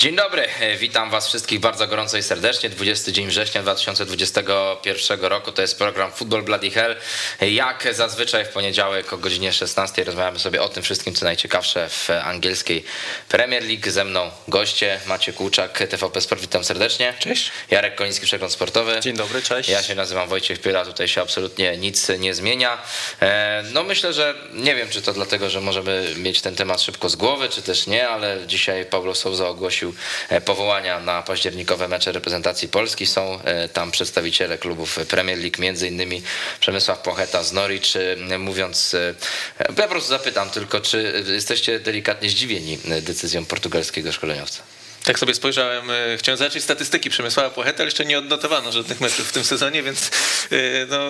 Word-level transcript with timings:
Dzień 0.00 0.16
dobry, 0.16 0.48
witam 0.78 1.10
was 1.10 1.28
wszystkich 1.28 1.60
bardzo 1.60 1.86
gorąco 1.86 2.18
i 2.18 2.22
serdecznie. 2.22 2.70
20 2.70 3.12
dzień 3.12 3.26
września 3.26 3.62
2021 3.62 5.20
roku 5.20 5.52
to 5.52 5.62
jest 5.62 5.78
program 5.78 6.12
Football 6.12 6.42
Bloody 6.42 6.70
Hell. 6.70 6.96
Jak 7.40 7.88
zazwyczaj 7.92 8.44
w 8.44 8.48
poniedziałek 8.48 9.12
o 9.12 9.18
godzinie 9.18 9.52
16 9.52 10.04
rozmawiamy 10.04 10.38
sobie 10.38 10.62
o 10.62 10.68
tym 10.68 10.82
wszystkim, 10.82 11.14
co 11.14 11.24
najciekawsze 11.24 11.88
w 11.88 12.10
angielskiej 12.24 12.84
Premier 13.28 13.62
League. 13.64 13.90
Ze 13.90 14.04
mną 14.04 14.30
goście 14.48 15.00
Macie 15.06 15.32
Kłuczak, 15.32 15.78
TVP 15.78 16.20
Sport, 16.20 16.40
witam 16.40 16.64
serdecznie. 16.64 17.14
Cześć. 17.18 17.50
Jarek 17.70 17.94
Koliński, 17.94 18.26
Przegląd 18.26 18.52
Sportowy. 18.52 19.00
Dzień 19.00 19.16
dobry, 19.16 19.42
cześć. 19.42 19.68
Ja 19.68 19.82
się 19.82 19.94
nazywam 19.94 20.28
Wojciech 20.28 20.60
Pyra, 20.60 20.84
tutaj 20.84 21.08
się 21.08 21.22
absolutnie 21.22 21.76
nic 21.76 22.08
nie 22.08 22.34
zmienia. 22.34 22.78
E, 23.22 23.64
no 23.72 23.82
myślę, 23.82 24.12
że 24.12 24.34
nie 24.52 24.74
wiem, 24.74 24.88
czy 24.88 25.02
to 25.02 25.12
dlatego, 25.12 25.50
że 25.50 25.60
możemy 25.60 26.14
mieć 26.16 26.40
ten 26.40 26.56
temat 26.56 26.82
szybko 26.82 27.08
z 27.08 27.16
głowy, 27.16 27.48
czy 27.48 27.62
też 27.62 27.86
nie, 27.86 28.08
ale 28.08 28.38
dzisiaj 28.46 28.84
Paulo 28.84 29.14
Souza 29.14 29.48
ogłosił 29.48 29.89
E, 30.28 30.40
powołania 30.40 31.00
na 31.00 31.22
październikowe 31.22 31.88
mecze 31.88 32.12
reprezentacji 32.12 32.68
Polski. 32.68 33.06
Są 33.06 33.42
e, 33.42 33.68
tam 33.68 33.90
przedstawiciele 33.90 34.58
klubów 34.58 34.98
Premier 35.08 35.38
League, 35.38 35.56
między 35.58 35.88
innymi 35.88 36.22
Przemysław 36.60 36.98
Pocheta 36.98 37.42
z 37.42 37.52
Norwich. 37.52 37.92
Mówiąc, 38.38 38.94
e, 38.94 39.14
ja 39.58 39.82
po 39.82 39.88
prostu 39.88 40.10
zapytam 40.10 40.50
tylko, 40.50 40.80
czy 40.80 41.24
jesteście 41.28 41.80
delikatnie 41.80 42.30
zdziwieni 42.30 42.78
decyzją 43.02 43.44
portugalskiego 43.44 44.12
szkoleniowca? 44.12 44.79
Tak 45.04 45.18
sobie 45.18 45.34
spojrzałem, 45.34 45.90
e, 45.90 46.16
chciałem 46.18 46.38
zobaczyć 46.38 46.64
statystyki 46.64 47.10
Przemysława 47.10 47.50
Płacheta, 47.50 47.78
ale 47.78 47.84
jeszcze 47.84 48.04
nie 48.04 48.18
odnotowano 48.18 48.72
żadnych 48.72 49.00
meczów 49.00 49.28
w 49.28 49.32
tym 49.32 49.44
sezonie, 49.44 49.82
więc 49.82 50.10
e, 50.52 50.86
no, 50.86 51.08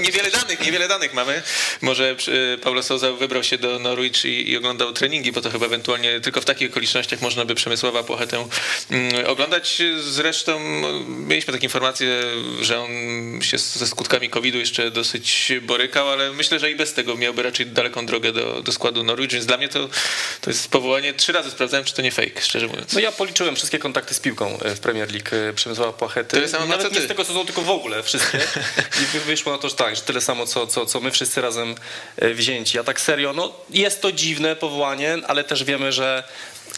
niewiele 0.00 0.30
danych, 0.30 0.60
niewiele 0.60 0.88
danych 0.88 1.14
mamy. 1.14 1.42
Może 1.80 2.16
e, 2.54 2.58
Paulo 2.58 2.82
Souza 2.82 3.12
wybrał 3.12 3.44
się 3.44 3.58
do 3.58 3.78
Norwich 3.78 4.24
i, 4.24 4.50
i, 4.50 4.56
oglądał 4.56 4.92
treningi, 4.92 5.32
bo 5.32 5.40
to 5.40 5.50
chyba 5.50 5.66
ewentualnie 5.66 6.20
tylko 6.20 6.40
w 6.40 6.44
takich 6.44 6.70
okolicznościach 6.70 7.20
można 7.20 7.44
by 7.44 7.54
Przemysława 7.54 8.02
Płachetę 8.02 8.48
mm, 8.90 9.26
oglądać. 9.26 9.82
Zresztą 10.00 10.60
mieliśmy 11.08 11.52
takie 11.52 11.66
informacje, 11.66 12.22
że 12.60 12.80
on 12.80 12.90
się 13.42 13.58
ze 13.58 13.86
skutkami 13.86 14.30
COVID-u 14.30 14.58
jeszcze 14.58 14.90
dosyć 14.90 15.52
borykał, 15.62 16.10
ale 16.10 16.32
myślę, 16.32 16.58
że 16.58 16.70
i 16.70 16.76
bez 16.76 16.92
tego 16.92 17.16
miałby 17.16 17.42
raczej 17.42 17.66
daleką 17.66 18.06
drogę 18.06 18.32
do, 18.32 18.62
do 18.62 18.72
składu 18.72 19.04
Norwich, 19.04 19.30
więc 19.30 19.46
dla 19.46 19.56
mnie 19.56 19.68
to, 19.68 19.88
to 20.40 20.50
jest 20.50 20.68
powołanie. 20.68 21.14
Trzy 21.14 21.32
razy 21.32 21.50
sprawdzałem, 21.50 21.84
czy 21.84 21.94
to 21.94 22.02
nie 22.02 22.10
fake, 22.10 22.40
szczerze 22.40 22.66
mówiąc. 22.66 22.95
No 22.96 23.02
ja 23.02 23.12
policzyłem 23.12 23.56
wszystkie 23.56 23.78
kontakty 23.78 24.14
z 24.14 24.20
piłką 24.20 24.58
e, 24.60 24.74
w 24.74 24.80
Premier 24.80 25.12
League 25.12 25.50
e, 25.50 25.52
Przemysława 25.52 25.92
Płachety. 25.92 26.36
Tyle 26.36 26.48
samo 26.48 26.66
Nawet 26.66 26.92
nie 26.92 27.00
z 27.00 27.06
tego 27.06 27.24
sezonu, 27.24 27.44
tylko 27.44 27.62
w 27.62 27.70
ogóle 27.70 28.02
wszystkie. 28.02 28.38
I 29.16 29.18
wyszło 29.18 29.52
na 29.52 29.58
to, 29.58 29.68
że 29.68 29.74
tak, 29.74 29.96
że 29.96 30.02
tyle 30.02 30.20
samo, 30.20 30.46
co, 30.46 30.66
co, 30.66 30.86
co 30.86 31.00
my 31.00 31.10
wszyscy 31.10 31.40
razem 31.40 31.74
e, 32.16 32.34
wzięci. 32.34 32.78
A 32.78 32.84
tak 32.84 33.00
serio, 33.00 33.32
no 33.32 33.52
jest 33.70 34.02
to 34.02 34.12
dziwne 34.12 34.56
powołanie, 34.56 35.18
ale 35.26 35.44
też 35.44 35.64
wiemy, 35.64 35.92
że 35.92 36.24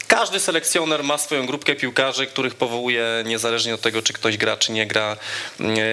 każdy 0.07 0.39
selekcjoner 0.39 1.03
ma 1.03 1.17
swoją 1.17 1.45
grupkę 1.45 1.75
piłkarzy, 1.75 2.27
których 2.27 2.55
powołuje 2.55 3.05
niezależnie 3.25 3.75
od 3.75 3.81
tego, 3.81 4.01
czy 4.01 4.13
ktoś 4.13 4.37
gra, 4.37 4.57
czy 4.57 4.71
nie 4.71 4.87
gra. 4.87 5.17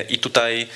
I 0.09 0.19
tutaj 0.19 0.69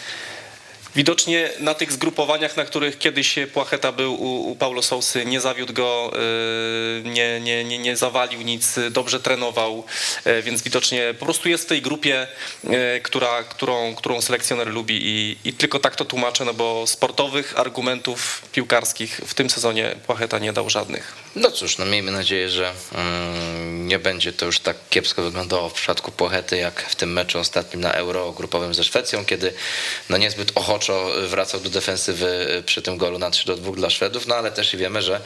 Widocznie 0.94 1.50
na 1.60 1.74
tych 1.74 1.92
zgrupowaniach, 1.92 2.56
na 2.56 2.64
których 2.64 2.98
kiedyś 2.98 3.38
Płacheta 3.52 3.92
był 3.92 4.14
u, 4.14 4.50
u 4.50 4.56
Paulo 4.56 4.83
Sousy, 4.83 5.24
nie 5.24 5.41
zawiódł 5.41 5.72
go, 5.72 6.12
y, 6.14 7.08
nie, 7.08 7.41
nie, 7.41 7.64
nie, 7.64 7.78
nie 7.78 7.97
zawalił 7.97 8.42
nic, 8.42 8.74
dobrze 8.91 9.20
trenował, 9.20 9.84
y, 10.27 10.42
więc 10.42 10.62
widocznie 10.62 11.14
po 11.19 11.24
prostu 11.24 11.48
jest 11.48 11.64
w 11.64 11.66
tej 11.66 11.82
grupie, 11.82 12.27
y, 12.64 13.00
która, 13.02 13.42
którą, 13.42 13.94
którą 13.94 14.20
selekcjoner 14.20 14.69
lubi 14.69 15.00
i, 15.02 15.36
i 15.48 15.52
tylko 15.52 15.78
tak 15.78 15.97
to 15.97 16.05
tłumaczę, 16.05 16.44
no 16.44 16.55
bo 16.55 16.86
sportowych 16.86 17.58
argumentów 17.58 18.42
piłkarskich 18.52 19.20
w 19.27 19.34
tym 19.34 19.50
sezonie 19.50 19.97
Płacheta 20.06 20.38
nie 20.38 20.52
dał 20.52 20.70
żadnych. 20.70 21.16
No 21.36 21.50
cóż, 21.50 21.78
no 21.78 21.86
miejmy 21.86 22.12
nadzieję, 22.12 22.50
że 22.50 22.73
mm, 22.95 23.86
nie 23.86 23.98
będzie 23.98 24.33
to 24.33 24.47
już 24.47 24.60
tak 24.60 24.77
kiepsko 24.91 25.22
wyglądało 25.22 25.69
w 25.69 25.72
przypadku 25.72 26.12
Płochety, 26.12 26.56
jak 26.56 26.82
w 26.82 26.97
tym 26.97 27.12
meczu 27.12 27.38
ostatnim 27.38 27.81
na 27.81 27.93
Euro 27.93 28.32
grupowym 28.32 28.75
ze 28.75 28.84
Szwecją, 28.84 29.25
kiedy 29.25 29.53
no 30.09 30.16
niezbyt 30.16 30.53
ochoczo 30.54 31.10
wracał 31.27 31.60
do 31.60 31.71
defensywy 31.71 32.62
przy 32.66 32.82
tym 32.82 32.97
golu 32.97 33.19
na 33.19 33.31
3 33.31 33.47
do 33.47 33.56
2 33.56 33.72
dla 33.72 33.91
Szwedów, 33.91 34.27
no 34.27 34.34
ale 34.34 34.50
też 34.53 34.75
i 34.75 34.77
wiemy, 34.77 35.03
że 35.03 35.21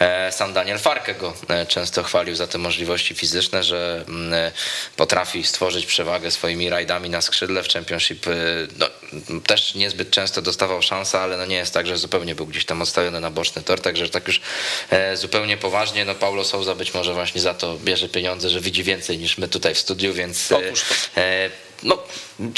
e, 0.00 0.32
sam 0.32 0.52
Daniel 0.52 0.78
Farke 0.78 1.14
go 1.14 1.34
e, 1.48 1.66
często 1.66 2.02
chwalił 2.02 2.34
za 2.34 2.46
te 2.46 2.58
możliwości 2.58 3.14
fizyczne, 3.14 3.62
że 3.62 4.04
mm, 4.08 4.32
e, 4.32 4.52
potrafi 4.96 5.44
stworzyć 5.44 5.86
przewagę 5.86 6.30
swoimi 6.30 6.70
rajdami 6.70 7.10
na 7.10 7.20
skrzydle 7.20 7.62
w 7.62 7.68
Championship. 7.68 8.26
No, 8.78 8.86
też 9.46 9.74
niezbyt 9.74 10.10
często 10.10 10.42
dostawał 10.42 10.82
szansę, 10.82 11.20
ale 11.20 11.36
no 11.36 11.46
nie 11.46 11.56
jest 11.56 11.74
tak, 11.74 11.86
że 11.86 11.98
zupełnie 11.98 12.34
był 12.34 12.46
gdzieś 12.46 12.64
tam 12.64 12.82
odstawiony 12.82 13.20
na 13.20 13.30
boczny 13.30 13.62
tor, 13.62 13.80
także 13.80 14.08
tak 14.08 14.26
już 14.26 14.40
zupełnie 15.14 15.47
poważnie, 15.56 16.04
no 16.04 16.14
Paulo 16.14 16.44
Souza 16.44 16.74
być 16.74 16.94
może 16.94 17.14
właśnie 17.14 17.40
za 17.40 17.54
to 17.54 17.78
bierze 17.84 18.08
pieniądze, 18.08 18.50
że 18.50 18.60
widzi 18.60 18.84
więcej 18.84 19.18
niż 19.18 19.38
my 19.38 19.48
tutaj 19.48 19.74
w 19.74 19.78
studiu, 19.78 20.14
więc 20.14 20.48
no, 21.82 22.02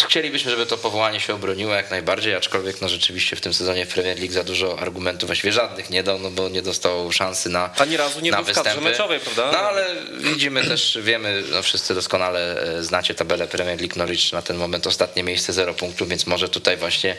chcielibyśmy, 0.07 0.51
żeby 0.51 0.67
to 0.67 0.79
powołanie 0.79 1.21
się 1.21 1.35
obroniło 1.35 1.75
jak 1.75 1.91
najbardziej, 1.91 2.35
aczkolwiek 2.35 2.81
no 2.81 2.89
rzeczywiście 2.89 3.37
w 3.37 3.41
tym 3.41 3.55
sezonie 3.55 3.87
w 3.87 3.89
Premier 3.89 4.19
League 4.19 4.33
za 4.33 4.45
dużo 4.45 4.79
argumentów, 4.79 5.27
właściwie 5.27 5.53
żadnych 5.53 5.91
nie 5.91 6.03
dał, 6.03 6.19
no 6.19 6.31
bo 6.31 6.49
nie 6.49 6.63
dostał 6.63 7.13
szansy 7.13 7.49
na 7.49 7.71
Ani 7.79 7.97
razu 7.97 8.21
nie 8.21 8.31
na 8.31 8.37
był 8.37 8.47
występy. 8.47 8.81
w 8.81 8.85
meczowej, 8.85 9.21
prawda? 9.21 9.51
No 9.53 9.59
ale 9.59 9.87
widzimy 10.19 10.65
też, 10.65 10.99
wiemy, 11.03 11.43
no 11.51 11.63
wszyscy 11.63 11.95
doskonale 11.95 12.63
e, 12.63 12.83
znacie 12.83 13.15
tabelę 13.15 13.47
Premier 13.47 13.81
League 13.81 13.99
Norwich 13.99 14.33
na 14.33 14.43
ten 14.43 14.57
moment 14.57 14.87
ostatnie 14.87 15.23
miejsce, 15.23 15.53
zero 15.53 15.75
punktów, 15.75 16.09
więc 16.09 16.27
może 16.27 16.49
tutaj 16.49 16.77
właśnie 16.77 17.17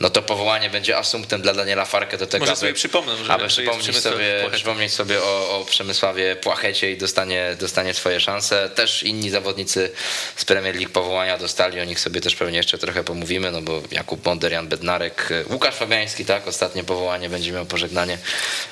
no 0.00 0.10
to 0.10 0.22
powołanie 0.22 0.70
będzie 0.70 0.98
asumptem 0.98 1.42
dla 1.42 1.54
Daniela 1.54 1.84
Farkę 1.84 2.18
do 2.18 2.26
tego, 2.26 2.42
może 2.44 2.56
sobie 2.56 2.70
aby, 2.70 2.76
przypomnę, 2.76 3.16
może 3.16 3.32
aby 3.32 3.48
przypomnieć 3.48 3.98
sobie, 3.98 4.50
przypomnieć 4.52 4.92
sobie 4.92 5.22
o, 5.22 5.58
o 5.60 5.64
Przemysławie 5.64 6.36
Płachecie 6.36 6.92
i 6.92 6.96
dostanie, 6.98 7.56
dostanie 7.60 7.94
swoje 7.94 8.20
szanse. 8.20 8.70
Też 8.74 9.02
inni 9.02 9.30
zawodnicy 9.30 9.90
z 10.36 10.44
Premier 10.44 10.76
League 10.76 10.92
powołania 10.92 11.31
dostali, 11.38 11.80
o 11.80 11.84
nich 11.84 12.00
sobie 12.00 12.20
też 12.20 12.36
pewnie 12.36 12.56
jeszcze 12.56 12.78
trochę 12.78 13.04
pomówimy, 13.04 13.50
no 13.50 13.62
bo 13.62 13.82
Jakub 13.90 14.20
Bonder, 14.20 14.52
Jan 14.52 14.68
Bednarek, 14.68 15.28
Łukasz 15.50 15.74
Fabiański, 15.74 16.24
tak, 16.24 16.48
ostatnie 16.48 16.84
powołanie 16.84 17.28
będzie 17.28 17.52
miał 17.52 17.66
pożegnanie 17.66 18.18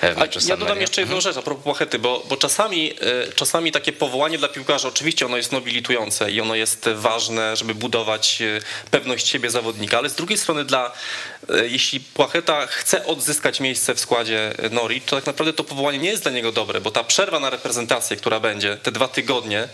w 0.03 0.17
meczu 0.17 0.39
Ja 0.49 0.57
dodam 0.57 0.81
jeszcze 0.81 1.01
jedną 1.01 1.17
mhm. 1.17 1.33
rzecz 1.35 1.37
a 1.37 1.43
propos 1.43 1.65
Płachety, 1.65 1.99
bo, 1.99 2.23
bo 2.29 2.37
czasami, 2.37 2.93
e, 3.29 3.33
czasami 3.33 3.73
takie 3.73 3.93
powołanie 3.93 4.39
dla 4.39 4.49
piłkarza, 4.49 4.89
oczywiście 4.89 5.27
ono 5.27 5.37
jest 5.37 5.53
nobilitujące 5.53 6.31
i 6.31 6.41
ono 6.41 6.55
jest 6.55 6.89
ważne, 6.95 7.57
żeby 7.57 7.75
budować 7.75 8.43
e, 8.43 8.61
pewność 8.91 9.29
siebie 9.29 9.51
zawodnika, 9.51 9.99
ale 9.99 10.09
z 10.09 10.15
drugiej 10.15 10.39
strony 10.39 10.65
dla, 10.65 10.87
e, 10.87 11.40
jeśli 11.65 12.01
Płacheta 12.01 12.67
chce 12.67 13.07
odzyskać 13.07 13.61
miejsce 13.61 13.95
w 13.95 14.01
składzie 14.01 14.55
Norwich, 14.71 15.05
to 15.05 15.17
tak 15.17 15.27
naprawdę 15.27 15.53
to 15.53 15.65
powołanie 15.65 15.99
nie 15.99 16.11
jest 16.11 16.23
dla 16.23 16.33
niego 16.33 16.53
dobre, 16.53 16.81
bo 16.81 16.91
ta 16.91 17.05
przerwa 17.05 17.41
na 17.41 17.51
reprezentację, 17.51 18.17
która 18.17 18.41
będzie, 18.41 18.77
te 18.77 18.93
dwa 18.93 19.09
tygodnie, 19.09 19.69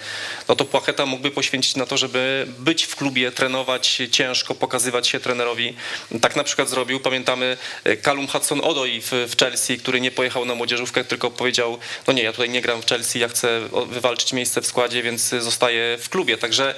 no 0.48 0.56
to 0.56 0.64
Płacheta 0.64 1.06
mógłby 1.06 1.30
poświęcić 1.30 1.76
na 1.76 1.86
to, 1.86 1.96
żeby 1.96 2.46
być 2.58 2.84
w 2.84 2.96
klubie, 2.96 3.32
trenować 3.32 4.02
ciężko, 4.10 4.54
pokazywać 4.54 5.08
się 5.08 5.20
trenerowi. 5.20 5.74
Tak 6.20 6.36
na 6.36 6.44
przykład 6.44 6.68
zrobił, 6.68 7.00
pamiętamy 7.00 7.56
Kalum 8.02 8.26
Hudson-Odoi 8.26 9.00
w, 9.00 9.30
w 9.32 9.38
Chelsea, 9.38 9.78
który 9.78 10.00
nie 10.00 10.10
pojechał 10.10 10.44
na 10.44 10.54
młodzieżówkę, 10.54 11.04
tylko 11.04 11.30
powiedział, 11.30 11.78
no 12.06 12.12
nie, 12.12 12.22
ja 12.22 12.32
tutaj 12.32 12.50
nie 12.50 12.60
gram 12.60 12.82
w 12.82 12.86
Chelsea, 12.86 13.18
ja 13.18 13.28
chcę 13.28 13.60
wywalczyć 13.86 14.32
miejsce 14.32 14.60
w 14.60 14.66
składzie, 14.66 15.02
więc 15.02 15.22
zostaję 15.22 15.98
w 15.98 16.08
klubie. 16.08 16.38
Także 16.38 16.74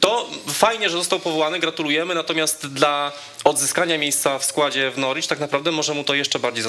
to 0.00 0.30
fajnie, 0.48 0.90
że 0.90 0.96
został 0.96 1.20
powołany, 1.20 1.58
gratulujemy, 1.58 2.14
natomiast 2.14 2.66
dla 2.66 3.12
odzyskania 3.44 3.98
miejsca 3.98 4.38
w 4.38 4.44
składzie 4.44 4.90
w 4.90 4.98
Norwich 4.98 5.26
tak 5.26 5.40
naprawdę 5.40 5.70
może 5.70 5.94
mu 5.94 6.04
to 6.04 6.14
jeszcze 6.14 6.38
bardziej 6.38 6.64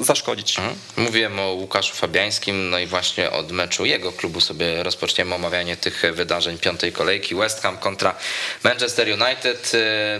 zaszkodzić. 0.00 0.58
Mhm. 0.58 0.76
Mówiłem 0.96 1.38
o 1.38 1.52
Łukaszu 1.52 1.96
Fabiańskim, 1.96 2.70
no 2.70 2.78
i 2.78 2.86
właśnie 2.86 3.30
od 3.30 3.52
meczu 3.52 3.84
jego 3.84 4.12
klubu 4.12 4.40
sobie 4.40 4.82
rozpoczniemy 4.82 5.34
omawianie 5.34 5.76
tych 5.76 6.02
wydarzeń 6.12 6.58
piątej 6.58 6.92
kolejki. 6.92 7.34
West 7.34 7.62
Ham 7.62 7.78
kontra 7.78 8.14
Manchester 8.64 9.08
United. 9.08 9.74
Y, 9.74 9.78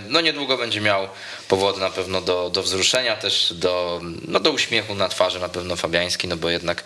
no 0.09 0.21
niedługo 0.21 0.57
będzie 0.57 0.81
miał 0.81 1.07
powody 1.47 1.79
na 1.79 1.89
pewno 1.89 2.21
do, 2.21 2.49
do 2.49 2.63
wzruszenia, 2.63 3.15
też 3.15 3.53
do, 3.55 4.01
no 4.27 4.39
do 4.39 4.51
uśmiechu 4.51 4.95
na 4.95 5.09
twarzy 5.09 5.39
na 5.39 5.49
pewno 5.49 5.75
Fabiański, 5.75 6.27
no 6.27 6.37
bo 6.37 6.49
jednak 6.49 6.83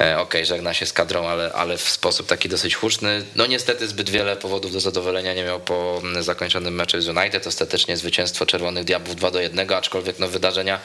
e, 0.00 0.04
okej, 0.04 0.22
okay, 0.22 0.44
żegna 0.44 0.74
się 0.74 0.86
z 0.86 0.92
kadrą, 0.92 1.28
ale, 1.28 1.52
ale 1.52 1.76
w 1.76 1.88
sposób 1.88 2.26
taki 2.26 2.48
dosyć 2.48 2.74
huczny. 2.74 3.24
No 3.36 3.46
niestety 3.46 3.88
zbyt 3.88 4.10
wiele 4.10 4.36
powodów 4.36 4.72
do 4.72 4.80
zadowolenia 4.80 5.34
nie 5.34 5.44
miał 5.44 5.60
po 5.60 6.02
zakończonym 6.20 6.74
meczu 6.74 7.00
z 7.00 7.08
United. 7.08 7.46
Ostatecznie 7.46 7.96
zwycięstwo 7.96 8.46
Czerwonych 8.46 8.84
Diabłów 8.84 9.16
2 9.16 9.30
do 9.30 9.40
1, 9.40 9.72
aczkolwiek 9.72 10.18
no 10.18 10.28
wydarzenia, 10.28 10.80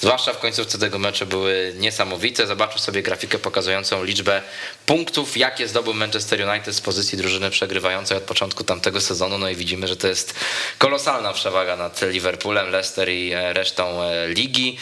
zwłaszcza 0.00 0.32
w 0.32 0.38
końcówce 0.38 0.78
tego 0.78 0.98
meczu 0.98 1.26
były 1.26 1.74
niesamowite. 1.76 2.46
Zobaczmy 2.46 2.80
sobie 2.80 3.02
grafikę 3.02 3.38
pokazującą 3.38 4.04
liczbę 4.04 4.42
punktów, 4.86 5.36
jakie 5.36 5.68
zdobył 5.68 5.94
Manchester 5.94 6.48
United 6.48 6.74
z 6.74 6.80
pozycji 6.80 7.18
drużyny 7.18 7.50
przegrywającej 7.50 8.16
od 8.16 8.22
początku 8.22 8.64
tamtego 8.64 9.00
sezonu. 9.00 9.38
No 9.38 9.48
i 9.48 9.56
widzimy, 9.56 9.88
że 9.88 9.96
to 9.96 10.08
jest 10.08 10.34
kolosalna 10.78 11.32
przewaga 11.32 11.76
nad 11.76 12.02
Liverpoolem. 12.02 12.67
Leicester 12.68 13.08
i 13.08 13.32
e, 13.32 13.52
resztą 13.52 14.02
e, 14.02 14.28
ligi 14.28 14.78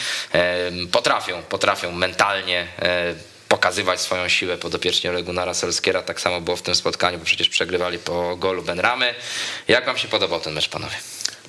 potrafią, 0.93 1.43
potrafią 1.43 1.93
mentalnie 1.93 2.67
e, 2.79 3.15
pokazywać 3.49 4.01
swoją 4.01 4.29
siłę 4.29 4.59
podopieczniej 4.59 5.13
Legunara 5.13 5.55
Solskiera. 5.55 6.03
Tak 6.03 6.21
samo 6.21 6.41
było 6.41 6.57
w 6.57 6.63
tym 6.63 6.75
spotkaniu, 6.75 7.19
bo 7.19 7.25
przecież 7.25 7.49
przegrywali 7.49 7.99
po 7.99 8.37
golu 8.37 8.63
Benramy. 8.63 9.15
Jak 9.69 9.87
wam 9.87 9.99
się 9.99 10.09
podobał 10.09 10.41
ten 10.41 10.55
mecz, 10.55 10.69
panowie? 10.69 10.97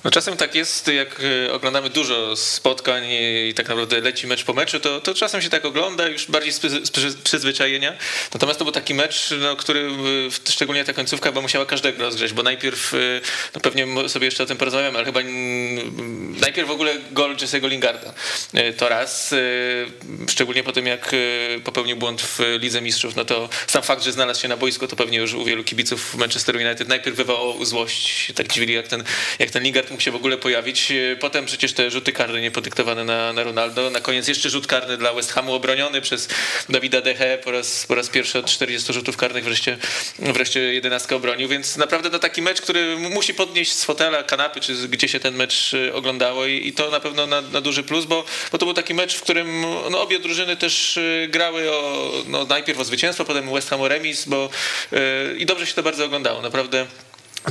No 0.04 0.10
czasem 0.10 0.36
tak 0.36 0.54
jest, 0.54 0.88
jak 0.88 1.20
e, 1.46 1.52
oglądamy 1.52 1.90
dużo 1.90 2.36
spotkań 2.36 3.04
i 3.48 3.54
tak 3.54 3.68
naprawdę 3.68 4.00
leci 4.00 4.26
mecz 4.26 4.44
po 4.44 4.52
meczu, 4.52 4.80
to, 4.80 5.00
to 5.00 5.14
czasem 5.14 5.42
się 5.42 5.50
tak 5.50 5.64
ogląda 5.64 6.08
już 6.08 6.26
bardziej 6.26 6.52
z, 6.52 7.20
przyzwyczajenia. 7.24 7.96
Natomiast 8.34 8.58
to 8.58 8.64
był 8.64 8.72
taki 8.72 8.94
mecz, 8.94 9.34
no, 9.40 9.56
który 9.56 9.90
szczególnie 10.48 10.84
ta 10.84 10.92
końcówka 10.92 11.32
bo 11.32 11.42
musiała 11.42 11.66
każdego 11.66 12.02
rozgrzeć, 12.02 12.32
bo 12.32 12.42
najpierw, 12.42 12.94
e, 12.94 12.96
no 13.54 13.60
pewnie 13.60 14.08
sobie 14.08 14.24
jeszcze 14.24 14.42
o 14.42 14.46
tym 14.46 14.56
porozmawiamy, 14.56 14.98
ale 14.98 15.06
chyba 15.06 15.20
najpierw 16.40 16.68
w 16.68 16.70
ogóle 16.70 16.96
gol 17.10 17.36
Jesse'ego 17.36 17.68
Lingarda. 17.68 18.14
To 18.76 18.88
raz, 18.88 19.34
szczególnie 20.28 20.62
po 20.62 20.72
tym 20.72 20.86
jak 20.86 21.14
popełnił 21.64 21.96
błąd 21.96 22.22
w 22.22 22.38
Lidze 22.60 22.80
Mistrzów, 22.80 23.16
no 23.16 23.24
to 23.24 23.48
sam 23.66 23.82
fakt, 23.82 24.02
że 24.04 24.12
znalazł 24.12 24.42
się 24.42 24.48
na 24.48 24.56
boisku, 24.56 24.88
to 24.88 24.96
pewnie 24.96 25.18
już 25.18 25.34
u 25.34 25.44
wielu 25.44 25.64
kibiców 25.64 26.14
Manchester 26.14 26.56
United 26.56 26.88
najpierw 26.88 27.16
wywołał 27.16 27.64
złość, 27.64 28.32
tak 28.34 28.48
dziwili 28.48 28.74
jak 28.74 28.88
ten, 28.88 29.04
jak 29.38 29.50
ten 29.50 29.62
Lingard 29.62 29.87
mógł 29.90 30.02
się 30.02 30.10
w 30.10 30.16
ogóle 30.16 30.36
pojawić. 30.36 30.92
Potem 31.20 31.46
przecież 31.46 31.72
te 31.72 31.90
rzuty 31.90 32.12
karne 32.12 32.40
niepodyktowane 32.40 33.04
na, 33.04 33.32
na 33.32 33.42
Ronaldo. 33.42 33.90
Na 33.90 34.00
koniec 34.00 34.28
jeszcze 34.28 34.50
rzut 34.50 34.66
karny 34.66 34.96
dla 34.96 35.12
West 35.12 35.32
Hamu 35.32 35.54
obroniony 35.54 36.00
przez 36.00 36.28
Dawida 36.68 37.00
Dehe 37.00 37.38
po 37.44 37.50
raz, 37.50 37.86
po 37.86 37.94
raz 37.94 38.08
pierwszy 38.08 38.38
od 38.38 38.46
40 38.46 38.92
rzutów 38.92 39.16
karnych 39.16 39.44
wreszcie, 39.44 39.78
wreszcie 40.18 40.60
11 40.60 41.16
obronił, 41.16 41.48
więc 41.48 41.76
naprawdę 41.76 42.10
to 42.10 42.18
taki 42.18 42.42
mecz, 42.42 42.60
który 42.60 42.96
musi 42.96 43.34
podnieść 43.34 43.72
z 43.72 43.84
fotela, 43.84 44.22
kanapy, 44.22 44.60
czy 44.60 44.88
gdzie 44.88 45.08
się 45.08 45.20
ten 45.20 45.34
mecz 45.34 45.74
e, 45.74 45.94
oglądało 45.94 46.46
i, 46.46 46.68
i 46.68 46.72
to 46.72 46.90
na 46.90 47.00
pewno 47.00 47.26
na, 47.26 47.40
na, 47.40 47.60
duży 47.60 47.82
plus, 47.82 48.04
bo, 48.04 48.24
bo 48.52 48.58
to 48.58 48.66
był 48.66 48.74
taki 48.74 48.94
mecz, 48.94 49.14
w 49.14 49.22
którym 49.22 49.60
no, 49.90 50.02
obie 50.02 50.18
drużyny 50.18 50.56
też 50.56 50.96
e, 50.96 51.28
grały 51.28 51.70
o, 51.70 52.12
no, 52.26 52.44
najpierw 52.44 52.80
o 52.80 52.84
zwycięstwo, 52.84 53.24
potem 53.24 53.52
West 53.52 53.70
Ham 53.70 53.80
o 53.80 53.88
remis, 53.88 54.24
bo 54.24 54.50
yy, 54.92 54.98
i 55.38 55.46
dobrze 55.46 55.66
się 55.66 55.74
to 55.74 55.82
bardzo 55.82 56.04
oglądało, 56.04 56.42
naprawdę 56.42 56.86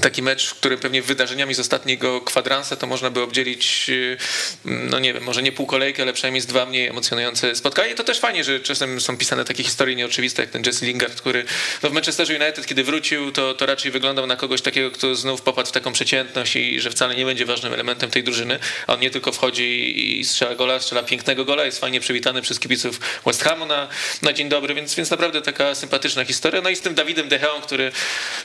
taki 0.01 0.21
mecz, 0.21 0.47
w 0.47 0.55
którym 0.55 0.79
pewnie 0.79 1.01
wydarzeniami 1.01 1.53
z 1.53 1.59
ostatniego 1.59 2.21
kwadransa 2.21 2.75
to 2.75 2.87
można 2.87 3.09
by 3.09 3.21
obdzielić, 3.21 3.85
y, 3.89 4.17
no 4.65 4.99
nie 4.99 5.13
wiem, 5.13 5.23
może 5.23 5.43
nie 5.43 5.51
pół 5.51 5.65
kolejki, 5.65 6.01
ale 6.01 6.13
przynajmniej 6.13 6.41
z 6.41 6.45
dwa 6.45 6.65
mniej 6.65 6.87
emocjonujące 6.87 7.55
spotkania. 7.55 7.87
I 7.87 7.95
to 7.95 8.03
też 8.03 8.19
fajnie, 8.19 8.43
że 8.43 8.59
czasem 8.59 9.01
są 9.01 9.17
pisane 9.17 9.45
takie 9.45 9.63
historie 9.63 9.95
nieoczywiste, 9.95 10.41
jak 10.41 10.51
ten 10.51 10.63
Jesse 10.65 10.85
Lingard, 10.85 11.21
który 11.21 11.45
no 11.83 11.89
w 11.89 11.93
Manchesterze 11.93 12.33
United, 12.33 12.65
kiedy 12.65 12.83
wrócił, 12.83 13.31
to, 13.31 13.53
to 13.53 13.65
raczej 13.65 13.91
wyglądał 13.91 14.27
na 14.27 14.35
kogoś 14.35 14.61
takiego, 14.61 14.91
kto 14.91 15.15
znów 15.15 15.41
popadł 15.41 15.69
w 15.69 15.71
taką 15.71 15.93
przeciętność 15.93 16.55
i 16.55 16.79
że 16.79 16.89
wcale 16.89 17.15
nie 17.15 17.25
będzie 17.25 17.45
ważnym 17.45 17.73
elementem 17.73 18.11
tej 18.11 18.23
drużyny. 18.23 18.59
A 18.87 18.93
on 18.93 18.99
nie 18.99 19.09
tylko 19.09 19.31
wchodzi 19.31 20.19
i 20.19 20.25
strzela 20.25 20.55
gola, 20.55 20.79
strzela 20.79 21.03
pięknego 21.03 21.45
gola, 21.45 21.65
jest 21.65 21.79
fajnie 21.79 21.99
przywitany 21.99 22.41
przez 22.41 22.59
kibiców 22.59 22.99
West 23.25 23.43
Hamu 23.43 23.65
na, 23.65 23.87
na 24.21 24.33
dzień 24.33 24.49
dobry, 24.49 24.73
więc, 24.73 24.95
więc 24.95 25.11
naprawdę 25.11 25.41
taka 25.41 25.75
sympatyczna 25.75 26.25
historia. 26.25 26.61
No 26.61 26.69
i 26.69 26.75
z 26.75 26.81
tym 26.81 26.95
Dawidem 26.95 27.27
Decheą, 27.29 27.61
który 27.61 27.91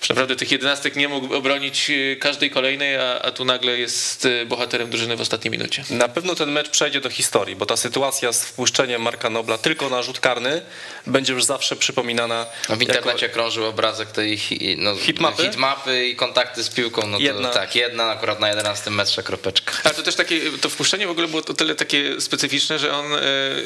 naprawdę 0.08 0.36
tych 0.36 0.52
jedenastek 0.52 0.96
nie 0.96 1.08
mógł 1.08 1.31
obronić 1.32 1.90
e, 1.90 2.16
każdej 2.16 2.50
kolejnej, 2.50 2.96
a, 2.96 3.18
a 3.22 3.30
tu 3.30 3.44
nagle 3.44 3.78
jest 3.78 4.26
e, 4.26 4.46
bohaterem 4.46 4.90
drużyny 4.90 5.16
w 5.16 5.20
ostatniej 5.20 5.50
minucie. 5.50 5.84
Na 5.90 6.08
pewno 6.08 6.34
ten 6.34 6.50
mecz 6.50 6.70
przejdzie 6.70 7.00
do 7.00 7.10
historii, 7.10 7.56
bo 7.56 7.66
ta 7.66 7.76
sytuacja 7.76 8.32
z 8.32 8.44
wpuszczeniem 8.44 9.02
Marka 9.02 9.30
Nobla 9.30 9.58
tylko 9.58 9.88
na 9.88 10.02
rzut 10.02 10.20
karny 10.20 10.62
będzie 11.06 11.32
już 11.32 11.44
zawsze 11.44 11.76
przypominana. 11.76 12.46
No 12.68 12.76
w 12.76 12.82
internecie 12.82 13.26
jako... 13.26 13.34
krążył 13.34 13.64
obrazek 13.64 14.10
tej 14.10 14.38
no, 14.76 14.96
hitmapy? 14.96 15.42
hitmapy 15.42 16.06
i 16.06 16.16
kontakty 16.16 16.64
z 16.64 16.68
piłką. 16.68 17.06
No 17.06 17.16
to, 17.16 17.22
jedna. 17.22 17.50
Tak, 17.50 17.76
jedna 17.76 18.04
akurat 18.04 18.40
na 18.40 18.48
11 18.48 18.90
metrze 18.90 19.22
kropeczka. 19.22 19.72
Ale 19.84 19.94
to 19.94 20.02
też 20.02 20.14
takie, 20.14 20.40
to 20.60 20.70
wpuszczenie 20.70 21.06
w 21.06 21.10
ogóle 21.10 21.28
było 21.28 21.42
to 21.42 21.54
tyle 21.54 21.74
takie 21.74 22.20
specyficzne, 22.20 22.78
że 22.78 22.94
on, 22.94 23.06
e, 23.14 23.20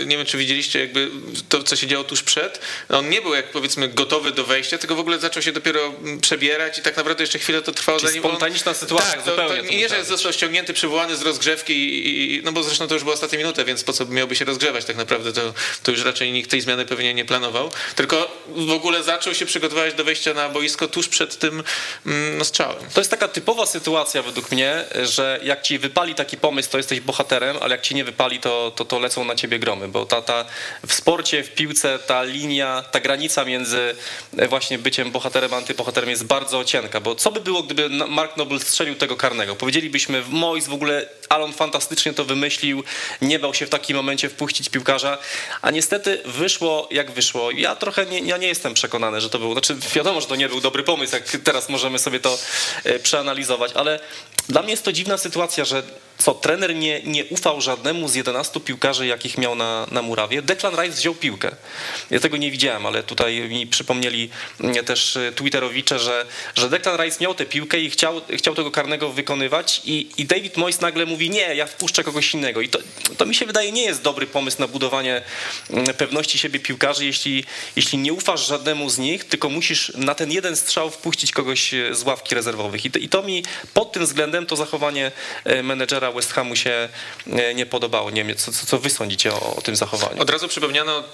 nie 0.06 0.16
wiem 0.16 0.26
czy 0.26 0.38
widzieliście 0.38 0.80
jakby 0.80 1.10
to, 1.48 1.62
co 1.62 1.76
się 1.76 1.86
działo 1.86 2.04
tuż 2.04 2.22
przed, 2.22 2.60
on 2.88 3.08
nie 3.08 3.22
był 3.22 3.34
jak 3.34 3.50
powiedzmy 3.50 3.88
gotowy 3.88 4.32
do 4.32 4.44
wejścia, 4.44 4.78
tylko 4.78 4.94
w 4.94 5.00
ogóle 5.00 5.18
zaczął 5.18 5.42
się 5.42 5.52
dopiero 5.52 5.94
przebierać 6.20 6.78
i 6.78 6.82
tak 6.82 6.96
naprawdę 6.96 7.22
jeszcze 7.22 7.38
chwilę 7.38 7.55
to 7.62 7.72
trwało 7.72 7.98
Czyli 7.98 8.08
zanim 8.08 8.22
spontaniczna 8.22 8.72
on... 8.72 8.78
sytuacja 8.78 9.12
tak, 9.12 9.24
to, 9.24 9.36
to 9.36 9.56
nie, 9.62 9.88
że 9.88 10.04
został 10.04 10.32
ściągnięty, 10.32 10.74
przywołany 10.74 11.16
z 11.16 11.22
rozgrzewki 11.22 11.72
i, 11.72 12.34
i, 12.34 12.42
no 12.44 12.52
bo 12.52 12.62
zresztą 12.62 12.88
to 12.88 12.94
już 12.94 13.02
była 13.02 13.14
ostatnia 13.14 13.38
minuta, 13.38 13.64
więc 13.64 13.84
po 13.84 13.92
co 13.92 14.06
miałby 14.06 14.36
się 14.36 14.44
rozgrzewać 14.44 14.84
tak 14.84 14.96
naprawdę, 14.96 15.32
to, 15.32 15.54
to 15.82 15.90
już 15.90 16.04
raczej 16.04 16.32
nikt 16.32 16.50
tej 16.50 16.60
zmiany 16.60 16.86
pewnie 16.86 17.14
nie 17.14 17.24
planował, 17.24 17.70
tylko 17.96 18.42
w 18.48 18.70
ogóle 18.70 19.02
zaczął 19.02 19.34
się 19.34 19.46
przygotowywać 19.46 19.94
do 19.94 20.04
wejścia 20.04 20.34
na 20.34 20.48
boisko 20.48 20.88
tuż 20.88 21.08
przed 21.08 21.38
tym 21.38 21.62
mm, 22.06 22.38
no, 22.38 22.44
strzałem. 22.44 22.84
To 22.94 23.00
jest 23.00 23.10
taka 23.10 23.28
typowa 23.28 23.66
sytuacja 23.66 24.22
według 24.22 24.52
mnie, 24.52 24.84
że 25.02 25.40
jak 25.42 25.62
ci 25.62 25.78
wypali 25.78 26.14
taki 26.14 26.36
pomysł, 26.36 26.70
to 26.70 26.76
jesteś 26.76 27.00
bohaterem, 27.00 27.56
ale 27.60 27.74
jak 27.74 27.82
ci 27.82 27.94
nie 27.94 28.04
wypali, 28.04 28.40
to, 28.40 28.72
to, 28.76 28.84
to 28.84 28.98
lecą 28.98 29.24
na 29.24 29.34
ciebie 29.34 29.58
gromy, 29.58 29.88
bo 29.88 30.06
ta, 30.06 30.22
ta 30.22 30.44
w 30.86 30.92
sporcie, 30.92 31.42
w 31.44 31.54
piłce 31.54 31.98
ta 31.98 32.22
linia, 32.22 32.84
ta 32.90 33.00
granica 33.00 33.44
między 33.44 33.96
właśnie 34.48 34.78
byciem 34.78 35.10
bohaterem, 35.10 35.54
antybohaterem 35.54 36.10
jest 36.10 36.24
bardzo 36.24 36.64
cienka, 36.64 37.00
bo 37.00 37.14
co 37.14 37.32
by 37.32 37.40
było, 37.46 37.62
gdyby 37.62 37.88
Mark 37.88 38.36
Noble 38.36 38.60
strzelił 38.60 38.94
tego 38.94 39.16
karnego? 39.16 39.56
Powiedzielibyśmy, 39.56 40.22
Mois 40.28 40.66
w 40.66 40.72
ogóle, 40.72 41.08
Alon 41.28 41.52
fantastycznie 41.52 42.12
to 42.12 42.24
wymyślił, 42.24 42.84
nie 43.22 43.38
bał 43.38 43.54
się 43.54 43.66
w 43.66 43.70
takim 43.70 43.96
momencie 43.96 44.28
wpuścić 44.28 44.68
piłkarza, 44.68 45.18
a 45.62 45.70
niestety 45.70 46.22
wyszło 46.24 46.88
jak 46.90 47.10
wyszło. 47.10 47.50
Ja 47.50 47.76
trochę 47.76 48.06
nie, 48.06 48.18
ja 48.18 48.36
nie 48.36 48.48
jestem 48.48 48.74
przekonany, 48.74 49.20
że 49.20 49.30
to 49.30 49.38
był, 49.38 49.52
znaczy 49.52 49.76
wiadomo, 49.94 50.20
że 50.20 50.26
to 50.26 50.36
nie 50.36 50.48
był 50.48 50.60
dobry 50.60 50.82
pomysł, 50.82 51.14
jak 51.14 51.24
teraz 51.44 51.68
możemy 51.68 51.98
sobie 51.98 52.20
to 52.20 52.38
e, 52.84 52.98
przeanalizować, 52.98 53.72
ale 53.72 54.00
dla 54.48 54.62
mnie 54.62 54.70
jest 54.70 54.84
to 54.84 54.92
dziwna 54.92 55.18
sytuacja, 55.18 55.64
że 55.64 55.82
co, 56.18 56.34
trener 56.34 56.74
nie, 56.74 57.02
nie 57.02 57.24
ufał 57.24 57.60
żadnemu 57.60 58.08
z 58.08 58.14
11 58.14 58.60
piłkarzy, 58.60 59.06
jakich 59.06 59.38
miał 59.38 59.54
na, 59.54 59.86
na 59.90 60.02
murawie. 60.02 60.42
Declan 60.42 60.74
Rice 60.74 60.96
wziął 60.96 61.14
piłkę. 61.14 61.56
Ja 62.10 62.20
tego 62.20 62.36
nie 62.36 62.50
widziałem, 62.50 62.86
ale 62.86 63.02
tutaj 63.02 63.40
mi 63.40 63.66
przypomnieli 63.66 64.30
mm, 64.60 64.84
też 64.84 65.16
e, 65.16 65.32
Twitterowicze, 65.32 65.98
że, 65.98 66.26
że 66.54 66.68
Declan 66.68 67.00
Rice 67.00 67.16
miał 67.20 67.34
tę 67.36 67.46
piłkę 67.46 67.80
i 67.80 67.90
chciał, 67.90 68.20
chciał 68.36 68.54
tego 68.54 68.70
karnego 68.70 69.12
wykonywać 69.12 69.82
i, 69.84 70.08
i 70.16 70.24
David 70.24 70.56
Moyes 70.56 70.80
nagle 70.80 71.06
mówi, 71.06 71.30
nie, 71.30 71.54
ja 71.54 71.66
wpuszczę 71.66 72.04
kogoś 72.04 72.34
innego. 72.34 72.60
I 72.60 72.68
to, 72.68 72.78
to 73.16 73.26
mi 73.26 73.34
się 73.34 73.46
wydaje 73.46 73.72
nie 73.72 73.82
jest 73.82 74.02
dobry 74.02 74.26
pomysł 74.26 74.56
na 74.60 74.68
budowanie 74.68 75.22
mm, 75.70 75.86
pewności 75.86 76.38
siebie 76.38 76.60
piłkarzy, 76.60 77.06
jeśli, 77.06 77.44
jeśli 77.76 77.98
nie 77.98 78.12
ufasz 78.12 78.46
żadnemu 78.46 78.90
z 78.90 78.98
nich, 78.98 79.24
tylko 79.24 79.48
musisz 79.48 79.92
na 79.94 80.14
ten 80.14 80.32
jeden 80.32 80.56
strzał 80.56 80.90
wpuścić 80.90 81.32
kogoś 81.32 81.74
e, 81.74 81.94
z 81.94 82.02
ławki 82.02 82.34
rezerwowych. 82.34 82.84
I 82.84 82.90
to, 82.90 82.98
i 82.98 83.08
to 83.08 83.22
mi 83.22 83.44
pod 83.74 83.92
tym 83.92 84.04
względem 84.04 84.46
to 84.46 84.56
zachowanie 84.56 85.12
e, 85.44 85.62
menedżera 85.62 86.12
West 86.12 86.32
Hamu 86.32 86.56
się 86.56 86.88
e, 87.32 87.54
nie 87.54 87.66
podobało. 87.66 88.10
Nie 88.10 88.24
wiem, 88.24 88.36
co, 88.36 88.52
co 88.52 88.78
wy 88.78 88.90
sądzicie 88.90 89.32
o, 89.32 89.56
o, 89.56 89.60
tym 89.60 89.76
zachowaniu? 89.76 90.22
Od 90.22 90.30
razu 90.30 90.48
przypomniano 90.48 91.04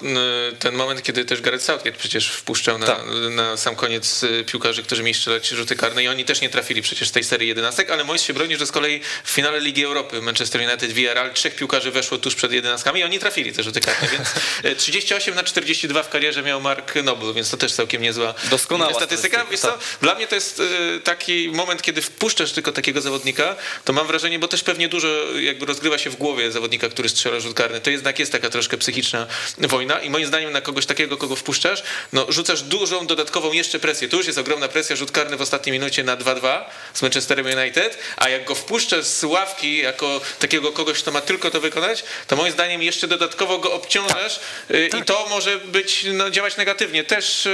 ten 0.59 0.75
moment, 0.75 1.03
kiedy 1.03 1.25
też 1.25 1.41
Gareth 1.41 1.65
Southgate 1.65 1.97
przecież 1.97 2.29
wpuszczał 2.29 2.77
na, 2.77 2.85
tak. 2.85 2.99
na 3.29 3.57
sam 3.57 3.75
koniec 3.75 4.25
piłkarzy, 4.45 4.83
którzy 4.83 5.03
mieli 5.03 5.13
strzelać 5.13 5.47
rzuty 5.47 5.75
karne 5.75 6.03
i 6.03 6.07
oni 6.13 6.25
też 6.25 6.41
nie 6.41 6.49
trafili 6.49 6.81
przecież 6.81 7.09
z 7.09 7.11
tej 7.11 7.23
serii 7.23 7.47
jedenastek, 7.47 7.89
ale 7.89 8.03
Moyes 8.03 8.23
się 8.23 8.33
broni, 8.33 8.57
że 8.57 8.65
z 8.65 8.71
kolei 8.71 9.01
w 9.23 9.29
finale 9.29 9.59
Ligi 9.59 9.85
Europy 9.85 10.21
Manchester 10.21 10.61
United 10.61 10.93
VRL 10.93 11.33
trzech 11.33 11.55
piłkarzy 11.55 11.91
weszło 11.91 12.17
tuż 12.17 12.35
przed 12.35 12.51
jedenastkami 12.51 12.99
i 12.99 13.03
oni 13.03 13.19
trafili 13.19 13.53
te 13.53 13.63
rzuty 13.63 13.79
karne, 13.79 14.07
więc 14.07 14.33
38 14.83 15.35
na 15.35 15.43
42 15.43 16.03
w 16.03 16.09
karierze 16.09 16.43
miał 16.43 16.61
Mark 16.61 16.95
Noble, 16.95 17.33
więc 17.33 17.49
to 17.49 17.57
też 17.57 17.73
całkiem 17.73 18.01
niezła 18.01 18.33
Doskonała 18.49 18.93
statystyka. 18.93 19.45
Co, 19.57 19.67
tak. 19.67 19.79
Dla 20.01 20.15
mnie 20.15 20.27
to 20.27 20.35
jest 20.35 20.61
taki 21.03 21.49
moment, 21.49 21.81
kiedy 21.81 22.01
wpuszczasz 22.01 22.51
tylko 22.51 22.71
takiego 22.71 23.01
zawodnika, 23.01 23.55
to 23.85 23.93
mam 23.93 24.07
wrażenie, 24.07 24.39
bo 24.39 24.47
też 24.47 24.63
pewnie 24.63 24.89
dużo 24.89 25.07
jakby 25.39 25.65
rozgrywa 25.65 25.97
się 25.97 26.09
w 26.09 26.15
głowie 26.15 26.51
zawodnika, 26.51 26.89
który 26.89 27.09
strzela 27.09 27.39
rzut 27.39 27.53
karny. 27.53 27.81
To 27.81 27.89
jednak 27.89 28.19
jest 28.19 28.31
taka 28.31 28.49
troszkę 28.49 28.77
psychiczna 28.77 29.27
wojna 29.57 29.99
i 29.99 30.09
moim 30.09 30.25
zdaniem 30.25 30.51
na 30.51 30.61
kogoś 30.61 30.85
takiego, 30.85 31.17
kogo 31.17 31.35
wpuszczasz, 31.35 31.83
no 32.13 32.25
rzucasz 32.29 32.61
dużą 32.61 33.07
dodatkową 33.07 33.51
jeszcze 33.51 33.79
presję. 33.79 34.07
Tu 34.07 34.17
już 34.17 34.27
jest 34.27 34.39
ogromna 34.39 34.67
presja, 34.67 34.95
rzut 34.95 35.11
karny 35.11 35.37
w 35.37 35.41
ostatniej 35.41 35.73
minucie 35.73 36.02
na 36.03 36.17
2-2 36.17 36.63
z 36.93 37.01
Manchesterem 37.01 37.45
United, 37.45 37.97
a 38.17 38.29
jak 38.29 38.45
go 38.45 38.55
wpuszczasz 38.55 39.05
z 39.05 39.23
ławki 39.23 39.77
jako 39.77 40.21
takiego 40.39 40.71
kogoś, 40.71 40.99
kto 40.99 41.11
ma 41.11 41.21
tylko 41.21 41.51
to 41.51 41.61
wykonać, 41.61 42.03
to 42.27 42.35
moim 42.35 42.51
zdaniem 42.51 42.83
jeszcze 42.83 43.07
dodatkowo 43.07 43.57
go 43.57 43.73
obciążasz 43.73 44.39
tak. 44.67 44.77
Y, 44.77 44.87
i 44.87 44.89
tak. 44.89 45.05
to 45.05 45.25
może 45.29 45.57
być, 45.57 46.05
no, 46.13 46.29
działać 46.29 46.57
negatywnie. 46.57 47.03
Też 47.03 47.47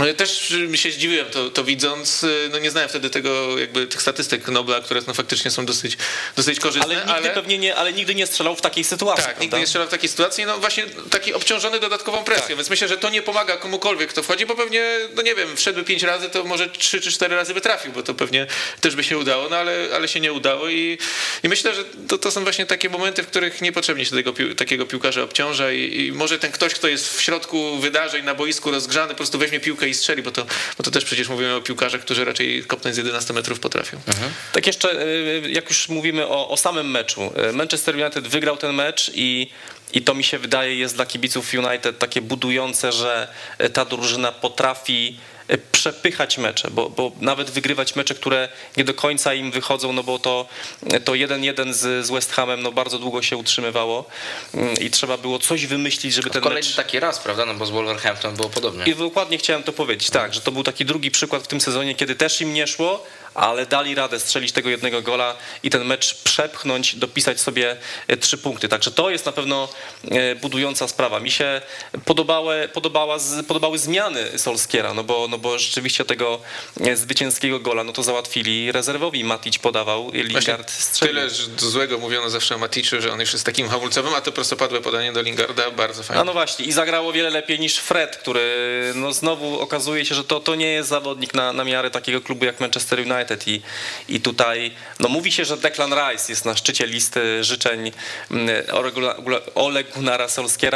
y, 0.00 0.14
też 0.14 0.54
się 0.74 0.90
zdziwiłem 0.90 1.26
to, 1.30 1.50
to, 1.50 1.64
widząc, 1.64 2.26
no 2.52 2.58
nie 2.58 2.70
znałem 2.70 2.88
wtedy 2.88 3.10
tego, 3.10 3.58
jakby 3.58 3.86
tych 3.86 4.02
statystyk 4.02 4.48
Nobla, 4.48 4.80
które 4.80 5.00
no 5.06 5.14
faktycznie 5.14 5.50
są 5.50 5.66
dosyć, 5.66 5.96
dosyć 6.36 6.60
korzystne. 6.60 6.94
Ale 6.94 6.96
nigdy 6.96 7.12
ale... 7.12 7.30
pewnie 7.30 7.58
nie, 7.58 7.76
ale 7.76 7.92
nigdy 7.92 8.14
nie 8.14 8.26
strzelał 8.26 8.56
w 8.56 8.60
takiej 8.60 8.84
sytuacji. 8.84 9.24
Tak, 9.24 9.24
prawda? 9.24 9.42
nigdy 9.44 9.58
nie 9.58 9.66
strzelał 9.66 9.88
w 9.88 9.90
takiej 9.90 10.08
sytuacji, 10.08 10.44
no 10.44 10.58
właśnie 10.58 10.86
taki 11.10 11.34
obciążony 11.34 11.80
dodatkową 11.80 12.24
presją, 12.24 12.48
tak. 12.48 12.56
więc 12.56 12.70
myślę, 12.70 12.88
że 12.88 12.96
to 12.96 13.10
nie 13.10 13.22
pomaga 13.22 13.56
komukolwiek, 13.56 14.10
kto 14.10 14.22
wchodzi, 14.22 14.46
bo 14.46 14.54
pewnie, 14.54 14.98
no 15.16 15.22
nie 15.22 15.34
wiem, 15.34 15.56
wszedłby 15.56 15.84
pięć 15.84 16.02
razy, 16.02 16.28
to 16.28 16.44
może 16.44 16.68
trzy 16.68 17.00
czy 17.00 17.12
cztery 17.12 17.36
razy 17.36 17.54
by 17.54 17.60
trafił, 17.60 17.92
bo 17.92 18.02
to 18.02 18.14
pewnie 18.14 18.46
też 18.80 18.96
by 18.96 19.04
się 19.04 19.18
udało, 19.18 19.48
no 19.48 19.56
ale, 19.56 19.88
ale 19.94 20.08
się 20.08 20.20
nie 20.20 20.32
udało 20.32 20.68
i, 20.68 20.98
i 21.42 21.48
myślę, 21.48 21.74
że 21.74 21.84
to, 22.08 22.18
to 22.18 22.30
są 22.30 22.42
właśnie 22.42 22.66
takie 22.66 22.88
momenty, 22.88 23.22
w 23.22 23.26
których 23.26 23.60
niepotrzebnie 23.60 24.04
się 24.04 24.10
tego, 24.10 24.34
takiego 24.56 24.86
piłkarza 24.86 25.22
obciąża 25.22 25.72
i, 25.72 26.06
i 26.06 26.12
może 26.12 26.38
ten 26.38 26.52
ktoś, 26.52 26.74
kto 26.74 26.88
jest 26.88 27.16
w 27.16 27.20
środku 27.20 27.78
wydarzeń 27.78 28.24
na 28.24 28.34
boisku 28.34 28.70
rozgrzany, 28.70 29.08
po 29.08 29.16
prostu 29.16 29.38
weźmie 29.38 29.60
piłkę 29.60 29.83
i 29.86 29.94
strzeli, 29.94 30.22
bo 30.22 30.30
to 30.30 30.46
bo 30.78 30.84
to 30.84 30.90
też 30.90 31.04
przecież 31.04 31.28
mówimy 31.28 31.54
o 31.54 31.60
piłkarzach, 31.60 32.00
którzy 32.00 32.24
raczej 32.24 32.64
kopnąć 32.64 32.94
z 32.94 32.98
11 32.98 33.34
metrów 33.34 33.60
potrafią. 33.60 33.98
Mhm. 34.08 34.32
Tak 34.52 34.66
jeszcze, 34.66 35.02
y, 35.02 35.42
jak 35.50 35.68
już 35.68 35.88
mówimy 35.88 36.26
o, 36.26 36.48
o 36.48 36.56
samym 36.56 36.90
meczu. 36.90 37.32
Y, 37.50 37.52
Manchester 37.52 37.96
United 37.96 38.28
wygrał 38.28 38.56
ten 38.56 38.72
mecz 38.72 39.10
i 39.14 39.50
i 39.92 40.02
to 40.02 40.14
mi 40.14 40.24
się 40.24 40.38
wydaje 40.38 40.76
jest 40.76 40.96
dla 40.96 41.06
kibiców 41.06 41.52
United 41.54 41.98
takie 41.98 42.22
budujące, 42.22 42.92
że 42.92 43.28
ta 43.72 43.84
drużyna 43.84 44.32
potrafi 44.32 45.16
przepychać 45.72 46.38
mecze, 46.38 46.70
bo, 46.70 46.90
bo 46.90 47.12
nawet 47.20 47.50
wygrywać 47.50 47.96
mecze, 47.96 48.14
które 48.14 48.48
nie 48.76 48.84
do 48.84 48.94
końca 48.94 49.34
im 49.34 49.50
wychodzą, 49.50 49.92
no 49.92 50.02
bo 50.02 50.18
to 50.18 50.46
to 51.04 51.12
1-1 51.12 51.72
z, 51.72 52.06
z 52.06 52.10
West 52.10 52.32
Hamem 52.32 52.62
no 52.62 52.72
bardzo 52.72 52.98
długo 52.98 53.22
się 53.22 53.36
utrzymywało 53.36 54.04
mm, 54.54 54.74
i 54.74 54.90
trzeba 54.90 55.16
było 55.18 55.38
coś 55.38 55.66
wymyślić, 55.66 56.14
żeby 56.14 56.30
ten 56.30 56.42
Kolejny 56.42 56.68
mecz... 56.68 56.76
taki 56.76 57.00
raz, 57.00 57.18
prawda? 57.18 57.46
No 57.46 57.54
bo 57.54 57.66
z 57.66 57.70
Wolverhampton 57.70 58.36
było 58.36 58.48
podobnie. 58.48 58.84
I 58.84 58.94
dokładnie 58.94 59.38
chciałem 59.38 59.62
to 59.62 59.72
powiedzieć, 59.72 60.10
tak, 60.10 60.34
że 60.34 60.40
to 60.40 60.52
był 60.52 60.62
taki 60.62 60.84
drugi 60.84 61.10
przykład 61.10 61.42
w 61.42 61.46
tym 61.46 61.60
sezonie, 61.60 61.94
kiedy 61.94 62.14
też 62.14 62.40
im 62.40 62.54
nie 62.54 62.66
szło, 62.66 63.06
ale 63.34 63.66
dali 63.66 63.94
radę 63.94 64.20
strzelić 64.20 64.52
tego 64.52 64.70
jednego 64.70 65.02
gola 65.02 65.36
i 65.62 65.70
ten 65.70 65.84
mecz 65.84 66.14
przepchnąć, 66.14 66.96
dopisać 66.96 67.40
sobie 67.40 67.76
e, 68.08 68.16
trzy 68.16 68.38
punkty. 68.38 68.68
Także 68.68 68.90
to 68.90 69.10
jest 69.10 69.26
na 69.26 69.32
pewno 69.32 69.68
e, 70.10 70.34
budująca 70.34 70.88
sprawa. 70.88 71.20
Mi 71.20 71.30
się 71.30 71.60
podobały, 72.04 72.68
podobała, 72.72 73.16
podobały 73.48 73.78
zmiany 73.78 74.38
Solskiera, 74.38 74.94
no 74.94 75.04
bo, 75.04 75.28
no 75.28 75.38
bo 75.38 75.58
rzeczywiście 75.58 76.04
tego 76.04 76.40
e, 76.80 76.96
zwycięskiego 76.96 77.60
gola 77.60 77.84
no 77.84 77.92
to 77.92 78.02
załatwili 78.02 78.72
rezerwowi. 78.72 79.24
Matic 79.24 79.58
podawał, 79.58 80.10
Lingard 80.12 80.70
strzelił. 80.70 81.14
Tyle 81.14 81.30
złego 81.56 81.98
mówiono 81.98 82.30
zawsze 82.30 82.54
o 82.54 82.58
Maticzu, 82.58 83.00
że 83.00 83.12
on 83.12 83.20
już 83.20 83.32
jest 83.32 83.46
takim 83.46 83.68
hamulcowym, 83.68 84.14
a 84.14 84.20
to 84.20 84.32
prostopadłe 84.32 84.80
podanie 84.80 85.12
do 85.12 85.22
Lingarda 85.22 85.70
bardzo 85.70 86.02
fajne. 86.02 86.20
A 86.20 86.24
no 86.24 86.32
właśnie 86.32 86.66
i 86.66 86.72
zagrało 86.72 87.12
wiele 87.12 87.30
lepiej 87.30 87.60
niż 87.60 87.76
Fred, 87.76 88.16
który 88.16 88.92
no 88.94 89.12
znowu 89.12 89.60
okazuje 89.60 90.04
się, 90.04 90.14
że 90.14 90.24
to, 90.24 90.40
to 90.40 90.54
nie 90.54 90.66
jest 90.66 90.88
zawodnik 90.88 91.34
na, 91.34 91.52
na 91.52 91.64
miarę 91.64 91.90
takiego 91.90 92.20
klubu 92.20 92.44
jak 92.44 92.60
Manchester 92.60 92.98
United 92.98 93.23
United 93.24 93.48
i, 93.48 93.62
i 94.08 94.20
tutaj 94.20 94.70
no 95.00 95.08
mówi 95.08 95.32
się, 95.32 95.44
że 95.44 95.56
Declan 95.56 95.92
Rice 95.92 96.32
jest 96.32 96.44
na 96.44 96.56
szczycie 96.56 96.86
listy 96.86 97.44
życzeń 97.44 97.92
mm, 98.30 98.48
Ole 99.54 99.84
Gunnara 99.84 100.26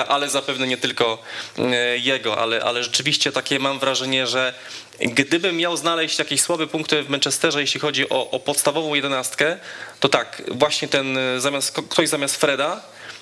ale 0.08 0.30
zapewne 0.30 0.66
nie 0.66 0.76
tylko 0.76 1.22
mm, 1.58 1.72
jego, 1.96 2.38
ale, 2.38 2.62
ale 2.62 2.84
rzeczywiście 2.84 3.32
takie 3.32 3.58
mam 3.58 3.78
wrażenie, 3.78 4.26
że 4.26 4.54
Gdybym 5.00 5.56
miał 5.56 5.76
znaleźć 5.76 6.18
jakieś 6.18 6.40
słabe 6.40 6.66
punkty 6.66 7.02
w 7.02 7.08
Manchesterze, 7.08 7.60
jeśli 7.60 7.80
chodzi 7.80 8.08
o, 8.08 8.30
o 8.30 8.40
podstawową 8.40 8.94
jedenastkę, 8.94 9.58
to 10.00 10.08
tak, 10.08 10.42
właśnie 10.48 10.88
ten 10.88 11.18
zamiast, 11.38 11.80
ktoś 11.90 12.08
zamiast 12.08 12.36
Freda, 12.36 12.80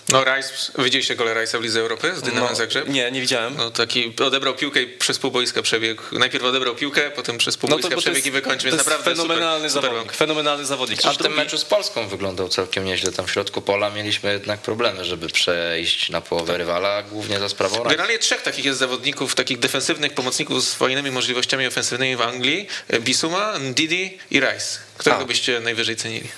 no 0.09 0.25
Rice, 0.25 0.49
widzieliście 0.79 1.17
gole 1.17 1.35
Rice'a 1.35 1.59
w 1.59 1.63
Lidze 1.63 1.81
Europy 1.81 2.13
z 2.17 2.23
Dynamem 2.23 2.51
no, 2.51 2.57
Zagrzeb? 2.57 2.89
Nie, 2.89 3.11
nie 3.11 3.21
widziałem. 3.21 3.57
No 3.57 3.71
taki 3.71 4.15
odebrał 4.27 4.55
piłkę 4.55 4.83
i 4.83 4.87
przez 4.87 5.19
pół 5.19 5.31
boiska 5.31 5.63
przebiegł. 5.63 6.03
Najpierw 6.13 6.45
odebrał 6.45 6.75
piłkę, 6.75 7.11
potem 7.11 7.39
przez 7.39 7.57
pół 7.57 7.71
no 7.71 7.77
boiska 7.77 7.97
przebiegł 7.97 8.29
i 8.29 8.31
wykończył, 8.31 8.71
więc 8.71 8.79
naprawdę 8.79 9.15
fenomenalny 9.15 9.71
super, 9.71 9.83
zawodnik. 9.83 10.03
Super 10.03 10.17
fenomenalny 10.17 10.65
zawodnik. 10.65 11.01
A 11.05 11.13
w 11.13 11.17
tym 11.17 11.35
meczu 11.35 11.59
z 11.59 11.65
Polską 11.65 12.09
wyglądał 12.09 12.49
całkiem 12.49 12.85
nieźle. 12.85 13.13
Tam 13.13 13.27
w 13.27 13.31
środku 13.31 13.63
pola 13.63 13.91
mieliśmy 13.91 14.33
jednak 14.33 14.61
problemy, 14.61 15.05
żeby 15.05 15.29
przejść 15.29 16.11
na 16.11 16.21
połowę 16.21 16.59
rywala, 16.59 17.03
głównie 17.03 17.39
za 17.39 17.49
sprawą 17.49 17.77
Rice. 17.77 17.89
Generalnie 17.89 18.19
trzech 18.19 18.43
takich 18.43 18.65
jest 18.65 18.79
zawodników, 18.79 19.35
takich 19.35 19.59
defensywnych 19.59 20.15
pomocników 20.15 20.65
z 20.65 20.75
fajnymi 20.75 21.11
możliwościami 21.11 21.67
ofensywnymi 21.67 22.17
w 22.17 22.23
Anglii. 22.23 22.69
Bisuma, 23.01 23.55
Didi 23.61 24.19
i 24.31 24.41
Rice. 24.41 24.79
Którego 24.99 25.23
A. 25.23 25.25
byście 25.25 25.61
najwyżej 25.61 25.97
cenili? 25.97 26.29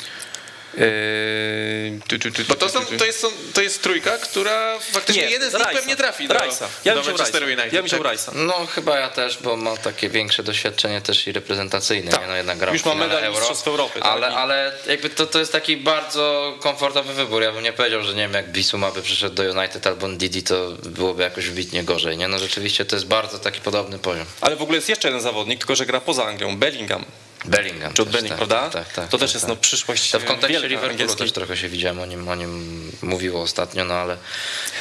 Yy, 0.75 2.45
Bo 2.49 2.55
to, 2.55 2.69
są, 2.69 2.81
to, 2.99 3.05
jest, 3.05 3.27
to 3.55 3.63
jest 3.63 3.83
trójka, 3.83 4.19
która 4.19 4.79
faktycznie 4.79 5.23
nie, 5.23 5.31
jeden 5.31 5.51
z 5.51 5.55
nich 5.55 5.69
pewnie 5.73 5.97
trafi 5.97 6.29
do, 6.29 6.35
Rajsa. 6.35 6.69
Ja 6.85 6.95
do 6.95 7.03
Manchesteru 7.03 7.47
United. 7.47 7.73
Ja 7.73 7.81
bym 7.81 7.89
wziął 7.89 8.03
Rajsa. 8.03 8.33
No 8.35 8.67
chyba 8.67 8.99
ja 8.99 9.09
też, 9.09 9.39
bo 9.39 9.57
ma 9.57 9.77
takie 9.77 10.09
większe 10.09 10.43
doświadczenie 10.43 11.01
też 11.01 11.27
i 11.27 11.33
reprezentacyjne. 11.33 12.11
Tak. 12.11 12.21
Nie? 12.21 12.27
No, 12.27 12.37
jednak 12.37 12.59
grał 12.59 12.75
Już 12.75 12.85
ma 12.85 12.95
medal 12.95 13.25
Euro, 13.25 13.39
Mistrzostw 13.39 13.69
Europy. 13.69 14.01
Tak? 14.01 14.13
Ale, 14.13 14.27
ale 14.27 14.73
jakby 14.87 15.11
to, 15.11 15.27
to 15.27 15.39
jest 15.39 15.53
taki 15.53 15.77
bardzo 15.77 16.55
komfortowy 16.61 17.15
wybór. 17.15 17.43
Ja 17.43 17.53
bym 17.53 17.63
nie 17.65 17.73
powiedział, 17.73 18.03
że 18.03 18.15
nie 18.15 18.23
wiem, 18.23 18.35
jak 18.35 18.53
Bisuma 18.53 18.91
by 18.91 19.03
przyszedł 19.03 19.35
do 19.35 19.43
United 19.43 19.87
albo 19.87 20.09
Didi, 20.09 20.43
to 20.43 20.73
byłoby 20.83 21.23
jakoś 21.23 21.47
wybitnie 21.47 21.83
gorzej. 21.83 22.17
Nie? 22.17 22.29
No 22.29 22.39
rzeczywiście 22.39 22.85
to 22.85 22.97
jest 22.97 23.07
bardzo 23.07 23.39
taki 23.39 23.61
podobny 23.61 23.99
poziom. 23.99 24.27
Ale 24.41 24.57
w 24.57 24.63
ogóle 24.63 24.77
jest 24.77 24.89
jeszcze 24.89 25.09
jeden 25.09 25.23
zawodnik, 25.23 25.59
tylko 25.59 25.77
że 25.77 25.87
gra 25.87 26.01
poza 26.01 26.25
Anglią, 26.25 26.57
Bellingham. 26.57 27.05
Bellingham. 27.45 27.93
Jude 27.99 28.11
Bellingham, 28.11 28.39
tak, 28.39 28.49
prawda? 28.49 28.71
Tak, 28.71 28.93
tak, 28.93 29.09
to 29.09 29.19
też 29.19 29.31
tak, 29.31 29.35
jest 29.35 29.47
tak. 29.47 29.49
no, 29.49 29.57
przyszłość 29.57 30.11
To 30.11 30.21
w 30.21 30.25
kontekście 30.25 30.69
Liverpoolu 30.69 31.15
też 31.15 31.33
trochę 31.33 31.57
się 31.57 31.69
widziałem, 31.69 32.01
o 32.01 32.07
nim, 32.07 32.29
o 32.29 32.35
nim 32.35 32.93
mówiło 33.03 33.43
ostatnio, 33.43 33.85
no 33.85 33.95
ale 33.95 34.17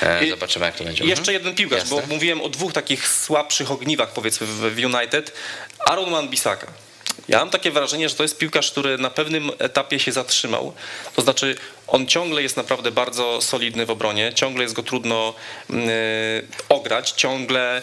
e, 0.02 0.30
zobaczymy 0.30 0.66
jak 0.66 0.76
to 0.76 0.84
będzie. 0.84 1.06
Jeszcze 1.06 1.34
jeden 1.34 1.56
piłkarz, 1.56 1.80
Jasne. 1.80 2.02
bo 2.02 2.08
mówiłem 2.08 2.42
o 2.42 2.50
dwóch 2.50 2.74
takich 2.74 3.08
słabszych 3.08 3.72
ogniwach 3.72 4.14
powiedzmy 4.14 4.48
w 4.48 4.78
United. 4.78 5.34
Aaron 5.80 6.12
Wan-Bissaka. 6.12 6.68
Ja 7.28 7.40
mam 7.40 7.50
takie 7.50 7.72
wrażenie, 7.72 8.10
że 8.10 8.16
to 8.16 8.24
jest 8.24 8.38
piłkarz, 8.38 8.72
który 8.72 8.98
na 8.98 9.10
pewnym 9.10 9.52
etapie 9.60 10.00
się 10.00 10.12
zatrzymał. 10.12 10.74
To 11.16 11.22
znaczy, 11.22 11.56
on 11.88 12.08
ciągle 12.08 12.42
jest 12.42 12.58
naprawdę 12.58 12.92
bardzo 12.92 13.42
solidny 13.42 13.86
w 13.86 13.90
obronie, 13.90 14.32
ciągle 14.36 14.64
jest 14.64 14.76
go 14.76 14.84
trudno 14.84 15.34
mm, 15.70 15.90
ograć, 16.70 17.12
ciągle 17.12 17.82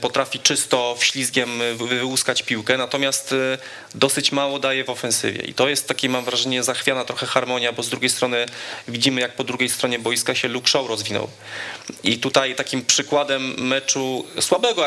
potrafi 0.00 0.38
czysto 0.38 0.96
wślizgiem 0.98 1.50
wyłuskać 1.76 2.42
piłkę, 2.42 2.76
natomiast 2.76 3.32
y, 3.32 3.58
dosyć 3.94 4.32
mało 4.32 4.58
daje 4.58 4.84
w 4.84 4.90
ofensywie. 4.90 5.42
I 5.42 5.54
to 5.54 5.68
jest 5.68 5.88
taki, 5.88 6.08
mam 6.08 6.24
wrażenie, 6.24 6.62
zachwiana 6.62 7.04
trochę 7.04 7.26
harmonia, 7.26 7.72
bo 7.72 7.82
z 7.82 7.88
drugiej 7.88 8.10
strony 8.10 8.46
widzimy, 8.88 9.20
jak 9.20 9.36
po 9.36 9.44
drugiej 9.44 9.68
stronie 9.68 9.98
boiska 9.98 10.34
się 10.34 10.48
Luke 10.48 10.68
Shaw 10.68 10.88
rozwinął. 10.88 11.28
I 12.02 12.18
tutaj 12.18 12.54
takim 12.54 12.84
przykładem 12.84 13.66
meczu 13.68 14.24
słabego 14.40 14.86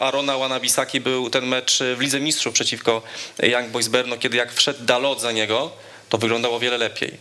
Arona 0.00 0.38
Wanabisaki 0.38 1.00
był 1.00 1.30
ten 1.30 1.46
mecz 1.46 1.78
w 1.96 2.00
Lidze 2.00 2.20
Mistrzów 2.20 2.54
przeciwko 2.54 3.02
Young 3.42 3.68
Boys 3.68 3.88
Berno, 3.88 4.16
kiedy 4.16 4.36
jak 4.36 4.52
wszedł 4.52 4.84
Dalot 4.84 5.20
za 5.20 5.32
niego, 5.32 5.72
to 6.08 6.18
wyglądało 6.18 6.60
wiele 6.60 6.78
lepiej. 6.78 7.18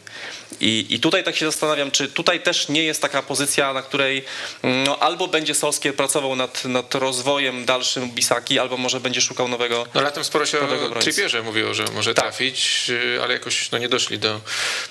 I, 0.61 0.85
I 0.89 0.99
tutaj 0.99 1.23
tak 1.23 1.35
się 1.35 1.45
zastanawiam, 1.45 1.91
czy 1.91 2.07
tutaj 2.07 2.39
też 2.39 2.69
nie 2.69 2.83
jest 2.83 3.01
taka 3.01 3.21
pozycja, 3.21 3.73
na 3.73 3.81
której 3.81 4.25
mm, 4.61 4.83
no, 4.83 4.99
albo 4.99 5.27
będzie 5.27 5.55
Solskier 5.55 5.95
pracował 5.95 6.35
nad, 6.35 6.65
nad 6.65 6.95
rozwojem 6.95 7.65
dalszym 7.65 8.11
Bisaki, 8.11 8.59
albo 8.59 8.77
może 8.77 8.99
będzie 8.99 9.21
szukał 9.21 9.47
nowego 9.47 9.87
No 9.93 10.01
latem 10.01 10.23
sporo 10.23 10.45
się 10.45 10.59
o 10.59 10.99
Trippierze 10.99 11.41
mówiło, 11.41 11.73
że 11.73 11.85
może 11.93 12.13
tak. 12.13 12.25
trafić, 12.25 12.91
ale 13.23 13.33
jakoś 13.33 13.71
no, 13.71 13.77
nie 13.77 13.89
doszli 13.89 14.19
do, 14.19 14.41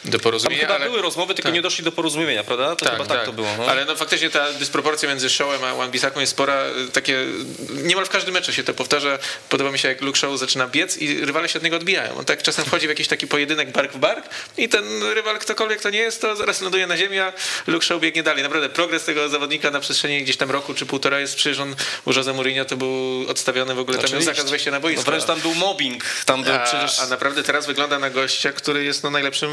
do 0.04 0.18
porozumienia. 0.18 0.60
Tam 0.60 0.68
chyba 0.68 0.78
ale... 0.78 0.90
były 0.90 1.02
rozmowy, 1.02 1.34
tylko 1.34 1.48
tak. 1.48 1.54
nie 1.54 1.62
doszli 1.62 1.84
do 1.84 1.92
porozumienia, 1.92 2.44
prawda? 2.44 2.76
To 2.76 2.84
tak, 2.84 2.94
chyba 2.94 3.06
tak, 3.06 3.16
tak 3.16 3.26
to 3.26 3.32
było. 3.32 3.48
No. 3.58 3.66
Ale 3.66 3.84
no 3.84 3.96
faktycznie 3.96 4.30
ta 4.30 4.52
dysproporcja 4.52 5.08
między 5.08 5.30
Showem 5.30 5.64
a 5.64 5.74
Wan 5.74 5.90
Bisaką 5.90 6.20
jest 6.20 6.32
spora, 6.32 6.64
takie 6.92 7.24
niemal 7.70 8.04
w 8.04 8.08
każdym 8.08 8.34
meczu 8.34 8.52
się 8.52 8.64
to 8.64 8.74
powtarza. 8.74 9.18
Podoba 9.48 9.70
mi 9.70 9.78
się 9.78 9.88
jak 9.88 10.00
Luke 10.00 10.18
Show 10.18 10.38
zaczyna 10.38 10.66
biec 10.66 10.96
i 10.96 11.24
rywale 11.24 11.48
się 11.48 11.58
od 11.58 11.62
niego 11.64 11.76
odbijają. 11.76 12.18
On 12.18 12.24
tak 12.24 12.42
czasem 12.42 12.64
wchodzi 12.64 12.86
w 12.86 12.90
jakiś 12.90 13.08
taki 13.08 13.26
pojedynek 13.26 13.72
bark 13.72 13.92
w 13.92 13.98
bark 13.98 14.28
i 14.56 14.68
ten 14.68 15.02
rywal, 15.02 15.38
ktokolwiek 15.49 15.81
to 15.81 15.90
nie 15.90 15.99
jest, 15.99 16.21
to 16.21 16.37
zaraz 16.37 16.61
ląduje 16.61 16.87
na 16.87 16.97
ziemi, 16.97 17.19
a 17.19 17.33
Luke 17.67 17.87
Shaw 17.87 18.00
biegnie 18.00 18.23
dalej. 18.23 18.43
Naprawdę 18.43 18.69
progres 18.69 19.05
tego 19.05 19.28
zawodnika 19.28 19.71
na 19.71 19.81
przestrzeni 19.81 20.23
gdzieś 20.23 20.37
tam 20.37 20.50
roku 20.50 20.75
czy 20.75 20.87
półtora 20.87 21.21
jest, 21.21 21.37
przecież 21.37 21.59
on 21.59 21.75
u 22.05 22.12
Jose 22.12 22.33
Mourinho 22.33 22.64
to 22.64 22.76
był 22.76 23.25
odstawiony 23.28 23.75
w 23.75 23.78
ogóle, 23.78 23.99
tam 23.99 24.12
miał 24.12 24.23
zakaz 24.23 24.50
wejścia 24.50 24.71
na 24.71 24.81
boisko. 24.81 25.02
No 25.02 25.11
wręcz 25.11 25.25
tam 25.25 25.40
był 25.40 25.55
mobbing. 25.55 26.05
Tam 26.25 26.45
był 26.45 26.55
a, 26.55 26.59
przecież... 26.59 27.00
a 27.00 27.07
naprawdę 27.07 27.43
teraz 27.43 27.67
wygląda 27.67 27.99
na 27.99 28.11
gościa, 28.11 28.52
który 28.52 28.85
jest 28.85 29.02
no, 29.02 29.11
najlepszym 29.11 29.50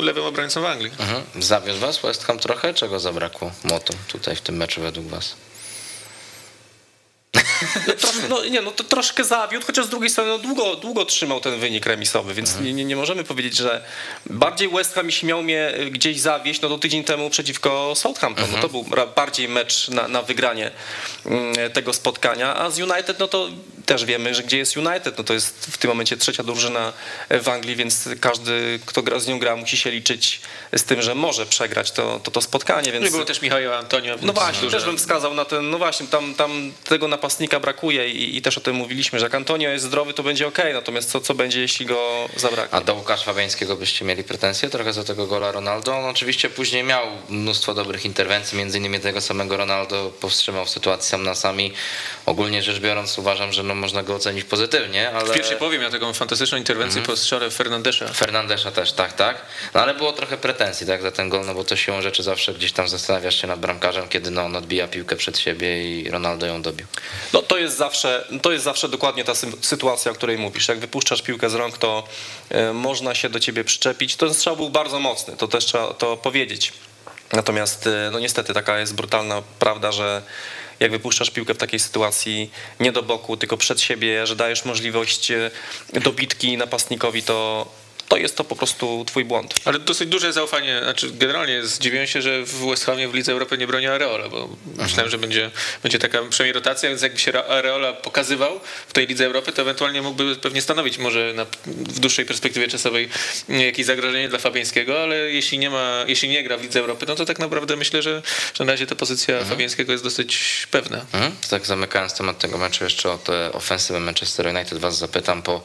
lewym 0.00 0.24
obrońcą 0.24 0.62
w 0.62 0.66
Anglii. 0.66 0.92
Mhm. 0.98 1.22
Zawiódł 1.38 1.78
was 1.78 1.98
West 1.98 2.24
Ham 2.24 2.38
trochę? 2.38 2.74
Czego 2.74 3.00
zabrakło 3.00 3.52
Motu 3.64 3.92
tutaj 4.08 4.36
w 4.36 4.40
tym 4.40 4.56
meczu 4.56 4.80
według 4.80 5.06
was? 5.06 5.36
No, 7.86 8.10
no, 8.28 8.44
nie, 8.44 8.62
no 8.62 8.70
to 8.70 8.84
troszkę 8.84 9.24
zawiódł, 9.24 9.66
chociaż 9.66 9.86
z 9.86 9.88
drugiej 9.88 10.10
strony 10.10 10.30
no, 10.30 10.38
długo, 10.38 10.76
długo 10.76 11.04
trzymał 11.04 11.40
ten 11.40 11.60
wynik 11.60 11.86
remisowy, 11.86 12.34
więc 12.34 12.50
mhm. 12.50 12.76
nie, 12.76 12.84
nie, 12.84 12.96
możemy 12.96 13.24
powiedzieć, 13.24 13.56
że 13.56 13.84
bardziej 14.26 14.68
West 14.68 14.94
Ham, 14.94 15.06
jeśli 15.06 15.28
miał 15.28 15.42
mnie 15.42 15.72
gdzieś 15.90 16.20
zawieść, 16.20 16.60
no 16.60 16.68
to 16.68 16.78
tydzień 16.78 17.04
temu 17.04 17.30
przeciwko 17.30 17.92
Southampton, 17.94 18.44
mhm. 18.44 18.62
no 18.62 18.68
to 18.68 18.68
był 18.68 19.06
bardziej 19.16 19.48
mecz 19.48 19.88
na, 19.88 20.08
na 20.08 20.22
wygranie 20.22 20.70
mm, 21.26 21.54
tego 21.72 21.92
spotkania, 21.92 22.56
a 22.56 22.70
z 22.70 22.78
United, 22.78 23.18
no 23.18 23.28
to 23.28 23.48
też 23.86 24.04
wiemy, 24.04 24.34
że 24.34 24.42
gdzie 24.42 24.58
jest 24.58 24.76
United, 24.76 25.18
no 25.18 25.24
to 25.24 25.34
jest 25.34 25.66
w 25.66 25.78
tym 25.78 25.88
momencie 25.88 26.16
trzecia 26.16 26.42
drużyna 26.42 26.92
w 27.30 27.48
Anglii, 27.48 27.76
więc 27.76 28.08
każdy, 28.20 28.80
kto 28.86 29.02
gra, 29.02 29.18
z 29.18 29.26
nią 29.26 29.38
gra, 29.38 29.56
musi 29.56 29.76
się 29.76 29.90
liczyć 29.90 30.40
z 30.76 30.84
tym, 30.84 31.02
że 31.02 31.14
może 31.14 31.46
przegrać 31.46 31.92
to, 31.92 32.20
to, 32.20 32.30
to 32.30 32.40
spotkanie. 32.40 32.92
Więc... 32.92 33.02
No 33.02 33.08
i 33.08 33.12
był 33.12 33.24
też 33.24 33.42
Michał 33.42 33.72
Antonio. 33.78 34.16
No 34.22 34.32
właśnie, 34.32 34.62
duże... 34.62 34.76
też 34.76 34.86
bym 34.86 34.98
wskazał 34.98 35.34
na 35.34 35.44
ten, 35.44 35.70
no 35.70 35.78
właśnie, 35.78 36.06
tam, 36.06 36.34
tam 36.34 36.72
tego 36.84 37.08
napastnika 37.24 37.60
brakuje 37.60 38.08
i, 38.08 38.36
i 38.36 38.42
też 38.42 38.58
o 38.58 38.60
tym 38.60 38.76
mówiliśmy, 38.76 39.18
że 39.18 39.26
jak 39.26 39.34
Antonio 39.34 39.70
jest 39.70 39.84
zdrowy, 39.84 40.14
to 40.14 40.22
będzie 40.22 40.46
ok, 40.46 40.58
natomiast 40.72 41.10
co, 41.10 41.20
co 41.20 41.34
będzie, 41.34 41.60
jeśli 41.60 41.86
go 41.86 42.28
zabraknie? 42.36 42.78
A 42.78 42.80
do 42.80 42.94
Łukasza 42.94 43.24
Fabiańskiego 43.24 43.76
byście 43.76 44.04
mieli 44.04 44.24
pretensje 44.24 44.70
trochę 44.70 44.92
za 44.92 45.04
tego 45.04 45.26
gola 45.26 45.52
Ronaldo? 45.52 45.96
On 45.96 46.04
oczywiście 46.04 46.50
później 46.50 46.82
miał 46.82 47.06
mnóstwo 47.28 47.74
dobrych 47.74 48.04
interwencji, 48.04 48.58
między 48.58 48.78
innymi 48.78 49.00
tego 49.00 49.20
samego 49.20 49.56
Ronaldo 49.56 50.12
powstrzymał 50.20 50.64
w 50.64 50.70
sytuacji 50.70 51.10
sam 51.10 51.22
na 51.22 51.34
sami. 51.34 51.72
Ogólnie 52.26 52.62
rzecz 52.62 52.78
biorąc 52.78 53.18
uważam, 53.18 53.52
że 53.52 53.62
no 53.62 53.74
można 53.74 54.02
go 54.02 54.14
ocenić 54.14 54.44
pozytywnie, 54.44 55.10
ale... 55.10 55.30
W 55.30 55.34
pierwszej 55.34 55.56
połowie 55.56 55.78
miał 55.78 55.90
taką 55.90 56.12
fantastyczną 56.12 56.58
interwencję 56.58 56.98
mm 56.98 57.04
-hmm. 57.04 57.10
po 57.10 57.16
strzale 57.16 57.50
Fernandesza. 57.50 58.08
Fernandesza 58.08 58.70
też, 58.70 58.92
tak, 58.92 59.12
tak. 59.12 59.36
No 59.74 59.82
ale 59.82 59.94
było 59.94 60.12
trochę 60.12 60.36
pretensji 60.36 60.86
tak, 60.86 61.02
za 61.02 61.10
ten 61.10 61.28
gol, 61.28 61.46
no 61.46 61.54
bo 61.54 61.64
to 61.64 61.76
siłą 61.76 62.02
rzeczy 62.02 62.22
zawsze 62.22 62.54
gdzieś 62.54 62.72
tam 62.72 62.88
zastanawiasz 62.88 63.40
się 63.40 63.46
nad 63.46 63.60
bramkarzem, 63.60 64.08
kiedy 64.08 64.30
no, 64.30 64.42
on 64.42 64.56
odbija 64.56 64.88
piłkę 64.88 65.16
przed 65.16 65.38
siebie 65.38 65.98
i 66.00 66.10
Ronaldo 66.10 66.46
ją 66.46 66.62
dobił. 66.62 66.86
No 67.32 67.42
to 67.42 67.58
jest 67.58 67.76
zawsze, 67.76 68.28
to 68.42 68.52
jest 68.52 68.64
zawsze 68.64 68.88
dokładnie 68.88 69.24
ta 69.24 69.32
sytuacja, 69.60 70.12
o 70.12 70.14
której 70.14 70.38
mówisz. 70.38 70.68
Jak 70.68 70.78
wypuszczasz 70.78 71.22
piłkę 71.22 71.50
z 71.50 71.54
rąk, 71.54 71.78
to 71.78 72.04
y, 72.52 72.72
można 72.72 73.14
się 73.14 73.28
do 73.28 73.40
ciebie 73.40 73.64
przyczepić. 73.64 74.16
Ten 74.16 74.34
strzał 74.34 74.56
był 74.56 74.70
bardzo 74.70 75.00
mocny, 75.00 75.36
to 75.36 75.48
też 75.48 75.64
trzeba 75.64 75.94
to 75.94 76.16
powiedzieć. 76.16 76.72
Natomiast 77.32 77.86
y, 77.86 77.90
no 78.12 78.18
niestety 78.18 78.54
taka 78.54 78.78
jest 78.78 78.94
brutalna 78.94 79.42
prawda, 79.58 79.92
że 79.92 80.22
jak 80.80 80.90
wypuszczasz 80.90 81.30
piłkę 81.30 81.54
w 81.54 81.58
takiej 81.58 81.80
sytuacji 81.80 82.50
nie 82.80 82.92
do 82.92 83.02
boku, 83.02 83.36
tylko 83.36 83.56
przed 83.56 83.80
siebie, 83.80 84.26
że 84.26 84.36
dajesz 84.36 84.64
możliwość 84.64 85.30
e, 85.30 85.50
dobitki 85.92 86.56
napastnikowi, 86.56 87.22
to 87.22 87.66
to 88.14 88.18
jest 88.18 88.36
to 88.36 88.44
po 88.44 88.56
prostu 88.56 89.04
twój 89.06 89.24
błąd. 89.24 89.54
Ale 89.64 89.78
dosyć 89.78 90.08
duże 90.08 90.32
zaufanie, 90.32 90.80
znaczy 90.82 91.10
generalnie 91.12 91.66
zdziwiłem 91.66 92.06
się, 92.06 92.22
że 92.22 92.42
w 92.42 92.66
West 92.66 92.84
Hamie 92.84 93.08
w 93.08 93.14
Lidze 93.14 93.32
Europy 93.32 93.58
nie 93.58 93.66
broni 93.66 93.86
Areola, 93.86 94.28
bo 94.28 94.38
mhm. 94.38 94.54
myślałem, 94.76 95.10
że 95.10 95.18
będzie, 95.18 95.50
będzie 95.82 95.98
taka 95.98 96.22
przynajmniej 96.30 96.52
rotacja, 96.52 96.88
więc 96.88 97.02
jakby 97.02 97.18
się 97.18 97.44
Areola 97.44 97.92
pokazywał 97.92 98.60
w 98.88 98.92
tej 98.92 99.06
Lidze 99.06 99.26
Europy, 99.26 99.52
to 99.52 99.62
ewentualnie 99.62 100.02
mógłby 100.02 100.36
pewnie 100.36 100.62
stanowić 100.62 100.98
może 100.98 101.32
na, 101.34 101.46
w 101.66 102.00
dłuższej 102.00 102.24
perspektywie 102.24 102.68
czasowej 102.68 103.08
jakieś 103.48 103.86
zagrożenie 103.86 104.28
dla 104.28 104.38
Fabiańskiego, 104.38 105.02
ale 105.02 105.16
jeśli 105.16 105.58
nie 105.58 105.70
ma, 105.70 106.04
jeśli 106.08 106.28
nie 106.28 106.42
gra 106.42 106.56
w 106.56 106.62
Lidze 106.62 106.80
Europy, 106.80 107.06
no 107.08 107.14
to 107.14 107.24
tak 107.24 107.38
naprawdę 107.38 107.76
myślę, 107.76 108.02
że, 108.02 108.22
że 108.54 108.64
na 108.64 108.72
razie 108.72 108.86
ta 108.86 108.94
pozycja 108.94 109.34
mhm. 109.34 109.50
Fabiańskiego 109.50 109.92
jest 109.92 110.04
dosyć 110.04 110.66
pewna. 110.70 111.06
Mhm. 111.12 111.32
Tak 111.50 111.66
zamykając 111.66 112.14
temat 112.14 112.38
tego 112.38 112.58
meczu 112.58 112.84
jeszcze 112.84 113.10
o 113.10 113.18
tę 113.18 113.52
ofensywę 113.52 114.00
Manchester 114.00 114.46
United 114.46 114.78
was 114.78 114.98
zapytam 114.98 115.42
po 115.42 115.62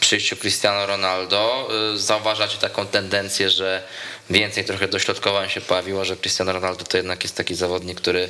przyjściu 0.00 0.36
Cristiano 0.36 0.86
Ronaldo 0.86 1.68
zauważacie 1.96 2.58
taką 2.58 2.86
tendencję, 2.86 3.50
że 3.50 3.82
więcej 4.30 4.64
trochę 4.64 4.88
dośrodkowań 4.88 5.48
się 5.48 5.60
pojawiło, 5.60 6.04
że 6.04 6.16
Cristiano 6.16 6.52
Ronaldo 6.52 6.84
to 6.84 6.96
jednak 6.96 7.22
jest 7.22 7.36
taki 7.36 7.54
zawodnik, 7.54 8.00
który 8.00 8.28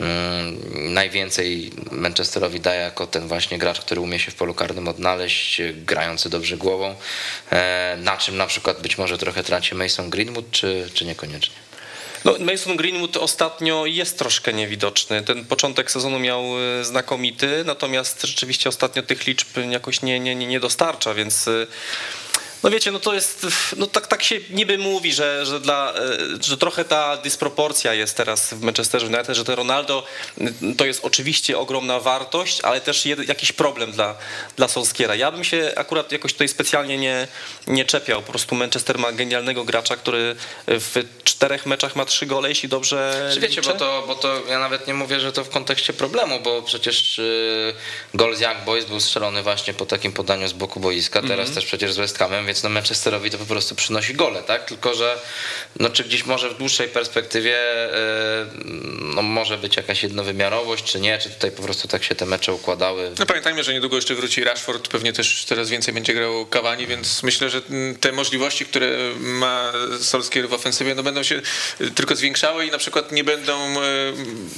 mm, 0.00 0.94
najwięcej 0.94 1.72
Manchesterowi 1.90 2.60
daje 2.60 2.80
jako 2.80 3.06
ten 3.06 3.28
właśnie 3.28 3.58
gracz, 3.58 3.80
który 3.80 4.00
umie 4.00 4.18
się 4.18 4.30
w 4.30 4.34
polu 4.34 4.54
karnym 4.54 4.88
odnaleźć, 4.88 5.62
grający 5.74 6.30
dobrze 6.30 6.56
głową. 6.56 6.94
E, 7.50 7.96
na 8.00 8.16
czym 8.16 8.36
na 8.36 8.46
przykład 8.46 8.82
być 8.82 8.98
może 8.98 9.18
trochę 9.18 9.42
traci 9.42 9.74
Mason 9.74 10.10
Greenwood, 10.10 10.50
czy, 10.50 10.90
czy 10.94 11.04
niekoniecznie? 11.04 11.68
No, 12.24 12.34
Mason 12.40 12.76
Greenwood 12.76 13.16
ostatnio 13.16 13.86
jest 13.86 14.18
troszkę 14.18 14.52
niewidoczny. 14.52 15.22
Ten 15.22 15.44
początek 15.44 15.90
sezonu 15.90 16.18
miał 16.18 16.42
e, 16.80 16.84
znakomity, 16.84 17.62
natomiast 17.66 18.22
rzeczywiście 18.22 18.68
ostatnio 18.68 19.02
tych 19.02 19.26
liczb 19.26 19.48
jakoś 19.70 20.02
nie, 20.02 20.20
nie, 20.20 20.34
nie 20.36 20.60
dostarcza, 20.60 21.14
więc 21.14 21.48
e, 21.48 21.66
no 22.62 22.70
wiecie, 22.70 22.90
no 22.90 23.00
to 23.00 23.14
jest, 23.14 23.46
no 23.76 23.86
tak, 23.86 24.06
tak 24.06 24.22
się 24.22 24.36
niby 24.50 24.78
mówi, 24.78 25.12
że, 25.12 25.46
że, 25.46 25.60
dla, 25.60 25.94
e, 25.94 26.42
że 26.42 26.56
trochę 26.56 26.84
ta 26.84 27.16
dysproporcja 27.16 27.94
jest 27.94 28.16
teraz 28.16 28.54
w 28.54 28.62
Manchesterze 28.62 29.06
United, 29.06 29.36
że 29.36 29.44
ten 29.44 29.54
Ronaldo 29.54 30.06
to 30.76 30.86
jest 30.86 31.04
oczywiście 31.04 31.58
ogromna 31.58 32.00
wartość, 32.00 32.60
ale 32.60 32.80
też 32.80 33.06
jakiś 33.06 33.52
problem 33.52 33.92
dla, 33.92 34.14
dla 34.56 34.68
Solskiera. 34.68 35.14
Ja 35.14 35.32
bym 35.32 35.44
się 35.44 35.72
akurat 35.76 36.12
jakoś 36.12 36.32
tutaj 36.32 36.48
specjalnie 36.48 36.98
nie, 36.98 37.28
nie 37.66 37.84
czepiał. 37.84 38.22
Po 38.22 38.30
prostu 38.30 38.54
Manchester 38.54 38.98
ma 38.98 39.12
genialnego 39.12 39.64
gracza, 39.64 39.96
który 39.96 40.36
w 40.66 41.04
czterech 41.24 41.66
meczach 41.66 41.96
ma 41.96 42.04
trzy 42.04 42.26
gole, 42.26 42.48
jeśli 42.48 42.68
dobrze 42.68 43.30
Czy 43.34 43.40
wiecie, 43.40 43.62
bo 43.62 43.72
to, 43.72 44.04
bo 44.06 44.14
to 44.14 44.42
ja 44.48 44.58
nawet 44.58 44.86
nie 44.86 44.94
mówię, 44.94 45.20
że 45.20 45.32
to 45.32 45.44
w 45.44 45.48
kontekście 45.48 45.92
problemu, 45.92 46.40
bo 46.40 46.62
przecież 46.62 47.18
y, 47.18 47.74
gol 48.14 48.36
z 48.36 48.40
Young 48.40 48.58
Boys 48.64 48.84
był 48.84 49.00
strzelony 49.00 49.42
właśnie 49.42 49.74
po 49.74 49.86
takim 49.86 50.12
podaniu 50.12 50.48
z 50.48 50.52
boku 50.52 50.80
boiska, 50.80 51.20
teraz 51.20 51.32
mm 51.32 51.46
-hmm. 51.50 51.54
też 51.54 51.66
przecież 51.66 51.92
z 51.92 51.96
West 51.96 52.18
Hamem, 52.18 52.47
więc 52.48 52.62
no 52.62 52.70
Manchesterowi 52.70 53.30
to 53.30 53.38
po 53.38 53.46
prostu 53.46 53.74
przynosi 53.74 54.14
gole, 54.14 54.42
tak? 54.42 54.64
Tylko, 54.64 54.94
że 54.94 55.18
no 55.80 55.90
czy 55.90 56.04
gdzieś 56.04 56.26
może 56.26 56.50
w 56.50 56.58
dłuższej 56.58 56.88
perspektywie 56.88 57.58
e, 57.94 58.46
no 59.14 59.22
może 59.22 59.58
być 59.58 59.76
jakaś 59.76 60.02
jednowymiarowość, 60.02 60.84
czy 60.84 61.00
nie, 61.00 61.18
czy 61.18 61.30
tutaj 61.30 61.50
po 61.50 61.62
prostu 61.62 61.88
tak 61.88 62.04
się 62.04 62.14
te 62.14 62.26
mecze 62.26 62.52
układały. 62.52 63.10
No 63.18 63.26
pamiętajmy, 63.26 63.64
że 63.64 63.72
niedługo 63.72 63.96
jeszcze 63.96 64.14
wróci 64.14 64.44
Rashford, 64.44 64.88
pewnie 64.88 65.12
też 65.12 65.44
teraz 65.44 65.70
więcej 65.70 65.94
będzie 65.94 66.14
grał 66.14 66.46
Cavani, 66.46 66.86
więc 66.86 67.22
myślę, 67.22 67.50
że 67.50 67.62
te 68.00 68.12
możliwości, 68.12 68.66
które 68.66 68.90
ma 69.18 69.72
Solskier 70.00 70.48
w 70.48 70.52
ofensywie, 70.52 70.94
no 70.94 71.02
będą 71.02 71.22
się 71.22 71.42
tylko 71.94 72.16
zwiększały 72.16 72.66
i 72.66 72.70
na 72.70 72.78
przykład 72.78 73.12
nie 73.12 73.24
będą 73.24 73.54
e, 73.54 73.82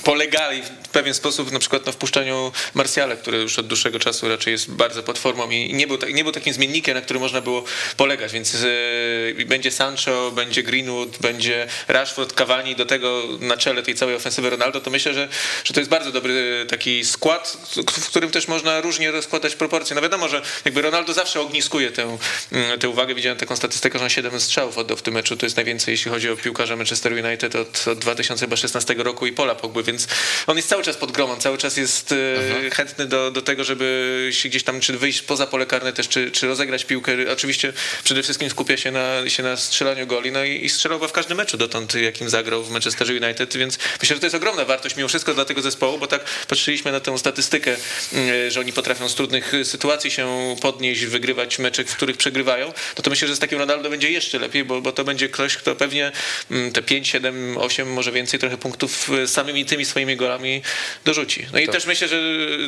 polegali 0.05 0.63
w 0.63 0.89
pewien 0.89 1.15
sposób 1.15 1.53
na 1.53 1.59
przykład 1.59 1.87
na 1.87 1.93
wpuszczaniu 1.93 2.53
Marsjala, 2.75 3.17
który 3.17 3.39
już 3.39 3.59
od 3.59 3.67
dłuższego 3.67 3.99
czasu 3.99 4.29
raczej 4.29 4.53
jest 4.53 4.71
bardzo 4.71 5.03
pod 5.03 5.19
formą 5.19 5.51
i 5.51 5.75
nie 5.75 5.87
był, 5.87 5.99
nie 6.13 6.25
był 6.25 6.33
takim 6.33 6.53
zmiennikiem, 6.53 6.95
na 6.95 7.01
który 7.01 7.21
można 7.21 7.41
było 7.41 7.65
polegać, 7.97 8.33
więc 8.33 8.53
yy, 8.53 9.45
będzie 9.47 9.71
Sancho, 9.71 10.33
będzie 10.35 10.63
Greenwood, 10.63 11.19
będzie 11.19 11.67
Rashford, 11.89 12.33
Cavani 12.33 12.77
do 12.77 12.87
tego 12.87 13.23
na 13.41 13.57
czele 13.57 13.83
tej 13.83 13.95
całej 13.95 14.15
ofensywy 14.15 14.51
Ronaldo, 14.51 14.81
to 14.81 14.91
myślę, 14.91 15.15
że, 15.15 15.29
że 15.65 15.75
to 15.75 15.81
jest 15.81 15.91
bardzo 15.91 16.13
dobry 16.13 16.67
taki 16.69 17.05
skład, 17.05 17.57
w 17.93 18.07
którym 18.07 18.31
też 18.31 18.49
można 18.49 18.81
różnie 18.81 19.11
rozkładać 19.11 19.55
proporcje. 19.55 19.97
No 19.97 20.03
wiadomo, 20.03 20.29
że 20.29 20.43
jakby 20.65 20.83
Ronaldo 20.83 21.13
zawsze 21.13 21.41
ogniskuje 21.41 21.91
tę, 21.91 22.19
mm, 22.53 22.79
tę 22.79 22.89
uwagę. 22.89 23.15
Widziałem 23.15 23.39
taką 23.39 23.57
statystykę, 23.57 23.99
że 23.99 24.05
on 24.05 24.11
7 24.11 24.41
strzałów 24.41 24.79
oddał 24.79 24.97
w 24.97 25.03
tym 25.03 25.15
meczu. 25.15 25.37
To 25.37 25.47
jest 25.47 25.57
najwięcej, 25.57 25.93
jeśli 25.93 26.11
chodzi 26.11 26.31
o 26.31 26.37
piłkarza 26.37 26.77
Manchester 26.77 27.13
United 27.13 27.57
od, 27.57 27.89
od 27.89 27.99
2016 27.99 28.95
roku 28.99 29.27
i 29.27 29.33
Pola 29.33 29.55
Pogby, 29.55 29.83
więc 29.83 30.09
on 30.47 30.57
jest 30.57 30.69
cały 30.69 30.83
czas 30.83 30.97
pod 30.97 31.13
gromą, 31.13 31.37
cały 31.37 31.59
czas 31.59 31.77
jest 31.77 32.13
mhm. 32.13 32.71
chętny 32.71 33.07
do, 33.07 33.31
do 33.31 33.43
tego, 33.43 33.65
żeby 33.65 34.29
się 34.33 34.49
gdzieś 34.49 34.63
tam 34.63 34.81
czy 34.81 34.99
wyjść 34.99 35.23
poza 35.23 35.47
pole 35.47 35.67
karne 35.67 35.93
też, 35.93 36.09
czy, 36.09 36.31
czy 36.31 36.47
rozegrać 36.47 36.85
piłkę. 36.85 37.13
Oczywiście 37.33 37.70
przede 38.05 38.23
wszystkim 38.23 38.51
skupia 38.51 38.77
się 38.77 38.91
na, 38.91 39.31
się 39.31 39.43
na 39.43 39.57
strzelaniu 39.57 40.07
goli, 40.07 40.33
no 40.33 40.45
i, 40.45 40.65
i 40.65 40.69
strzelał 40.69 41.09
w 41.09 41.13
każdym 41.13 41.37
meczu 41.37 41.57
dotąd, 41.57 41.95
jakim 41.95 42.31
zagrał 42.31 42.65
w 42.65 42.71
Manchester 42.71 43.11
United, 43.11 43.57
więc 43.57 43.79
myślę, 44.01 44.17
że 44.17 44.21
to 44.21 44.27
jest 44.27 44.37
ogromna 44.37 44.65
wartość 44.65 44.97
mimo 44.97 45.09
wszystko 45.09 45.35
dla 45.35 45.45
tego 45.45 45.63
zespołu, 45.63 45.99
bo 45.99 46.07
tak 46.07 46.25
patrzyliśmy 46.49 46.93
na 46.93 47.01
tę 47.01 47.19
statystykę, 47.19 47.77
mm, 48.13 48.51
że 48.51 48.61
oni 48.61 48.73
potrafią 48.73 49.09
z 49.09 49.15
trudnych 49.15 49.53
sytuacji 49.65 50.11
się 50.11 50.57
podnieść, 50.61 51.07
wygrywać 51.07 51.59
mecze, 51.59 51.85
w 51.85 51.97
których 51.97 52.17
przegrywają, 52.17 52.73
no 52.97 53.03
to 53.03 53.11
myślę, 53.11 53.29
że 53.29 53.37
z 53.37 53.39
takim 53.39 53.59
Ronaldo 53.59 53.91
będzie 53.91 54.11
jeszcze 54.11 54.39
lepiej, 54.39 54.65
bo, 54.65 54.81
bo 54.81 54.93
to 54.93 55.05
będzie 55.05 55.29
ktoś, 55.29 55.57
kto 55.57 55.77
pewnie 55.77 56.13
mm, 56.51 56.73
te 56.73 56.83
5, 56.83 57.09
7, 57.09 57.59
8, 57.59 57.93
może 57.93 58.13
więcej 58.13 58.41
trochę 58.41 58.57
punktów 58.57 59.11
samymi 59.27 59.65
tymi 59.65 59.85
swoimi 59.85 60.17
golami 60.17 60.63
dorzuci. 61.05 61.47
No 61.53 61.59
i 61.59 61.67
to... 61.67 61.73
też 61.73 61.87
myślę, 61.87 62.09
że 62.09 62.21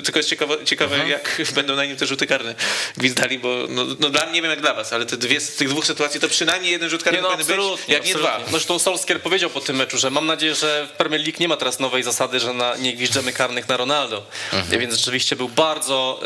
tylko 0.04 0.18
jest 0.18 0.28
ciekawe, 0.28 0.64
ciekawe 0.64 1.08
jak 1.08 1.42
będą 1.54 1.76
na 1.76 1.84
nim 1.84 1.96
te 1.96 2.06
rzuty 2.06 2.26
karne 2.26 2.54
gwizdali, 2.96 3.38
bo 3.38 3.66
no, 3.68 3.86
no 4.00 4.10
dla 4.10 4.22
mnie, 4.26 4.32
nie 4.32 4.42
wiem 4.42 4.50
jak 4.50 4.60
dla 4.60 4.74
was, 4.74 4.91
ale 4.92 5.06
te 5.06 5.16
dwie, 5.16 5.40
z 5.40 5.56
tych 5.56 5.68
dwóch 5.68 5.86
sytuacji 5.86 6.20
to 6.20 6.28
przynajmniej 6.28 6.72
jeden 6.72 6.90
rzut 6.90 7.02
karny 7.02 7.18
nie, 7.18 7.22
no, 7.22 7.30
powinien 7.30 7.76
być, 7.76 7.88
jak 7.88 8.06
nie 8.06 8.14
dwa. 8.14 8.38
No 8.38 8.50
zresztą 8.50 8.78
Solskier 8.78 9.22
powiedział 9.22 9.50
po 9.50 9.60
tym 9.60 9.76
meczu, 9.76 9.98
że 9.98 10.10
mam 10.10 10.26
nadzieję, 10.26 10.54
że 10.54 10.88
w 10.94 10.96
Premier 10.96 11.20
League 11.20 11.36
nie 11.40 11.48
ma 11.48 11.56
teraz 11.56 11.80
nowej 11.80 12.02
zasady, 12.02 12.40
że 12.40 12.54
na, 12.54 12.76
nie 12.76 12.94
gwiżdżemy 12.94 13.32
karnych 13.32 13.68
na 13.68 13.76
Ronaldo. 13.76 14.26
Mhm. 14.52 14.80
Więc 14.80 14.94
rzeczywiście 14.94 15.36
był 15.36 15.48
bardzo 15.48 16.20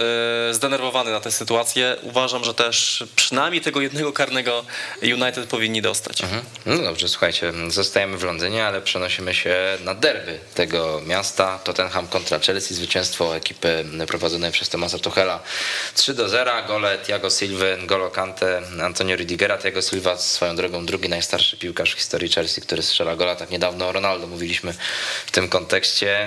y, 0.51 0.55
zdenerwowany 0.55 1.11
na 1.11 1.21
tę 1.21 1.33
sytuację. 1.33 1.97
Uważam, 2.03 2.45
że 2.45 2.55
też 2.55 3.05
przynajmniej 3.17 3.63
tego 3.63 3.81
jednego 3.81 4.13
karnego 4.13 4.65
United 5.03 5.47
powinni 5.47 5.83
dostać. 5.83 6.21
Mhm. 6.21 6.43
No 6.67 6.79
dobrze, 6.79 7.09
słuchajcie, 7.09 7.53
zostajemy 7.69 8.17
w 8.19 8.25
Londynie, 8.25 8.67
ale 8.67 8.81
przenosimy 8.81 9.35
się 9.35 9.57
na 9.85 9.95
derby 9.95 10.39
tego 10.55 11.03
miasta. 11.07 11.59
Tottenham 11.59 12.09
kontra 12.09 12.39
Chelsea, 12.39 12.75
zwycięstwo 12.75 13.37
ekipy 13.37 13.85
prowadzonej 14.07 14.53
przez 14.53 14.69
Tomasa 14.69 14.99
Tuchela 14.99 15.41
3 15.95 16.15
do 16.15 16.29
0, 16.29 16.53
gole 16.67 16.99
Thiago 16.99 17.31
Silva, 17.31 17.67
Golo 17.87 18.11
Kante, 18.11 18.56
Antonio 18.83 19.17
Rudigera, 19.17 19.59
Thiago 19.59 19.83
Silva 19.83 20.17
swoją 20.17 20.57
drogą 20.57 20.87
drugi 20.87 21.09
najstarszy 21.09 21.57
piłkarz 21.57 21.95
w 21.95 21.97
historii 21.97 22.33
Chelsea, 22.33 22.61
który 22.61 22.83
strzela 22.83 23.17
gola. 23.17 23.37
Tak 23.37 23.51
niedawno 23.51 23.89
o 23.89 23.93
Ronaldo 23.93 24.27
mówiliśmy 24.27 24.75
w 25.27 25.31
tym 25.31 25.49
kontekście. 25.49 26.19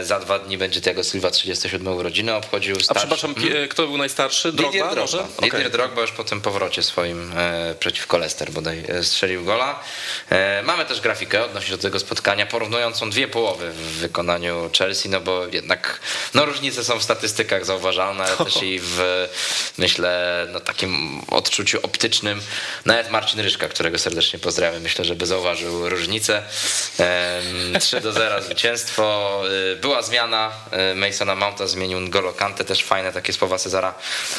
E, 0.00 0.04
za 0.04 0.20
dwa 0.20 0.38
dni 0.38 0.58
będzie 0.58 0.80
Thiago 0.80 1.02
Silva 1.02 1.30
37 1.30 1.88
urodziny 1.88 2.34
obchodził. 2.34 2.74
Starszy. 2.80 2.90
A 2.90 2.94
przepraszam, 2.94 3.34
hmm? 3.34 3.68
kto 3.68 3.86
był 3.86 3.96
najstarszy? 3.96 4.52
Drogba, 4.52 4.72
Didier 4.72 4.84
Drogba. 4.84 5.00
może? 5.00 5.24
Didier 5.42 5.60
okay. 5.60 5.70
Drogba 5.70 6.00
już 6.00 6.12
po 6.12 6.24
tym 6.24 6.40
powrocie 6.40 6.82
swoim 6.82 7.32
e, 7.36 7.74
przeciwko 7.80 8.18
Leicester 8.18 8.50
bodaj 8.50 8.84
strzelił 9.02 9.44
gola. 9.44 9.80
Mamy 10.64 10.84
też 10.84 11.00
grafikę 11.00 11.44
odnośnie 11.44 11.76
do 11.76 11.82
tego 11.82 11.98
spotkania, 11.98 12.46
porównującą 12.46 13.10
dwie 13.10 13.28
połowy 13.28 13.70
w 13.70 13.76
wykonaniu 13.76 14.70
Chelsea, 14.78 15.08
no 15.08 15.20
bo 15.20 15.46
jednak 15.52 16.00
no, 16.34 16.44
różnice 16.44 16.84
są 16.84 16.98
w 16.98 17.02
statystykach 17.02 17.64
zauważalne, 17.64 18.24
ale 18.24 18.36
też 18.36 18.62
i 18.62 18.80
w 18.82 19.28
myślę 19.78 20.46
no, 20.52 20.60
takim 20.60 21.20
odczuciu 21.30 21.53
optycznym. 21.82 22.40
Nawet 22.84 23.10
Marcin 23.10 23.40
Ryszka, 23.40 23.68
którego 23.68 23.98
serdecznie 23.98 24.38
pozdrawiam, 24.38 24.82
myślę, 24.82 25.04
że 25.04 25.14
by 25.14 25.26
zauważył 25.26 25.88
różnicę. 25.88 26.42
3 27.80 28.00
do 28.00 28.12
0 28.12 28.42
zwycięstwo. 28.42 29.42
Y, 29.72 29.76
była 29.76 30.02
zmiana 30.02 30.52
y, 30.92 30.94
Masona 30.94 31.34
Mounta, 31.34 31.66
zmienił 31.66 31.98
N'Golo 31.98 32.34
Kante, 32.34 32.64
też 32.64 32.84
fajne 32.84 33.12
takie 33.12 33.32
słowa 33.32 33.58
Cezara 33.58 33.94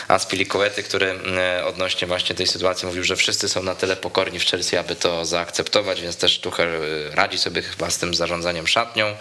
Aspilicuety, 0.07 0.83
który 0.83 1.19
y, 1.59 1.65
odnośnie 1.65 2.07
właśnie 2.07 2.35
tej 2.35 2.47
sytuacji 2.47 2.87
mówił, 2.87 3.03
że 3.03 3.15
wszyscy 3.15 3.49
są 3.49 3.63
na 3.63 3.75
tyle 3.75 3.95
pokorni 3.95 4.39
w 4.39 4.45
Chelsea, 4.45 4.77
aby 4.77 4.95
to 4.95 5.25
zaakceptować, 5.25 6.01
więc 6.01 6.17
też 6.17 6.39
Tuchel 6.39 6.69
radzi 7.11 7.37
sobie 7.37 7.61
chyba 7.61 7.89
z 7.89 7.97
tym 7.97 8.13
zarządzaniem 8.13 8.67
szatnią. 8.67 9.15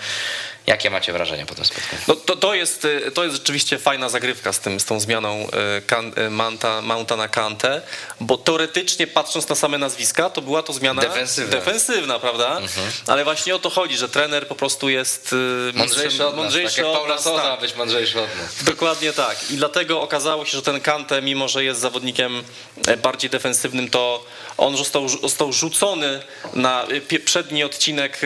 Jakie 0.66 0.90
macie 0.90 1.12
wrażenia 1.12 1.46
po 1.46 1.55
tym 1.55 1.64
spotkaniu? 1.64 2.03
No 2.09 2.16
to, 2.16 2.37
to, 2.37 2.55
jest, 2.55 2.87
to 3.14 3.24
jest 3.24 3.37
rzeczywiście 3.37 3.79
fajna 3.79 4.09
zagrywka 4.09 4.53
z, 4.53 4.61
tym, 4.61 4.81
z 4.81 4.85
tą 4.85 5.00
zmianą 5.00 5.48
e, 5.79 5.81
kan, 5.81 6.12
e, 6.16 6.31
Manta, 6.31 6.83
Mounta 6.83 7.16
na 7.16 7.29
Kantę, 7.29 7.83
bo 8.20 8.38
teoretycznie 8.38 9.07
patrząc 9.07 9.48
na 9.48 9.55
same 9.55 9.79
nazwiska, 9.79 10.31
to 10.31 10.42
była 10.42 10.62
to 10.62 10.72
zmiana 10.72 11.03
defensywna, 11.03 11.50
defensywna 11.50 12.18
prawda? 12.18 12.59
Mhm. 12.59 12.90
Ale 13.07 13.24
właśnie 13.24 13.55
o 13.55 13.59
to 13.59 13.70
chodzi, 13.70 13.96
że 13.96 14.09
trener 14.09 14.48
po 14.48 14.55
prostu 14.55 14.88
jest 14.88 15.35
e, 15.72 15.79
mądrzejszy 15.79 16.27
od 16.27 16.37
nas, 16.37 16.42
mądrzejszy 16.42 16.77
tak 16.77 16.85
jak 16.85 16.94
Paula 16.94 17.18
Sosa 17.18 17.42
tak. 17.42 17.61
być 17.61 17.77
mądrzejszy 17.77 18.20
od 18.20 18.37
nas. 18.37 18.64
Dokładnie 18.64 19.12
tak. 19.12 19.50
I 19.50 19.57
dlatego 19.57 20.00
okazało 20.03 20.44
się, 20.44 20.50
że 20.50 20.62
ten 20.62 20.81
Kante, 20.81 21.22
mimo 21.22 21.48
że 21.48 21.64
jest 21.64 21.81
zawodnikiem 21.81 22.42
bardziej 23.03 23.31
defensywnym, 23.31 23.90
to 23.90 24.24
On 24.58 24.76
został, 24.76 25.08
został 25.08 25.52
rzucony 25.52 26.20
na 26.54 26.86
przedni 27.24 27.64
odcinek 27.64 28.20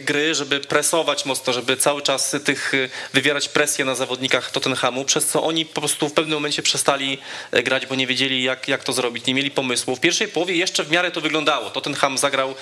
gry, 0.00 0.34
żeby 0.34 0.60
presować 0.60 1.24
mocno, 1.24 1.52
żeby 1.52 1.76
cały 1.76 2.02
czas 2.02 2.36
tych 2.44 2.72
wywierać 3.14 3.48
presję 3.48 3.84
na 3.84 3.94
zawodnikach 3.94 4.50
Tottenhamu, 4.50 5.04
przez 5.04 5.26
co 5.26 5.42
oni 5.42 5.66
po 5.66 5.80
prostu 5.80 6.08
w 6.08 6.12
pewnym 6.12 6.34
momencie 6.34 6.62
przestali 6.62 7.18
grać, 7.52 7.86
bo 7.86 7.94
nie 7.94 8.06
wiedzieli 8.06 8.42
jak, 8.42 8.68
jak 8.68 8.84
to 8.84 8.92
zrobić, 8.92 9.26
nie 9.26 9.34
mieli 9.34 9.50
pomysłu. 9.50 9.96
W 9.96 10.00
pierwszej 10.00 10.28
połowie 10.28 10.56
jeszcze 10.56 10.84
w 10.84 10.90
miarę 10.90 11.10
to 11.10 11.20
wyglądało. 11.20 11.70
Tottenham 11.70 12.18
zagrał 12.18 12.54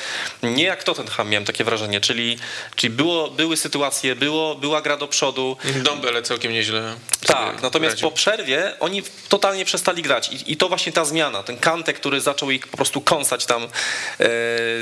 nie 0.42 0.64
jak 0.64 0.84
Tottenham, 0.84 1.28
miałem 1.28 1.44
takie 1.44 1.64
wrażenie, 1.64 2.00
czyli, 2.00 2.38
czyli 2.76 2.90
było, 2.90 3.30
były 3.30 3.56
sytuacje, 3.56 4.16
było, 4.16 4.54
była 4.54 4.82
gra 4.82 4.96
do 4.96 5.08
przodu. 5.08 5.56
Dąbele 5.82 6.22
całkiem 6.22 6.52
nieźle. 6.52 6.96
Tak, 7.26 7.62
natomiast 7.62 7.94
radził. 7.94 8.10
po 8.10 8.16
przerwie 8.16 8.76
oni 8.80 9.02
totalnie 9.28 9.64
przestali 9.64 10.02
grać 10.02 10.28
I, 10.32 10.52
i 10.52 10.56
to 10.56 10.68
właśnie 10.68 10.92
ta 10.92 11.04
zmiana, 11.04 11.42
ten 11.42 11.58
kantek, 11.58 11.96
który 11.96 12.20
zaczął 12.20 12.49
ich 12.50 12.68
po 12.68 12.76
prostu 12.76 13.00
kąsać 13.00 13.46
tam 13.46 13.62
e, 13.62 13.68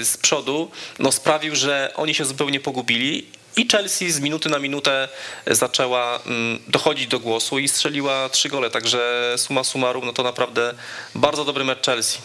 z 0.05 0.17
przodu, 0.23 0.71
no 0.99 1.13
sprawił, 1.13 1.57
że 1.57 1.93
oni 1.97 2.15
się 2.15 2.25
zupełnie 2.25 2.61
pogubili 2.61 3.27
i 3.57 3.69
Chelsea 3.69 4.11
z 4.11 4.21
minuty 4.21 4.49
na 4.49 4.59
minutę 4.59 5.09
zaczęła 5.47 6.21
mm, 6.27 6.59
dochodzić 6.69 7.07
do 7.07 7.21
głosu 7.21 7.59
i 7.59 7.69
strzeliła 7.69 8.29
trzy 8.29 8.49
gole, 8.49 8.71
także 8.71 9.35
suma 9.37 9.65
summarum, 9.65 10.07
no 10.07 10.13
to 10.13 10.23
naprawdę 10.23 10.75
bardzo 11.15 11.45
dobry 11.45 11.65
mecz 11.65 11.87
Chelsea. 11.87 12.19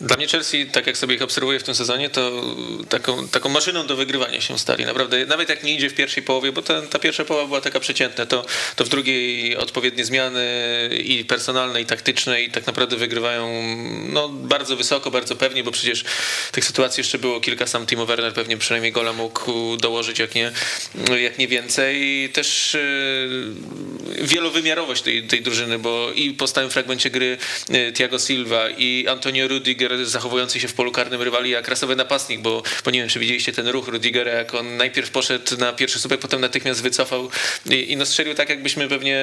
Dla 0.00 0.16
mnie 0.16 0.26
Chelsea, 0.26 0.66
tak 0.66 0.86
jak 0.86 0.96
sobie 0.96 1.14
ich 1.14 1.22
obserwuję 1.22 1.58
w 1.58 1.62
tym 1.62 1.74
sezonie, 1.74 2.10
to 2.10 2.42
taką, 2.88 3.28
taką 3.28 3.48
maszyną 3.48 3.86
do 3.86 3.96
wygrywania 3.96 4.40
się 4.40 4.58
stali. 4.58 4.84
Naprawdę, 4.84 5.26
nawet 5.26 5.48
jak 5.48 5.64
nie 5.64 5.74
idzie 5.74 5.90
w 5.90 5.94
pierwszej 5.94 6.22
połowie, 6.22 6.52
bo 6.52 6.62
ta, 6.62 6.82
ta 6.82 6.98
pierwsza 6.98 7.24
połowa 7.24 7.46
była 7.46 7.60
taka 7.60 7.80
przeciętna, 7.80 8.26
to, 8.26 8.44
to 8.76 8.84
w 8.84 8.88
drugiej 8.88 9.56
odpowiednie 9.56 10.04
zmiany 10.04 10.44
i 11.04 11.24
personalne, 11.24 11.80
i 11.80 11.86
taktyczne 11.86 12.42
i 12.42 12.50
tak 12.50 12.66
naprawdę 12.66 12.96
wygrywają 12.96 13.62
no, 14.08 14.28
bardzo 14.28 14.76
wysoko, 14.76 15.10
bardzo 15.10 15.36
pewnie, 15.36 15.64
bo 15.64 15.70
przecież 15.70 16.04
tych 16.52 16.64
sytuacji 16.64 17.00
jeszcze 17.00 17.18
było 17.18 17.40
kilka. 17.40 17.66
Sam 17.66 17.86
Timo 17.86 18.06
Werner 18.06 18.34
pewnie 18.34 18.56
przynajmniej 18.56 18.92
gola 18.92 19.12
mógł 19.12 19.76
dołożyć, 19.76 20.18
jak 20.18 20.34
nie, 20.34 20.52
jak 21.22 21.38
nie 21.38 21.48
więcej. 21.48 22.28
Też 22.32 22.74
yy, 22.74 23.95
wielowymiarowość 24.18 25.02
tej, 25.02 25.22
tej 25.22 25.42
drużyny, 25.42 25.78
bo 25.78 26.12
i 26.14 26.30
po 26.30 26.46
stałym 26.46 26.70
fragmencie 26.70 27.10
gry 27.10 27.38
yy, 27.68 27.92
Thiago 27.92 28.18
Silva 28.18 28.70
i 28.70 29.06
Antonio 29.08 29.48
Rudiger 29.48 30.06
zachowujący 30.06 30.60
się 30.60 30.68
w 30.68 30.74
polu 30.74 30.92
karnym 30.92 31.22
rywali 31.22 31.50
jak 31.50 31.68
rasowy 31.68 31.96
napastnik, 31.96 32.40
bo, 32.40 32.62
bo 32.84 32.90
nie 32.90 33.00
wiem, 33.00 33.08
czy 33.08 33.18
widzieliście 33.18 33.52
ten 33.52 33.68
ruch 33.68 33.88
Rudigera, 33.88 34.32
jak 34.32 34.54
on 34.54 34.76
najpierw 34.76 35.10
poszedł 35.10 35.56
na 35.56 35.72
pierwszy 35.72 35.98
słupek, 35.98 36.20
potem 36.20 36.40
natychmiast 36.40 36.82
wycofał 36.82 37.30
i, 37.70 37.92
i 37.92 37.96
no 37.96 38.06
strzelił 38.06 38.34
tak, 38.34 38.48
jakbyśmy 38.48 38.88
pewnie 38.88 39.18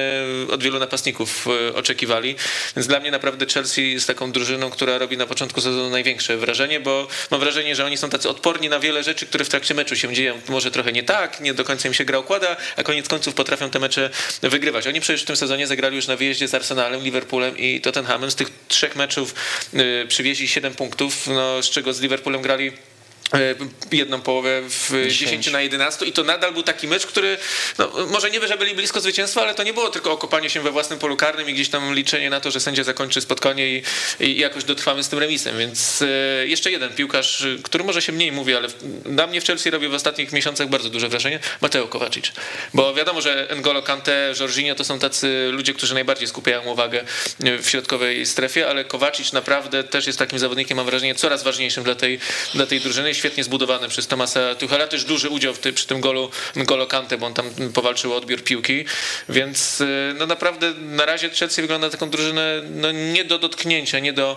od 0.50 0.62
wielu 0.62 0.78
napastników 0.78 1.46
e, 1.46 1.74
oczekiwali. 1.74 2.34
Więc 2.76 2.86
dla 2.86 3.00
mnie 3.00 3.10
naprawdę 3.10 3.46
Chelsea 3.46 3.92
jest 3.92 4.06
taką 4.06 4.32
drużyną, 4.32 4.70
która 4.70 4.98
robi 4.98 5.16
na 5.16 5.26
początku 5.26 5.60
sezonu 5.60 5.90
największe 5.90 6.36
wrażenie, 6.36 6.80
bo 6.80 7.08
mam 7.30 7.40
wrażenie, 7.40 7.76
że 7.76 7.84
oni 7.84 7.96
są 7.96 8.10
tacy 8.10 8.28
odporni 8.28 8.68
na 8.68 8.80
wiele 8.80 9.02
rzeczy, 9.02 9.26
które 9.26 9.44
w 9.44 9.48
trakcie 9.48 9.74
meczu 9.74 9.96
się 9.96 10.14
dzieją. 10.14 10.40
Może 10.48 10.70
trochę 10.70 10.92
nie 10.92 11.02
tak, 11.02 11.40
nie 11.40 11.54
do 11.54 11.64
końca 11.64 11.88
im 11.88 11.94
się 11.94 12.04
gra 12.04 12.18
układa, 12.18 12.56
a 12.76 12.82
koniec 12.82 13.08
końców 13.08 13.34
potrafią 13.34 13.70
te 13.70 13.78
mecze 13.78 14.10
wygrywać. 14.42 14.73
Oni 14.88 15.00
przecież 15.00 15.22
w 15.22 15.26
tym 15.26 15.36
sezonie 15.36 15.66
zagrali 15.66 15.96
już 15.96 16.06
na 16.06 16.16
wyjeździe 16.16 16.48
z 16.48 16.54
Arsenalem, 16.54 17.02
Liverpoolem 17.02 17.58
i 17.58 17.80
Tottenhamem. 17.80 18.30
Z 18.30 18.34
tych 18.34 18.50
trzech 18.68 18.96
meczów 18.96 19.34
y, 19.74 20.06
przywieźli 20.08 20.48
7 20.48 20.74
punktów, 20.74 21.26
no, 21.26 21.62
z 21.62 21.70
czego 21.70 21.92
z 21.92 22.00
Liverpoolem 22.00 22.42
grali 22.42 22.72
jedną 23.92 24.20
połowę 24.20 24.62
w 24.68 24.90
10. 24.90 25.18
10 25.18 25.52
na 25.52 25.60
11 25.60 26.06
i 26.06 26.12
to 26.12 26.24
nadal 26.24 26.52
był 26.52 26.62
taki 26.62 26.88
mecz, 26.88 27.06
który 27.06 27.38
no, 27.78 27.90
może 28.10 28.30
nie, 28.30 28.48
że 28.48 28.56
byli 28.56 28.74
blisko 28.74 29.00
zwycięstwa, 29.00 29.42
ale 29.42 29.54
to 29.54 29.62
nie 29.62 29.72
było 29.72 29.90
tylko 29.90 30.12
okopanie 30.12 30.50
się 30.50 30.60
we 30.60 30.70
własnym 30.70 30.98
polu 30.98 31.16
karnym 31.16 31.50
i 31.50 31.54
gdzieś 31.54 31.68
tam 31.68 31.94
liczenie 31.94 32.30
na 32.30 32.40
to, 32.40 32.50
że 32.50 32.60
sędzia 32.60 32.84
zakończy 32.84 33.20
spotkanie 33.20 33.68
i, 33.68 33.82
i 34.20 34.38
jakoś 34.38 34.64
dotrwamy 34.64 35.02
z 35.02 35.08
tym 35.08 35.18
remisem, 35.18 35.58
więc 35.58 36.02
e, 36.02 36.06
jeszcze 36.46 36.70
jeden 36.70 36.94
piłkarz, 36.94 37.46
który 37.62 37.84
może 37.84 38.02
się 38.02 38.12
mniej 38.12 38.32
mówi, 38.32 38.54
ale 38.54 38.68
na 39.04 39.26
mnie 39.26 39.40
w 39.40 39.46
Chelsea 39.46 39.70
robi 39.70 39.88
w 39.88 39.94
ostatnich 39.94 40.32
miesiącach 40.32 40.68
bardzo 40.68 40.90
duże 40.90 41.08
wrażenie, 41.08 41.40
Mateo 41.60 41.88
Kovacic, 41.88 42.32
bo 42.74 42.94
wiadomo, 42.94 43.20
że 43.20 43.48
N'Golo 43.50 43.82
Kante, 43.82 44.34
Jorginho 44.40 44.74
to 44.74 44.84
są 44.84 44.98
tacy 44.98 45.48
ludzie, 45.52 45.74
którzy 45.74 45.94
najbardziej 45.94 46.28
skupiają 46.28 46.62
uwagę 46.62 47.04
w 47.40 47.68
środkowej 47.68 48.26
strefie, 48.26 48.68
ale 48.68 48.84
Kovacic 48.84 49.32
naprawdę 49.32 49.84
też 49.84 50.06
jest 50.06 50.18
takim 50.18 50.38
zawodnikiem, 50.38 50.76
mam 50.76 50.86
wrażenie, 50.86 51.14
coraz 51.14 51.42
ważniejszym 51.42 51.84
dla 51.84 51.94
tej, 51.94 52.18
dla 52.54 52.66
tej 52.66 52.80
drużyny 52.80 53.14
świetnie 53.24 53.44
zbudowany 53.44 53.88
przez 53.88 54.06
Tomasa 54.06 54.54
Tuchela, 54.54 54.86
też 54.86 55.04
duży 55.04 55.28
udział 55.28 55.54
w 55.54 55.58
ty, 55.58 55.72
przy 55.72 55.86
tym 55.86 56.00
golu 56.00 56.30
N'Golo 56.56 56.86
Kante, 56.86 57.18
bo 57.18 57.26
on 57.26 57.34
tam 57.34 57.50
powalczył 57.74 58.12
o 58.12 58.16
odbiór 58.16 58.44
piłki, 58.44 58.84
więc 59.28 59.80
y, 59.80 60.14
no 60.18 60.26
naprawdę 60.26 60.74
na 60.74 61.06
razie 61.06 61.30
Chelsea 61.30 61.60
wygląda 61.60 61.86
na 61.86 61.90
taką 61.90 62.10
drużynę 62.10 62.62
no 62.70 62.92
nie 62.92 63.24
do 63.24 63.38
dotknięcia, 63.38 63.98
nie 63.98 64.12
do, 64.12 64.36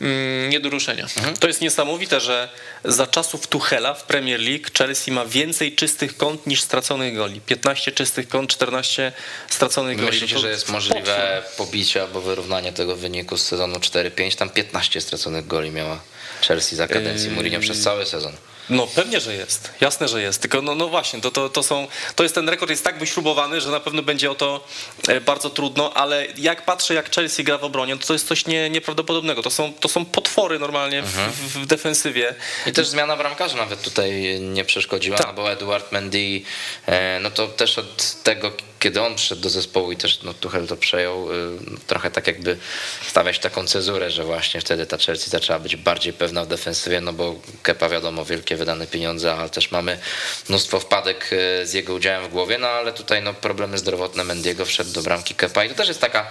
mm, 0.00 0.50
nie 0.50 0.60
do 0.60 0.70
ruszenia. 0.70 1.04
Mhm. 1.16 1.36
To 1.36 1.46
jest 1.46 1.60
niesamowite, 1.60 2.20
że 2.20 2.48
za 2.84 3.06
czasów 3.06 3.46
Tuchela 3.46 3.94
w 3.94 4.02
Premier 4.02 4.40
League 4.40 4.64
Chelsea 4.78 5.10
ma 5.10 5.24
więcej 5.24 5.72
czystych 5.72 6.16
kąt 6.16 6.46
niż 6.46 6.62
straconych 6.62 7.16
goli. 7.16 7.40
15 7.40 7.92
czystych 7.92 8.28
kąt, 8.28 8.50
14 8.50 9.12
straconych 9.48 9.96
goli. 9.96 10.10
Myślicie, 10.10 10.34
no 10.34 10.40
że 10.40 10.50
jest 10.50 10.68
możliwe 10.68 11.42
pobicie 11.56 12.02
albo 12.02 12.20
wyrównanie 12.20 12.72
tego 12.72 12.96
wyniku 12.96 13.36
z 13.36 13.44
sezonu 13.44 13.76
4-5? 13.76 14.36
Tam 14.36 14.50
15 14.50 15.00
straconych 15.00 15.46
goli 15.46 15.70
miała 15.70 16.00
Chelsea 16.40 16.76
za 16.76 16.88
kadencji 16.88 17.30
Mourinho 17.30 17.60
przez 17.60 17.82
cały 17.82 18.06
sezon. 18.06 18.32
No 18.70 18.86
pewnie, 18.86 19.20
że 19.20 19.34
jest. 19.34 19.70
Jasne, 19.80 20.08
że 20.08 20.22
jest. 20.22 20.40
Tylko 20.40 20.62
no, 20.62 20.74
no 20.74 20.88
właśnie, 20.88 21.20
to, 21.20 21.30
to, 21.30 21.48
to, 21.48 21.62
są, 21.62 21.86
to 22.16 22.22
jest 22.22 22.34
ten 22.34 22.48
rekord 22.48 22.70
jest 22.70 22.84
tak 22.84 22.98
wyśrubowany, 22.98 23.60
że 23.60 23.70
na 23.70 23.80
pewno 23.80 24.02
będzie 24.02 24.30
o 24.30 24.34
to 24.34 24.64
e, 25.08 25.20
bardzo 25.20 25.50
trudno, 25.50 25.94
ale 25.94 26.26
jak 26.36 26.64
patrzę, 26.64 26.94
jak 26.94 27.14
Chelsea 27.14 27.44
gra 27.44 27.58
w 27.58 27.64
obronie, 27.64 27.96
to, 27.98 28.06
to 28.06 28.12
jest 28.12 28.28
coś 28.28 28.46
nie, 28.46 28.70
nieprawdopodobnego. 28.70 29.42
To 29.42 29.50
są, 29.50 29.72
to 29.72 29.88
są 29.88 30.04
potwory 30.04 30.58
normalnie 30.58 31.02
w, 31.02 31.06
mhm. 31.06 31.32
w, 31.32 31.36
w 31.36 31.66
defensywie. 31.66 32.34
I 32.66 32.72
też 32.72 32.88
zmiana 32.88 33.16
bramkarza 33.16 33.56
nawet 33.56 33.82
tutaj 33.82 34.40
nie 34.40 34.64
przeszkodziła, 34.64 35.18
tak. 35.18 35.34
bo 35.34 35.52
Eduard 35.52 35.92
Mendy, 35.92 36.42
e, 36.86 37.20
no 37.20 37.30
to 37.30 37.48
też 37.48 37.78
od 37.78 38.22
tego 38.22 38.52
kiedy 38.78 39.02
on 39.02 39.14
przyszedł 39.14 39.42
do 39.42 39.50
zespołu 39.50 39.92
i 39.92 39.96
też 39.96 40.22
no, 40.22 40.34
Tuchel 40.34 40.66
to 40.66 40.76
przejął, 40.76 41.32
y, 41.32 41.36
trochę 41.86 42.10
tak 42.10 42.26
jakby 42.26 42.58
stawiać 43.08 43.38
taką 43.38 43.66
cezurę, 43.66 44.10
że 44.10 44.24
właśnie 44.24 44.60
wtedy 44.60 44.86
ta 44.86 44.98
Chelsea 44.98 45.30
zaczęła 45.30 45.58
być 45.58 45.76
bardziej 45.76 46.12
pewna 46.12 46.44
w 46.44 46.48
defensywie, 46.48 47.00
no 47.00 47.12
bo 47.12 47.34
Kepa 47.62 47.88
wiadomo, 47.88 48.24
wielkie 48.24 48.56
wydane 48.56 48.86
pieniądze, 48.86 49.34
ale 49.34 49.50
też 49.50 49.70
mamy 49.70 49.98
mnóstwo 50.48 50.80
wpadek 50.80 51.30
y, 51.32 51.66
z 51.66 51.72
jego 51.72 51.94
udziałem 51.94 52.24
w 52.24 52.28
głowie, 52.28 52.58
no 52.58 52.68
ale 52.68 52.92
tutaj 52.92 53.22
no, 53.22 53.34
problemy 53.34 53.78
zdrowotne 53.78 54.24
Mendiego 54.24 54.64
wszedł 54.64 54.92
do 54.92 55.02
bramki 55.02 55.34
Kepa 55.34 55.64
i 55.64 55.68
to 55.68 55.74
też 55.74 55.88
jest 55.88 56.00
taka, 56.00 56.30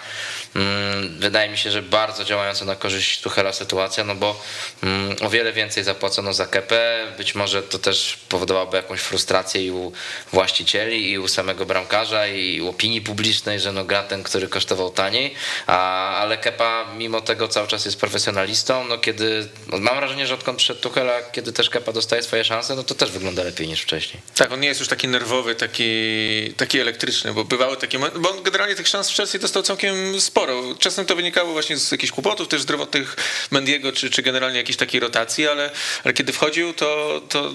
wydaje 1.20 1.50
mi 1.50 1.58
się, 1.58 1.72
że 1.72 1.82
bardzo 1.82 2.24
działająca 2.24 2.65
na 2.65 2.76
korzyść 2.76 3.22
Tuchela 3.22 3.54
sytuacja, 3.54 4.04
no 4.04 4.15
bo 4.15 4.41
mm, 4.84 5.15
o 5.22 5.30
wiele 5.30 5.54
więcej 5.54 5.84
zapłacono 5.84 6.34
za 6.34 6.46
Kepę, 6.46 7.08
być 7.17 7.36
może 7.36 7.63
to 7.63 7.80
też 7.80 8.17
powodowałoby 8.30 8.78
jakąś 8.78 9.00
frustrację 9.00 9.65
i 9.65 9.72
u 9.72 9.91
właścicieli 10.34 11.12
i 11.12 11.20
u 11.20 11.28
samego 11.28 11.65
bramkarza 11.65 12.28
i 12.28 12.62
opinii 12.62 13.02
publicznej, 13.02 13.60
że 13.60 13.72
no 13.72 13.86
gra 13.86 14.04
ten, 14.04 14.24
który 14.24 14.48
kosztował 14.48 14.89
taniej, 14.89 15.36
a, 15.67 16.10
ale 16.17 16.38
Kepa 16.38 16.86
mimo 16.98 17.22
tego 17.22 17.48
cały 17.48 17.67
czas 17.67 17.86
jest 17.86 18.00
profesjonalistą, 18.00 18.84
no 18.84 18.98
kiedy, 18.98 19.48
no 19.72 19.78
mam 19.78 19.96
wrażenie, 19.96 20.28
że 20.28 20.34
odkąd 20.34 20.58
przyszedł 20.58 20.80
Tuchel, 20.80 21.10
a 21.10 21.22
kiedy 21.22 21.54
też 21.54 21.70
Kepa 21.70 21.93
dostaje 21.93 22.24
swoje 22.24 22.43
szanse, 22.43 22.76
no 22.76 22.84
to 22.84 22.96
też 22.96 23.12
wygląda 23.12 23.43
lepiej 23.43 23.67
niż 23.67 23.82
wcześniej. 23.82 24.22
Tak, 24.36 24.52
on 24.52 24.60
nie 24.60 24.67
jest 24.67 24.80
już 24.80 24.89
taki 24.89 25.08
nerwowy, 25.08 25.56
taki, 25.56 26.54
taki 26.58 26.80
elektryczny, 26.80 27.34
bo 27.34 27.43
bywały 27.43 27.78
takie, 27.78 28.00
bo 28.00 28.32
on 28.32 28.43
generalnie 28.43 28.76
tych 28.76 28.88
szans 28.88 29.12
w 29.12 29.15
Chelsea 29.15 29.39
dostał 29.39 29.63
całkiem 29.63 30.22
sporo. 30.22 30.46
Czasem 30.79 31.05
to 31.05 31.15
wynikało 31.15 31.53
właśnie 31.53 31.77
z 31.77 31.91
jakichś 31.91 32.12
kłopotów 32.12 32.47
też 32.47 32.62
zdrowotnych 32.62 33.15
Mendiego, 33.51 33.91
czy, 33.91 34.10
czy 34.10 34.21
generalnie 34.21 34.57
jakiejś 34.57 34.77
takiej 34.77 34.99
rotacji, 34.99 35.47
ale, 35.47 35.71
ale 36.03 36.13
kiedy 36.13 36.33
wchodził, 36.33 36.73
to, 36.73 37.21
to 37.29 37.53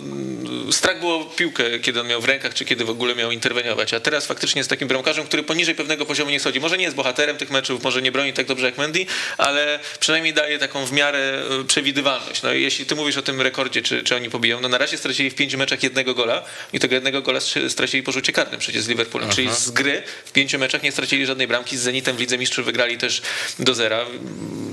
strach 0.70 1.00
było 1.00 1.24
piłkę, 1.24 1.78
kiedy 1.78 2.00
on 2.00 2.07
miał 2.07 2.20
w 2.20 2.24
rękach, 2.24 2.55
czy 2.55 2.64
kiedy 2.64 2.85
w 2.85 2.90
ogóle 2.90 3.14
miał 3.14 3.31
interweniować, 3.31 3.94
a 3.94 4.00
teraz 4.00 4.26
faktycznie 4.26 4.61
jest 4.61 4.70
takim 4.70 4.88
bramkarzem, 4.88 5.26
który 5.26 5.42
poniżej 5.42 5.74
pewnego 5.74 6.07
poziomu 6.07 6.31
nie 6.31 6.40
schodzi. 6.40 6.61
Może 6.61 6.78
nie 6.78 6.85
jest 6.85 6.96
bohaterem 6.96 7.37
tych 7.37 7.50
meczów, 7.50 7.83
może 7.83 8.02
nie 8.02 8.12
broni 8.12 8.33
tak 8.33 8.46
dobrze 8.46 8.66
jak 8.66 8.78
Mendy, 8.78 9.07
ale 9.38 9.78
przynajmniej 10.00 10.35
daje 10.35 10.59
taką 10.59 10.87
w 10.87 10.92
miarę 10.92 11.42
e, 11.61 11.64
przewidywalność. 11.64 12.42
No 12.42 12.52
jeśli 12.52 12.87
ty 12.87 12.94
mówisz 12.94 13.16
o 13.16 13.22
tym 13.22 13.40
rekordzie, 13.40 13.83
czy, 13.83 14.02
czy 14.02 14.16
oni 14.16 14.31
pobiją, 14.31 14.61
no 14.61 14.68
na 14.68 14.78
razie 14.78 14.98
stracili 14.98 15.31
w 15.31 15.35
pięciu 15.35 15.59
meczach 15.59 15.83
jednego 15.83 16.14
gola 16.14 16.42
i 16.72 16.81
tego 16.81 16.94
jednego 16.94 17.22
gola 17.22 17.40
stracili 17.68 18.02
po 18.02 18.12
rzucie 18.12 18.33
karnym 18.33 18.61
przecież 18.61 18.83
z 18.83 18.88
Liverpoolem, 18.88 19.28
Aha. 19.28 19.37
czyli 19.37 19.55
z 19.55 19.70
gry 19.70 20.02
w 20.24 20.33
pięciu 20.33 20.59
meczach 20.59 20.83
nie 20.83 20.92
stracili 20.92 21.26
żadnej 21.26 21.46
bramki, 21.46 21.76
z 21.76 21.81
Zenitem 21.81 22.16
w 22.16 22.20
Lidze 22.20 22.38
Mistrzów 22.38 22.68
wygrali 22.73 22.99
też 22.99 23.23
do 23.59 23.75
zera. 23.75 24.07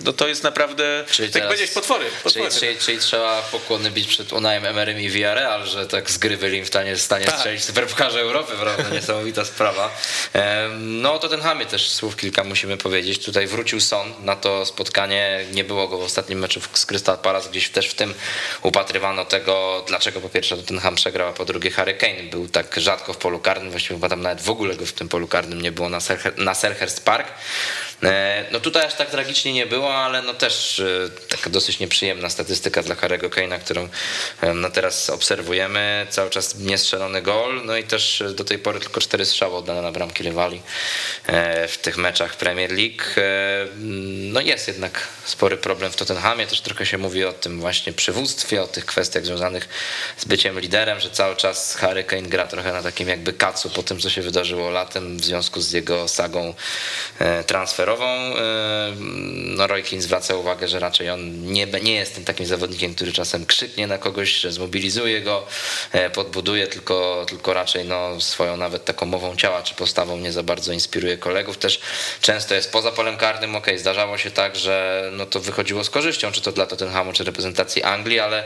No 0.03 0.13
to 0.13 0.27
jest 0.27 0.43
naprawdę, 0.43 1.05
czyli 1.11 1.31
tak 1.31 1.43
powiedzieć, 1.43 1.71
potwory. 1.71 2.05
potwory. 2.23 2.49
Czyli, 2.49 2.59
czyli, 2.59 2.77
czyli, 2.77 2.97
trzeba 2.97 3.41
pokłony 3.41 3.91
bić 3.91 4.07
przed 4.07 4.33
Unajem 4.33 4.65
Emerym 4.65 4.99
i 4.99 5.09
Villarreal, 5.09 5.65
że 5.65 5.87
tak 5.87 6.11
z 6.11 6.17
gry 6.17 6.37
byli 6.37 6.61
w 6.61 6.67
stanie, 6.67 6.97
stanie 6.97 7.25
tak. 7.25 7.35
strzelić 7.35 7.63
superpukarze 7.63 8.19
Europy, 8.19 8.53
prawda? 8.59 8.89
Niesamowita 8.95 9.45
sprawa. 9.45 9.97
No 10.79 11.13
o 11.13 11.19
Tottenhamie 11.19 11.65
też 11.65 11.89
słów 11.89 12.15
kilka 12.15 12.43
musimy 12.43 12.77
powiedzieć. 12.77 13.25
Tutaj 13.25 13.47
wrócił 13.47 13.81
Son 13.81 14.13
na 14.23 14.35
to 14.35 14.65
spotkanie. 14.65 15.45
Nie 15.51 15.63
było 15.63 15.87
go 15.87 15.97
w 15.97 16.03
ostatnim 16.03 16.39
meczu 16.39 16.61
z 16.73 16.85
Crystal 16.85 17.17
Palace. 17.17 17.49
Gdzieś 17.49 17.69
też 17.69 17.87
w 17.87 17.93
tym 17.93 18.13
upatrywano 18.61 19.25
tego, 19.25 19.85
dlaczego 19.87 20.21
po 20.21 20.29
pierwsze 20.29 20.57
Tottenham 20.57 20.95
przegrał, 20.95 21.29
a 21.29 21.33
po 21.33 21.45
drugie 21.45 21.71
Harry 21.71 21.93
Kane 21.93 22.23
był 22.23 22.47
tak 22.47 22.79
rzadko 22.79 23.13
w 23.13 23.17
polu 23.17 23.39
karnym. 23.39 23.71
Właściwie 23.71 23.95
chyba 23.95 24.09
tam 24.09 24.21
nawet 24.21 24.41
w 24.41 24.49
ogóle 24.49 24.75
go 24.75 24.85
w 24.85 24.93
tym 24.93 25.09
polu 25.09 25.27
karnym 25.27 25.61
nie 25.61 25.71
było 25.71 25.89
na, 25.89 25.99
Selher, 25.99 26.37
na 26.37 26.53
Selhurst 26.53 27.05
Park. 27.05 27.27
E, 28.03 28.45
no 28.51 28.59
tutaj 28.59 28.85
aż 28.85 28.93
tak 28.93 29.09
tragicznie 29.09 29.53
nie 29.53 29.65
było, 29.65 29.95
ale 29.95 30.21
no 30.21 30.33
też 30.33 30.79
e, 30.79 31.09
taka 31.29 31.49
dosyć 31.49 31.79
nieprzyjemna 31.79 32.29
statystyka 32.29 32.83
dla 32.83 32.95
Harry'ego 32.95 33.29
Kane'a, 33.29 33.59
którą 33.59 33.89
e, 34.41 34.53
no 34.53 34.69
teraz 34.69 35.09
obserwujemy. 35.09 36.07
Cały 36.09 36.29
czas 36.29 36.55
niestrzelony 36.55 37.21
gol, 37.21 37.61
no 37.65 37.77
i 37.77 37.83
też 37.83 38.23
do 38.35 38.43
tej 38.43 38.59
pory 38.59 38.79
tylko 38.79 39.01
cztery 39.01 39.25
strzały 39.25 39.55
oddane 39.55 39.81
na 39.81 39.91
bramki 39.91 40.23
rywali 40.23 40.61
w 41.67 41.77
tych 41.81 41.97
meczach 41.97 42.37
Premier 42.37 42.71
League. 42.71 43.03
No 44.33 44.41
jest 44.41 44.67
jednak 44.67 45.07
spory 45.25 45.57
problem 45.57 45.91
w 45.91 45.95
Tottenhamie, 45.95 46.47
też 46.47 46.61
trochę 46.61 46.85
się 46.85 46.97
mówi 46.97 47.25
o 47.25 47.33
tym 47.33 47.59
właśnie 47.59 47.93
przywództwie, 47.93 48.61
o 48.61 48.67
tych 48.67 48.85
kwestiach 48.85 49.25
związanych 49.25 49.69
z 50.17 50.25
byciem 50.25 50.59
liderem, 50.59 50.99
że 50.99 51.09
cały 51.09 51.35
czas 51.35 51.75
Harry 51.75 52.03
Kane 52.03 52.21
gra 52.21 52.47
trochę 52.47 52.73
na 52.73 52.83
takim 52.83 53.07
jakby 53.07 53.33
kacu 53.33 53.69
po 53.69 53.83
tym, 53.83 53.99
co 53.99 54.09
się 54.09 54.21
wydarzyło 54.21 54.69
latem 54.69 55.17
w 55.17 55.25
związku 55.25 55.61
z 55.61 55.71
jego 55.71 56.07
sagą 56.07 56.53
transferową. 57.47 57.88
No 59.57 59.67
Roy 59.67 59.83
Keane 59.83 60.01
zwraca 60.01 60.35
uwagę, 60.35 60.67
że 60.67 60.79
raczej 60.79 61.09
on 61.09 61.45
nie, 61.45 61.67
nie 61.83 61.93
jest 61.93 62.15
tym 62.15 62.25
takim 62.25 62.45
zawodnikiem, 62.45 62.95
który 62.95 63.11
czasem 63.11 63.45
krzyknie 63.45 63.87
na 63.87 63.97
kogoś, 63.97 64.31
że 64.31 64.51
zmobilizuje 64.51 65.21
go, 65.21 65.47
podbuduje, 66.13 66.67
tylko, 66.67 67.25
tylko 67.29 67.53
raczej 67.53 67.85
no, 67.85 68.21
swoją 68.21 68.57
nawet 68.57 68.85
taką 68.85 69.05
mową 69.05 69.35
ciała 69.35 69.63
czy 69.63 69.75
postawą 69.75 70.17
nie 70.17 70.31
za 70.31 70.43
bardzo 70.43 70.73
inspiruje 70.73 71.17
kolegów. 71.17 71.57
Też 71.57 71.79
często 72.21 72.55
jest 72.55 72.71
poza 72.71 72.91
polem 72.91 73.17
karnym, 73.17 73.55
ok, 73.55 73.67
zdarzało 73.75 74.17
się 74.17 74.31
tak, 74.31 74.55
że 74.55 75.09
no 75.13 75.25
to 75.25 75.39
wychodziło 75.39 75.83
z 75.83 75.89
korzyścią, 75.89 76.31
czy 76.31 76.41
to 76.41 76.51
dla 76.51 76.65
Tottenhamu, 76.65 77.13
czy 77.13 77.23
reprezentacji 77.23 77.83
Anglii, 77.83 78.19
ale 78.19 78.43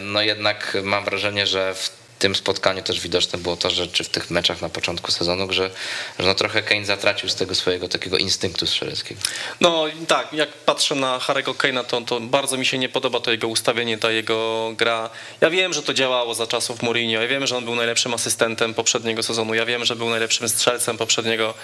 no 0.00 0.22
jednak 0.22 0.76
mam 0.82 1.04
wrażenie, 1.04 1.46
że 1.46 1.74
w 1.74 2.03
tym 2.18 2.34
spotkaniu 2.34 2.82
też 2.82 3.00
widoczne 3.00 3.38
było 3.38 3.56
to, 3.56 3.70
że 3.70 3.86
czy 3.86 4.04
w 4.04 4.08
tych 4.08 4.30
meczach 4.30 4.62
na 4.62 4.68
początku 4.68 5.12
sezonu, 5.12 5.52
że, 5.52 5.70
że 6.18 6.26
no 6.26 6.34
trochę 6.34 6.62
Kane 6.62 6.84
zatracił 6.84 7.28
z 7.28 7.34
tego 7.34 7.54
swojego 7.54 7.88
takiego 7.88 8.18
instynktu 8.18 8.66
strzeleckiego. 8.66 9.20
No 9.60 9.84
tak, 10.08 10.32
jak 10.32 10.52
patrzę 10.52 10.94
na 10.94 11.18
Harego 11.18 11.52
Kane'a, 11.52 11.84
to, 11.84 12.00
to 12.00 12.20
bardzo 12.20 12.56
mi 12.56 12.66
się 12.66 12.78
nie 12.78 12.88
podoba 12.88 13.20
to 13.20 13.30
jego 13.30 13.48
ustawienie, 13.48 13.98
ta 13.98 14.10
jego 14.10 14.72
gra. 14.76 15.10
Ja 15.40 15.50
wiem, 15.50 15.72
że 15.72 15.82
to 15.82 15.94
działało 15.94 16.34
za 16.34 16.46
czasów 16.46 16.82
Mourinho, 16.82 17.22
ja 17.22 17.28
wiem, 17.28 17.46
że 17.46 17.56
on 17.56 17.64
był 17.64 17.74
najlepszym 17.74 18.14
asystentem 18.14 18.74
poprzedniego 18.74 19.22
sezonu, 19.22 19.54
ja 19.54 19.66
wiem, 19.66 19.84
że 19.84 19.96
był 19.96 20.10
najlepszym 20.10 20.48
strzelcem 20.48 20.98
poprzedniego 20.98 21.54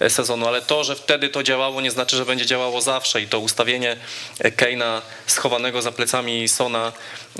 e, 0.00 0.10
sezonu, 0.10 0.48
ale 0.48 0.62
to, 0.62 0.84
że 0.84 0.96
wtedy 0.96 1.28
to 1.28 1.42
działało, 1.42 1.80
nie 1.80 1.90
znaczy, 1.90 2.16
że 2.16 2.26
będzie 2.26 2.46
działało 2.46 2.80
zawsze 2.80 3.22
i 3.22 3.28
to 3.28 3.38
ustawienie 3.38 3.96
e, 4.38 4.50
Kane'a 4.50 5.00
schowanego 5.26 5.82
za 5.82 5.92
plecami 5.92 6.48
Sona 6.48 6.92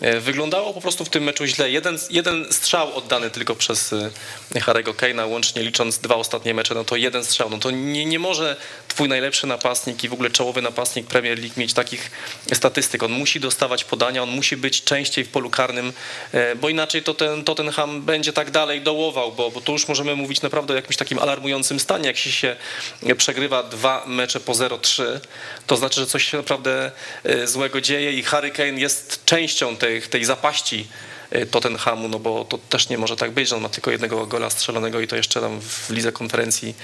e, 0.02 0.20
wyglądało 0.20 0.74
po 0.74 0.80
prostu 0.80 1.04
w 1.04 1.08
tym 1.08 1.24
meczu 1.24 1.46
źle. 1.46 1.70
Jeden, 1.70 1.98
jeden 2.10 2.46
strzał 2.58 2.96
oddany 2.96 3.30
tylko 3.30 3.54
przez 3.54 3.92
y, 3.92 4.60
Harego 4.60 4.92
Kane'a, 4.92 5.28
łącznie 5.28 5.62
licząc 5.62 5.98
dwa 5.98 6.14
ostatnie 6.14 6.54
mecze, 6.54 6.74
no 6.74 6.84
to 6.84 6.96
jeden 6.96 7.24
strzał. 7.24 7.50
No 7.50 7.58
to 7.58 7.70
nie, 7.70 8.06
nie 8.06 8.18
może 8.18 8.56
twój 8.88 9.08
najlepszy 9.08 9.46
napastnik 9.46 10.04
i 10.04 10.08
w 10.08 10.12
ogóle 10.12 10.30
czołowy 10.30 10.62
napastnik 10.62 11.06
Premier 11.06 11.38
League 11.38 11.54
mieć 11.56 11.72
takich 11.72 12.10
statystyk. 12.52 13.02
On 13.02 13.12
musi 13.12 13.40
dostawać 13.40 13.84
podania, 13.84 14.22
on 14.22 14.30
musi 14.30 14.56
być 14.56 14.84
częściej 14.84 15.24
w 15.24 15.28
polu 15.28 15.50
karnym, 15.50 15.92
e, 16.32 16.56
bo 16.56 16.68
inaczej 16.68 17.02
to 17.02 17.14
ten 17.14 17.44
Tottenham 17.44 18.02
będzie 18.02 18.32
tak 18.32 18.50
dalej 18.50 18.80
dołował, 18.80 19.32
bo, 19.32 19.50
bo 19.50 19.60
tu 19.60 19.72
już 19.72 19.88
możemy 19.88 20.16
mówić 20.16 20.42
naprawdę 20.42 20.74
o 20.74 20.76
jakimś 20.76 20.96
takim 20.96 21.18
alarmującym 21.18 21.80
stanie. 21.80 22.06
Jak 22.06 22.16
się, 22.16 22.30
się 22.32 22.56
przegrywa 23.16 23.62
dwa 23.62 24.04
mecze 24.06 24.40
po 24.40 24.52
0-3, 24.52 25.02
to 25.66 25.76
znaczy, 25.76 26.00
że 26.00 26.06
coś 26.06 26.30
się 26.30 26.36
naprawdę 26.36 26.90
e, 27.24 27.46
złego 27.46 27.80
dzieje 27.80 28.12
i 28.12 28.22
Harry 28.22 28.50
Kane 28.50 28.80
jest 28.80 29.24
częścią 29.24 29.76
tej, 29.76 30.02
tej 30.02 30.24
zapaści 30.24 30.86
Tottenhamu, 31.50 32.08
no 32.08 32.18
bo 32.18 32.44
to 32.44 32.58
też 32.58 32.88
nie 32.88 32.98
może 32.98 33.16
tak 33.16 33.30
być, 33.30 33.48
że 33.48 33.56
on 33.56 33.62
ma 33.62 33.68
tylko 33.68 33.90
jednego 33.90 34.26
gola 34.26 34.50
strzelonego 34.50 35.00
i 35.00 35.06
to 35.06 35.16
jeszcze 35.16 35.40
tam 35.40 35.60
w 35.60 35.90
lidze 35.90 36.12
konferencji 36.12 36.74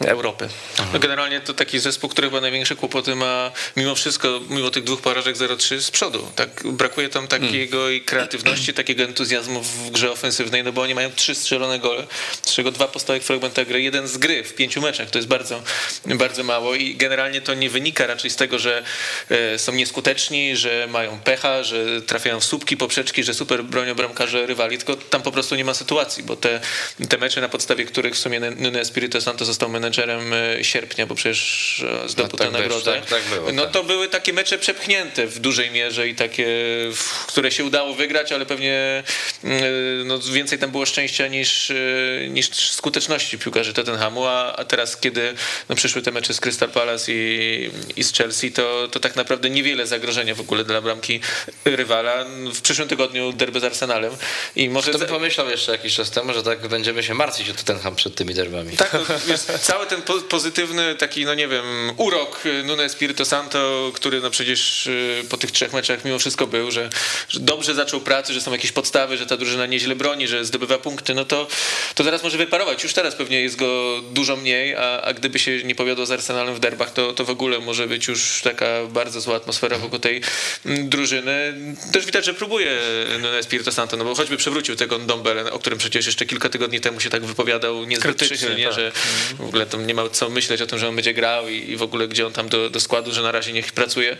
Europy. 0.00 0.48
No 0.92 0.98
generalnie 0.98 1.40
to 1.40 1.54
taki 1.54 1.78
zespół, 1.78 2.10
który 2.10 2.28
chyba 2.28 2.40
największe 2.40 2.76
kłopoty 2.76 3.14
ma 3.14 3.50
mimo 3.76 3.94
wszystko, 3.94 4.40
mimo 4.50 4.70
tych 4.70 4.84
dwóch 4.84 5.00
porażek 5.00 5.36
0-3 5.36 5.80
z 5.80 5.90
przodu. 5.90 6.26
Tak, 6.36 6.62
brakuje 6.64 7.08
tam 7.08 7.28
takiego 7.28 7.78
hmm. 7.78 8.04
kreatywności, 8.04 8.74
takiego 8.82 9.04
entuzjazmu 9.04 9.62
w 9.62 9.90
grze 9.90 10.12
ofensywnej, 10.12 10.64
no 10.64 10.72
bo 10.72 10.82
oni 10.82 10.94
mają 10.94 11.10
trzy 11.10 11.34
strzelone 11.34 11.78
gole, 11.78 12.06
z 12.42 12.54
czego 12.54 12.70
dwa 12.70 12.88
po 12.88 12.98
stałych 12.98 13.24
fragmentach 13.24 13.66
gry, 13.68 13.82
jeden 13.82 14.08
z 14.08 14.18
gry 14.18 14.44
w 14.44 14.54
pięciu 14.54 14.80
meczach, 14.80 15.10
to 15.10 15.18
jest 15.18 15.28
bardzo, 15.28 15.62
bardzo 16.06 16.44
mało 16.44 16.74
i 16.74 16.94
generalnie 16.94 17.40
to 17.40 17.54
nie 17.54 17.70
wynika 17.70 18.06
raczej 18.06 18.30
z 18.30 18.36
tego, 18.36 18.58
że 18.58 18.82
e, 19.28 19.58
są 19.58 19.72
nieskuteczni, 19.72 20.56
że 20.56 20.86
mają 20.90 21.20
pecha, 21.20 21.62
że 21.62 22.02
trafiają 22.02 22.40
w 22.40 22.44
słupki, 22.44 22.76
poprzeczki, 22.76 23.24
że 23.24 23.34
super 23.34 23.64
bronią 23.64 23.91
bramkarze 23.94 24.46
rywali, 24.46 24.78
tylko 24.78 24.96
tam 24.96 25.22
po 25.22 25.32
prostu 25.32 25.54
nie 25.54 25.64
ma 25.64 25.74
sytuacji, 25.74 26.24
bo 26.24 26.36
te, 26.36 26.60
te 27.08 27.18
mecze, 27.18 27.40
na 27.40 27.48
podstawie 27.48 27.84
których 27.84 28.14
w 28.14 28.18
sumie 28.18 28.40
Nuno 28.40 28.78
Espirito 28.80 29.20
Santo 29.20 29.44
został 29.44 29.68
menedżerem 29.68 30.32
e, 30.32 30.64
sierpnia, 30.64 31.06
bo 31.06 31.14
przecież 31.14 31.84
e, 32.04 32.08
zdobył 32.08 32.32
no, 32.32 32.38
tak 32.38 32.52
tę 32.52 32.58
nagrodę, 32.58 32.92
tak, 32.92 33.06
tak 33.06 33.22
było, 33.22 33.52
no 33.52 33.62
tak. 33.62 33.72
to 33.72 33.84
były 33.84 34.08
takie 34.08 34.32
mecze 34.32 34.58
przepchnięte 34.58 35.26
w 35.26 35.38
dużej 35.38 35.70
mierze 35.70 36.08
i 36.08 36.14
takie, 36.14 36.46
które 37.26 37.50
się 37.50 37.64
udało 37.64 37.94
wygrać, 37.94 38.32
ale 38.32 38.46
pewnie 38.46 39.02
mm, 39.44 39.64
e, 39.64 40.04
no, 40.04 40.18
więcej 40.18 40.58
tam 40.58 40.70
było 40.70 40.86
szczęścia 40.86 41.26
niż, 41.26 41.72
niż 42.28 42.50
skuteczności 42.70 43.38
piłkarzy 43.38 43.74
Tottenhamu, 43.74 44.26
a, 44.26 44.56
a 44.56 44.64
teraz, 44.64 44.96
kiedy 44.96 45.34
no, 45.68 45.74
przyszły 45.76 46.02
te 46.02 46.12
mecze 46.12 46.34
z 46.34 46.40
Crystal 46.40 46.68
Palace 46.68 47.12
i, 47.12 47.70
i 47.96 48.04
z 48.04 48.12
Chelsea, 48.12 48.52
to, 48.52 48.88
to 48.88 49.00
tak 49.00 49.16
naprawdę 49.16 49.50
niewiele 49.50 49.86
zagrożenia 49.86 50.34
w 50.34 50.40
ogóle 50.40 50.64
dla 50.64 50.80
bramki 50.80 51.20
rywala. 51.64 52.24
W 52.54 52.60
przyszłym 52.60 52.88
tygodniu 52.88 53.32
derby 53.32 53.60
z 53.60 53.64
Arsenalem. 53.82 54.16
I 54.56 54.68
może 54.68 54.90
Kto 54.90 54.98
by 54.98 55.06
pomyślał 55.06 55.50
jeszcze 55.50 55.72
jakiś 55.72 55.94
czas 55.94 56.10
temu, 56.10 56.32
że 56.32 56.42
tak 56.42 56.68
będziemy 56.68 57.02
się 57.02 57.14
martwić 57.14 57.50
o 57.50 57.54
Tottenham 57.54 57.94
przed 57.94 58.14
tymi 58.14 58.34
derbami. 58.34 58.76
Tak, 58.76 58.92
no, 58.92 59.00
wiesz, 59.26 59.40
cały 59.40 59.86
ten 59.86 60.02
po 60.02 60.14
pozytywny 60.14 60.94
taki, 60.94 61.24
no 61.24 61.34
nie 61.34 61.48
wiem, 61.48 61.64
urok 61.96 62.42
Nuno 62.64 62.84
Espirito 62.84 63.24
Santo, 63.24 63.90
który 63.94 64.20
no 64.20 64.30
przecież 64.30 64.86
y, 64.86 65.24
po 65.30 65.36
tych 65.36 65.50
trzech 65.50 65.72
meczach 65.72 66.04
mimo 66.04 66.18
wszystko 66.18 66.46
był, 66.46 66.70
że, 66.70 66.90
że 67.28 67.40
dobrze 67.40 67.74
zaczął 67.74 68.00
pracę, 68.00 68.34
że 68.34 68.40
są 68.40 68.52
jakieś 68.52 68.72
podstawy, 68.72 69.16
że 69.16 69.26
ta 69.26 69.36
drużyna 69.36 69.66
nieźle 69.66 69.94
broni, 69.94 70.28
że 70.28 70.44
zdobywa 70.44 70.78
punkty, 70.78 71.14
no 71.14 71.24
to, 71.24 71.46
to 71.94 72.04
zaraz 72.04 72.22
może 72.22 72.38
wyparować. 72.38 72.82
Już 72.82 72.92
teraz 72.92 73.14
pewnie 73.14 73.42
jest 73.42 73.56
go 73.56 74.00
dużo 74.12 74.36
mniej, 74.36 74.76
a, 74.76 75.02
a 75.02 75.12
gdyby 75.12 75.38
się 75.38 75.62
nie 75.62 75.74
powiodło 75.74 76.06
z 76.06 76.10
Arsenalem 76.10 76.54
w 76.54 76.60
derbach, 76.60 76.92
to, 76.92 77.12
to 77.12 77.24
w 77.24 77.30
ogóle 77.30 77.58
może 77.58 77.86
być 77.86 78.08
już 78.08 78.40
taka 78.42 78.66
bardzo 78.88 79.20
zła 79.20 79.36
atmosfera 79.36 79.78
wokół 79.78 79.98
tej 79.98 80.20
mm, 80.66 80.88
drużyny. 80.88 81.54
Też 81.92 82.06
widać, 82.06 82.24
że 82.24 82.34
próbuje 82.34 82.78
Nuno 83.12 83.38
Espirito 83.38 83.71
Santo, 83.72 83.96
no 83.96 84.04
bo 84.04 84.14
choćby 84.14 84.36
przewrócił 84.36 84.76
tego 84.76 84.98
Dombele, 84.98 85.52
o 85.52 85.58
którym 85.58 85.78
przecież 85.78 86.06
jeszcze 86.06 86.26
kilka 86.26 86.48
tygodni 86.48 86.80
temu 86.80 87.00
się 87.00 87.10
tak 87.10 87.24
wypowiadał 87.24 87.84
niezbyt 87.84 88.16
przychylnie, 88.16 88.64
tak. 88.64 88.74
że 88.74 88.92
w 89.38 89.40
ogóle 89.40 89.66
tam 89.66 89.86
nie 89.86 89.94
ma 89.94 90.08
co 90.08 90.30
myśleć 90.30 90.62
o 90.62 90.66
tym, 90.66 90.78
że 90.78 90.88
on 90.88 90.94
będzie 90.94 91.14
grał 91.14 91.48
i, 91.48 91.70
i 91.70 91.76
w 91.76 91.82
ogóle 91.82 92.08
gdzie 92.08 92.26
on 92.26 92.32
tam 92.32 92.48
do, 92.48 92.70
do, 92.70 92.80
składu, 92.80 93.12
że 93.12 93.22
na 93.22 93.32
razie 93.32 93.52
niech 93.52 93.72
pracuje. 93.72 94.16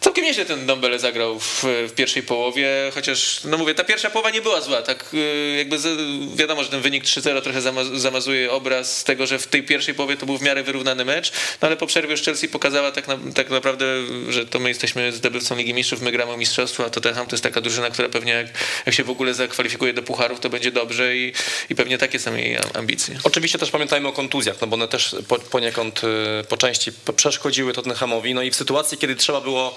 Całkiem 0.00 0.24
nieźle 0.24 0.44
ten 0.44 0.66
Dombele 0.66 0.98
zagrał 0.98 1.40
w, 1.40 1.64
w, 1.88 1.92
pierwszej 1.92 2.22
połowie, 2.22 2.90
chociaż, 2.94 3.40
no 3.44 3.58
mówię, 3.58 3.74
ta 3.74 3.84
pierwsza 3.84 4.10
połowa 4.10 4.30
nie 4.30 4.42
była 4.42 4.60
zła, 4.60 4.82
tak 4.82 5.14
y, 5.14 5.54
jakby 5.58 5.78
z, 5.78 5.88
wiadomo, 6.36 6.64
że 6.64 6.68
ten 6.68 6.80
wynik 6.80 7.04
3-0 7.04 7.42
trochę 7.42 7.60
zamazuje 7.94 8.52
obraz 8.52 9.04
tego, 9.04 9.26
że 9.26 9.38
w 9.38 9.46
tej 9.46 9.62
pierwszej 9.62 9.94
połowie 9.94 10.16
to 10.16 10.26
był 10.26 10.38
w 10.38 10.42
miarę 10.42 10.62
wyrównany 10.62 11.04
mecz, 11.04 11.32
no 11.62 11.68
ale 11.68 11.76
po 11.76 11.86
przerwie 11.86 12.10
już 12.10 12.22
Chelsea 12.22 12.48
pokazała 12.48 12.92
tak, 12.92 13.08
na, 13.08 13.18
tak 13.34 13.50
naprawdę, 13.50 13.86
że 14.28 14.46
to 14.46 14.58
my 14.58 14.68
jesteśmy 14.68 15.12
zdobywcą 15.12 15.56
Ligi 15.56 15.74
Mistrzów, 15.74 16.02
my 16.02 16.12
gramy 16.12 16.32
o 16.32 16.36
mistrzostwo, 16.36 16.84
a 16.84 16.90
Tottenham 16.90 17.26
to 17.26 17.36
jest 17.36 17.42
taka 17.42 17.60
drużyna, 17.60 17.90
która 17.90 18.08
pewnie 18.08 18.32
jak, 18.32 18.46
jak 18.86 18.94
się 18.94 19.04
w 19.04 19.10
ogóle 19.10 19.34
zakwalifikuje 19.34 19.92
do 19.92 20.02
pucharów, 20.02 20.40
to 20.40 20.50
będzie 20.50 20.72
dobrze 20.72 21.16
i, 21.16 21.32
i 21.70 21.74
pewnie 21.74 21.98
takie 21.98 22.18
są 22.18 22.34
jej 22.34 22.58
ambicje. 22.74 23.18
Oczywiście 23.24 23.58
też 23.58 23.70
pamiętajmy 23.70 24.08
o 24.08 24.12
kontuzjach, 24.12 24.56
no 24.60 24.66
bo 24.66 24.74
one 24.74 24.88
też 24.88 25.16
po, 25.28 25.38
poniekąd 25.38 26.00
y, 26.04 26.44
po 26.48 26.56
części 26.56 26.92
przeszkodziły 27.16 27.72
Tottenhamowi. 27.72 28.34
No 28.34 28.42
i 28.42 28.50
w 28.50 28.56
sytuacji, 28.56 28.98
kiedy 28.98 29.16
trzeba 29.16 29.40
było 29.40 29.76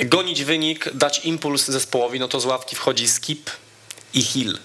gonić 0.00 0.44
wynik, 0.44 0.92
dać 0.94 1.24
impuls 1.24 1.64
zespołowi, 1.64 2.20
no 2.20 2.28
to 2.28 2.40
z 2.40 2.44
ławki 2.44 2.76
wchodzi 2.76 3.08
Skip 3.08 3.50
i 4.14 4.22
Hill 4.22 4.58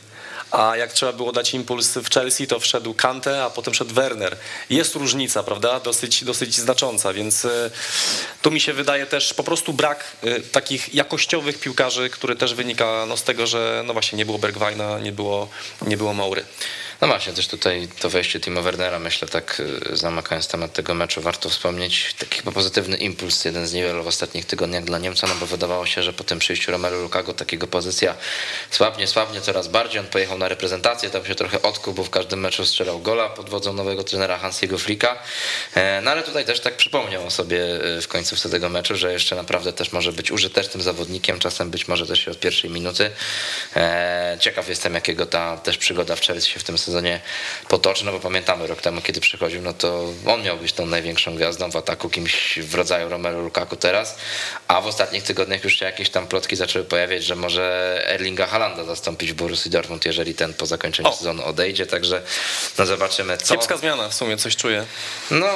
a 0.52 0.78
jak 0.78 0.94
trzeba 0.94 1.14
było 1.14 1.32
dać 1.32 1.54
impuls 1.54 1.88
w 1.98 2.10
Chelsea, 2.10 2.48
to 2.48 2.60
wszedł 2.60 2.94
Kante, 2.94 3.44
a 3.44 3.50
potem 3.50 3.74
wszedł 3.74 3.94
Werner. 3.94 4.38
Jest 4.70 4.96
różnica, 4.96 5.44
prawda, 5.44 5.80
dosyć, 5.80 6.24
dosyć 6.24 6.56
znacząca, 6.56 7.14
więc 7.14 7.46
e, 7.46 7.72
tu 8.42 8.52
mi 8.52 8.60
się 8.60 8.74
wydaje 8.74 9.06
też 9.06 9.34
po 9.34 9.44
prostu 9.44 9.74
brak 9.74 10.04
e, 10.24 10.40
takich 10.40 10.94
jakościowych 10.94 11.60
piłkarzy, 11.60 12.10
który 12.10 12.36
też 12.36 12.54
wynika 12.54 13.06
no, 13.08 13.18
z 13.18 13.24
tego, 13.24 13.48
że 13.48 13.84
no 13.86 13.94
właśnie 13.94 14.18
nie 14.18 14.26
było 14.26 14.38
Bergwajna, 14.38 15.00
nie 15.00 15.12
było, 15.12 15.50
nie 15.82 15.98
było 15.98 16.14
Maury. 16.14 16.46
No 17.02 17.08
właśnie, 17.08 17.34
też 17.34 17.48
tutaj 17.48 17.88
to 18.00 18.10
wejście 18.10 18.40
Timo 18.40 18.62
Wernera, 18.62 19.00
myślę 19.00 19.28
tak 19.28 19.60
y, 19.92 19.98
zamykając 19.98 20.48
temat 20.48 20.74
tego 20.74 20.94
meczu, 20.94 21.22
warto 21.22 21.50
wspomnieć 21.50 22.16
taki 22.20 22.38
chyba 22.38 22.52
pozytywny 22.52 22.98
impuls, 22.98 23.46
jeden 23.46 23.68
z 23.68 23.74
niewielu 23.74 24.04
w 24.04 24.08
ostatnich 24.08 24.46
tygodniach 24.46 24.84
dla 24.84 25.00
Niemca, 25.00 25.28
no 25.28 25.36
bo 25.36 25.46
wydawało 25.46 25.86
się, 25.86 26.04
że 26.04 26.14
po 26.14 26.24
tym 26.24 26.40
przyjściu 26.40 26.72
Romelu 26.72 27.02
Lukaku 27.02 27.34
takiego 27.34 27.68
pozycja 27.68 28.16
słabnie, 28.72 29.08
słabnie 29.08 29.42
coraz 29.42 29.68
bardziej. 29.68 30.00
On 30.00 30.08
pojechał 30.08 30.38
na 30.40 30.48
reprezentację, 30.48 31.10
tam 31.10 31.26
się 31.26 31.36
trochę 31.36 31.62
odkuł, 31.62 31.94
bo 31.94 32.04
w 32.04 32.10
każdym 32.10 32.40
meczu 32.40 32.66
strzelał 32.66 33.00
gola 33.00 33.30
pod 33.30 33.50
wodzą 33.50 33.74
nowego 33.74 34.04
trenera 34.04 34.38
Hansiego 34.38 34.78
Flika. 34.78 35.18
E, 35.76 36.02
no 36.02 36.12
ale 36.12 36.24
tutaj 36.24 36.46
też 36.46 36.60
tak 36.60 36.78
przypomniał 36.78 37.30
sobie 37.32 37.64
e, 37.98 38.02
w 38.02 38.08
końcówce 38.08 38.50
tego 38.50 38.70
meczu, 38.70 38.96
że 38.96 39.14
jeszcze 39.14 39.36
naprawdę 39.36 39.74
też 39.74 39.92
może 39.92 40.12
być 40.12 40.32
użytecznym 40.32 40.84
zawodnikiem, 40.84 41.40
czasem 41.40 41.70
być 41.70 41.88
może 41.88 42.08
też 42.08 42.28
od 42.28 42.40
pierwszej 42.40 42.70
minuty. 42.70 43.12
E, 43.76 44.38
ciekaw 44.40 44.70
jestem, 44.70 44.94
jakiego 44.94 45.26
ta 45.26 45.58
też 45.58 45.78
przygoda 45.78 46.16
w 46.16 46.22
Chelsea 46.22 46.50
się 46.50 46.60
w 46.60 46.64
tym 46.64 46.78
sezonie 46.78 47.22
potoczy, 47.68 48.06
no 48.06 48.12
bo 48.12 48.20
pamiętamy 48.20 48.68
rok 48.68 48.82
temu, 48.82 49.02
kiedy 49.02 49.20
przychodził, 49.20 49.62
no 49.62 49.74
to 49.74 50.14
on 50.26 50.44
miał 50.44 50.58
być 50.58 50.74
tą 50.74 50.86
największą 50.86 51.36
gwiazdą 51.36 51.72
w 51.72 51.76
ataku, 51.76 52.10
kimś 52.10 52.60
w 52.60 52.76
rodzaju 52.76 53.10
Romelu 53.10 53.42
Lukaku 53.42 53.76
teraz, 53.76 54.18
a 54.68 54.82
w 54.82 54.88
ostatnich 54.88 55.24
tygodniach 55.24 55.64
już 55.64 55.80
się 55.80 55.86
jakieś 55.86 56.10
tam 56.10 56.28
plotki 56.28 56.56
zaczęły 56.56 56.86
pojawiać, 56.86 57.24
że 57.24 57.36
może 57.36 58.02
Erlinga 58.08 58.48
Halanda 58.48 58.84
zastąpić 58.84 59.32
w 59.32 59.36
Borussii 59.36 59.72
Dortmund, 59.72 60.06
jeżeli 60.06 60.29
ten 60.36 60.54
po 60.54 60.66
zakończeniu 60.66 61.10
O. 61.10 61.16
sezonu 61.16 61.46
odejdzie, 61.46 61.86
także 61.86 62.22
no 62.78 62.86
zobaczymy 62.86 63.38
co. 63.38 63.54
Kiepska 63.54 63.78
zmiana 63.78 64.10
w 64.10 64.14
sumie, 64.14 64.38
coś 64.38 64.56
czuję. 64.56 64.86
No, 65.32 65.48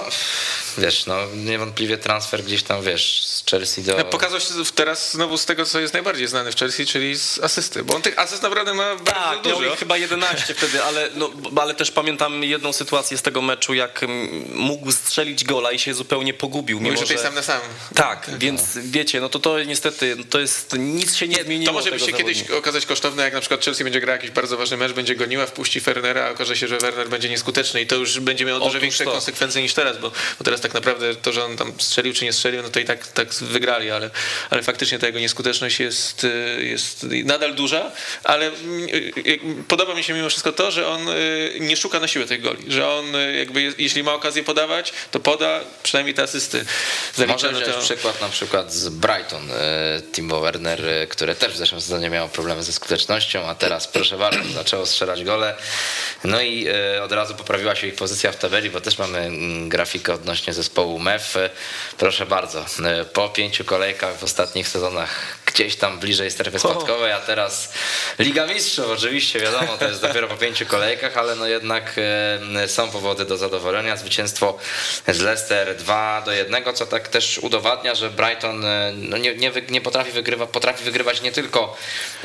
wiesz, 0.78 1.06
no 1.06 1.18
niewątpliwie 1.36 1.98
transfer 1.98 2.44
gdzieś 2.44 2.64
tam, 2.64 2.84
wiesz, 2.84 3.26
z 3.26 3.44
Chelsea 3.52 3.82
do... 3.84 3.96
Pokazał 4.06 4.40
się 4.40 4.48
teraz 4.76 5.12
znowu 5.12 5.38
z 5.38 5.46
tego, 5.46 5.66
co 5.66 5.80
jest 5.80 5.94
najbardziej 5.94 6.28
znany 6.28 6.52
w 6.52 6.56
Chelsea, 6.56 6.86
czyli 6.86 7.16
z 7.18 7.40
asysty, 7.40 7.84
bo 7.84 7.96
on 7.96 8.02
tych 8.02 8.20
asyst 8.20 8.44
naprawdę 8.44 8.74
ma 8.74 8.96
bardzo 8.96 9.12
Tak, 9.12 9.46
miał 9.46 9.58
dużo. 9.60 9.74
ich 9.74 9.80
chyba 9.80 9.98
11 9.98 10.54
wtedy, 10.58 10.84
ale, 10.84 11.10
no, 11.16 11.30
ale 11.62 11.74
też 11.76 11.92
pamiętam 11.92 12.44
jedną 12.44 12.74
sytuację 12.74 13.18
z 13.18 13.22
tego 13.22 13.42
meczu, 13.42 13.74
jak 13.74 14.04
mm, 14.04 14.44
mógł 14.56 14.92
strzelić 14.92 15.44
gola 15.44 15.72
i 15.72 15.80
się 15.80 15.94
zupełnie 15.94 16.34
pogubił. 16.34 16.80
Mówisz 16.82 17.00
Mimo, 17.00 17.08
że... 17.08 17.18
sam 17.18 17.36
na 17.36 17.42
sam. 17.44 17.62
Tak, 17.96 18.30
więc 18.38 18.62
wiecie, 18.78 19.22
no 19.22 19.30
to 19.30 19.40
to 19.40 19.64
niestety, 19.64 20.18
to 20.30 20.40
jest, 20.40 20.76
nic 20.80 21.16
się 21.16 21.28
nie, 21.28 21.44
zmieniło 21.44 21.68
To 21.74 21.74
może 21.74 21.92
by 21.92 22.00
się 22.00 22.06
kiedyś 22.14 22.38
zawodnika. 22.38 22.58
okazać 22.58 22.86
kosztowne, 22.86 23.24
jak 23.24 23.34
na 23.34 23.40
przykład 23.40 23.66
Chelsea 23.66 23.84
będzie 23.84 24.02
grał 24.02 24.16
jakiś 24.16 24.32
bardzo 24.32 24.58
ważny 24.64 24.78
mecz, 24.78 24.92
będzie 24.94 25.16
goniła, 25.16 25.46
wpuści 25.46 25.82
Fernera, 25.82 26.26
a 26.26 26.30
okaże 26.30 26.58
się, 26.58 26.68
że 26.68 26.78
Werner 26.78 27.10
będzie 27.10 27.30
nieskuteczny 27.30 27.82
i 27.82 27.88
to 27.88 27.96
już 27.96 28.20
będzie 28.20 28.46
miało 28.46 28.60
dużo 28.60 28.80
większe 28.80 29.06
to. 29.06 29.12
konsekwencje 29.12 29.62
niż 29.62 29.74
teraz, 29.74 29.98
bo, 29.98 30.12
bo 30.40 30.46
teraz 30.46 30.62
tak 30.62 30.74
naprawdę 30.74 31.16
to, 31.16 31.34
że 31.34 31.46
on 31.46 31.58
tam 31.58 31.74
strzelił 31.80 32.14
czy 32.14 32.26
nie 32.26 32.34
strzelił, 32.34 32.62
no 32.64 32.70
to 32.70 32.80
i 32.80 32.86
tak, 32.86 33.08
tak 33.08 33.34
wygrali, 33.34 33.92
ale, 33.92 34.10
ale 34.50 34.64
faktycznie 34.64 35.00
ta 35.00 35.08
jego 35.08 35.20
nieskuteczność 35.20 35.80
jest, 35.80 36.24
y, 36.24 36.64
jest 36.64 37.04
nadal 37.04 37.56
duża, 37.56 37.92
ale 38.24 38.48
mm, 38.48 38.90
y, 39.28 39.40
podoba 39.68 39.96
mi 39.96 40.04
się 40.04 40.14
mimo 40.14 40.30
wszystko 40.30 40.52
to, 40.52 40.72
że 40.72 40.88
on 40.88 41.10
y, 41.10 41.58
nie 41.60 41.78
szuka 41.78 42.00
na 42.00 42.08
siłę 42.08 42.26
tych 42.26 42.42
goli, 42.42 42.64
że 42.68 42.90
on 42.90 43.16
y, 43.16 43.34
jakby 43.38 43.74
jeśli 43.78 44.04
ma 44.04 44.14
okazję 44.14 44.44
podawać, 44.44 44.94
to 45.12 45.20
poda 45.20 45.60
przynajmniej 45.84 46.14
te 46.14 46.24
asysty. 46.24 46.66
Zalicza, 47.16 47.34
Może 47.52 47.62
wziąć 47.62 47.76
to- 47.76 47.82
przykład 47.82 48.22
na 48.22 48.30
przykład 48.30 48.74
z 48.74 48.90
Brighton, 48.90 49.50
Timo 50.14 50.40
Werner, 50.40 50.82
które 51.10 51.36
też 51.36 51.54
w 51.54 51.58
zeszłym 51.58 51.82
sezonie 51.82 52.10
miało 52.10 52.30
problemy 52.30 52.64
ze 52.64 52.74
skutecznością, 52.74 53.48
a 53.50 53.56
teraz 53.56 53.88
proszę 53.88 54.18
bardzo, 54.18 54.53
zaczęło 54.54 54.86
strzelać 54.86 55.24
gole. 55.24 55.56
No 56.24 56.42
i 56.42 56.68
e, 56.68 57.04
od 57.04 57.12
razu 57.12 57.36
poprawiła 57.36 57.76
się 57.76 57.88
ich 57.88 57.96
pozycja 57.96 58.32
w 58.32 58.38
tabeli, 58.38 58.70
bo 58.70 58.82
też 58.82 58.98
mamy 58.98 59.20
mm, 59.20 59.70
grafikę 59.70 60.14
odnośnie 60.14 60.54
zespołu 60.54 61.00
MEF. 61.00 61.38
E, 61.38 61.50
Proszę 61.98 62.26
bardzo, 62.26 62.66
e, 62.86 63.06
po 63.06 63.30
pięciu 63.30 63.66
kolejkach 63.66 64.18
w 64.18 64.24
ostatnich 64.24 64.68
sezonach 64.68 65.38
gdzieś 65.46 65.76
tam 65.76 66.00
bliżej 66.00 66.32
strefy 66.32 66.60
spadkowej, 66.60 67.12
a 67.12 67.20
teraz 67.20 67.74
Liga 68.20 68.48
Mistrzów 68.48 68.90
oczywiście, 68.90 69.40
wiadomo, 69.40 69.78
to 69.78 69.86
jest 69.86 70.02
dopiero 70.08 70.28
po 70.28 70.36
pięciu 70.36 70.66
kolejkach, 70.66 71.18
ale 71.18 71.36
no 71.36 71.48
jednak 71.48 72.00
są 72.68 72.92
powody 72.92 73.26
do 73.26 73.38
zadowolenia. 73.38 73.98
Zwycięstwo 73.98 74.58
z 75.08 75.20
Leicester 75.20 75.76
2 75.76 76.22
do 76.22 76.32
1, 76.32 76.64
co 76.74 76.86
tak 76.86 77.08
też 77.08 77.38
udowadnia, 77.38 77.96
że 77.96 78.10
Brighton 78.10 78.66
no 78.96 79.18
nie, 79.18 79.36
nie, 79.36 79.52
nie 79.70 79.82
potrafi, 79.82 80.12
wygrywa, 80.12 80.48
potrafi 80.48 80.84
wygrywać 80.84 81.22
nie 81.22 81.32
tylko 81.32 81.78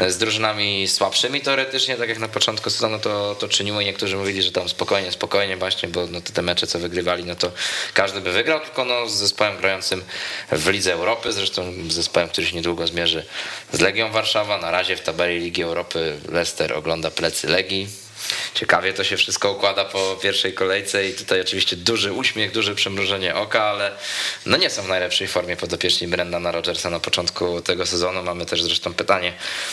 z 0.09 0.19
drużynami 0.19 0.89
słabszymi 0.89 1.41
teoretycznie, 1.41 1.97
tak 1.97 2.09
jak 2.09 2.18
na 2.19 2.29
początku 2.29 2.71
sezonu 2.71 2.99
to, 2.99 3.35
to 3.35 3.49
czyniło 3.49 3.81
i 3.81 3.85
niektórzy 3.85 4.17
mówili, 4.17 4.43
że 4.43 4.53
tam 4.53 4.69
spokojnie, 4.69 5.13
spokojnie 5.13 5.57
właśnie, 5.57 5.89
bo 5.89 6.07
no 6.07 6.21
te, 6.21 6.33
te 6.33 6.43
mecze 6.43 6.67
co 6.67 6.79
wygrywali, 6.79 7.25
no 7.25 7.35
to 7.35 7.53
każdy 7.95 8.21
by 8.21 8.33
wygrał, 8.33 8.61
tylko 8.61 8.85
no 8.85 9.09
z 9.09 9.13
zespołem 9.13 9.57
grającym 9.57 10.05
w 10.53 10.69
Lidze 10.69 10.93
Europy, 10.93 11.33
zresztą 11.33 11.73
z 11.89 11.93
zespołem, 11.93 12.29
który 12.29 12.47
się 12.47 12.57
niedługo 12.57 12.87
zmierzy 12.87 13.25
z 13.73 13.81
Legią 13.81 14.13
Warszawa. 14.13 14.59
Na 14.59 14.71
razie 14.71 14.97
w 14.97 15.01
tabeli 15.01 15.41
Ligi 15.41 15.63
Europy 15.63 16.19
Leicester 16.29 16.73
ogląda 16.73 17.11
plecy 17.11 17.49
Legii. 17.49 18.08
Ciekawie 18.55 18.93
to 18.93 19.05
się 19.05 19.17
wszystko 19.17 19.53
układa 19.53 19.85
po 19.85 20.17
pierwszej 20.23 20.55
kolejce 20.55 21.09
i 21.09 21.15
tutaj 21.15 21.41
oczywiście 21.41 21.77
duży 21.77 22.13
uśmiech, 22.13 22.53
duże 22.53 22.75
przymrużenie 22.75 23.35
oka, 23.35 23.65
ale 23.65 23.93
no 24.47 24.57
nie 24.57 24.71
są 24.71 24.83
w 24.83 24.89
najlepszej 24.89 25.29
formie 25.29 25.57
podopieczni 25.57 26.09
Brendana 26.09 26.53
Rodgersa 26.53 26.91
na 26.91 27.01
początku 27.01 27.61
tego 27.61 27.87
sezonu. 27.87 28.23
Mamy 28.23 28.47
też 28.47 28.63
zresztą 28.63 28.95
pytanie 28.95 29.33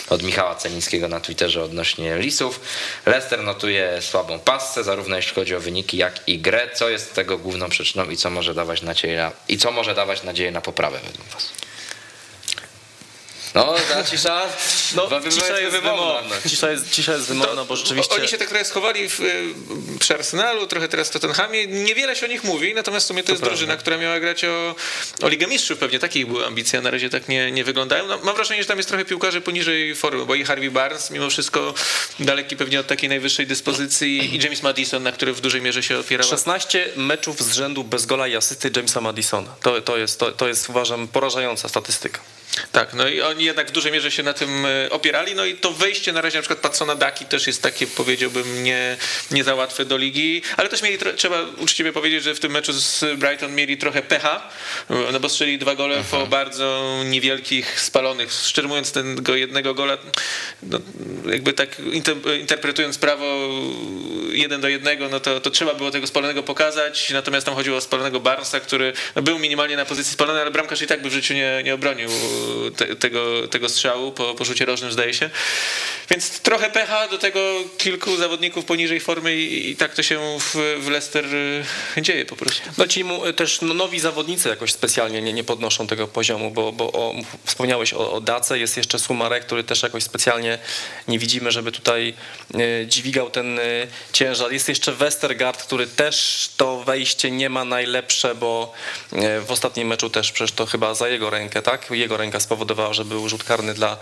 od 0.10 0.24
Michała 0.24 0.56
Celińskiego 0.56 1.08
na 1.08 1.20
Twitterze 1.20 1.64
odnośnie 1.64 2.18
Lisów. 2.18 2.60
Leicester 3.06 3.44
notuje 3.44 4.02
słabą 4.02 4.40
pasce, 4.40 4.84
zarówno 4.84 5.16
jeśli 5.16 5.36
chodzi 5.36 5.56
o 5.56 5.60
wyniki, 5.60 5.98
jak 5.98 6.28
i 6.28 6.40
grę. 6.40 6.70
Co 6.74 6.90
jest 6.90 7.14
tego 7.14 7.38
główną 7.38 7.70
przyczyną 7.70 8.10
i 8.10 8.18
co 8.18 8.30
może 8.30 8.54
dawać 8.54 8.82
nadzieję 8.82 9.18
na, 9.18 9.32
i 9.48 9.58
co 9.58 9.72
może 9.72 9.96
dawać 9.96 10.24
nadzieję 10.24 10.52
na 10.52 10.62
poprawę 10.62 11.00
według 11.04 11.28
was? 11.28 11.50
No, 13.56 13.76
ta 13.90 14.04
cisza, 14.04 14.42
No, 14.96 15.22
cisza 15.32 15.60
jest 15.60 15.76
wymowna. 15.76 16.36
Cisza 16.50 16.72
jest, 16.72 16.92
cisza 16.92 17.14
jest 17.14 17.28
wymowna, 17.28 17.66
bo 17.66 17.76
rzeczywiście... 17.76 18.16
Oni 18.16 18.28
się 18.28 18.38
tak 18.38 18.50
trochę 18.50 18.66
schowali 18.66 19.10
w, 19.10 19.20
y, 19.20 19.54
przy 20.00 20.14
Arsenalu, 20.14 20.68
trochę 20.68 20.88
teraz 20.88 21.10
w 21.10 21.12
Tottenhamie. 21.12 21.68
Niewiele 21.68 22.16
się 22.16 22.26
o 22.26 22.30
nich 22.30 22.44
mówi, 22.44 22.74
natomiast 22.74 23.06
w 23.06 23.08
sumie 23.08 23.24
to, 23.24 23.32
jest 23.32 23.42
prawda. 23.42 23.58
drużyna, 23.58 23.78
która 23.78 23.98
miała 23.98 24.20
grać 24.20 24.46
o, 24.46 24.76
o 25.22 25.30
Ligę 25.30 25.48
Mistrzów. 25.48 25.80
Pewnie 25.80 26.00
takie 26.00 26.26
były 26.26 26.46
ambicje, 26.46 26.80
a 26.80 26.82
na 26.82 26.92
razie 26.92 27.10
tak 27.10 27.28
nie, 27.28 27.52
nie 27.52 27.64
wyglądają. 27.64 28.08
No, 28.08 28.18
mam 28.24 28.36
wrażenie, 28.36 28.62
że 28.62 28.68
tam 28.68 28.78
jest 28.78 28.90
trochę 28.90 29.06
piłkarzy 29.06 29.42
poniżej 29.42 29.96
formy, 29.96 30.26
bo 30.26 30.36
i 30.36 30.44
Harvey 30.44 30.72
Barnes 30.72 31.12
mimo 31.12 31.30
wszystko 31.30 31.74
daleki 32.20 32.58
pewnie 32.58 32.80
od 32.80 32.88
takiej 32.88 33.10
najwyższej 33.10 33.48
dyspozycji 33.48 34.36
i 34.36 34.44
James 34.44 34.64
Madison, 34.64 35.04
na 35.04 35.12
który 35.12 35.34
w 35.34 35.42
dużej 35.42 35.62
mierze 35.62 35.84
się 35.84 36.00
opierała. 36.00 36.30
16 36.30 36.90
meczów 36.96 37.44
z 37.44 37.54
rzędu 37.54 37.84
bez 37.84 38.06
gola 38.06 38.28
i 38.28 38.36
asysty 38.36 38.72
Jamesa 38.76 39.02
Madisona. 39.02 39.56
To, 39.62 39.82
to, 39.82 39.98
jest, 39.98 40.20
to, 40.20 40.32
to 40.32 40.48
jest 40.48 40.70
uważam 40.70 41.08
porażająca 41.08 41.70
statystyka. 41.70 42.20
Tak, 42.72 42.94
no 42.94 43.08
i 43.08 43.22
oni 43.22 43.46
jednak 43.46 43.68
w 43.68 43.72
dużej 43.72 43.92
mierze 43.92 44.12
się 44.12 44.24
na 44.24 44.34
tym 44.34 44.66
e, 44.66 44.90
opierali, 44.90 45.36
no 45.36 45.46
i 45.46 45.56
to 45.56 45.72
wejście 45.72 46.14
na 46.14 46.22
razie 46.22 46.38
na 46.38 46.42
przykład 46.42 46.60
Patsona 46.60 46.96
Daki 46.96 47.26
też 47.26 47.48
jest 47.48 47.62
takie, 47.62 47.88
powiedziałbym, 47.88 48.64
nie, 48.64 48.98
nie 49.32 49.44
za 49.44 49.56
łatwe 49.56 49.86
do 49.86 49.98
ligi, 49.98 50.42
ale 50.58 50.70
też 50.70 50.82
mieli, 50.82 50.98
trzeba 51.16 51.42
uczciwie 51.58 51.94
powiedzieć, 51.94 52.24
że 52.24 52.36
w 52.36 52.40
tym 52.40 52.52
meczu 52.52 52.74
z 52.74 53.06
Brighton 53.18 53.56
mieli 53.56 53.78
trochę 53.78 54.02
pecha, 54.02 54.50
no 54.90 55.20
bo 55.20 55.30
strzeli 55.30 55.58
dwa 55.58 55.76
gole 55.76 56.04
po 56.12 56.28
bardzo 56.28 57.02
niewielkich, 57.06 57.82
spalonych, 57.82 58.32
szczerze 58.34 58.68
mówiąc 58.68 58.92
tego 58.92 59.36
jednego 59.36 59.74
gola, 59.74 59.98
no, 60.64 60.80
jakby 61.32 61.54
tak 61.54 61.80
inter- 61.80 62.40
interpretując 62.40 62.98
prawo 62.98 63.50
jeden 64.32 64.62
do 64.62 64.68
jednego, 64.68 65.10
no 65.10 65.20
to, 65.20 65.42
to 65.42 65.50
trzeba 65.50 65.74
było 65.74 65.92
tego 65.92 66.08
spalonego 66.08 66.44
pokazać, 66.44 67.10
natomiast 67.10 67.46
tam 67.46 67.56
chodziło 67.56 67.78
o 67.78 67.82
spalonego 67.82 68.20
Barnesa, 68.20 68.60
który 68.60 68.94
no, 69.16 69.22
był 69.22 69.40
minimalnie 69.40 69.76
na 69.76 69.86
pozycji 69.86 70.14
spalonej, 70.14 70.42
ale 70.42 70.52
bramkarz 70.52 70.82
i 70.82 70.88
tak 70.88 71.02
by 71.02 71.10
w 71.10 71.14
życiu 71.14 71.34
nie, 71.34 71.62
nie 71.64 71.74
obronił 71.74 72.10
te, 72.76 72.96
tego, 72.96 73.48
tego 73.48 73.70
strzału 73.70 74.12
po, 74.12 74.36
po 74.36 74.46
rzucie 74.46 74.66
rożnym, 74.66 74.92
zdaje 74.92 75.14
się. 75.14 75.30
Więc 76.10 76.40
trochę 76.40 76.70
pecha, 76.70 77.08
do 77.08 77.18
tego 77.18 77.40
kilku 77.78 78.16
zawodników 78.16 78.66
poniżej 78.66 79.00
formy 79.00 79.36
i, 79.36 79.70
i 79.70 79.76
tak 79.76 79.96
to 79.96 80.04
się 80.04 80.38
w, 80.40 80.80
w 80.80 80.88
Leicester 80.90 81.26
y, 81.98 82.02
dzieje 82.02 82.26
po 82.26 82.36
prostu. 82.36 82.62
No 82.78 82.88
ci 82.88 83.04
mu, 83.04 83.34
też 83.34 83.62
no, 83.62 83.74
nowi 83.74 84.00
zawodnicy 84.00 84.50
jakoś 84.50 84.72
specjalnie 84.72 85.22
nie, 85.22 85.34
nie 85.34 85.44
podnoszą 85.44 85.88
tego 85.88 86.08
poziomu, 86.08 86.52
bo, 86.52 86.72
bo 86.72 86.92
o, 86.92 87.16
wspomniałeś 87.46 87.94
o, 87.94 88.14
o 88.14 88.22
Dace, 88.22 88.60
jest 88.60 88.78
jeszcze 88.78 89.00
Sumarek, 89.00 89.46
który 89.46 89.64
też 89.64 89.84
jakoś 89.84 90.04
specjalnie 90.04 90.60
nie 91.08 91.20
widzimy, 91.20 91.52
żeby 91.52 91.72
tutaj 91.72 92.14
e, 92.54 92.88
dźwigał 92.88 93.30
ten 93.30 93.60
ciężar. 94.14 94.54
Jest 94.54 94.70
jeszcze 94.70 94.92
Westergaard, 94.92 95.64
który 95.64 95.88
też 95.88 96.50
to 96.58 96.75
wejście 96.86 97.32
nie 97.32 97.50
ma 97.50 97.66
najlepsze, 97.66 98.36
bo 98.36 98.74
e, 99.14 99.42
w 99.42 99.52
ostatnim 99.52 99.88
meczu 99.88 100.10
też 100.10 100.32
przecież 100.32 100.52
to 100.52 100.66
chyba 100.66 100.94
za 100.94 101.08
jego 101.10 101.30
rękę, 101.30 101.62
tak? 101.62 101.88
Jego 101.92 102.18
ręka 102.18 102.40
spowodowała, 102.40 102.94
że 102.94 103.06
był 103.06 103.30
rzut 103.30 103.44
karny 103.44 103.74
dla, 103.74 103.98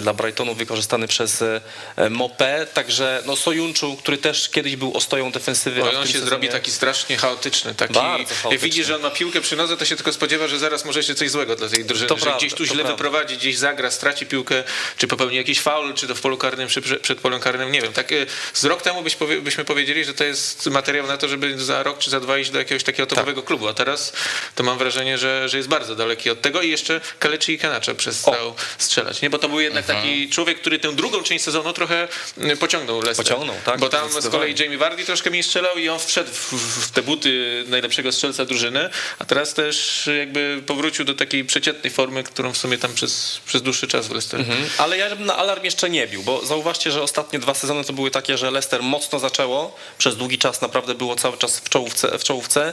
dla 0.00 0.14
Brightonu 0.14 0.54
wykorzystany 0.54 1.08
przez 1.08 1.42
e, 1.42 1.60
Mopé, 1.96 2.66
także 2.74 3.22
no 3.26 3.36
Sojunczu, 3.36 3.96
który 3.96 4.16
też 4.18 4.48
kiedyś 4.48 4.76
był 4.76 4.96
ostoją 4.96 5.30
defensywy. 5.32 5.82
on 5.82 5.90
się 5.90 6.12
sezonie- 6.12 6.24
zrobi 6.26 6.48
taki 6.48 6.70
strasznie 6.70 7.16
chaotyczny. 7.16 7.74
Taki, 7.74 7.94
Bardzo 7.94 8.18
Jak 8.18 8.28
chaotyczny. 8.42 8.58
widzi, 8.68 8.84
że 8.84 8.96
on 8.96 9.02
ma 9.02 9.10
piłkę 9.10 9.40
przy 9.40 9.56
nodze, 9.56 9.76
to 9.76 9.84
się 9.84 9.96
tylko 9.96 10.12
spodziewa, 10.12 10.48
że 10.48 10.58
zaraz 10.58 10.84
może 10.84 11.02
się 11.02 11.14
coś 11.14 11.30
złego 11.30 11.56
dla 11.56 11.68
tej 11.68 11.84
drużyny. 11.84 12.08
To 12.08 12.16
że 12.16 12.20
prawda, 12.22 12.38
gdzieś 12.38 12.54
tu 12.54 12.64
źle 12.64 12.74
prawda. 12.74 12.92
wyprowadzi, 12.92 13.36
gdzieś 13.36 13.58
zagra, 13.58 13.90
straci 13.90 14.26
piłkę, 14.26 14.64
czy 14.96 15.06
popełni 15.06 15.36
jakiś 15.36 15.60
faul, 15.60 15.94
czy 15.94 16.06
to 16.08 16.14
w 16.14 16.20
polu 16.20 16.36
karnym, 16.38 16.68
czy 16.68 16.80
prze- 16.82 16.96
przed 17.00 17.20
polem 17.20 17.40
karnym, 17.40 17.72
nie 17.72 17.82
wiem. 17.82 17.92
Tak, 17.92 18.12
e, 18.12 18.16
z 18.54 18.64
rok 18.64 18.82
temu 18.82 19.02
byśmy 19.42 19.64
powiedzieli, 19.64 20.04
że 20.04 20.14
to 20.14 20.24
jest 20.24 20.66
materiał 20.66 21.06
na 21.06 21.16
to, 21.16 21.28
żeby 21.28 21.58
za 21.64 21.82
rok 21.82 21.98
czy 21.98 22.10
za 22.12 22.20
dwa 22.20 22.38
iść 22.38 22.50
do 22.50 22.58
jakiegoś 22.58 22.82
takiego 22.84 23.06
Tak. 23.06 23.18
topowego 23.18 23.42
klubu, 23.42 23.68
a 23.68 23.74
teraz 23.74 24.12
to 24.54 24.62
mam 24.62 24.78
wrażenie, 24.78 25.18
że, 25.18 25.48
że 25.48 25.56
jest 25.56 25.68
bardzo 25.68 25.96
daleki 25.96 26.30
od 26.30 26.40
tego 26.40 26.62
i 26.62 26.70
jeszcze 26.70 27.00
Kalechi 27.18 27.52
i 27.52 27.58
Kanacza 27.58 27.94
przestał 27.94 28.54
strzelać, 28.78 29.22
nie? 29.22 29.30
Bo 29.30 29.38
to 29.38 29.48
był 29.48 29.60
jednak 29.60 29.82
Mhm. 29.90 29.98
taki 30.04 30.30
człowiek, 30.30 30.60
który 30.60 30.78
tę 30.78 30.92
drugą 30.92 31.22
część 31.22 31.44
sezonu 31.44 31.72
trochę 31.72 32.08
y, 32.44 32.56
pociągnął 32.56 33.00
Leicester. 33.00 33.26
Pociągnął, 33.26 33.56
tak, 33.64 33.80
Bo 33.80 33.88
tam 33.88 34.22
z 34.22 34.28
kolei 34.28 34.54
Jamie 34.58 34.78
Vardy 34.78 35.04
troszkę 35.04 35.30
mniej 35.30 35.42
strzelał 35.42 35.76
i 35.78 35.88
on 35.88 35.98
wszedł 35.98 36.30
w, 36.32 36.52
w 36.86 36.90
te 36.90 37.02
buty 37.02 37.64
najlepszego 37.68 38.12
strzelca 38.12 38.44
drużyny, 38.44 38.90
a 39.18 39.24
teraz 39.24 39.54
też 39.54 40.08
jakby 40.18 40.62
powrócił 40.66 41.04
do 41.04 41.14
takiej 41.14 41.44
przeciętnej 41.44 41.92
formy, 41.92 42.22
którą 42.24 42.52
w 42.52 42.58
sumie 42.58 42.78
tam 42.78 42.94
przez, 42.94 43.40
przez 43.46 43.62
dłuższy 43.62 43.86
czas 43.88 44.06
w 44.06 44.10
Leicesterze. 44.10 44.44
Mhm. 44.44 44.68
Ale 44.78 44.98
ja 44.98 45.16
bym 45.16 45.26
na 45.26 45.36
alarm 45.36 45.64
jeszcze 45.64 45.90
nie 45.90 46.06
bił, 46.06 46.22
bo 46.22 46.46
zauważcie, 46.46 46.90
że 46.92 47.02
ostatnie 47.02 47.38
dwa 47.38 47.54
sezony 47.54 47.84
to 47.84 47.92
były 47.92 48.10
takie, 48.10 48.38
że 48.38 48.50
Leicester 48.50 48.82
mocno 48.82 49.18
zaczęło, 49.18 49.76
przez 49.98 50.16
długi 50.16 50.38
czas 50.38 50.60
naprawdę 50.60 50.94
było 50.94 51.16
cały 51.16 51.38
czas 51.38 51.58
w 51.60 51.68
czołówce, 51.68 52.01
w 52.18 52.24
czołówce 52.24 52.72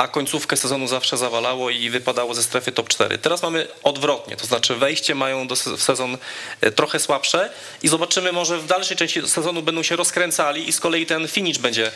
a 0.00 0.08
końcówkę 0.08 0.56
sezonu 0.56 0.86
zawsze 0.88 1.16
zawalało 1.16 1.70
i 1.70 1.90
wypadało 1.90 2.34
ze 2.34 2.42
strefy 2.42 2.72
top 2.72 2.88
4. 2.88 3.18
Teraz 3.18 3.42
mamy 3.42 3.68
odwrotnie, 3.82 4.36
to 4.36 4.46
znaczy 4.46 4.74
wejście 4.74 5.14
mają 5.14 5.46
do 5.46 5.54
w 5.56 5.82
sezon 5.82 6.18
e, 6.60 6.70
trochę 6.70 6.98
słabsze 6.98 7.50
i 7.82 7.88
zobaczymy, 7.88 8.32
może 8.32 8.58
w 8.58 8.66
dalszej 8.66 8.96
części 8.96 9.28
sezonu 9.28 9.62
będą 9.62 9.82
się 9.82 9.96
rozkręcali 9.96 10.68
i 10.68 10.72
z 10.72 10.80
kolei 10.80 11.06
ten 11.06 11.28
finish 11.28 11.58
będzie 11.58 11.90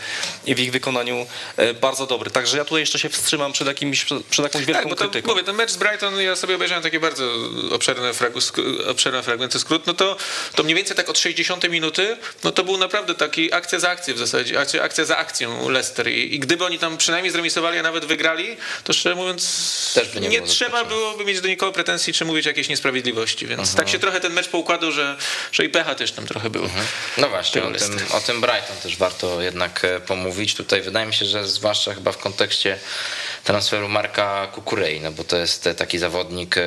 w 0.46 0.60
ich 0.60 0.72
wykonaniu 0.72 1.26
e, 1.56 1.74
bardzo 1.74 2.06
dobry. 2.06 2.30
Także 2.30 2.56
ja 2.58 2.64
tutaj 2.64 2.80
jeszcze 2.80 2.98
się 2.98 3.08
wstrzymam 3.08 3.52
przed, 3.52 3.68
jakimś, 3.68 4.06
przed 4.30 4.44
jakąś 4.44 4.64
wielką 4.64 4.82
Tak, 4.82 4.88
bo 4.90 4.96
to, 4.96 5.04
krytyką. 5.04 5.32
mówię, 5.32 5.44
ten 5.44 5.56
mecz 5.56 5.70
z 5.70 5.76
Brighton, 5.76 6.20
ja 6.20 6.36
sobie 6.36 6.54
obejrzałem 6.54 6.82
takie 6.82 7.00
bardzo 7.00 7.24
obszerne, 7.72 8.14
fragu, 8.14 8.38
sk- 8.38 8.88
obszerne 8.90 9.22
fragmenty 9.22 9.58
skrót, 9.58 9.86
no 9.86 9.94
to, 9.94 10.16
to 10.54 10.62
mniej 10.62 10.74
więcej 10.76 10.96
tak 10.96 11.08
od 11.08 11.18
60 11.18 11.68
minuty, 11.68 12.16
no 12.44 12.52
to 12.52 12.64
był 12.64 12.76
naprawdę 12.76 13.14
taki 13.14 13.52
akcja 13.52 13.78
za 13.78 13.90
akcją 13.90 14.14
w 14.14 14.18
zasadzie, 14.18 14.60
akcja, 14.60 14.82
akcja 14.82 15.04
za 15.04 15.16
akcją 15.16 15.68
Leicester 15.68 16.08
I, 16.08 16.34
i 16.34 16.38
gdyby 16.38 16.64
oni 16.64 16.78
tam 16.78 16.96
przynajmniej 16.96 17.32
zremisowali, 17.32 17.78
a 17.78 17.82
nawet 17.82 17.93
wygrali, 18.00 18.56
to 18.84 18.92
szczerze 18.92 19.14
mówiąc 19.14 20.00
by 20.14 20.20
nie 20.20 20.28
nie, 20.28 20.38
było 20.38 20.48
trzeba 20.48 20.84
byłoby 20.84 21.24
mieć 21.24 21.40
do 21.40 21.48
nikogo 21.48 21.72
pretensji, 21.72 22.12
czy 22.12 22.24
mówić 22.24 22.46
o 22.46 22.50
jakiejś 22.50 22.68
niesprawiedliwości, 22.68 23.46
więc 23.46 23.74
tak 23.74 23.88
się 23.88 23.98
trochę 23.98 24.20
ten 24.20 24.32
mecz 24.32 24.48
poukładał, 24.48 24.92
że, 24.92 25.16
że 25.52 25.64
i 25.64 25.68
pecha 25.68 25.94
też 25.94 26.12
tam 26.12 26.26
trochę 26.26 26.50
było. 26.50 26.68
No 27.18 27.28
właśnie, 27.28 27.62
o 27.62 27.70
tym, 27.70 27.98
o 28.10 28.20
tym 28.20 28.40
Brighton 28.40 28.76
też 28.82 28.96
warto 28.96 29.42
jednak 29.42 29.84
e, 29.84 30.00
pomówić. 30.00 30.54
Tutaj 30.54 30.82
wydaje 30.82 31.06
mi 31.06 31.14
się, 31.14 31.26
że 31.26 31.48
zwłaszcza 31.48 31.94
chyba 31.94 32.12
w 32.12 32.18
kontekście 32.18 32.78
transferu 33.44 33.88
Marka 33.88 34.46
Kukurei, 34.46 35.00
no 35.00 35.12
bo 35.12 35.24
to 35.24 35.36
jest 35.36 35.66
e, 35.66 35.74
taki 35.74 35.98
zawodnik, 35.98 36.58
e, 36.58 36.62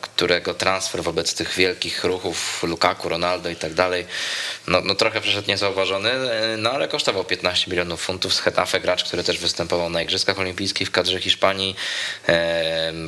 którego 0.00 0.54
transfer 0.54 1.02
wobec 1.02 1.34
tych 1.34 1.54
wielkich 1.54 2.04
ruchów 2.04 2.62
Lukaku, 2.62 3.08
Ronaldo 3.08 3.50
i 3.50 3.56
tak 3.56 3.74
dalej, 3.74 4.06
no, 4.66 4.80
no 4.84 4.94
trochę 4.94 5.20
przeszedł 5.20 5.48
niezauważony, 5.48 6.12
no 6.58 6.70
ale 6.70 6.88
kosztował 6.88 7.24
15 7.24 7.70
milionów 7.70 8.02
funtów. 8.02 8.34
Z 8.34 8.40
Hetafe, 8.40 8.80
gracz, 8.80 9.04
który 9.04 9.24
też 9.24 9.38
występował 9.38 9.90
na 9.90 10.02
Igrzyskach 10.02 10.38
Olimpijskich 10.42 10.88
w 10.88 10.90
kadrze 10.90 11.20
Hiszpanii, 11.20 11.76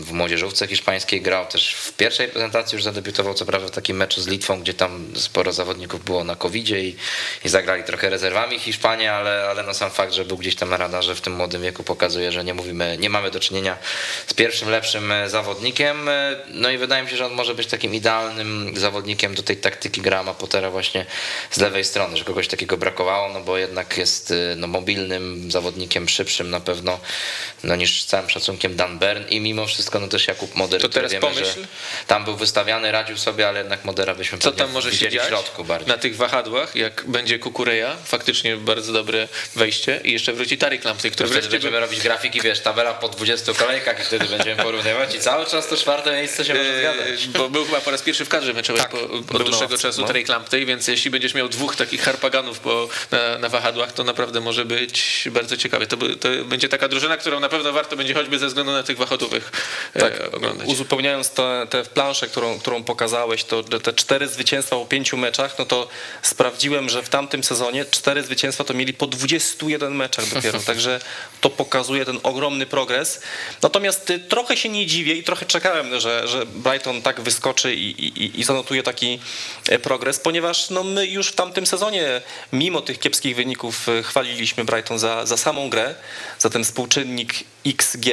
w 0.00 0.12
młodzieżówce 0.12 0.66
hiszpańskiej 0.66 1.20
grał 1.22 1.46
też 1.46 1.74
w 1.74 1.92
pierwszej 1.92 2.28
prezentacji, 2.28 2.76
już 2.76 2.82
zadebiutował 2.82 3.34
co 3.34 3.46
prawda 3.46 3.68
w 3.68 3.70
takim 3.70 3.96
meczu 3.96 4.20
z 4.20 4.26
Litwą, 4.26 4.60
gdzie 4.60 4.74
tam 4.74 5.12
sporo 5.16 5.52
zawodników 5.52 6.04
było 6.04 6.24
na 6.24 6.36
covid 6.36 6.68
i, 6.70 6.96
i 7.44 7.48
zagrali 7.48 7.84
trochę 7.84 8.10
rezerwami 8.10 8.58
Hiszpanie, 8.58 9.12
ale, 9.12 9.46
ale 9.50 9.62
no 9.62 9.74
sam 9.74 9.90
fakt, 9.90 10.12
że 10.12 10.24
był 10.24 10.36
gdzieś 10.36 10.54
tam 10.54 10.70
na 10.70 10.76
radarze 10.76 11.14
w 11.14 11.20
tym 11.20 11.32
młodym 11.32 11.62
wieku 11.62 11.84
pokazuje, 11.84 12.32
że 12.32 12.44
nie 12.44 12.54
mówimy, 12.54 12.96
nie 13.00 13.10
mamy 13.10 13.30
do 13.30 13.40
czynienia 13.40 13.78
z 14.26 14.34
pierwszym 14.34 14.70
lepszym 14.70 15.12
e, 15.12 15.30
zawodnikiem. 15.30 16.08
E, 16.08 16.36
No 16.48 16.70
i 16.70 16.78
wydaje 16.78 17.02
mi 17.02 17.10
się, 17.10 17.16
że 17.16 17.26
on 17.26 17.32
może 17.32 17.54
być 17.54 17.66
takim 17.66 17.94
idealnym 17.94 18.72
zawodnikiem 18.76 19.34
do 19.34 19.42
tej 19.42 19.56
taktyki 19.56 20.00
Grama 20.00 20.34
Pottera 20.34 20.70
właśnie 20.70 21.06
z 21.50 21.58
lewej 21.60 21.84
strony, 21.84 22.16
że 22.16 22.24
kogoś 22.24 22.48
takiego 22.48 22.76
brakowało, 22.76 23.28
no 23.28 23.40
bo 23.40 23.58
jednak 23.58 23.98
jest 23.98 24.30
e, 24.30 24.34
no, 24.56 24.66
mobilnym 24.66 25.50
zawodnikiem, 25.50 26.08
szybszym 26.08 26.50
na 26.50 26.60
pewno 26.60 27.00
no, 27.64 27.76
niż 27.76 28.02
z 28.02 28.06
całym 28.06 28.30
szacunkiem 28.30 28.76
Dan 28.76 28.98
Bern 28.98 29.24
i 29.28 29.40
mimo 29.40 29.66
wszystko 29.66 30.00
no 30.00 30.08
też 30.08 30.28
Jakub 30.28 30.54
Moder, 30.54 30.80
To 30.80 30.88
teraz 30.88 31.12
wiemy, 31.12 31.20
pomyśl. 31.20 31.44
że 31.44 31.66
tam 32.06 32.24
był 32.24 32.36
wystawiany, 32.36 32.92
radził 32.92 33.16
sobie, 33.18 33.48
ale 33.48 33.58
jednak 33.58 33.84
Modera 33.84 34.14
byśmy 34.14 34.38
Co 34.38 34.52
tam 34.52 34.70
może 34.72 34.92
się 34.92 35.08
dziać 35.08 35.24
w 35.24 35.28
środku 35.28 35.64
bardziej. 35.64 35.88
na 35.88 35.98
tych 35.98 36.16
wahadłach, 36.16 36.76
jak 36.76 37.04
będzie 37.06 37.38
Kukureja, 37.38 37.96
faktycznie 38.04 38.56
bardzo 38.56 38.92
dobre 38.92 39.28
wejście 39.56 40.00
i 40.04 40.12
jeszcze 40.12 40.32
wróci 40.32 40.58
Tarik 40.58 40.84
Lamptey, 40.84 41.10
który 41.10 41.28
wreszcie 41.28 41.50
będziemy 41.50 41.80
robić 41.80 42.00
grafiki, 42.00 42.40
wiesz, 42.40 42.60
tabela 42.60 42.94
po 42.94 43.08
20 43.08 43.52
kolejkach 43.54 44.00
i 44.00 44.04
wtedy 44.04 44.24
będziemy 44.24 44.62
porównywać 44.62 45.14
i 45.14 45.18
cały 45.20 45.46
czas 45.46 45.68
to 45.68 45.76
czwarte 45.76 46.12
miejsce 46.12 46.44
się 46.44 46.54
może 46.54 46.78
zgadzać. 46.78 47.06
Eee, 47.08 47.28
Bo 47.28 47.48
był 47.50 47.64
chyba 47.64 47.80
po 47.80 47.90
raz 47.90 48.02
pierwszy 48.02 48.24
w 48.24 48.28
kadrze 48.28 48.52
meczowej 48.52 48.82
Tak, 48.82 48.90
po, 48.90 49.00
od 49.36 49.42
dłuższego 49.42 49.78
czasu 49.78 50.00
no. 50.00 50.06
Tarek 50.06 50.28
Lamptey, 50.28 50.66
więc 50.66 50.88
jeśli 50.88 51.10
będziesz 51.10 51.34
miał 51.34 51.48
dwóch 51.48 51.76
takich 51.76 52.02
harpaganów 52.02 52.58
po, 52.60 52.88
na, 53.10 53.38
na 53.38 53.48
wahadłach, 53.48 53.92
to 53.92 54.04
naprawdę 54.04 54.40
może 54.40 54.64
być 54.64 55.28
bardzo 55.30 55.56
ciekawe. 55.56 55.86
To, 55.86 55.96
by- 55.96 56.16
to 56.16 56.28
będzie 56.44 56.68
taka 56.68 56.88
drużyna, 56.88 57.03
którą 57.16 57.40
na 57.40 57.48
pewno 57.48 57.72
warto 57.72 57.96
będzie 57.96 58.14
choćby 58.14 58.38
ze 58.38 58.46
względu 58.46 58.72
na 58.72 58.82
tych 58.82 58.96
wachodowych 58.98 59.52
Tak, 59.98 60.20
e, 60.20 60.32
oglądać. 60.32 60.68
uzupełniając 60.68 61.30
tę 61.30 61.66
te, 61.70 61.82
planszę, 61.84 62.26
którą, 62.26 62.58
którą 62.58 62.84
pokazałeś, 62.84 63.44
to 63.44 63.62
te 63.62 63.92
cztery 63.92 64.28
zwycięstwa 64.28 64.76
po 64.76 64.86
pięciu 64.86 65.16
meczach, 65.16 65.58
no 65.58 65.64
to 65.66 65.88
sprawdziłem, 66.22 66.88
że 66.88 67.02
w 67.02 67.08
tamtym 67.08 67.44
sezonie 67.44 67.84
cztery 67.84 68.22
zwycięstwa 68.22 68.64
to 68.64 68.74
mieli 68.74 68.94
po 68.94 69.06
21 69.06 69.94
meczach 69.94 70.34
dopiero, 70.34 70.60
także 70.66 71.00
to 71.40 71.50
pokazuje 71.50 72.04
ten 72.04 72.18
ogromny 72.22 72.66
progres. 72.66 73.20
Natomiast 73.62 74.10
y, 74.10 74.18
trochę 74.18 74.56
się 74.56 74.68
nie 74.68 74.86
dziwię 74.86 75.14
i 75.14 75.22
trochę 75.22 75.46
czekałem, 75.46 76.00
że, 76.00 76.28
że 76.28 76.46
Brighton 76.46 77.02
tak 77.02 77.20
wyskoczy 77.20 77.74
i, 77.74 77.90
i, 78.06 78.40
i 78.40 78.44
zanotuje 78.44 78.82
taki 78.82 79.18
e, 79.68 79.78
progres, 79.78 80.18
ponieważ 80.20 80.70
no, 80.70 80.84
my 80.84 81.06
już 81.06 81.28
w 81.28 81.34
tamtym 81.34 81.66
sezonie, 81.66 82.22
mimo 82.52 82.80
tych 82.80 82.98
kiepskich 82.98 83.36
wyników, 83.36 83.88
e, 83.88 84.02
chwaliliśmy 84.02 84.64
Brighton 84.64 84.98
za, 84.98 85.26
za 85.26 85.36
samą 85.36 85.70
grę, 85.70 85.94
za 86.38 86.50
ten 86.50 86.64
współczynnik 86.64 86.93
XG. 87.66 88.06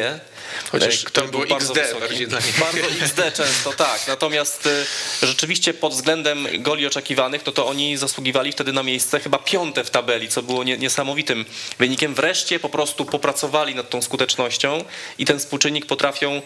Chociaż 0.71 1.05
e, 1.05 1.09
tam 1.09 1.31
był 1.31 1.39
bardzo 1.39 1.73
XD 1.73 1.81
wysoki. 1.81 1.99
bardziej 2.01 2.27
dla 2.27 2.39
nich. 2.39 2.59
Bardzo 2.59 2.79
XD 3.05 3.21
często, 3.33 3.73
tak. 3.73 4.07
Natomiast 4.07 4.65
y, 4.65 4.85
rzeczywiście 5.27 5.73
pod 5.73 5.93
względem 5.93 6.47
goli 6.59 6.87
oczekiwanych, 6.87 7.45
no 7.45 7.51
to 7.51 7.67
oni 7.67 7.97
zasługiwali 7.97 8.51
wtedy 8.51 8.73
na 8.73 8.83
miejsce 8.83 9.19
chyba 9.19 9.39
piąte 9.39 9.83
w 9.83 9.89
tabeli, 9.89 10.29
co 10.29 10.43
było 10.43 10.63
nie, 10.63 10.77
niesamowitym 10.77 11.45
wynikiem. 11.79 12.15
Wreszcie 12.15 12.59
po 12.59 12.69
prostu 12.69 13.05
popracowali 13.05 13.75
nad 13.75 13.89
tą 13.89 14.01
skutecznością 14.01 14.83
i 15.17 15.25
ten 15.25 15.39
współczynnik 15.39 15.85
potrafią 15.85 16.41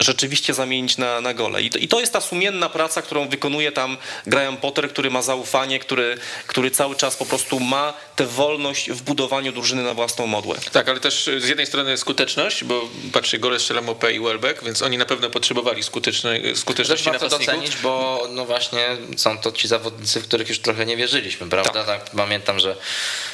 rzeczywiście 0.00 0.54
zamienić 0.54 0.96
na, 0.96 1.20
na 1.20 1.34
gole. 1.34 1.62
I 1.62 1.70
to, 1.70 1.78
I 1.78 1.88
to 1.88 2.00
jest 2.00 2.12
ta 2.12 2.20
sumienna 2.20 2.68
praca, 2.68 3.02
którą 3.02 3.28
wykonuje 3.28 3.72
tam 3.72 3.96
Graham 4.26 4.56
Potter, 4.56 4.90
który 4.90 5.10
ma 5.10 5.22
zaufanie, 5.22 5.78
który, 5.78 6.18
który 6.46 6.70
cały 6.70 6.96
czas 6.96 7.16
po 7.16 7.26
prostu 7.26 7.60
ma 7.60 7.94
tę 8.16 8.26
wolność 8.26 8.90
w 8.90 9.02
budowaniu 9.02 9.52
drużyny 9.52 9.82
na 9.82 9.94
własną 9.94 10.26
modłę. 10.26 10.56
Tak, 10.72 10.88
ale 10.88 11.00
też 11.00 11.30
z 11.38 11.48
jednej 11.48 11.66
strony 11.66 11.96
skuteczność, 11.96 12.64
bo 12.64 12.88
patrzcie, 13.12 13.38
gole 13.38 13.58
strzela 13.58 13.82
Mopé 13.82 14.12
i 14.14 14.20
Welbeck, 14.20 14.64
więc 14.64 14.82
oni 14.82 14.98
na 14.98 15.04
pewno 15.04 15.30
potrzebowali 15.30 15.82
skutecznej, 15.82 16.56
skuteczności 16.56 17.10
napastników. 17.10 17.46
docenić, 17.46 17.76
bo 17.76 18.26
no 18.30 18.44
właśnie 18.44 18.88
są 19.16 19.38
to 19.38 19.52
ci 19.52 19.68
zawodnicy, 19.68 20.20
w 20.20 20.24
których 20.24 20.48
już 20.48 20.58
trochę 20.58 20.86
nie 20.86 20.96
wierzyliśmy, 20.96 21.48
prawda? 21.48 21.84
Tak. 21.84 22.10
Pamiętam, 22.16 22.58
że 22.58 22.76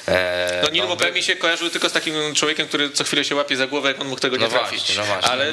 e, 0.08 0.60
No 0.62 0.68
Neil 0.70 0.84
Mopé 0.84 1.14
mi 1.14 1.22
się 1.22 1.36
kojarzył 1.36 1.70
tylko 1.70 1.88
z 1.88 1.92
takim 1.92 2.14
człowiekiem, 2.34 2.68
który 2.68 2.90
co 2.90 3.04
chwilę 3.04 3.24
się 3.24 3.34
łapie 3.34 3.56
za 3.56 3.66
głowę, 3.66 3.88
jak 3.88 4.00
on 4.00 4.08
mógł 4.08 4.20
tego 4.20 4.36
nie 4.36 4.42
No 4.44 4.48
trafić. 4.48 4.78
właśnie, 4.80 4.96
no 4.96 5.04
właśnie. 5.04 5.30
Ale 5.30 5.52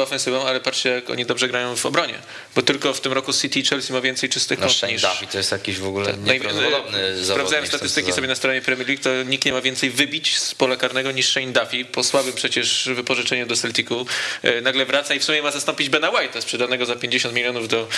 ofensywą, 0.00 0.46
ale 0.46 0.60
patrzcie, 0.60 0.88
jak 0.88 1.10
oni 1.10 1.26
dobrze 1.26 1.48
grają 1.48 1.76
w 1.76 1.86
obronie. 1.86 2.14
Bo 2.54 2.62
tylko 2.62 2.94
w 2.94 3.00
tym 3.00 3.12
roku 3.12 3.32
City 3.32 3.60
i 3.60 3.64
Chelsea 3.64 3.92
ma 3.92 4.00
więcej 4.00 4.28
czystych 4.28 4.58
no 4.58 4.66
kąt 4.66 4.82
niż... 4.82 5.02
Duffy 5.02 5.26
to 5.26 5.38
jest 5.38 5.52
jakiś 5.52 5.78
w 5.78 5.86
ogóle 5.86 6.12
Naj- 6.12 6.32
nieprawdopodobny 6.32 6.98
zawodnik. 7.00 7.26
Sprawdzałem 7.26 7.66
statystyki 7.66 8.12
sobie 8.12 8.28
na 8.28 8.34
stronie 8.34 8.62
Premier 8.62 8.88
League, 8.88 9.02
to 9.02 9.10
nikt 9.22 9.44
nie 9.44 9.52
ma 9.52 9.60
więcej 9.60 9.90
wybić 9.90 10.38
z 10.38 10.54
pola 10.54 10.76
karnego 10.76 11.12
niż 11.12 11.28
Shane 11.28 11.52
Duffy. 11.52 11.84
Po 11.84 12.04
słabym 12.04 12.32
przecież 12.32 12.88
wypożyczeniu 12.94 13.46
do 13.46 13.56
Celticu 13.56 14.06
e, 14.42 14.60
nagle 14.60 14.86
wraca 14.86 15.14
i 15.14 15.18
w 15.18 15.24
sumie 15.24 15.42
ma 15.42 15.50
zastąpić 15.50 15.88
Bena 15.88 16.10
White'a, 16.10 16.40
sprzedanego 16.40 16.86
za 16.86 16.96
50 16.96 17.34
milionów 17.34 17.68
do, 17.68 17.88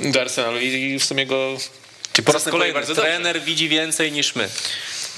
do 0.00 0.20
Arsenalu 0.20 0.60
i 0.60 0.98
w 0.98 1.04
sumie 1.04 1.26
go 1.26 1.56
Po 2.24 2.32
raz 2.32 2.44
kolejny 2.44 2.82
trener 2.82 3.40
widzi 3.42 3.68
więcej 3.68 4.12
niż 4.12 4.34
my. 4.34 4.48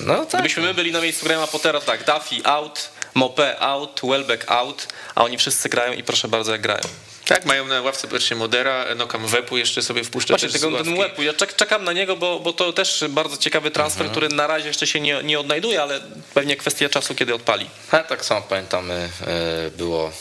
No 0.00 0.24
tak. 0.24 0.40
Gdybyśmy 0.40 0.62
my 0.62 0.74
byli 0.74 0.92
na 0.92 1.00
miejscu 1.00 1.24
Grahama 1.24 1.46
Pottera, 1.46 1.80
tak, 1.80 2.04
Duffy 2.04 2.44
out, 2.44 2.90
Mopé 3.14 3.56
out, 3.60 4.00
Welbeck 4.04 4.50
out, 4.50 4.88
a 5.14 5.24
oni 5.24 5.38
wszyscy 5.38 5.68
grają 5.68 5.92
i 5.92 6.02
proszę 6.02 6.28
bardzo 6.28 6.52
jak 6.52 6.60
grają. 6.60 6.84
Tak, 7.24 7.44
mają 7.44 7.66
na 7.66 7.82
ławce 7.82 8.08
patrzcie 8.08 8.34
Modera, 8.34 8.84
Enokam 8.84 9.26
Wepu 9.26 9.56
jeszcze 9.56 9.82
sobie 9.82 10.04
wpuszcza 10.04 10.34
Właśnie 10.34 10.48
tego 10.48 10.84
ten 10.84 10.98
łepu, 10.98 11.22
ja 11.22 11.34
czek, 11.34 11.56
czekam 11.56 11.84
na 11.84 11.92
niego, 11.92 12.16
bo, 12.16 12.40
bo 12.40 12.52
to 12.52 12.72
też 12.72 13.04
bardzo 13.08 13.36
ciekawy 13.36 13.70
transfer, 13.70 14.10
który 14.10 14.28
na 14.28 14.46
razie 14.46 14.68
jeszcze 14.68 14.86
się 14.86 15.00
nie, 15.00 15.22
nie 15.22 15.40
odnajduje, 15.40 15.82
ale 15.82 16.00
pewnie 16.34 16.56
kwestia 16.56 16.88
czasu, 16.88 17.14
kiedy 17.14 17.34
odpali. 17.34 17.66
A 17.90 17.98
tak 17.98 18.24
samo 18.24 18.42
pamiętamy, 18.42 19.08
e, 19.26 19.70
było 19.70 20.12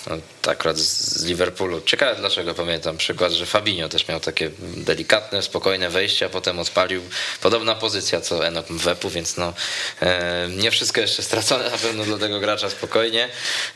akurat 0.48 0.78
z 0.78 1.26
Liverpoolu. 1.26 1.82
Ciekawe 1.82 2.16
dlaczego 2.16 2.54
pamiętam 2.54 2.98
przykład, 2.98 3.32
że 3.32 3.46
Fabinho 3.46 3.90
też 3.90 4.08
miał 4.08 4.20
takie 4.20 4.52
delikatne, 4.60 5.42
spokojne 5.42 5.90
wejście, 5.90 6.26
a 6.26 6.30
potem 6.30 6.60
odpalił 6.60 7.02
podobna 7.42 7.76
pozycja 7.76 8.22
co 8.22 8.48
Enok 8.48 8.70
Mwepu, 8.70 9.10
więc 9.10 9.38
no 9.38 9.54
e, 10.02 10.48
nie 10.50 10.72
wszystko 10.72 11.02
jeszcze 11.02 11.24
stracone 11.24 11.70
na 11.70 11.78
pewno 11.78 12.04
dla 12.04 12.18
tego 12.18 12.40
gracza 12.40 12.70
spokojnie. 12.70 13.30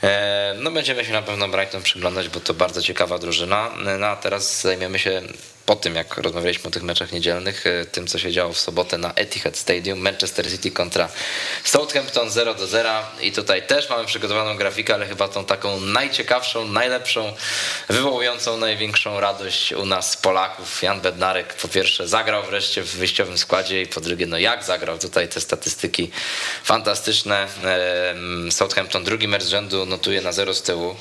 E, 0.04 0.56
No 0.60 0.72
będziemy 0.72 1.06
się 1.06 1.12
na 1.14 1.22
pewno 1.22 1.48
Brighton 1.48 1.84
przyglądać, 1.84 2.30
bo 2.30 2.40
to 2.40 2.54
bardzo 2.54 2.82
ciekawa 2.82 3.15
nowa 3.16 3.22
drużyna. 3.22 3.72
No 4.00 4.08
a 4.08 4.16
teraz 4.16 4.62
zajmiemy 4.62 5.00
się 5.00 5.22
po 5.66 5.76
tym, 5.76 5.96
jak 5.96 6.18
rozmawialiśmy 6.18 6.68
o 6.68 6.72
tych 6.72 6.84
meczach 6.84 7.12
niedzielnych, 7.12 7.68
e, 7.68 7.86
tym, 7.86 8.08
co 8.08 8.20
się 8.20 8.32
działo 8.32 8.54
w 8.54 8.60
sobotę 8.60 8.98
na 8.98 9.14
Etihad 9.14 9.58
Stadium, 9.58 10.00
Manchester 10.00 10.52
City 10.52 10.72
kontra 10.72 11.10
Southampton 11.64 12.30
0 12.30 12.54
do 12.54 12.68
0 12.68 12.90
i 13.22 13.32
tutaj 13.32 13.68
też 13.68 13.90
mamy 13.90 14.06
przygotowaną 14.06 14.58
grafikę, 14.58 14.94
ale 14.94 15.06
chyba 15.06 15.28
tą 15.28 15.46
taką 15.46 15.80
najciekawszą, 15.80 16.68
najlepszą, 16.68 17.34
wywołującą 17.90 18.58
największą 18.58 19.20
radość 19.20 19.74
u 19.74 19.86
nas 19.86 20.18
Polaków. 20.18 20.84
Jan 20.84 21.02
Bednarek 21.02 21.54
po 21.54 21.68
pierwsze 21.68 22.08
zagrał 22.08 22.44
wreszcie 22.44 22.84
w 22.84 22.96
wyjściowym 22.96 23.38
składzie 23.38 23.82
i 23.82 23.88
po 23.88 24.02
drugie, 24.02 24.26
no 24.26 24.38
jak 24.38 24.64
zagrał, 24.64 25.00
tutaj 25.00 25.28
te 25.28 25.42
statystyki 25.42 26.12
fantastyczne. 26.64 27.48
Southampton 28.50 29.04
drugi 29.04 29.28
mecz 29.28 29.44
rzędu 29.44 29.86
notuje 29.86 30.22
na 30.22 30.32
0 30.32 30.54
z 30.54 30.62
tyłu, 30.62 30.96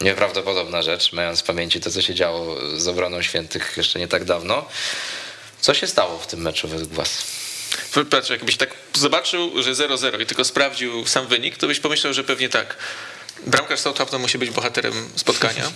Nieprawdopodobna 0.00 0.82
rzecz, 0.82 1.12
mając 1.12 1.40
w 1.40 1.42
pamięci 1.42 1.80
to, 1.80 1.90
co 1.90 2.02
się 2.02 2.14
działo 2.14 2.56
z 2.76 2.88
obroną 2.88 3.22
świętych 3.22 3.74
jeszcze 3.76 3.98
nie 3.98 4.08
tak 4.08 4.24
dawno. 4.24 4.64
Co 5.60 5.74
się 5.74 5.86
stało 5.86 6.18
w 6.18 6.26
tym 6.26 6.40
meczu 6.40 6.68
według 6.68 6.92
Was? 6.92 7.24
Patrz, 8.10 8.30
jakbyś 8.30 8.56
tak 8.56 8.70
zobaczył, 8.94 9.62
że 9.62 9.72
0-0 9.72 10.20
i 10.20 10.26
tylko 10.26 10.44
sprawdził 10.44 11.06
sam 11.06 11.26
wynik, 11.26 11.56
to 11.56 11.66
byś 11.66 11.80
pomyślał, 11.80 12.14
że 12.14 12.24
pewnie 12.24 12.48
tak. 12.48 12.76
Bramkarz 13.46 13.80
Southampton 13.80 14.20
musi 14.20 14.38
być 14.38 14.50
bohaterem 14.50 15.08
spotkania 15.16 15.72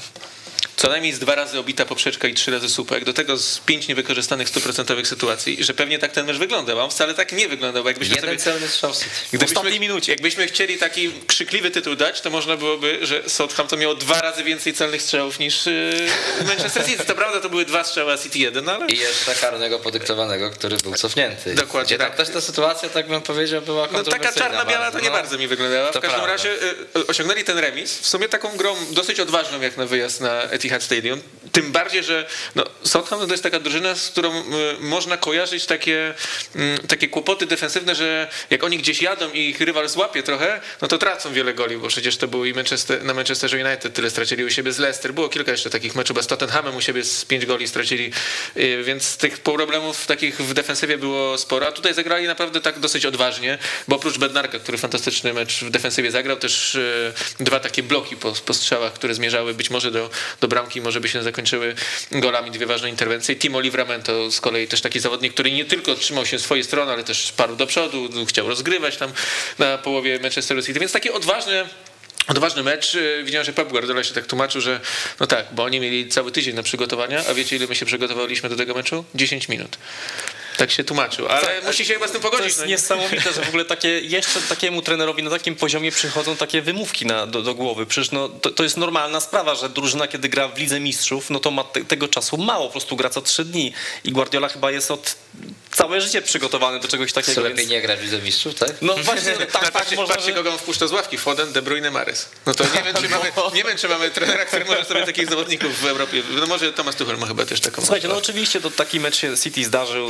co 0.80 0.88
najmniej 0.88 1.12
z 1.12 1.18
dwa 1.18 1.34
razy 1.34 1.58
obita 1.58 1.84
poprzeczka 1.84 2.28
i 2.28 2.34
trzy 2.34 2.50
razy 2.50 2.68
słupek, 2.68 3.04
do 3.04 3.12
tego 3.12 3.36
z 3.36 3.58
pięć 3.58 3.88
niewykorzystanych 3.88 4.48
stuprocentowych 4.48 5.08
sytuacji, 5.08 5.64
że 5.64 5.74
pewnie 5.74 5.98
tak 5.98 6.12
ten 6.12 6.26
mecz 6.26 6.36
wyglądał, 6.36 6.80
a 6.80 6.84
on 6.84 6.90
wcale 6.90 7.14
tak 7.14 7.32
nie 7.32 7.48
wyglądał. 7.48 7.86
Jakbyśmy 7.86 8.14
Jeden 8.14 8.30
sobie, 8.30 8.38
celny 8.38 8.68
strzał 8.68 8.92
W 9.32 9.44
ostatniej 9.44 9.80
minucie. 9.80 10.12
Jakbyśmy 10.12 10.46
chcieli 10.46 10.78
taki 10.78 11.12
krzykliwy 11.26 11.70
tytuł 11.70 11.96
dać, 11.96 12.20
to 12.20 12.30
można 12.30 12.56
byłoby, 12.56 12.98
że 13.02 13.22
Southampton 13.28 13.78
miał 13.78 13.94
dwa 13.94 14.20
razy 14.20 14.44
więcej 14.44 14.74
celnych 14.74 15.02
strzałów 15.02 15.38
niż 15.38 15.66
yy, 15.66 16.44
Manchester 16.46 16.86
City. 16.86 17.04
To 17.04 17.14
prawda, 17.14 17.40
to 17.40 17.50
były 17.50 17.64
dwa 17.64 17.84
strzały, 17.84 18.12
a 18.12 18.18
City 18.18 18.38
jeden, 18.38 18.68
ale... 18.68 18.86
I 18.86 18.98
jeszcze 18.98 19.34
karnego 19.34 19.78
podyktowanego, 19.78 20.50
który 20.50 20.76
był 20.76 20.94
cofnięty. 20.94 21.54
Dokładnie 21.54 21.86
Gdzie 21.86 21.98
tak. 21.98 22.16
też 22.16 22.28
ta 22.28 22.40
sytuacja, 22.40 22.88
tak 22.88 23.08
bym 23.08 23.22
powiedział, 23.22 23.62
była 23.62 23.88
No 23.92 24.02
taka 24.02 24.32
czarno-biała 24.32 24.90
to 24.90 25.00
nie 25.00 25.10
no, 25.10 25.12
bardzo 25.12 25.38
mi 25.38 25.46
wyglądała. 25.46 25.88
W 25.88 25.92
każdym 25.92 26.10
prawda. 26.10 26.26
razie 26.26 26.50
y, 26.96 27.06
osiągnęli 27.06 27.44
ten 27.44 27.58
remis, 27.58 27.98
w 27.98 28.08
sumie 28.08 28.28
taką 28.28 28.56
grą 28.56 28.76
dosyć 28.90 29.20
odważną 29.20 29.60
jak 29.60 29.76
na 29.76 29.86
wyjazd 29.86 30.20
na 30.20 30.42
Etihad 30.42 30.69
Stadium 30.78 31.20
tym 31.52 31.72
bardziej, 31.72 32.04
że 32.04 32.26
no, 32.54 32.64
Southampton 32.84 33.28
to 33.28 33.34
jest 33.34 33.42
taka 33.42 33.60
drużyna, 33.60 33.94
z 33.94 34.08
którą 34.08 34.40
y, 34.40 34.44
można 34.80 35.16
kojarzyć 35.16 35.66
takie, 35.66 36.14
y, 36.56 36.88
takie 36.88 37.08
kłopoty 37.08 37.46
defensywne, 37.46 37.94
że 37.94 38.28
jak 38.50 38.64
oni 38.64 38.78
gdzieś 38.78 39.02
jadą 39.02 39.32
i 39.32 39.40
ich 39.40 39.60
rywal 39.60 39.88
złapie 39.88 40.22
trochę, 40.22 40.60
no 40.82 40.88
to 40.88 40.98
tracą 40.98 41.32
wiele 41.32 41.54
goli, 41.54 41.76
bo 41.76 41.88
przecież 41.88 42.16
to 42.16 42.28
było 42.28 42.44
i 42.44 42.54
Manchester, 42.54 43.04
na 43.04 43.14
Manchester 43.14 43.66
United 43.66 43.94
tyle 43.94 44.10
stracili 44.10 44.44
u 44.44 44.50
siebie 44.50 44.72
z 44.72 44.78
Leicester. 44.78 45.14
Było 45.14 45.28
kilka 45.28 45.52
jeszcze 45.52 45.70
takich 45.70 45.94
meczów, 45.94 46.16
bez 46.16 46.26
Tottenhamem 46.26 46.76
u 46.76 46.80
siebie 46.80 47.04
z 47.04 47.24
pięć 47.24 47.46
goli 47.46 47.68
stracili, 47.68 48.12
y, 48.56 48.82
więc 48.84 49.16
tych 49.16 49.38
problemów 49.38 50.06
takich 50.06 50.36
w 50.36 50.54
defensywie 50.54 50.98
było 50.98 51.38
sporo, 51.38 51.66
a 51.66 51.72
tutaj 51.72 51.94
zagrali 51.94 52.26
naprawdę 52.26 52.60
tak 52.60 52.78
dosyć 52.78 53.06
odważnie, 53.06 53.58
bo 53.88 53.96
oprócz 53.96 54.18
Bednarka, 54.18 54.58
który 54.58 54.78
fantastyczny 54.78 55.32
mecz 55.32 55.60
w 55.60 55.70
defensywie 55.70 56.10
zagrał, 56.10 56.36
też 56.36 56.74
y, 56.74 57.12
dwa 57.40 57.60
takie 57.60 57.82
bloki 57.82 58.16
po, 58.16 58.32
po 58.32 58.54
strzałach, 58.54 58.92
które 58.92 59.14
zmierzały 59.14 59.54
być 59.54 59.70
może 59.70 59.90
do, 59.90 60.10
do 60.40 60.48
bramki, 60.48 60.80
może 60.80 61.00
by 61.00 61.08
się 61.08 61.22
zakończyły 61.22 61.39
zakończyły 61.40 61.74
golami 62.10 62.50
dwie 62.50 62.66
ważne 62.66 62.90
interwencje. 62.90 63.36
Timo 63.36 63.60
Livramento 63.60 64.30
z 64.30 64.40
kolei 64.40 64.68
też 64.68 64.80
taki 64.80 65.00
zawodnik, 65.00 65.32
który 65.32 65.52
nie 65.52 65.64
tylko 65.64 65.94
trzymał 65.94 66.26
się 66.26 66.38
swojej 66.38 66.64
strony, 66.64 66.92
ale 66.92 67.04
też 67.04 67.32
parł 67.32 67.56
do 67.56 67.66
przodu, 67.66 68.08
chciał 68.26 68.48
rozgrywać 68.48 68.96
tam 68.96 69.12
na 69.58 69.78
połowie 69.78 70.18
Manchester 70.18 70.64
City, 70.64 70.80
więc 70.80 70.92
takie 70.92 71.12
odważne 71.12 71.68
Odważny 72.28 72.62
mecz. 72.62 72.96
Widziałem, 73.24 73.44
że 73.44 73.52
Pep 73.52 73.68
Guardiola 73.68 74.04
się 74.04 74.14
tak 74.14 74.26
tłumaczył, 74.26 74.60
że 74.60 74.80
no 75.20 75.26
tak, 75.26 75.46
bo 75.52 75.64
oni 75.64 75.80
mieli 75.80 76.08
cały 76.08 76.32
tydzień 76.32 76.54
na 76.54 76.62
przygotowania, 76.62 77.22
a 77.30 77.34
wiecie 77.34 77.56
ile 77.56 77.66
my 77.66 77.74
się 77.74 77.86
przygotowaliśmy 77.86 78.48
do 78.48 78.56
tego 78.56 78.74
meczu? 78.74 79.04
10 79.14 79.48
minut. 79.48 79.78
Tak 80.60 80.70
się 80.70 80.84
tłumaczył, 80.84 81.28
ale 81.28 81.60
to, 81.60 81.66
musi 81.66 81.84
się 81.84 81.94
chyba 81.94 82.08
z 82.08 82.12
tym 82.12 82.20
pogodzić. 82.20 82.40
To 82.40 82.46
jest 82.46 82.60
no. 82.60 82.66
niesamowite, 82.66 83.32
że 83.32 83.42
w 83.42 83.48
ogóle 83.48 83.64
takie, 83.64 84.00
jeszcze 84.00 84.40
takiemu 84.40 84.82
trenerowi 84.82 85.22
na 85.22 85.30
takim 85.30 85.56
poziomie 85.56 85.92
przychodzą 85.92 86.36
takie 86.36 86.62
wymówki 86.62 87.06
na, 87.06 87.26
do, 87.26 87.42
do 87.42 87.54
głowy. 87.54 87.86
Przecież 87.86 88.10
no, 88.10 88.28
to, 88.28 88.50
to, 88.50 88.62
jest 88.62 88.76
normalna 88.76 89.20
sprawa, 89.20 89.54
że 89.54 89.68
drużyna, 89.68 90.08
kiedy 90.08 90.28
gra 90.28 90.48
w 90.48 90.58
Lidze 90.58 90.80
Mistrzów, 90.80 91.30
no 91.30 91.40
to 91.40 91.50
ma 91.50 91.64
te, 91.64 91.84
tego 91.84 92.08
czasu 92.08 92.36
mało, 92.36 92.66
po 92.66 92.72
prostu 92.72 92.96
gra 92.96 93.10
co 93.10 93.22
trzy 93.22 93.44
dni. 93.44 93.72
I 94.04 94.12
Guardiola 94.12 94.48
chyba 94.48 94.70
jest 94.70 94.90
od 94.90 95.16
całe 95.72 96.00
życie 96.00 96.22
przygotowany 96.22 96.80
do 96.80 96.88
czegoś 96.88 97.12
takiego. 97.12 97.34
Co 97.34 97.40
lepiej 97.40 97.56
więc... 97.56 97.70
nie 97.70 97.82
grać 97.82 98.00
w 98.00 98.02
Lidze 98.02 98.18
Mistrzów, 98.18 98.54
tak? 98.54 98.70
No 98.82 98.96
właśnie, 98.96 99.32
tak, 99.32 99.52
tak, 99.52 99.70
patrzcie, 99.70 99.96
można, 99.96 100.14
patrzcie 100.14 100.32
kogo 100.32 100.50
on 100.50 100.58
wpuszcza 100.58 100.86
z 100.86 100.92
ławki. 100.92 101.18
Foden, 101.18 101.52
De 101.52 101.62
Bruyne, 101.62 101.90
Mares. 101.90 102.28
No 102.46 102.54
to 102.54 102.64
nie 102.64 102.82
wiem, 102.82 102.94
czy 102.94 103.08
mamy, 103.08 103.32
nie 103.54 103.64
wiem, 103.64 103.76
czy 103.76 103.88
mamy 103.88 104.10
trenera, 104.10 104.44
który 104.44 104.64
może 104.64 104.84
sobie 104.84 105.06
takich 105.06 105.30
zawodników 105.30 105.80
w 105.80 105.86
Europie. 105.86 106.22
No 106.40 106.46
może 106.46 106.72
Thomas 106.72 106.96
Tuchel 106.96 107.18
ma 107.18 107.26
chyba 107.26 107.44
też 107.44 107.60
taką. 107.60 107.82
Słuchajcie, 107.82 108.08
no 108.08 108.16
oczywiście 108.16 108.60
to 108.60 108.70
taki 108.70 109.00
mecz 109.00 109.16
się 109.16 109.36
City 109.36 109.64
zdarzył. 109.64 110.08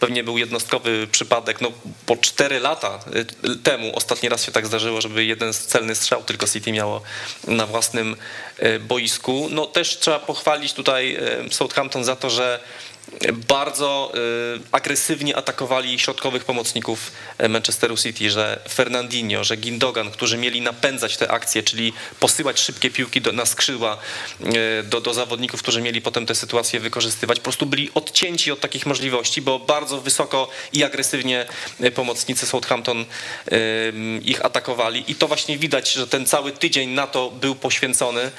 Pewnie 0.00 0.24
był 0.24 0.38
jednostkowy 0.38 1.08
przypadek. 1.12 1.60
No, 1.60 1.72
po 2.06 2.16
4 2.16 2.60
lata 2.60 3.00
y, 3.44 3.56
temu 3.56 3.96
ostatni 3.96 4.28
raz 4.28 4.44
się 4.44 4.52
tak 4.52 4.66
zdarzyło, 4.66 5.00
żeby 5.00 5.24
jeden 5.24 5.52
celny 5.52 5.94
strzał 5.94 6.22
tylko 6.22 6.46
City 6.48 6.72
miało 6.72 7.02
na 7.46 7.66
własnym 7.66 8.16
y, 8.62 8.80
boisku. 8.80 9.48
No 9.50 9.66
też 9.66 9.98
trzeba 9.98 10.18
pochwalić 10.18 10.72
tutaj 10.72 11.16
y, 11.46 11.54
Southampton 11.54 12.04
za 12.04 12.16
to, 12.16 12.30
że 12.30 12.60
bardzo 13.48 14.12
y, 14.14 14.60
agresywnie 14.72 15.36
atakowali 15.36 15.98
środkowych 15.98 16.44
pomocników 16.44 17.12
e, 17.38 17.48
Manchesteru 17.48 17.96
City, 17.96 18.30
że 18.30 18.60
Fernandinho, 18.68 19.44
że 19.44 19.56
Gindogan, 19.56 20.10
którzy 20.10 20.38
mieli 20.38 20.60
napędzać 20.60 21.16
te 21.16 21.30
akcje, 21.30 21.62
czyli 21.62 21.92
posyłać 22.20 22.60
szybkie 22.60 22.90
piłki 22.90 23.20
do, 23.20 23.32
na 23.32 23.46
skrzydła 23.46 23.98
e, 24.40 24.82
do, 24.82 25.00
do 25.00 25.14
zawodników, 25.14 25.62
którzy 25.62 25.80
mieli 25.82 26.00
potem 26.00 26.26
te 26.26 26.34
sytuacje 26.34 26.80
wykorzystywać, 26.80 27.38
po 27.38 27.44
prostu 27.44 27.66
byli 27.66 27.90
odcięci 27.94 28.52
od 28.52 28.60
takich 28.60 28.86
możliwości, 28.86 29.42
bo 29.42 29.58
bardzo 29.58 30.00
wysoko 30.00 30.48
i 30.72 30.84
agresywnie 30.84 31.46
e, 31.80 31.90
pomocnicy 31.90 32.46
Southampton 32.46 33.04
ich 34.22 34.44
atakowali. 34.44 35.04
I 35.08 35.14
to 35.14 35.28
właśnie 35.28 35.58
widać, 35.58 35.92
że 35.92 36.06
ten 36.06 36.26
cały 36.26 36.52
tydzień 36.52 36.90
na 36.90 37.06
to 37.06 37.30
był 37.30 37.54
poświęcony, 37.54 38.30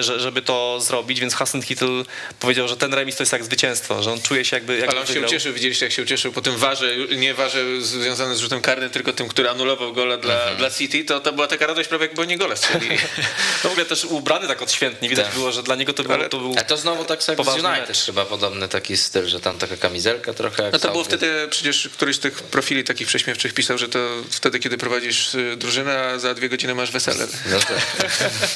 żeby 0.00 0.42
to 0.42 0.80
zrobić, 0.80 1.20
więc 1.20 1.34
Hassan 1.34 1.62
Hittel 1.62 2.04
powiedział, 2.40 2.68
że 2.68 2.76
ten 2.76 2.94
remis 2.94 3.16
to 3.16 3.22
jest 3.22 3.32
jak 3.32 3.44
zwycięstwo, 3.44 3.59
że 4.00 4.12
on 4.12 4.22
czuje 4.22 4.44
się 4.44 4.56
jakby, 4.56 4.72
jakby 4.72 4.88
Ale 4.90 5.00
on 5.00 5.06
wygrał. 5.06 5.22
się 5.22 5.28
ucieszył, 5.28 5.52
widzieliście 5.52 5.86
jak 5.86 5.92
się 5.92 6.02
ucieszył 6.02 6.32
po 6.32 6.42
tym 6.42 6.56
warze, 6.56 6.96
nie 6.96 7.34
warze 7.34 7.80
związane 7.80 8.36
z 8.36 8.38
rzutem 8.38 8.60
karnym, 8.60 8.90
tylko 8.90 9.12
tym, 9.12 9.28
który 9.28 9.50
anulował 9.50 9.92
gola 9.92 10.16
dla, 10.16 10.34
mhm. 10.34 10.56
dla 10.56 10.70
City, 10.70 11.04
to, 11.04 11.20
to 11.20 11.32
była 11.32 11.46
taka 11.46 11.66
radość 11.66 11.88
prawie 11.88 12.06
jakby 12.06 12.26
nie 12.26 12.38
gola 12.38 12.56
strzeli. 12.56 12.88
no 13.64 13.70
w 13.70 13.72
ogóle 13.72 13.86
też 13.86 14.04
ubrany 14.04 14.48
tak 14.48 14.62
odświętnie, 14.62 15.08
widać 15.08 15.26
tak. 15.26 15.34
było, 15.34 15.52
że 15.52 15.62
dla 15.62 15.74
niego 15.74 15.92
to, 15.92 16.02
było, 16.02 16.28
to 16.28 16.38
był 16.38 16.54
A 16.58 16.64
to 16.64 16.76
znowu 16.76 17.04
tak 17.04 17.28
jak 17.28 17.46
z 17.46 17.48
United 17.48 17.96
chyba 18.06 18.24
podobny 18.24 18.68
taki 18.68 18.96
styl, 18.96 19.26
że 19.26 19.40
tam 19.40 19.58
taka 19.58 19.76
kamizelka 19.76 20.34
trochę 20.34 20.70
No 20.72 20.78
to 20.78 20.90
było 20.90 21.04
wtedy, 21.04 21.48
przecież 21.50 21.88
któryś 21.92 22.16
z 22.16 22.18
tych 22.18 22.42
profili 22.42 22.84
takich 22.84 23.08
prześmiewczych 23.08 23.54
pisał, 23.54 23.78
że 23.78 23.88
to 23.88 23.98
wtedy, 24.30 24.58
kiedy 24.58 24.78
prowadzisz 24.78 25.34
y, 25.34 25.56
drużynę, 25.56 26.00
a 26.00 26.18
za 26.18 26.34
dwie 26.34 26.48
godziny 26.48 26.74
masz 26.74 26.90
wesele. 26.90 27.26
No 27.50 27.58
tak. 27.58 28.08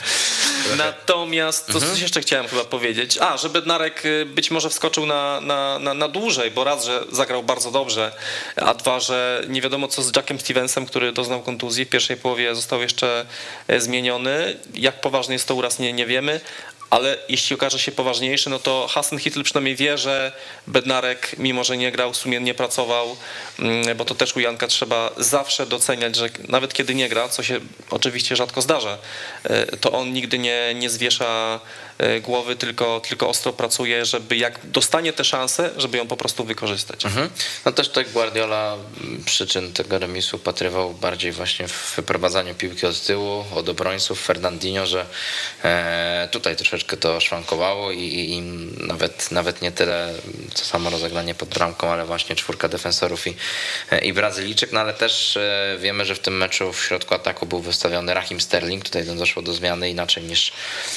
Natomiast, 0.77 1.67
co 1.67 1.79
mhm. 1.79 1.99
jeszcze 1.99 2.21
chciałem 2.21 2.49
chyba 2.49 2.65
powiedzieć, 2.65 3.19
a, 3.19 3.37
że 3.37 3.49
Bednarek 3.49 4.07
y, 4.07 4.27
być 4.27 4.51
może 4.51 4.71
wskoczył 4.71 4.94
na, 5.01 5.41
na, 5.41 5.79
na, 5.79 5.95
na, 5.95 6.09
dłużej, 6.09 6.51
bo 6.51 6.65
raz, 6.65 6.85
że 6.85 7.05
zagrał 7.13 7.43
bardzo 7.43 7.71
dobrze, 7.71 8.13
a 8.57 8.75
dwa, 8.75 9.01
że 9.01 9.45
nie 9.49 9.61
wiadomo 9.61 9.89
co 9.89 10.03
z 10.03 10.17
Jackiem 10.17 10.41
Stevensem, 10.41 10.87
który 10.87 11.13
doznał 11.13 11.43
kontuzji. 11.43 11.85
W 11.85 11.89
pierwszej 11.89 12.17
połowie 12.17 12.55
został 12.55 12.81
jeszcze 12.81 13.27
e, 13.69 13.81
zmieniony. 13.81 14.57
Jak 14.75 15.01
poważny 15.01 15.35
jest 15.35 15.49
to 15.49 15.55
uraz, 15.55 15.79
nie, 15.79 15.93
nie 15.93 16.07
wiemy, 16.07 16.41
ale 16.95 17.17
jeśli 17.29 17.55
okaże 17.55 17.79
się 17.79 17.93
poważniejszy, 17.93 18.51
no 18.51 18.59
to 18.59 18.87
Hassan 18.91 19.19
Hitl 19.19 19.43
przynajmniej 19.43 19.77
wie, 19.77 19.99
że 19.99 20.33
Bednarek, 20.67 21.35
mimo 21.39 21.65
że 21.65 21.77
nie 21.77 21.93
grał, 21.93 22.15
sumiennie 22.15 22.55
pracował, 22.55 23.17
mm, 23.59 23.97
bo 23.97 24.05
to 24.05 24.15
też 24.15 24.37
u 24.37 24.41
Janka 24.41 24.67
trzeba 24.67 25.11
zawsze 25.17 25.67
doceniać, 25.67 26.17
że 26.17 26.29
nawet 26.49 26.73
kiedy 26.73 26.95
nie 26.95 27.09
gra, 27.09 27.29
co 27.29 27.43
się 27.43 27.61
oczywiście 27.91 28.37
rzadko 28.37 28.63
zdarza, 28.63 28.99
e, 29.45 29.77
to 29.77 29.93
on 29.93 30.13
nigdy 30.13 30.39
nie, 30.39 30.75
nie 30.75 30.91
zwiesza 30.91 31.61
głowy, 32.23 32.57
tylko, 32.57 33.01
tylko 33.09 33.29
ostro 33.29 33.53
pracuje, 33.53 34.05
żeby 34.05 34.37
jak 34.37 34.59
dostanie 34.65 35.13
tę 35.13 35.25
szansę, 35.25 35.71
żeby 35.77 35.99
ją 35.99 36.07
po 36.07 36.17
prostu 36.17 36.45
wykorzystać. 36.45 37.05
Mhm. 37.05 37.31
No 37.65 37.73
też 37.73 37.89
tak 37.89 38.11
Guardiola 38.11 38.77
mm, 39.01 39.25
przyczyn 39.25 39.73
tego 39.73 39.99
remisu 39.99 40.39
patrywał 40.39 40.95
bardziej 40.95 41.33
właśnie 41.33 41.69
w 41.69 41.93
wyprowadzaniu 41.97 42.55
piłki 42.55 42.87
od 42.87 43.01
tyłu, 43.01 43.45
od 43.55 43.69
obrońców 43.69 44.21
Fernandinho, 44.21 44.87
że 44.87 45.07
e, 45.65 46.29
tutaj 46.33 46.57
troszeczkę 46.57 46.97
to 46.97 47.21
szwankowało 47.21 47.93
i, 47.93 48.43
nawet, 48.77 49.31
nawet 49.31 49.63
nie 49.63 49.73
tyle 49.73 50.15
co 50.55 50.65
samo 50.65 50.91
rozegranie 50.91 51.35
pod 51.35 51.49
bramką, 51.49 51.89
ale 51.91 52.07
właśnie 52.07 52.37
czwórka 52.37 52.69
defensorów 52.69 53.27
i, 53.27 53.35
i 54.03 54.13
Brazylijczyk, 54.13 54.73
no 54.73 54.81
ale 54.81 54.95
też 54.95 55.37
e, 55.37 55.77
wiemy, 55.81 56.05
że 56.05 56.15
w 56.15 56.19
tym 56.19 56.37
meczu 56.37 56.73
w 56.73 56.85
środku 56.85 57.15
ataku 57.15 57.47
był 57.47 57.61
wystawiony 57.61 58.15
Rahim 58.15 58.41
Sterling, 58.41 58.85
tutaj 58.85 59.05
doszło 59.05 59.43
do 59.43 59.53
zmiany 59.53 59.91
inaczej 59.91 60.23
niż 60.23 60.53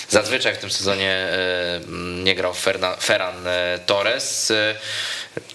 zazwyczaj 0.10 0.56
w 0.56 0.58
tym 0.58 0.72
sezonie 0.72 0.87
e, 0.94 1.82
nie 2.24 2.36
grał 2.36 2.54
Ferran 3.02 3.48
e, 3.48 3.80
Torres. 3.86 4.54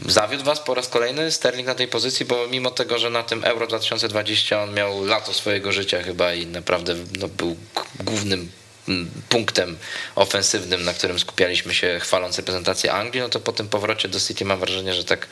Zawiódł 0.06 0.44
was 0.44 0.60
po 0.60 0.74
raz 0.74 0.88
kolejny 0.88 1.30
Sterling 1.30 1.66
na 1.66 1.74
tej 1.74 1.88
pozycji, 1.88 2.26
bo 2.26 2.46
mimo 2.46 2.70
tego, 2.70 2.98
że 2.98 3.10
na 3.10 3.22
tym 3.22 3.44
Euro 3.44 3.66
2020 3.66 4.62
on 4.62 4.74
miał 4.74 5.04
lato 5.04 5.32
swojego 5.32 5.72
życia 5.72 6.02
chyba 6.02 6.34
i 6.34 6.46
naprawdę 6.46 6.94
no, 7.18 7.28
był 7.28 7.56
głównym 8.00 8.50
punktem 9.28 9.76
ofensywnym, 10.14 10.84
na 10.84 10.94
którym 10.94 11.18
skupialiśmy 11.18 11.74
się 11.74 12.00
chwaląc 12.00 12.36
reprezentację 12.36 12.92
Anglii, 12.92 13.22
no 13.22 13.28
to 13.28 13.40
po 13.40 13.52
tym 13.52 13.68
powrocie 13.68 14.08
do 14.08 14.20
City 14.20 14.44
mam 14.44 14.60
wrażenie, 14.60 14.94
że 14.94 15.04
tak 15.04 15.26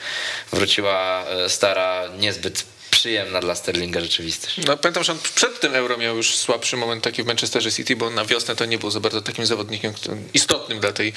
wróciła 0.53 1.25
e, 1.25 1.49
stara, 1.49 2.03
niezbyt 2.19 2.65
przyjemna 3.01 3.41
dla 3.41 3.55
Sterlinga 3.55 4.01
rzeczywistość. 4.01 4.57
No 4.67 4.77
pamiętam, 4.77 5.05
że 5.05 5.13
on 5.13 5.19
przed 5.35 5.61
tym 5.61 5.75
Euro 5.75 5.97
miał 5.97 6.17
już 6.17 6.37
słabszy 6.37 6.77
moment 6.77 7.05
taki 7.05 7.23
w 7.23 7.27
Manchesterze 7.27 7.73
City, 7.73 7.97
bo 7.97 8.11
na 8.11 8.25
wiosnę 8.25 8.57
to 8.57 8.65
nie 8.65 8.79
był 8.79 8.91
za 8.91 9.01
bardzo 9.01 9.23
takim 9.23 9.47
zawodnikiem 9.47 9.93
istotnym 10.35 10.81
dla 10.81 10.93
tej, 10.93 11.13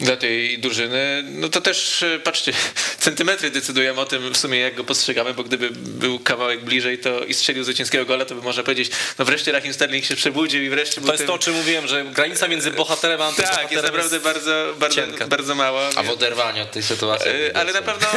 dla 0.00 0.16
tej 0.16 0.58
drużyny. 0.58 1.24
No 1.26 1.48
to 1.48 1.60
też, 1.60 2.02
e, 2.02 2.18
patrzcie, 2.18 2.52
centymetry 2.98 3.50
decydują 3.50 3.98
o 3.98 4.04
tym 4.04 4.32
w 4.32 4.36
sumie, 4.36 4.58
jak 4.58 4.74
go 4.74 4.84
postrzegamy, 4.84 5.34
bo 5.34 5.44
gdyby 5.44 5.70
był 5.70 6.18
kawałek 6.18 6.64
bliżej 6.64 6.98
to 6.98 7.24
i 7.24 7.34
strzelił 7.34 7.64
zwycięskiego 7.64 8.04
gola, 8.04 8.24
to 8.24 8.34
by 8.34 8.42
można 8.42 8.62
powiedzieć, 8.62 8.90
no 9.18 9.24
wreszcie 9.24 9.52
Rahim 9.52 9.74
Sterling 9.74 10.04
się 10.04 10.16
przebudził 10.16 10.62
i 10.62 10.68
wreszcie 10.70 11.00
To 11.00 11.06
jest 11.06 11.18
tym... 11.18 11.26
to, 11.26 11.34
o 11.34 11.38
czym 11.38 11.54
mówiłem, 11.54 11.88
że 11.88 12.04
granica 12.04 12.48
między 12.48 12.70
bohaterem 12.70 13.20
a 13.22 13.32
Tak, 13.32 13.72
jest 13.72 13.84
naprawdę 13.84 14.16
jest 14.16 14.24
bardzo, 14.24 14.74
bardzo, 14.78 15.26
bardzo 15.28 15.54
mała. 15.54 15.90
A 15.96 16.02
w 16.02 16.10
oderwaniu 16.10 16.62
od 16.62 16.70
tej 16.70 16.82
sytuacji. 16.82 17.30
E, 17.30 17.56
ale 17.56 17.72
na 17.72 17.82
pewno, 17.82 18.08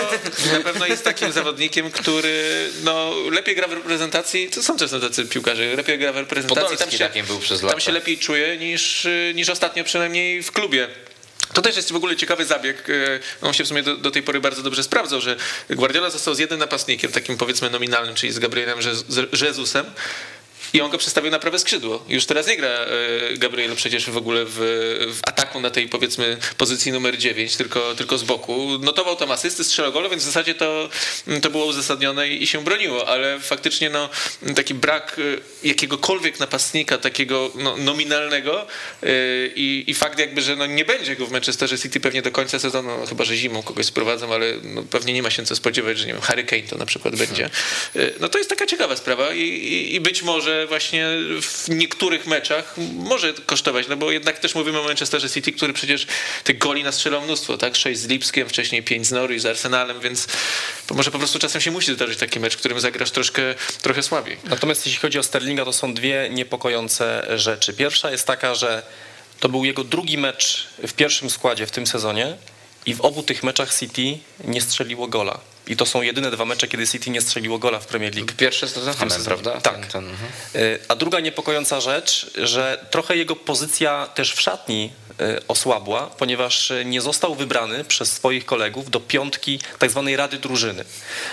na 0.53 0.59
pewno 0.59 0.85
jest 0.85 1.03
takim 1.03 1.31
zawodnikiem, 1.31 1.91
który 1.91 2.69
no, 2.83 3.06
lepiej 3.31 3.55
gra 3.55 3.67
w 3.67 3.73
reprezentacji, 3.73 4.49
to 4.49 4.63
są 4.63 4.77
często 4.77 4.99
tacy 4.99 5.25
piłkarze, 5.25 5.75
lepiej 5.75 5.99
gra 5.99 6.13
w 6.13 6.17
reprezentacji, 6.17 6.77
tam 6.77 6.91
się, 6.91 7.23
był 7.27 7.39
przez 7.39 7.61
lata. 7.61 7.73
tam 7.73 7.81
się 7.81 7.91
lepiej 7.91 8.17
czuje 8.17 8.57
niż, 8.57 9.07
niż 9.33 9.49
ostatnio 9.49 9.83
przynajmniej 9.83 10.43
w 10.43 10.51
klubie. 10.51 10.87
To 11.53 11.61
też 11.61 11.75
jest 11.75 11.91
w 11.91 11.95
ogóle 11.95 12.15
ciekawy 12.15 12.45
zabieg. 12.45 12.89
E, 12.89 13.19
on 13.41 13.53
się 13.53 13.63
w 13.63 13.67
sumie 13.67 13.83
do, 13.83 13.97
do, 13.97 14.11
tej 14.11 14.23
pory 14.23 14.39
bardzo 14.39 14.63
dobrze 14.63 14.83
sprawdzał, 14.83 15.21
że 15.21 15.35
Guardiola 15.69 16.09
został 16.09 16.35
z 16.35 16.39
jednym 16.39 16.59
napastnikiem, 16.59 17.11
takim 17.11 17.37
powiedzmy 17.37 17.69
nominalnym, 17.69 18.15
czyli 18.15 18.33
z 18.33 18.39
Gabrielem 18.39 18.79
Jezusem. 19.41 19.85
I 20.73 20.81
on 20.81 20.91
go 20.91 20.97
przestawił 20.97 21.31
na 21.31 21.39
prawe 21.39 21.59
skrzydło. 21.59 22.05
Już 22.09 22.25
teraz 22.25 22.47
nie 22.47 22.57
gra 22.57 22.69
e, 22.69 22.87
Gabriel 23.37 23.75
przecież 23.75 24.09
w 24.09 24.17
ogóle 24.17 24.45
w, 24.45 24.57
w, 25.13 25.19
ataku 25.27 25.59
na 25.59 25.69
tej 25.69 25.89
powiedzmy 25.89 26.37
pozycji 26.57 26.91
numer 26.91 27.17
9, 27.17 27.55
tylko, 27.55 27.95
tylko 27.95 28.17
z 28.17 28.23
boku. 28.23 28.67
Notował 28.79 29.15
tam 29.15 29.31
asysty, 29.31 29.63
strzelał 29.63 29.91
gole, 29.91 30.09
więc 30.09 30.23
w 30.23 30.25
zasadzie 30.25 30.55
to, 30.55 30.89
to 31.41 31.49
było 31.49 31.65
uzasadnione 31.65 32.29
i 32.29 32.47
się 32.47 32.63
broniło, 32.63 33.07
ale 33.07 33.39
faktycznie 33.39 33.89
no, 33.89 34.09
taki 34.55 34.73
brak 34.73 35.19
e, 35.19 35.67
jakiegokolwiek 35.67 36.39
napastnika, 36.39 36.97
takiego 36.97 37.51
no, 37.55 37.77
nominalnego 37.77 38.67
e, 39.03 39.07
i, 39.55 39.83
i 39.87 39.93
fakt 39.93 40.19
jakby, 40.19 40.41
że 40.41 40.55
no, 40.55 40.65
nie 40.65 40.85
będzie 40.85 41.15
go 41.15 41.25
w 41.25 41.31
Manchesterze 41.31 41.79
City 41.79 41.99
pewnie 41.99 42.21
do 42.21 42.31
końca 42.31 42.59
sezonu, 42.59 42.97
no, 42.99 43.05
chyba 43.05 43.23
że 43.23 43.35
zimą 43.37 43.63
kogoś 43.63 43.85
sprowadzą, 43.85 44.33
ale 44.33 44.53
no, 44.63 44.83
pewnie 44.83 45.13
nie 45.13 45.23
ma 45.23 45.29
się 45.29 45.45
co 45.45 45.55
spodziewać, 45.55 45.97
że 45.97 46.07
nie 46.07 46.13
wiem, 46.13 46.21
Harry 46.21 46.43
Kane 46.43 46.61
to 46.61 46.77
na 46.77 46.85
przykład 46.85 47.15
będzie. 47.15 47.49
No 48.19 48.29
to 48.29 48.37
jest 48.37 48.49
taka 48.49 48.65
ciekawa 48.65 48.95
sprawa 48.95 49.33
i, 49.33 49.41
i, 49.41 49.95
i 49.95 49.99
być 49.99 50.23
może 50.23 50.56
właśnie 50.65 51.07
w 51.41 51.69
niektórych 51.69 52.27
meczach 52.27 52.75
może 52.93 53.33
kosztować, 53.33 53.87
no 53.87 53.97
bo 53.97 54.11
jednak 54.11 54.39
też 54.39 54.55
mówimy 54.55 54.79
o 54.79 54.83
Manchesterze 54.83 55.29
City, 55.29 55.51
który 55.51 55.73
przecież 55.73 56.07
tych 56.43 56.57
goli 56.57 56.83
nastrzelał 56.83 57.21
mnóstwo, 57.21 57.57
tak? 57.57 57.75
6 57.75 57.99
z 57.99 58.07
Lipskiem, 58.07 58.49
wcześniej 58.49 58.83
5 58.83 59.07
z 59.07 59.11
Norwich, 59.11 59.41
z 59.41 59.45
Arsenalem, 59.45 59.99
więc 59.99 60.27
może 60.91 61.11
po 61.11 61.17
prostu 61.17 61.39
czasem 61.39 61.61
się 61.61 61.71
musi 61.71 61.93
zdarzyć 61.93 62.19
taki 62.19 62.39
mecz, 62.39 62.53
w 62.55 62.57
którym 62.57 62.79
zagrasz 62.79 63.11
troszkę, 63.11 63.41
trochę 63.81 64.03
słabiej. 64.03 64.37
Natomiast 64.43 64.85
jeśli 64.85 65.01
chodzi 65.01 65.19
o 65.19 65.23
Sterlinga, 65.23 65.65
to 65.65 65.73
są 65.73 65.93
dwie 65.93 66.29
niepokojące 66.31 67.27
rzeczy. 67.39 67.73
Pierwsza 67.73 68.11
jest 68.11 68.27
taka, 68.27 68.55
że 68.55 68.83
to 69.39 69.49
był 69.49 69.65
jego 69.65 69.83
drugi 69.83 70.17
mecz 70.17 70.67
w 70.87 70.93
pierwszym 70.93 71.29
składzie 71.29 71.67
w 71.67 71.71
tym 71.71 71.87
sezonie 71.87 72.37
i 72.85 72.93
w 72.93 73.01
obu 73.01 73.23
tych 73.23 73.43
meczach 73.43 73.79
City 73.79 74.17
nie 74.43 74.61
strzeliło 74.61 75.07
gola. 75.07 75.39
I 75.67 75.75
to 75.77 75.85
są 75.85 76.01
jedyne 76.01 76.31
dwa 76.31 76.45
mecze, 76.45 76.67
kiedy 76.67 76.87
City 76.87 77.09
nie 77.09 77.21
strzeliło 77.21 77.59
gola 77.59 77.79
w 77.79 77.87
Premier 77.87 78.15
League. 78.15 78.31
Pierwszy 78.37 78.67
z 78.67 78.73
Tottenhamem, 78.73 79.23
prawda? 79.25 79.61
Tak. 79.61 79.73
Ten, 79.73 79.87
ten, 79.87 80.09
mhm. 80.09 80.29
y, 80.55 80.79
A 80.87 80.95
druga 80.95 81.19
niepokojąca 81.19 81.81
rzecz, 81.81 82.31
że 82.35 82.85
trochę 82.89 83.17
jego 83.17 83.35
pozycja 83.35 84.07
też 84.07 84.33
w 84.33 84.41
szatni 84.41 84.91
osłabła, 85.47 86.09
ponieważ 86.17 86.73
nie 86.85 87.01
został 87.01 87.35
wybrany 87.35 87.83
przez 87.83 88.11
swoich 88.11 88.45
kolegów 88.45 88.89
do 88.89 88.99
piątki 88.99 89.59
tak 89.79 89.91
zwanej 89.91 90.15
Rady 90.15 90.37
Drużyny. 90.37 90.85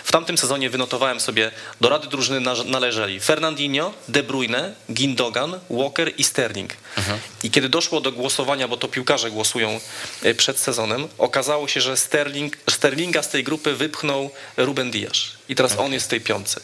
W 0.05 0.13
tamtym 0.13 0.39
sezonie 0.39 0.71
wynotowałem 0.71 1.21
sobie, 1.21 1.51
do 1.81 1.89
Rady 1.89 2.09
Drużyny 2.09 2.55
należeli 2.65 3.21
Fernandinho, 3.21 3.93
De 4.09 4.23
Bruyne, 4.23 4.75
Gindogan, 4.93 5.61
Walker 5.71 6.13
i 6.19 6.25
Sterling. 6.25 6.73
Mhm. 6.97 7.19
I 7.43 7.51
kiedy 7.51 7.69
doszło 7.69 8.01
do 8.01 8.13
głosowania, 8.13 8.69
bo 8.69 8.77
to 8.77 8.89
piłkarze 8.89 9.31
głosują 9.31 9.81
y, 10.25 10.35
przed 10.35 10.59
sezonem, 10.59 11.09
okazało 11.19 11.69
się, 11.69 11.81
że 11.81 11.97
Sterling, 11.97 12.57
Sterlinga 12.71 13.23
z 13.23 13.29
tej 13.29 13.45
grupy 13.45 13.75
wypchnął 13.75 14.31
Ruben 14.57 14.91
Diaz. 14.91 15.15
I 15.49 15.55
teraz 15.55 15.73
okay. 15.73 15.85
on 15.85 15.93
jest 15.93 16.07
w 16.07 16.09
tej 16.09 16.21
piątce. 16.21 16.61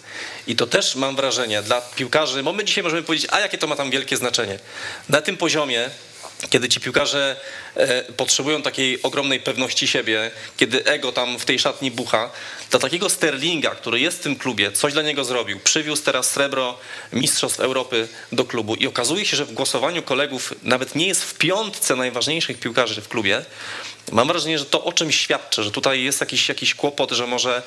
I 0.46 0.56
to 0.56 0.66
też 0.66 0.96
mam 0.96 1.16
wrażenie 1.16 1.62
dla 1.62 1.80
piłkarzy, 1.80 2.42
bo 2.42 2.52
my 2.52 2.64
dzisiaj 2.64 2.84
możemy 2.84 3.02
powiedzieć, 3.02 3.30
a 3.30 3.40
jakie 3.40 3.58
to 3.58 3.66
ma 3.66 3.76
tam 3.76 3.90
wielkie 3.90 4.16
znaczenie. 4.16 4.58
Na 5.08 5.22
tym 5.22 5.36
poziomie 5.36 5.90
kiedy 6.50 6.68
ci 6.68 6.80
piłkarze 6.80 7.36
e, 7.74 8.02
potrzebują 8.02 8.62
takiej 8.62 9.02
ogromnej 9.02 9.40
pewności 9.40 9.88
siebie, 9.88 10.30
kiedy 10.56 10.84
ego 10.84 11.12
tam 11.12 11.38
w 11.38 11.44
tej 11.44 11.58
szatni 11.58 11.90
bucha, 11.90 12.30
dla 12.70 12.80
takiego 12.80 13.08
Sterlinga, 13.08 13.70
który 13.70 14.00
jest 14.00 14.18
w 14.18 14.22
tym 14.22 14.36
klubie, 14.36 14.72
coś 14.72 14.92
dla 14.92 15.02
niego 15.02 15.24
zrobił, 15.24 15.60
przywiózł 15.60 16.02
teraz 16.02 16.30
srebro 16.30 16.78
Mistrzostw 17.12 17.60
Europy 17.60 18.08
do 18.32 18.44
klubu 18.44 18.74
i 18.74 18.86
okazuje 18.86 19.26
się, 19.26 19.36
że 19.36 19.44
w 19.44 19.52
głosowaniu 19.52 20.02
kolegów 20.02 20.54
nawet 20.62 20.94
nie 20.94 21.06
jest 21.06 21.24
w 21.24 21.34
piątce 21.34 21.96
najważniejszych 21.96 22.60
piłkarzy 22.60 23.00
w 23.00 23.08
klubie, 23.08 23.44
Mam 24.12 24.28
wrażenie, 24.28 24.58
że 24.58 24.64
to 24.64 24.84
o 24.84 24.92
czymś 24.92 25.20
świadczy, 25.20 25.62
że 25.62 25.70
tutaj 25.70 26.02
jest 26.02 26.20
jakiś, 26.20 26.48
jakiś 26.48 26.74
kłopot, 26.74 27.10
że 27.10 27.26
może 27.26 27.62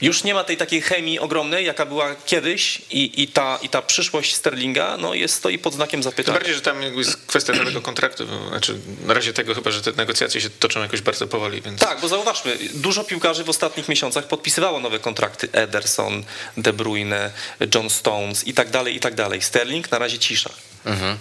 już 0.00 0.24
nie 0.24 0.34
ma 0.34 0.44
tej 0.44 0.56
takiej 0.56 0.82
chemii 0.82 1.18
ogromnej, 1.18 1.66
jaka 1.66 1.86
była 1.86 2.14
kiedyś 2.14 2.82
i, 2.90 3.22
i, 3.22 3.28
ta, 3.28 3.58
i 3.62 3.68
ta 3.68 3.82
przyszłość 3.82 4.34
Sterlinga 4.34 4.96
no 4.96 5.14
jest 5.14 5.34
stoi 5.34 5.58
pod 5.58 5.74
znakiem 5.74 6.02
zapytania. 6.02 6.38
Bardziej, 6.38 6.54
że 6.54 6.60
tam 6.60 6.82
jest 6.82 7.26
kwestia 7.26 7.52
nowego 7.52 7.80
kontraktu, 7.80 8.24
znaczy 8.48 8.78
na 9.06 9.14
razie 9.14 9.32
tego 9.32 9.54
chyba, 9.54 9.70
że 9.70 9.82
te 9.82 9.92
negocjacje 9.92 10.40
się 10.40 10.50
toczą 10.50 10.80
jakoś 10.80 11.00
bardzo 11.00 11.26
powoli. 11.26 11.62
Więc... 11.62 11.80
Tak, 11.80 12.00
bo 12.00 12.08
zauważmy, 12.08 12.58
dużo 12.74 13.04
piłkarzy 13.04 13.44
w 13.44 13.48
ostatnich 13.48 13.88
miesiącach 13.88 14.26
podpisywało 14.38 14.80
nowe 14.80 14.98
kontrakty. 14.98 15.48
Ederson, 15.52 16.24
De 16.56 16.72
Bruyne, 16.72 17.30
John 17.74 17.90
Stones 17.90 18.46
i 18.46 18.54
tak 18.54 18.70
dalej, 18.70 18.96
i 18.96 19.00
tak 19.00 19.14
dalej. 19.14 19.42
Sterling 19.42 19.90
na 19.90 19.98
razie 19.98 20.18
cisza. 20.18 20.50
Mhm. 20.88 21.18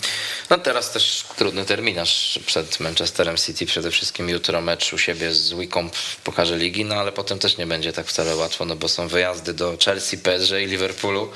No 0.50 0.58
teraz 0.58 0.92
też 0.92 1.24
trudny 1.38 1.66
terminarz 1.66 2.40
przed 2.46 2.80
Manchesterem 2.80 3.38
City, 3.38 3.66
przede 3.66 3.92
wszystkim 3.92 4.30
jutro 4.30 4.62
mecz 4.62 4.94
u 4.94 4.98
siebie 4.98 5.34
z 5.34 5.54
Wicomp 5.54 5.96
w 5.96 6.16
Pucharze 6.16 6.58
Ligi, 6.58 6.86
no 6.86 6.96
ale 6.96 7.12
potem 7.12 7.40
też 7.40 7.58
nie 7.58 7.66
będzie 7.66 7.94
tak 7.94 8.08
wcale 8.08 8.36
łatwo, 8.36 8.66
no 8.66 8.76
bo 8.76 8.88
są 8.88 9.08
wyjazdy 9.08 9.54
do 9.54 9.78
Chelsea, 9.86 10.18
PSG 10.18 10.52
i 10.52 10.66
Liverpoolu, 10.66 11.32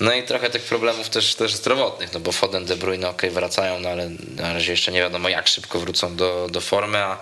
no 0.00 0.12
i 0.12 0.22
trochę 0.22 0.50
tych 0.50 0.62
problemów 0.62 1.08
też, 1.08 1.34
też 1.34 1.54
zdrowotnych, 1.54 2.12
no 2.12 2.20
bo 2.20 2.32
Foden, 2.32 2.64
De 2.64 2.76
Bruyne 2.76 3.08
ok, 3.08 3.22
wracają, 3.30 3.80
no 3.80 3.88
ale 3.88 4.10
na 4.36 4.52
razie 4.52 4.72
jeszcze 4.72 4.92
nie 4.92 5.00
wiadomo 5.00 5.28
jak 5.28 5.48
szybko 5.48 5.80
wrócą 5.80 6.16
do, 6.16 6.48
do 6.50 6.60
formy, 6.60 6.98
a 6.98 7.18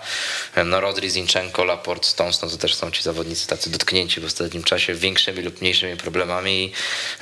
no 0.65 0.81
Rodri, 0.81 1.09
Zinchenko, 1.09 1.63
Laporte, 1.63 2.07
Stones, 2.07 2.41
no 2.41 2.49
to 2.49 2.57
też 2.57 2.75
są 2.75 2.91
ci 2.91 3.03
zawodnicy 3.03 3.47
tacy 3.47 3.69
dotknięci 3.69 4.21
w 4.21 4.25
ostatnim 4.25 4.63
czasie 4.63 4.93
większymi 4.93 5.41
lub 5.41 5.61
mniejszymi 5.61 5.97
problemami. 5.97 6.63
I 6.63 6.71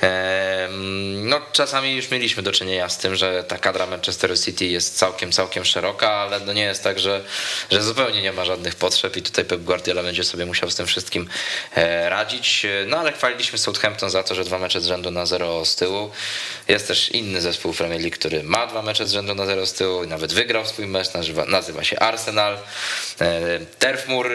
e, 0.02 0.68
no 1.14 1.40
czasami 1.52 1.96
już 1.96 2.10
mieliśmy 2.10 2.42
do 2.42 2.52
czynienia 2.52 2.88
z 2.88 2.98
tym, 2.98 3.16
że 3.18 3.44
ta 3.44 3.58
kadra 3.58 3.86
Manchester 3.86 4.40
City 4.40 4.66
jest 4.66 4.98
całkiem, 4.98 5.32
całkiem 5.32 5.64
szeroka, 5.64 6.10
ale 6.10 6.40
no 6.40 6.52
nie 6.52 6.62
jest 6.62 6.84
tak, 6.84 6.98
że, 6.98 7.24
że 7.70 7.82
zupełnie 7.82 8.22
nie 8.22 8.32
ma 8.32 8.44
żadnych 8.44 8.74
potrzeb 8.74 9.16
i 9.16 9.22
tutaj 9.22 9.44
Pep 9.44 9.60
Guardiola 9.62 10.02
będzie 10.02 10.24
sobie 10.24 10.46
musiał 10.46 10.70
z 10.70 10.74
tym 10.74 10.86
wszystkim 10.86 11.28
e, 11.74 12.08
radzić. 12.08 12.66
No 12.86 12.98
ale 12.98 13.12
chwaliliśmy 13.12 13.58
Southampton 13.58 14.10
za 14.10 14.22
to, 14.22 14.34
że 14.34 14.44
dwa 14.44 14.58
mecze 14.58 14.80
z 14.80 14.86
rzędu 14.86 15.10
na 15.10 15.26
zero 15.26 15.64
z 15.64 15.76
tyłu. 15.76 16.10
Jest 16.68 16.88
też 16.88 17.08
inny 17.08 17.40
zespół 17.40 17.72
Premier 17.72 18.00
League, 18.00 18.16
który 18.16 18.42
ma 18.42 18.66
dwa 18.66 18.82
mecze 18.82 19.06
z 19.06 19.12
rzędu 19.12 19.34
na 19.34 19.46
zero 19.46 19.66
z 19.66 19.72
tyłu 19.72 20.04
i 20.04 20.06
nawet 20.06 20.32
wygrał 20.32 20.66
swój 20.66 20.86
mecz, 20.86 21.14
nazywa, 21.14 21.44
nazywa 21.44 21.84
się 21.84 21.98
Arsenal. 21.98 22.58
E, 23.20 23.58
Terfmur, 23.78 24.30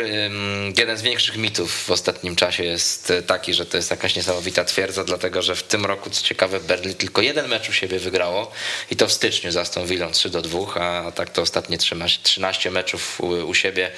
jeden 0.78 0.98
z 0.98 1.02
większych 1.02 1.38
mitów 1.38 1.84
w 1.84 1.92
ostatnim 1.92 2.36
czasie 2.36 2.64
jest 2.64 3.14
taki, 3.28 3.54
że 3.54 3.66
to 3.66 3.78
jest 3.78 3.92
jakaś 3.92 4.16
niesamowita 4.16 4.66
twierdza, 4.66 5.04
dlatego 5.04 5.42
że 5.42 5.56
w 5.56 5.64
tym 5.64 5.86
roku, 5.86 6.10
co 6.10 6.24
ciekawe, 6.24 6.60
Berlin 6.60 6.96
tylko 6.96 7.22
jeden 7.22 7.48
mecz 7.48 7.70
u 7.70 7.74
siebie 7.74 8.00
wygrało 8.00 8.52
i 8.92 8.96
to 8.96 9.08
w 9.08 9.14
styczniu 9.14 9.52
z 9.52 9.58
Aston 9.58 9.86
Villą 9.86 10.12
3 10.12 10.30
do 10.30 10.42
2, 10.42 10.74
a 10.76 11.12
tak 11.12 11.30
to 11.30 11.42
ostatnie 11.42 11.78
13 12.24 12.72
meczów 12.72 13.22
u 13.22 13.54
siebie 13.54 13.92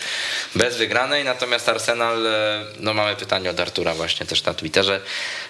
bez 0.55 0.77
wygranej. 0.77 1.23
Natomiast 1.23 1.69
Arsenal, 1.69 2.27
e, 2.27 2.65
no 2.79 2.93
mamy 2.93 3.15
pytanie 3.15 3.49
od 3.49 3.59
Artura 3.59 3.93
właśnie 3.93 4.25
też 4.25 4.43
na 4.43 4.53
Twitterze, 4.53 5.01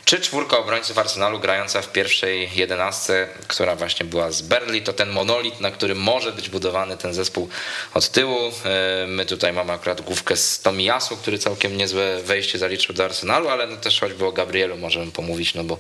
czy 0.06 0.20
czwórka 0.20 0.58
obrońców 0.58 0.98
Arsenalu 0.98 1.40
grająca 1.40 1.82
w 1.82 1.92
pierwszej 1.92 2.50
jedenastce, 2.56 3.28
która 3.48 3.76
właśnie 3.76 4.06
była 4.06 4.32
z 4.32 4.42
Berli, 4.42 4.82
to 4.82 4.94
ten 4.94 5.10
monolit, 5.10 5.60
na 5.60 5.72
którym 5.72 5.98
może 5.98 6.32
być 6.32 6.50
budowany 6.50 6.98
ten 6.98 7.14
zespół 7.14 7.50
od 7.94 8.10
tyłu. 8.10 8.52
E, 8.66 9.08
my 9.08 9.26
tutaj 9.26 9.54
mamy 9.54 9.74
akurat 9.74 10.02
główkę 10.02 10.38
z 10.38 10.60
Tomiasu, 10.60 11.18
który 11.18 11.40
całkiem 11.40 11.78
niezłe 11.78 12.24
wejście 12.24 12.58
zaliczył 12.58 12.96
do 12.96 13.06
Arsenalu, 13.06 13.50
ale 13.50 13.68
no 13.68 13.78
też 13.78 14.00
choćby 14.00 14.26
o 14.26 14.32
Gabrielu 14.32 14.78
możemy 14.78 15.12
pomówić, 15.12 15.54
no 15.54 15.64
bo 15.64 15.78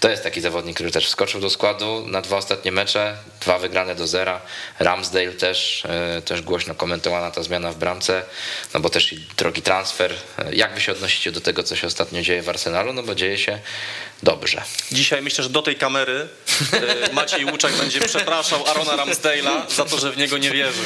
to 0.00 0.10
jest 0.10 0.22
taki 0.22 0.40
zawodnik, 0.40 0.74
który 0.74 0.90
też 0.90 1.06
wskoczył 1.06 1.40
do 1.40 1.50
składu 1.50 2.04
na 2.06 2.22
dwa 2.22 2.36
ostatnie 2.36 2.57
ostatnie 2.58 2.72
mecze, 2.72 3.16
dwa 3.40 3.58
wygrane 3.58 3.94
do 3.94 4.06
zera. 4.06 4.40
Ramsdale 4.78 5.32
też, 5.32 5.84
e, 5.84 6.22
też 6.22 6.42
głośno 6.42 6.74
komentowana 6.74 7.30
ta 7.30 7.42
zmiana 7.42 7.72
w 7.72 7.76
bramce, 7.76 8.22
no 8.74 8.80
bo 8.80 8.90
też 8.90 9.12
i 9.12 9.26
drogi 9.36 9.62
transfer. 9.62 10.14
E, 10.38 10.54
Jak 10.54 10.74
wy 10.74 10.80
się 10.80 10.92
odnosicie 10.92 11.32
do 11.32 11.40
tego, 11.40 11.62
co 11.62 11.76
się 11.76 11.86
ostatnio 11.86 12.22
dzieje 12.22 12.42
w 12.42 12.48
Arsenalu? 12.48 12.92
No 12.92 13.02
bo 13.02 13.14
dzieje 13.14 13.38
się 13.38 13.58
dobrze. 14.22 14.62
Dzisiaj 14.92 15.22
myślę, 15.22 15.44
że 15.44 15.50
do 15.50 15.62
tej 15.62 15.76
kamery 15.76 16.28
e, 16.72 17.12
Maciej 17.12 17.44
Łuczak 17.44 17.72
będzie 17.72 18.00
przepraszał 18.00 18.66
Arona 18.66 18.96
Ramsdale'a 18.96 19.74
za 19.74 19.84
to, 19.84 19.98
że 19.98 20.12
w 20.12 20.16
niego 20.16 20.38
nie 20.38 20.50
wierzył. 20.50 20.84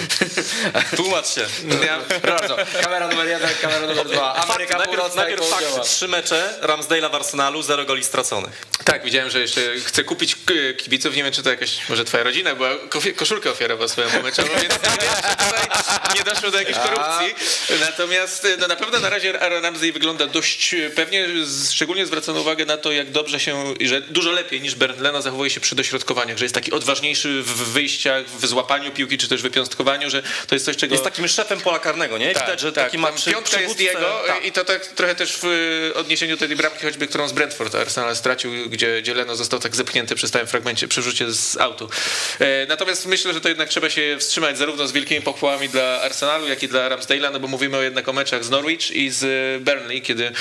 Tłumacz 0.97 1.27
się. 1.35 1.47
Ja, 1.87 1.99
bardzo. 2.31 2.57
Kamera 2.83 3.09
numer 3.09 3.29
jeden, 3.29 3.51
kamera 3.63 3.87
numer 3.87 4.09
dwa. 4.09 4.35
Ameryka 4.35 4.73
Fakt, 4.73 4.79
najpierw, 4.79 4.97
Północna 5.01 5.23
najpierw 5.23 5.49
fakt, 5.51 5.83
trzy 5.89 6.09
mecze 6.09 6.59
Ramsdale'a 6.63 7.11
w 7.11 7.15
Arsenalu, 7.15 7.63
zero 7.63 7.85
goli 7.85 8.05
straconych. 8.05 8.67
Tak, 8.85 9.05
widziałem, 9.05 9.31
że 9.31 9.41
jeszcze 9.41 9.61
chce 9.85 10.05
kupić 10.05 10.37
kibiców. 10.77 11.17
Nie 11.17 11.23
wiem, 11.25 11.33
czy 11.33 11.43
to 11.43 11.51
jakaś, 11.51 11.89
może 11.89 12.05
twoja 12.05 12.23
rodzina 12.25 12.55
była, 12.55 12.71
koszulkę 13.17 13.51
ofiarowała 13.51 13.89
swojemu 13.89 14.23
meczową, 14.23 14.49
więc 14.49 14.63
nie 14.63 14.69
wiem, 14.69 15.11
czy 15.23 15.37
tutaj 15.37 15.69
nie 16.17 16.23
doszło 16.25 16.51
do 16.51 16.59
jakiejś 16.59 16.79
korupcji. 16.79 17.35
Natomiast 17.81 18.47
no, 18.59 18.67
na 18.67 18.77
pewno 18.77 19.01
na 19.01 19.11
razie 19.11 19.43
Aaron 19.43 19.63
Ramsey 19.63 19.93
wygląda 19.93 20.27
dość 20.27 20.75
pewnie, 20.97 21.27
z- 21.45 21.73
szczególnie 21.73 22.07
zwracono 22.07 22.41
uwagę 22.41 22.65
na 22.67 22.77
to, 22.77 22.93
jak 22.93 23.11
dobrze 23.11 23.22
się, 23.29 23.75
i 23.81 23.89
że 23.89 24.01
dużo 24.01 24.31
lepiej 24.31 24.61
niż 24.61 24.75
Bernd 24.75 25.01
Leno 25.01 25.23
zachowuje 25.23 25.51
się 25.51 25.61
przy 25.61 25.75
dośrodkowaniach, 25.75 26.39
że 26.39 26.45
jest 26.45 26.55
taki 26.55 26.73
odważniejszy 26.73 27.43
w 27.43 27.73
wyjściach, 27.73 28.27
w 28.27 28.47
złapaniu 28.47 28.91
piłki, 28.91 29.19
czy 29.19 29.29
też 29.29 29.41
w 29.41 29.43
wypiąstkowaniu, 29.43 30.11
że 30.11 30.23
to 30.47 30.55
jest 30.55 30.65
coś, 30.65 30.77
czego... 30.77 30.95
Jest 30.95 31.05
takim 31.05 31.29
szefem 31.29 31.61
pola 31.61 31.79
karnego, 31.79 32.19
nie? 32.19 32.29
Widać, 32.29 32.61
że 32.61 32.73
taki 32.73 32.99
ma 32.99 33.13
przy, 33.13 33.31
piątka 33.31 33.61
jest 33.61 33.81
jego 33.81 34.23
tak. 34.27 34.45
i 34.45 34.53
to 34.53 34.65
tak 34.65 34.87
trochę 34.87 35.15
też 35.15 35.39
w 35.43 35.93
odniesieniu 35.95 36.37
tej 36.37 36.57
bramki, 36.57 36.85
choćby 36.85 37.07
którą 37.07 37.29
z 37.29 37.33
Brentford 37.33 37.75
Arsenal 37.75 38.17
stracił, 38.17 38.53
gdzie, 38.71 39.03
gdzie 39.03 39.15
Leno 39.15 39.37
został 39.37 39.61
tak 39.61 39.77
zepchnięty 39.77 40.15
przy 40.15 40.29
stałym 40.29 40.49
fragmencie, 40.49 40.89
przy 40.89 41.03
rzucie 41.03 41.33
z 41.33 41.57
autu. 41.57 41.91
E, 42.39 42.67
natomiast 42.67 43.07
myślę, 43.07 43.35
że 43.35 43.41
to 43.41 43.49
jednak 43.49 43.69
trzeba 43.69 43.91
się 43.91 44.17
wstrzymać 44.19 44.59
zarówno 44.59 44.87
z 44.87 44.93
wielkimi 44.93 45.21
pochwałami 45.21 45.69
dla 45.69 46.01
Arsenalu, 46.03 46.49
jak 46.49 46.63
i 46.63 46.69
dla 46.69 46.89
Ramsdale'a, 46.89 47.33
no 47.33 47.41
bo 47.41 47.49
mówimy 47.49 47.85
jednak 47.85 48.09
o 48.09 48.13
meczach 48.13 48.45
z 48.45 48.51
Norwich 48.51 48.91
i 48.91 49.11
z 49.11 49.63
Burnley, 49.63 50.03
kiedy 50.03 50.33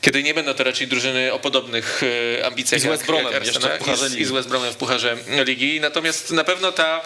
kiedy 0.00 0.22
nie 0.22 0.34
będą 0.34 0.54
to 0.54 0.64
raczej 0.64 0.86
drużyny 0.86 1.32
o 1.32 1.38
podobnych 1.38 2.02
e, 2.38 2.46
ambicjach 2.46 2.80
I 2.80 2.84
z 2.84 2.86
West 2.86 3.06
Bromem 3.06 3.32
jak 3.32 3.46
jeszcze 3.46 3.58
Arsenal, 3.58 3.78
w 3.78 3.80
Pucharze 3.80 4.06
i, 4.06 4.08
z, 4.08 4.12
Ligi. 4.12 4.22
i 4.22 4.26
z 4.26 4.30
West 4.30 4.48
Bromem 4.48 4.72
w 4.72 4.76
Pucharze 4.76 5.16
Ligi. 5.46 5.80
Natomiast 5.80 6.30
na 6.30 6.44
pewno 6.44 6.72
ta 6.72 7.02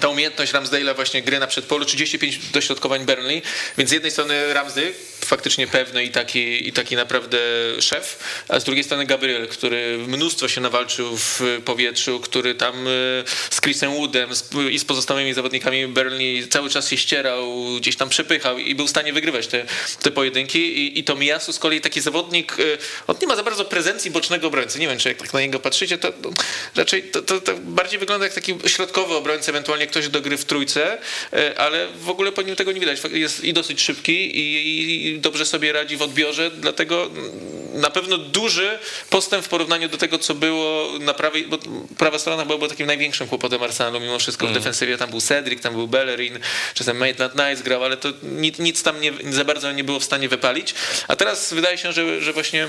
ta 0.00 0.08
umiejętność 0.08 0.52
Ramsdale'a 0.52 0.94
właśnie 0.94 1.22
gry 1.22 1.38
na 1.38 1.46
przedpolu, 1.46 1.84
35 1.84 2.38
dośrodkowań 2.38 3.04
Burnley, 3.04 3.42
więc 3.78 3.90
z 3.90 3.92
jednej 3.92 4.10
strony 4.10 4.54
Ramsdale, 4.54 4.92
faktycznie 5.24 5.66
pewny 5.66 6.04
i 6.04 6.10
taki, 6.10 6.68
i 6.68 6.72
taki 6.72 6.96
naprawdę 6.96 7.38
szef, 7.80 8.18
a 8.48 8.60
z 8.60 8.64
drugiej 8.64 8.84
strony 8.84 9.06
Gabriel, 9.06 9.48
który 9.48 9.98
mnóstwo 9.98 10.48
się 10.48 10.60
nawalczył 10.60 11.16
w 11.16 11.40
powietrzu, 11.64 12.20
który 12.20 12.54
tam 12.54 12.86
y, 12.86 13.24
z 13.50 13.60
Chrisem 13.60 13.92
Woodem 13.94 14.30
i 14.70 14.78
z 14.78 14.84
pozostałymi 14.84 15.34
zawodnikami 15.34 15.86
Burnley 15.86 16.48
cały 16.48 16.70
czas 16.70 16.88
się 16.88 16.96
ścierał, 16.96 17.52
gdzieś 17.76 17.96
tam 17.96 18.08
przepychał 18.08 18.58
i 18.58 18.74
był 18.74 18.86
w 18.86 18.90
stanie 18.90 19.12
wygrywać 19.12 19.46
te, 19.46 19.64
te 20.02 20.10
pojedynki. 20.10 20.58
I, 20.58 20.98
i 20.98 21.04
to 21.04 21.16
Miasu 21.16 21.52
z 21.52 21.58
kolei 21.58 21.80
taki 21.80 22.00
zawodnik, 22.00 22.58
y, 22.58 22.78
on 23.06 23.16
nie 23.22 23.26
ma 23.26 23.36
za 23.36 23.42
bardzo 23.42 23.64
prezencji 23.64 24.10
bocznego 24.10 24.46
obrońcy, 24.46 24.78
nie 24.78 24.88
wiem 24.88 24.98
czy 24.98 25.08
jak 25.08 25.18
tak 25.18 25.32
na 25.32 25.40
niego 25.40 25.60
patrzycie, 25.60 25.98
to, 25.98 26.12
to 26.12 26.30
raczej 26.76 27.02
to, 27.02 27.22
to, 27.22 27.40
to 27.40 27.52
bardziej 27.56 27.98
wygląda 27.98 28.26
jak 28.26 28.34
taki 28.34 28.54
środkowy 28.66 29.14
obrońca, 29.14 29.52
ewentualnie 29.52 29.75
ktoś 29.86 30.08
do 30.08 30.20
gry 30.20 30.36
w 30.36 30.44
trójce, 30.44 30.98
e, 31.32 31.58
ale 31.58 31.88
w 31.88 32.08
ogóle 32.08 32.32
po 32.32 32.42
nim 32.42 32.56
tego 32.56 32.72
nie 32.72 32.80
widać. 32.80 33.00
Jest 33.12 33.44
i 33.44 33.52
dosyć 33.52 33.80
szybki 33.80 34.38
i, 34.38 35.06
i 35.08 35.18
dobrze 35.18 35.46
sobie 35.46 35.72
radzi 35.72 35.96
w 35.96 36.02
odbiorze, 36.02 36.50
dlatego 36.50 37.06
mm, 37.06 37.56
na 37.80 37.90
pewno 37.90 38.18
duży 38.18 38.78
postęp 39.10 39.44
w 39.44 39.48
porównaniu 39.48 39.88
do 39.88 39.98
tego, 39.98 40.18
co 40.18 40.34
było 40.34 40.98
na 41.00 41.14
prawej, 41.14 41.46
bo 41.46 41.58
prawa 41.98 42.18
strona 42.18 42.44
była, 42.44 42.58
była 42.58 42.70
takim 42.70 42.86
największym 42.86 43.28
kłopotem 43.28 43.62
Arsenalu 43.62 44.00
mimo 44.00 44.18
wszystko 44.18 44.46
w 44.46 44.52
defensywie. 44.52 44.98
Tam 44.98 45.10
był 45.10 45.20
Cedric, 45.20 45.62
tam 45.62 45.74
był 45.74 45.88
Bellerin, 45.88 46.38
czasem 46.74 46.96
Maitland 46.96 47.34
Nice 47.34 47.62
grał, 47.62 47.84
ale 47.84 47.96
to 47.96 48.12
nic, 48.22 48.58
nic 48.58 48.82
tam 48.82 49.00
nie, 49.00 49.12
za 49.30 49.44
bardzo 49.44 49.72
nie 49.72 49.84
było 49.84 50.00
w 50.00 50.04
stanie 50.04 50.28
wypalić. 50.28 50.74
A 51.08 51.16
teraz 51.16 51.54
wydaje 51.54 51.78
się, 51.78 51.92
że, 51.92 52.20
że 52.20 52.32
właśnie 52.32 52.68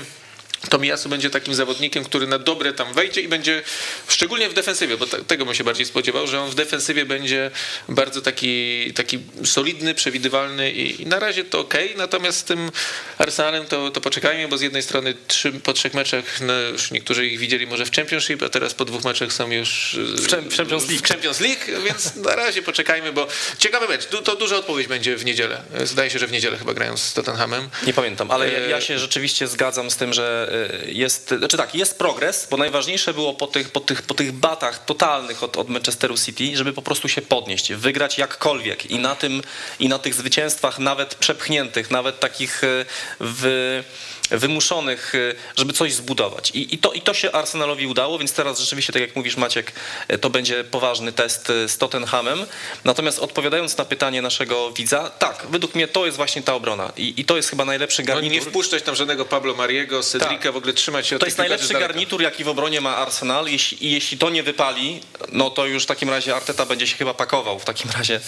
Tomiyasu 0.70 1.08
będzie 1.08 1.30
takim 1.30 1.54
zawodnikiem, 1.54 2.04
który 2.04 2.26
na 2.26 2.38
dobre 2.38 2.72
tam 2.72 2.94
wejdzie 2.94 3.20
i 3.20 3.28
będzie, 3.28 3.62
szczególnie 4.08 4.48
w 4.48 4.54
defensywie, 4.54 4.96
bo 4.96 5.06
te- 5.06 5.24
tego 5.24 5.44
bym 5.44 5.54
się 5.54 5.64
bardziej 5.64 5.86
spodziewał, 5.86 6.26
że 6.26 6.40
on 6.40 6.50
w 6.50 6.54
defensywie 6.54 7.04
będzie 7.06 7.50
bardzo 7.88 8.22
taki, 8.22 8.92
taki 8.94 9.18
solidny, 9.44 9.94
przewidywalny 9.94 10.72
i, 10.72 11.02
i 11.02 11.06
na 11.06 11.18
razie 11.18 11.44
to 11.44 11.60
ok, 11.60 11.74
natomiast 11.96 12.38
z 12.38 12.44
tym 12.44 12.70
Arsenalem 13.18 13.66
to, 13.66 13.90
to 13.90 14.00
poczekajmy, 14.00 14.48
bo 14.48 14.58
z 14.58 14.60
jednej 14.60 14.82
strony 14.82 15.14
trzy, 15.28 15.52
po 15.52 15.72
trzech 15.72 15.94
meczach, 15.94 16.24
no 16.40 16.52
już 16.60 16.90
niektórzy 16.90 17.26
ich 17.26 17.38
widzieli 17.38 17.66
może 17.66 17.86
w 17.86 17.90
Championship, 17.92 18.42
a 18.42 18.48
teraz 18.48 18.74
po 18.74 18.84
dwóch 18.84 19.04
meczach 19.04 19.32
są 19.32 19.50
już 19.50 19.96
W 20.14 20.26
w 20.26 20.56
Champions 20.56 20.88
League. 20.88 21.04
w 21.04 21.08
Champions 21.08 21.40
League, 21.40 21.64
więc 21.84 22.16
na 22.16 22.36
razie 22.36 22.62
poczekajmy, 22.62 23.12
bo 23.12 23.28
ciekawy 23.58 23.88
mecz, 23.88 24.06
to 24.06 24.36
duża 24.36 24.56
odpowiedź 24.56 24.86
będzie 24.86 25.16
w 25.16 25.24
niedzielę. 25.24 25.62
Zdaje 25.84 26.10
się, 26.10 26.18
że 26.18 26.26
w 26.26 26.32
niedzielę 26.32 26.58
chyba 26.58 26.74
grają 26.74 26.96
z 26.96 27.12
Tottenhamem. 27.14 27.68
Nie 27.86 27.92
pamiętam, 27.92 28.30
ale 28.30 28.52
ja, 28.52 28.58
E, 28.58 28.70
ja 28.70 28.80
się 28.80 28.98
rzeczywiście 28.98 29.48
zgadzam 29.48 29.90
z 29.90 29.96
tym, 29.96 30.12
że 30.12 30.47
e, 30.47 30.47
jest, 30.86 31.34
znaczy 31.38 31.56
tak, 31.56 31.74
jest 31.74 31.98
progres, 31.98 32.48
bo 32.50 32.56
najważniejsze 32.56 33.14
było 33.14 33.34
po 33.34 33.46
tych, 33.46 33.70
po 33.70 33.80
tych, 33.80 34.02
po 34.02 34.14
tych 34.14 34.32
batach 34.32 34.84
totalnych 34.84 35.42
od, 35.42 35.56
od 35.56 35.68
Manchesteru 35.68 36.16
City, 36.16 36.56
żeby 36.56 36.72
po 36.72 36.82
prostu 36.82 37.08
się 37.08 37.22
podnieść, 37.22 37.72
wygrać 37.72 38.18
jakkolwiek 38.18 38.90
i 38.90 38.98
na 38.98 39.14
tym, 39.14 39.42
i 39.78 39.88
na 39.88 39.98
tych 39.98 40.14
zwycięstwach 40.14 40.78
nawet 40.78 41.14
przepchniętych, 41.14 41.90
nawet 41.90 42.20
takich 42.20 42.64
e, 42.64 42.84
w 43.20 43.82
wymuszonych, 44.30 45.14
e, 45.14 45.34
żeby 45.56 45.72
coś 45.72 45.92
zbudować. 45.94 46.50
I, 46.50 46.74
i, 46.74 46.78
to, 46.78 46.92
I 46.92 47.00
to 47.00 47.14
się 47.14 47.32
Arsenalowi 47.32 47.86
udało, 47.86 48.18
więc 48.18 48.32
teraz 48.32 48.60
rzeczywiście, 48.60 48.92
tak 48.92 49.02
jak 49.02 49.16
mówisz 49.16 49.36
Maciek, 49.36 49.72
e, 50.08 50.18
to 50.18 50.30
będzie 50.30 50.64
poważny 50.64 51.12
test 51.12 51.50
e, 51.50 51.68
z 51.68 51.78
Tottenhamem. 51.78 52.46
Natomiast 52.84 53.18
odpowiadając 53.18 53.76
na 53.76 53.84
pytanie 53.84 54.22
naszego 54.22 54.70
widza, 54.72 55.10
tak, 55.10 55.46
według 55.50 55.74
mnie 55.74 55.88
to 55.88 56.04
jest 56.06 56.16
właśnie 56.16 56.42
ta 56.42 56.54
obrona 56.54 56.92
i, 56.96 57.14
i 57.16 57.24
to 57.24 57.36
jest 57.36 57.50
chyba 57.50 57.64
najlepszy 57.64 58.02
No, 58.02 58.06
garnitur. 58.06 58.32
nie 58.32 58.40
wpuszczać 58.40 58.82
tam 58.82 58.94
żadnego 58.96 59.24
Pablo 59.24 59.54
Mariego, 59.54 60.02
Cedrica, 60.02 60.42
Tak. 60.42 60.52
w 60.52 60.56
ogóle 60.56 60.72
trzymać 60.72 61.06
się 61.06 61.16
od 61.16 61.20
To 61.20 61.26
jest 61.26 61.38
najlepszy 61.38 61.72
garnitur, 61.74 62.22
jaki 62.22 62.44
w 62.44 62.48
obronie 62.48 62.80
ma 62.80 62.96
Arsenal. 62.96 63.46
Jeśli, 63.46 63.86
I 63.86 63.90
jeśli 63.92 64.18
to 64.18 64.30
nie 64.30 64.42
wypali, 64.42 65.00
no 65.32 65.50
to 65.50 65.66
już 65.66 65.82
w 65.82 65.86
takim 65.86 66.10
razie 66.10 66.36
Arteta 66.36 66.66
będzie 66.66 66.86
się 66.86 66.96
chyba 66.96 67.14
pakował 67.14 67.58
w 67.58 67.64
takim 67.64 67.90
razie, 67.90 68.20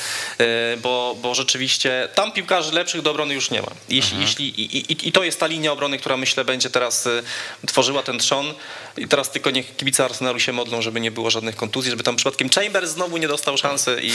bo, 0.82 1.16
bo 1.22 1.34
rzeczywiście 1.34 2.08
tam 2.14 2.32
piłkarzy 2.32 2.72
lepszych 2.72 3.02
do 3.02 3.10
obrony 3.10 3.34
już 3.34 3.50
nie 3.50 3.62
ma. 3.62 3.68
Jeśli, 3.88 4.10
Mhm. 4.16 4.22
jeśli, 4.22 4.60
i, 4.60 4.92
i, 4.92 5.08
I 5.08 5.12
to 5.12 5.24
jest 5.24 5.40
ta 5.40 5.46
linia 5.46 5.72
obrony, 5.72 5.89
która 5.98 6.16
myślę 6.16 6.44
będzie 6.44 6.70
teraz 6.70 7.06
e, 7.06 7.22
tworzyła 7.66 8.02
ten 8.02 8.18
trzon. 8.18 8.54
I 9.00 9.08
teraz 9.08 9.30
tylko 9.30 9.50
niech 9.50 9.76
kibice 9.76 10.04
Arsenalu 10.04 10.40
się 10.40 10.52
modlą, 10.52 10.82
żeby 10.82 11.00
nie 11.00 11.10
było 11.10 11.30
żadnych 11.30 11.56
kontuzji, 11.56 11.90
żeby 11.90 12.02
tam 12.02 12.16
przypadkiem 12.16 12.48
Chambers 12.50 12.90
znowu 12.90 13.16
nie 13.16 13.28
dostał 13.28 13.58
szansy 13.58 14.00
i, 14.02 14.12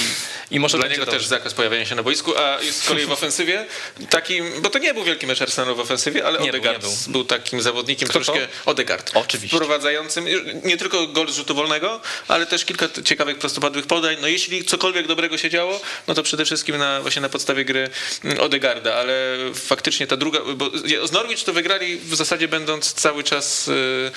i 0.52 0.60
może 0.60 0.78
Dla 0.78 0.88
niego 0.88 1.06
dobrze. 1.06 1.20
też 1.20 1.28
zakaz 1.28 1.54
pojawiania 1.54 1.86
się 1.86 1.96
na 1.96 2.04
boisku, 2.04 2.38
a 2.38 2.58
z 2.72 2.88
kolei 2.88 3.06
w 3.06 3.12
ofensywie 3.12 3.66
takim, 4.10 4.62
bo 4.62 4.70
to 4.70 4.80
nie 4.80 4.94
był 4.94 5.04
wielki 5.04 5.28
mecz 5.28 5.42
Arsenalu 5.42 5.76
w 5.76 5.80
ofensywie, 5.80 6.26
ale 6.26 6.40
Nie 6.40 6.52
był, 6.52 6.60
Odegaard 6.60 6.84
nie 6.84 6.90
był. 6.90 6.98
był. 7.08 7.26
takim 7.26 7.62
zawodnikiem 7.62 8.10
Kto 8.10 8.20
to? 8.20 8.26
troszkę 8.26 8.48
Odegaard. 8.66 9.12
Oczywiście. 9.14 9.58
Wprowadzającym 9.58 10.26
nie 10.64 10.78
tylko 10.78 11.08
gol 11.08 11.30
z 11.32 11.36
rzutu 11.36 11.56
wolnego, 11.56 12.02
ale 12.28 12.46
też 12.46 12.66
kilka 12.66 12.86
ciekawych 13.06 13.38
prostopadłych 13.38 13.88
podań. 13.88 14.18
No 14.22 14.28
jeśli 14.28 14.66
cokolwiek 14.66 15.08
dobrego 15.08 15.38
się 15.38 15.50
działo, 15.50 15.82
no 16.08 16.14
to 16.14 16.24
przede 16.24 16.46
wszystkim 16.46 16.78
na, 16.78 17.02
właśnie 17.02 17.22
na 17.22 17.30
podstawie 17.30 17.66
gry 17.66 17.90
mm, 18.24 18.40
Odegarda, 18.40 18.96
ale 18.96 19.38
faktycznie 19.56 20.08
ta 20.08 20.18
druga, 20.18 20.40
bo 20.56 20.70
z 21.08 21.12
Norwich 21.12 21.44
to 21.44 21.54
wygrali 21.54 21.98
w 21.98 22.16
zasadzie 22.16 22.48
będąc 22.48 22.94
cały 22.94 23.24
czas 23.24 23.68
y, 23.68 24.12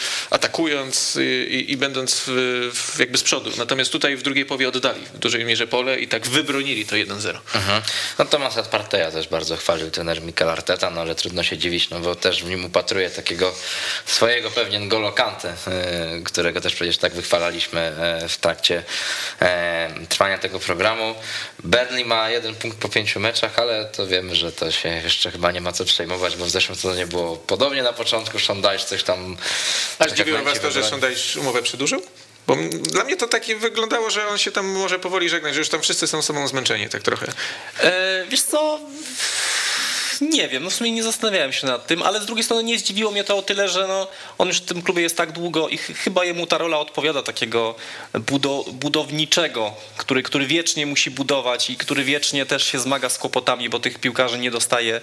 atakując 0.58 1.18
i, 1.48 1.72
i 1.72 1.76
będąc 1.76 2.24
w, 2.26 2.30
w 2.74 2.98
jakby 2.98 3.18
z 3.18 3.22
przodu. 3.22 3.50
Natomiast 3.58 3.92
tutaj 3.92 4.16
w 4.16 4.22
drugiej 4.22 4.44
połowie 4.44 4.68
oddali 4.68 5.00
w 5.14 5.18
dużej 5.18 5.44
mierze 5.44 5.66
pole 5.66 5.98
i 5.98 6.08
tak 6.08 6.26
wybronili 6.26 6.86
to 6.86 6.96
1-0. 6.96 7.38
Mhm. 7.54 7.82
No 8.18 8.24
Tomasa 8.24 8.62
Parteja 8.62 9.10
też 9.10 9.28
bardzo 9.28 9.56
chwalił 9.56 9.90
trener 9.90 10.22
Mikel 10.22 10.48
Arteta, 10.48 10.90
no 10.90 11.00
ale 11.00 11.14
trudno 11.14 11.42
się 11.42 11.58
dziwić, 11.58 11.90
no 11.90 12.00
bo 12.00 12.14
też 12.14 12.42
w 12.44 12.48
nim 12.48 12.64
upatruje 12.64 13.10
takiego 13.10 13.54
swojego 14.06 14.50
pewnie 14.50 14.80
N'Golo 14.80 15.14
Kante, 15.14 15.54
y, 16.18 16.22
którego 16.24 16.60
też 16.60 16.74
przecież 16.74 16.98
tak 16.98 17.14
wychwalaliśmy 17.14 17.92
y, 18.24 18.28
w 18.28 18.36
trakcie 18.36 18.82
y, 20.02 20.06
trwania 20.06 20.38
tego 20.38 20.58
programu. 20.58 21.14
Burnley 21.64 22.04
ma 22.04 22.30
jeden 22.30 22.54
punkt 22.54 22.78
po 22.78 22.88
pięciu 22.88 23.20
meczach, 23.20 23.58
ale 23.58 23.84
to 23.84 24.06
wiemy, 24.06 24.34
że 24.34 24.52
to 24.52 24.70
się 24.70 24.88
jeszcze 24.88 25.30
chyba 25.30 25.52
nie 25.52 25.60
ma 25.60 25.72
co 25.72 25.84
przejmować, 25.84 26.36
bo 26.36 26.44
w 26.44 26.50
zeszłym 26.50 26.76
sezonie 26.76 27.06
było 27.06 27.36
podobnie 27.36 27.82
na 27.82 27.92
początku, 27.92 28.38
Szondajsz 28.38 28.84
coś 28.84 29.02
tam... 29.02 29.36
Aż 29.98 30.08
tak 30.08 30.16
dziwiło 30.16 30.37
wybrali. 30.44 30.90
Szondajsz 30.90 31.36
umowę 31.36 31.62
przedłużył? 31.62 32.02
Bo 32.46 32.56
dla 32.80 33.04
mnie 33.04 33.16
to 33.16 33.26
takie 33.26 33.56
wyglądało, 33.56 34.10
że 34.10 34.28
on 34.28 34.38
się 34.38 34.50
tam 34.50 34.66
może 34.66 34.98
powoli 34.98 35.28
żegnać, 35.28 35.54
że 35.54 35.60
już 35.60 35.68
tam 35.68 35.80
wszyscy 35.80 36.06
są 36.06 36.22
sobą 36.22 36.48
zmęczeni 36.48 36.88
tak 36.88 37.02
trochę. 37.02 37.32
E, 37.80 38.24
wiesz 38.28 38.42
co, 38.42 38.80
Nie 40.20 40.48
wiem, 40.48 40.64
no 40.64 40.70
w 40.70 40.74
sumie 40.74 40.92
nie 40.92 41.02
zastanawiałem 41.02 41.52
się 41.52 41.66
nad 41.66 41.86
tym, 41.86 42.02
ale 42.02 42.20
z 42.20 42.26
drugiej 42.26 42.44
strony 42.44 42.62
nie 42.62 42.78
zdziwiło 42.78 43.10
mnie 43.10 43.24
to 43.24 43.36
o 43.36 43.42
tyle, 43.42 43.68
że 43.68 43.86
no, 43.88 44.08
on 44.38 44.48
już 44.48 44.56
w 44.56 44.64
tym 44.64 44.82
klubie 44.82 45.02
jest 45.02 45.16
tak 45.16 45.32
długo 45.32 45.68
i 45.68 45.78
ch 45.78 45.86
chyba 45.86 46.24
jemu 46.24 46.46
ta 46.46 46.58
rola 46.58 46.78
odpowiada 46.78 47.22
takiego 47.22 47.74
budo 48.14 48.64
budowniczego, 48.72 49.74
który, 49.96 50.22
który 50.22 50.46
wiecznie 50.46 50.86
musi 50.86 51.10
budować 51.10 51.70
i 51.70 51.76
który 51.76 52.04
wiecznie 52.04 52.46
też 52.46 52.66
się 52.66 52.78
zmaga 52.78 53.08
z 53.08 53.18
kłopotami, 53.18 53.68
bo 53.68 53.80
tych 53.80 53.98
piłkarzy 53.98 54.38
nie 54.38 54.50
dostaje 54.50 55.00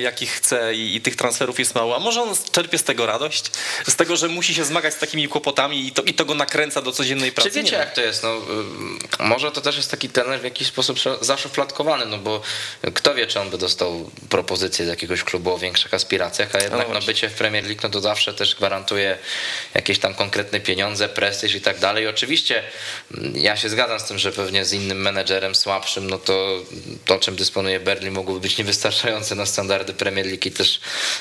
jakich 0.00 0.30
chce 0.30 0.74
i, 0.74 0.96
i 0.96 1.00
tych 1.00 1.16
transferów 1.16 1.58
jest 1.58 1.74
mało. 1.74 1.96
A 1.96 1.98
może 1.98 2.22
on 2.22 2.34
czerpie 2.52 2.78
z 2.78 2.84
tego 2.84 3.06
radość? 3.06 3.50
Z 3.88 3.96
tego, 3.96 4.16
że 4.16 4.28
musi 4.28 4.54
się 4.54 4.64
zmagać 4.64 4.94
z 4.94 4.98
takimi 4.98 5.28
kłopotami 5.28 5.86
i 5.86 5.92
to, 5.92 6.02
i 6.02 6.14
to 6.14 6.24
go 6.24 6.34
nakręca 6.34 6.82
do 6.82 6.92
codziennej 6.92 7.32
pracy? 7.32 7.50
Czy 7.50 7.62
wiecie 7.62 7.76
jak 7.76 7.94
to 7.94 8.00
jest? 8.00 8.22
No, 8.22 8.36
y, 8.36 9.24
może 9.24 9.52
to 9.52 9.60
też 9.60 9.76
jest 9.76 9.90
taki 9.90 10.08
tener 10.08 10.40
w 10.40 10.44
jakiś 10.44 10.68
sposób 10.68 10.98
zaszufladkowany, 11.20 12.06
no 12.06 12.18
bo 12.18 12.40
kto 12.94 13.14
wie, 13.14 13.26
czy 13.26 13.40
on 13.40 13.50
by 13.50 13.58
dostał 13.58 14.10
propozycję 14.28 14.84
z 14.84 14.88
jakiegoś 14.88 15.24
klubu 15.24 15.52
o 15.52 15.58
większych 15.58 15.94
aspiracjach, 15.94 16.54
a 16.54 16.58
jednak 16.58 16.88
no, 16.88 16.94
no 16.94 17.00
bycie 17.00 17.28
w 17.28 17.34
Premier 17.34 17.64
League 17.64 17.80
no 17.82 17.88
to 17.88 18.00
zawsze 18.00 18.34
też 18.34 18.54
gwarantuje 18.54 19.18
jakieś 19.74 19.98
tam 19.98 20.14
konkretne 20.14 20.60
pieniądze, 20.60 21.08
prestiż 21.08 21.54
i 21.54 21.60
tak 21.60 21.78
dalej. 21.78 22.06
Oczywiście 22.06 22.62
mm, 23.14 23.36
ja 23.36 23.56
się 23.56 23.68
zgadzam 23.68 24.00
z 24.00 24.04
tym, 24.04 24.18
że 24.18 24.32
pewnie 24.32 24.64
z 24.64 24.72
innym 24.72 25.02
menedżerem 25.02 25.54
słabszym, 25.54 26.10
no 26.10 26.18
to 26.18 26.62
to, 27.04 27.18
czym 27.18 27.36
dysponuje 27.36 27.80
Berlin 27.80 28.12
mogłoby 28.12 28.40
być 28.40 28.58
niewystarczające 28.58 29.34
na 29.34 29.46
standardy 29.46 29.94
Premier 29.94 30.26
League 30.26 30.48
i 30.48 30.50
też 30.50 30.80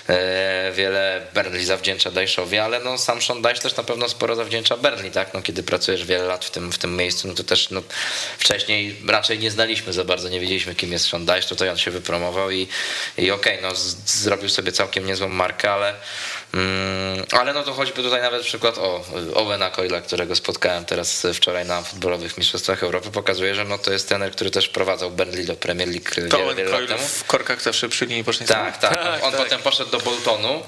e, 0.09 0.71
wiele 0.75 1.27
Berlin 1.33 1.65
zawdzięcza 1.65 2.11
Dajszowi, 2.11 2.57
ale 2.57 2.79
no 2.79 2.97
sam 2.97 3.21
Sean 3.21 3.41
Dajsz 3.41 3.59
też 3.59 3.75
na 3.75 3.83
pewno 3.83 4.09
sporo 4.09 4.35
zawdzięcza 4.35 4.77
Berlin, 4.77 5.11
tak? 5.11 5.33
No 5.33 5.41
kiedy 5.41 5.63
pracujesz 5.63 6.05
wiele 6.05 6.23
lat 6.25 6.45
w 6.45 6.51
tym, 6.51 6.71
w 6.71 6.77
tym 6.77 6.95
miejscu, 6.95 7.27
no 7.27 7.33
to 7.33 7.43
też 7.43 7.69
no, 7.69 7.81
wcześniej 8.37 8.95
raczej 9.07 9.39
nie 9.39 9.51
znaliśmy 9.51 9.93
za 9.93 10.03
bardzo, 10.03 10.29
nie 10.29 10.39
wiedzieliśmy 10.39 10.75
kim 10.75 10.91
jest 10.91 11.09
Sean 11.09 11.25
Dajsz, 11.25 11.45
tutaj 11.45 11.69
on 11.69 11.77
się 11.77 11.91
wypromował 11.91 12.51
i, 12.51 12.67
i 13.17 13.31
okej, 13.31 13.59
okay, 13.59 13.69
no 13.69 13.75
zrobił 14.05 14.49
sobie 14.49 14.71
całkiem 14.71 15.05
niezłą 15.05 15.29
markę, 15.29 15.71
ale 15.71 15.93
ale 17.31 17.53
no 17.53 17.63
to 17.63 17.73
choćby 17.73 18.03
tutaj 18.03 18.21
nawet 18.21 18.43
przykład 18.43 18.77
o 18.77 19.03
Owena 19.33 19.69
Coyla, 19.69 20.01
którego 20.01 20.35
spotkałem 20.35 20.85
teraz 20.85 21.27
wczoraj 21.33 21.65
na 21.65 21.81
futbolowych 21.81 22.37
mistrzostwach 22.37 22.83
Europy, 22.83 23.11
pokazuje, 23.11 23.55
że 23.55 23.65
no 23.65 23.77
to 23.77 23.91
jest 23.91 24.07
trener, 24.07 24.31
który 24.31 24.51
też 24.51 24.67
prowadzał 24.67 25.11
Burnley 25.11 25.45
do 25.45 25.55
Premier 25.55 25.89
League 25.89 26.29
to 26.29 26.37
wiele, 26.37 26.55
wiele 26.55 26.69
lat 26.79 26.87
temu. 26.87 27.07
w 27.07 27.23
korkach 27.23 27.61
zawsze 27.61 27.89
przy 27.89 28.05
linii 28.05 28.23
bocznej. 28.23 28.49
Tak, 28.49 28.77
tak. 28.77 29.03
tak 29.03 29.23
on 29.23 29.31
tak. 29.31 29.43
potem 29.43 29.61
poszedł 29.61 29.91
do 29.91 29.99
Boltonu, 29.99 30.63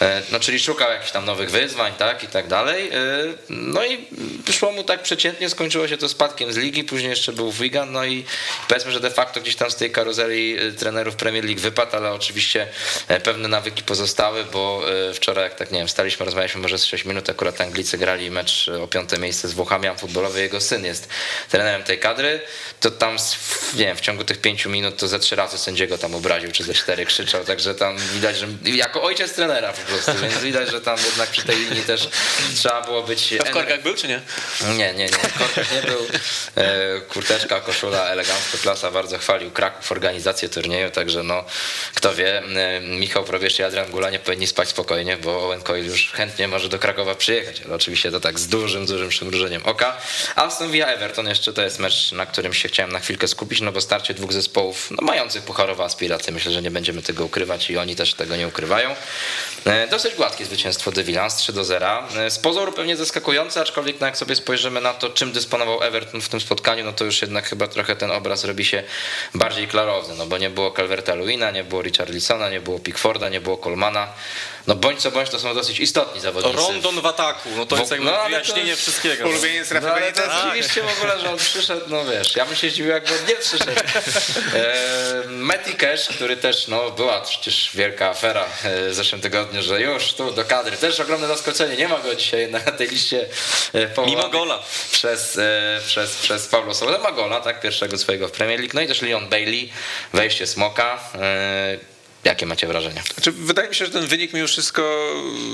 e, 0.00 0.22
no 0.32 0.40
czyli 0.40 0.60
szukał 0.60 0.90
jakichś 0.90 1.10
tam 1.10 1.24
nowych 1.24 1.50
wyzwań, 1.50 1.92
tak 1.98 2.24
i 2.24 2.26
tak 2.26 2.48
dalej. 2.48 2.88
E, 2.88 2.94
no 3.50 3.84
i 3.84 4.06
szło 4.52 4.72
mu 4.72 4.84
tak 4.84 5.02
przeciętnie, 5.02 5.50
skończyło 5.50 5.88
się 5.88 5.96
to 5.96 6.08
spadkiem 6.08 6.52
z 6.52 6.56
ligi, 6.56 6.84
później 6.84 7.10
jeszcze 7.10 7.32
był 7.32 7.52
Wigan, 7.52 7.92
no 7.92 8.04
i 8.04 8.24
powiedzmy, 8.68 8.92
że 8.92 9.00
de 9.00 9.10
facto 9.10 9.40
gdzieś 9.40 9.56
tam 9.56 9.70
z 9.70 9.76
tej 9.76 9.90
karuzeli 9.90 10.58
e, 10.58 10.72
trenerów 10.72 11.16
Premier 11.16 11.44
League 11.44 11.60
wypadł, 11.60 11.96
ale 11.96 12.12
oczywiście 12.12 12.66
pewne 13.22 13.48
nawyki 13.48 13.82
pozostały, 13.82 14.44
bo 14.44 14.82
wczoraj, 15.20 15.44
jak 15.44 15.54
tak 15.54 15.70
nie 15.70 15.78
wiem, 15.78 15.88
staliśmy, 15.88 16.24
rozmawialiśmy 16.26 16.60
może 16.60 16.78
z 16.78 16.84
6 16.84 17.04
minut, 17.04 17.30
akurat 17.30 17.60
Anglicy 17.60 17.98
grali 17.98 18.30
mecz 18.30 18.68
o 18.82 18.88
piąte 18.88 19.18
miejsce 19.18 19.48
z 19.48 19.52
Włochami, 19.52 19.88
a 19.88 19.94
futbolowy 19.94 20.40
jego 20.40 20.60
syn 20.60 20.84
jest 20.84 21.08
trenerem 21.50 21.82
tej 21.82 21.98
kadry, 21.98 22.40
to 22.80 22.90
tam, 22.90 23.16
nie 23.74 23.84
wiem, 23.84 23.96
w 23.96 24.00
ciągu 24.00 24.24
tych 24.24 24.40
pięciu 24.40 24.70
minut 24.70 24.96
to 24.96 25.08
ze 25.08 25.18
trzy 25.18 25.36
razy 25.36 25.58
sędziego 25.58 25.98
tam 25.98 26.14
obraził, 26.14 26.52
czy 26.52 26.64
ze 26.64 26.74
cztery 26.74 27.06
krzyczał, 27.06 27.44
także 27.44 27.74
tam 27.74 27.98
widać, 27.98 28.36
że 28.36 28.46
jako 28.64 29.02
ojciec 29.02 29.34
trenera 29.34 29.72
po 29.72 29.92
prostu, 29.92 30.12
więc 30.22 30.38
widać, 30.38 30.70
że 30.70 30.80
tam 30.80 30.98
jednak 31.06 31.28
przy 31.28 31.42
tej 31.42 31.56
linii 31.56 31.82
też 31.82 32.08
trzeba 32.54 32.82
było 32.82 33.02
być... 33.02 33.34
A 33.40 33.44
w 33.44 33.50
korkach 33.50 33.82
był, 33.82 33.94
czy 33.94 34.08
nie? 34.08 34.20
Nie, 34.76 34.76
nie, 34.76 34.94
nie, 34.94 35.08
w 35.08 35.38
korkach 35.38 35.72
nie 35.72 35.82
był. 35.82 36.06
E, 36.56 37.00
kurteczka, 37.00 37.60
koszula, 37.60 38.08
elegancko, 38.08 38.58
klasa, 38.58 38.90
bardzo 38.90 39.18
chwalił 39.18 39.50
Kraków, 39.50 39.92
organizację 39.92 40.48
turnieju, 40.48 40.90
także 40.90 41.22
no, 41.22 41.44
kto 41.94 42.14
wie, 42.14 42.38
e, 42.38 42.80
Michał 42.80 43.24
Probierz 43.24 43.58
i 43.58 43.62
Adrian 43.62 43.90
Gula 43.90 44.10
nie 44.10 44.18
powinni 44.18 44.46
spać 44.46 44.68
spokojnie 44.68 44.99
spokojnie, 45.00 45.16
bo 45.16 45.44
Owen 45.44 45.62
Coyle 45.62 45.86
już 45.86 46.12
chętnie 46.12 46.48
może 46.48 46.68
do 46.68 46.78
Krakowa 46.78 47.14
przyjechać, 47.14 47.62
ale 47.66 47.74
oczywiście 47.74 48.10
to 48.10 48.20
tak 48.20 48.38
z 48.38 48.48
dużym, 48.48 48.86
dużym 48.86 49.08
przymrużeniem 49.08 49.62
oka. 49.64 49.96
Aston 50.36 50.70
Villa 50.70 50.86
Everton 50.86 51.28
jeszcze 51.28 51.52
to 51.52 51.62
jest 51.62 51.78
mecz, 51.78 52.12
na 52.12 52.26
którym 52.26 52.52
się 52.52 52.68
chciałem 52.68 52.92
na 52.92 52.98
chwilkę 52.98 53.28
skupić, 53.28 53.60
no 53.60 53.72
bo 53.72 53.80
starcie 53.80 54.14
dwóch 54.14 54.32
zespołów 54.32 54.90
no, 54.90 54.96
mających 55.02 55.42
pucharowe 55.42 55.84
aspiracje, 55.84 56.32
myślę, 56.32 56.52
że 56.52 56.62
nie 56.62 56.70
będziemy 56.70 57.02
tego 57.02 57.24
ukrywać 57.24 57.70
i 57.70 57.78
oni 57.78 57.96
też 57.96 58.14
tego 58.14 58.36
nie 58.36 58.48
ukrywają. 58.48 58.94
E, 59.64 59.88
dosyć 59.88 60.14
gładkie 60.14 60.44
zwycięstwo 60.44 60.92
De 60.92 61.04
Villans 61.04 61.36
3 61.36 61.52
do 61.52 61.64
0. 61.64 61.86
E, 62.16 62.30
z 62.30 62.38
pozoru 62.38 62.72
pewnie 62.72 62.96
zaskakujące, 62.96 63.60
aczkolwiek 63.60 64.00
no, 64.00 64.06
jak 64.06 64.16
sobie 64.16 64.36
spojrzymy 64.36 64.80
na 64.80 64.94
to, 64.94 65.10
czym 65.10 65.32
dysponował 65.32 65.82
Everton 65.82 66.20
w 66.20 66.28
tym 66.28 66.40
spotkaniu, 66.40 66.84
no 66.84 66.92
to 66.92 67.04
już 67.04 67.22
jednak 67.22 67.48
chyba 67.48 67.68
trochę 67.68 67.96
ten 67.96 68.10
obraz 68.10 68.44
robi 68.44 68.64
się 68.64 68.82
bardziej 69.34 69.68
klarowny, 69.68 70.14
no 70.14 70.26
bo 70.26 70.38
nie 70.38 70.50
było 70.50 70.70
Calverta 70.70 71.14
Luina, 71.14 71.50
nie 71.50 71.64
było 71.64 71.82
Richarlisona, 71.82 72.50
nie 72.50 72.60
było 72.60 72.78
Pickforda, 72.78 73.28
nie 73.28 73.40
było 73.40 73.56
Colmana 73.56 74.08
no 74.66 74.74
bądź 74.74 75.00
co 75.00 75.10
bądź 75.10 75.30
to 75.30 75.38
są 75.38 75.54
dosyć 75.54 75.80
istotni 75.80 76.20
zawodnicy. 76.20 76.56
Rondon 76.56 77.00
w 77.00 77.06
ataku, 77.06 77.48
no 77.56 77.66
to 77.66 77.76
jest 77.76 77.90
jakby 77.90 78.06
no, 78.06 78.24
wyjaśnienie 78.24 78.70
to... 78.70 78.76
wszystkiego. 78.76 79.28
Ulubieniec 79.28 79.70
Rafa 79.70 79.86
no, 79.86 79.94
ale 79.94 80.12
to 80.12 80.22
w 80.82 80.98
ogóle, 80.98 81.20
że 81.20 81.30
on 81.30 81.38
przyszedł, 81.38 81.86
no 81.88 82.04
wiesz, 82.04 82.36
ja 82.36 82.46
bym 82.46 82.56
się 82.56 82.70
zdziwił, 82.70 82.90
jakby 82.90 83.10
on 83.18 83.26
nie 83.28 83.36
przyszedł. 83.36 83.80
e, 84.54 85.22
Matty 85.28 85.74
Cash, 85.74 86.08
który 86.08 86.36
też, 86.36 86.68
no 86.68 86.90
była 86.90 87.20
przecież 87.20 87.70
wielka 87.74 88.08
afera 88.08 88.44
e, 88.64 88.88
w 88.88 88.94
zeszłym 88.94 89.20
tygodniu, 89.20 89.62
że 89.62 89.80
już 89.80 90.12
tu 90.12 90.30
do 90.30 90.44
kadry, 90.44 90.76
też 90.76 91.00
ogromne 91.00 91.26
zaskoczenie, 91.26 91.76
nie 91.76 91.88
ma 91.88 91.98
go 91.98 92.14
dzisiaj 92.14 92.50
na 92.50 92.60
tej 92.60 92.88
liście 92.88 93.26
e, 93.74 94.06
Mimo 94.06 94.28
gola. 94.28 94.62
Przez, 94.92 95.38
e, 95.38 95.80
przez, 95.86 96.16
przez 96.16 96.46
Paulo 96.46 96.74
Sola, 96.74 96.98
ma 96.98 97.12
gola, 97.12 97.40
tak, 97.40 97.60
pierwszego 97.60 97.98
swojego 97.98 98.28
w 98.28 98.32
Premier 98.32 98.60
League, 98.60 98.74
no 98.74 98.80
i 98.80 98.86
też 98.86 99.02
Leon 99.02 99.28
Bailey, 99.28 99.72
wejście 100.12 100.46
Smoka, 100.46 100.98
e, 101.14 101.99
Jakie 102.24 102.46
macie 102.46 102.66
wrażenia? 102.66 103.02
Znaczy, 103.14 103.32
wydaje 103.32 103.68
mi 103.68 103.74
się, 103.74 103.86
że 103.86 103.92
ten 103.92 104.06
wynik 104.06 104.32
mimo 104.32 104.46
wszystko 104.46 105.12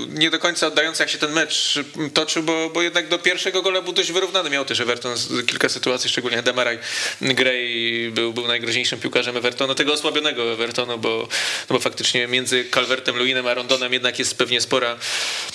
nie 0.09 0.31
do 0.31 0.39
końca 0.39 0.67
oddający, 0.67 1.03
jak 1.03 1.11
się 1.11 1.19
ten 1.19 1.33
mecz 1.33 1.79
toczył, 2.15 2.43
bo, 2.43 2.71
bo 2.71 2.83
jednak 2.83 3.09
do 3.09 3.19
pierwszego 3.19 3.63
gola 3.63 3.83
był 3.83 3.93
dość 3.93 4.13
wyrównany. 4.13 4.51
Miał 4.51 4.65
też 4.65 4.81
Everton 4.81 5.17
kilka 5.47 5.69
sytuacji, 5.69 6.11
szczególnie 6.11 6.43
Demaraj 6.43 6.79
Gray 7.21 8.11
był, 8.11 8.33
był 8.33 8.47
najgroźniejszym 8.47 9.01
piłkarzem 9.01 9.37
Evertonu, 9.37 9.75
tego 9.75 9.93
osłabionego 9.93 10.53
Evertonu, 10.53 10.99
bo, 10.99 11.29
no 11.71 11.75
bo 11.75 11.79
faktycznie 11.79 12.27
między 12.27 12.65
Calvertem 12.75 13.17
Lewinem 13.17 13.47
a 13.47 13.55
Rondonem 13.55 13.93
jednak 13.93 14.19
jest 14.19 14.39
pewnie 14.39 14.61
spora 14.61 14.97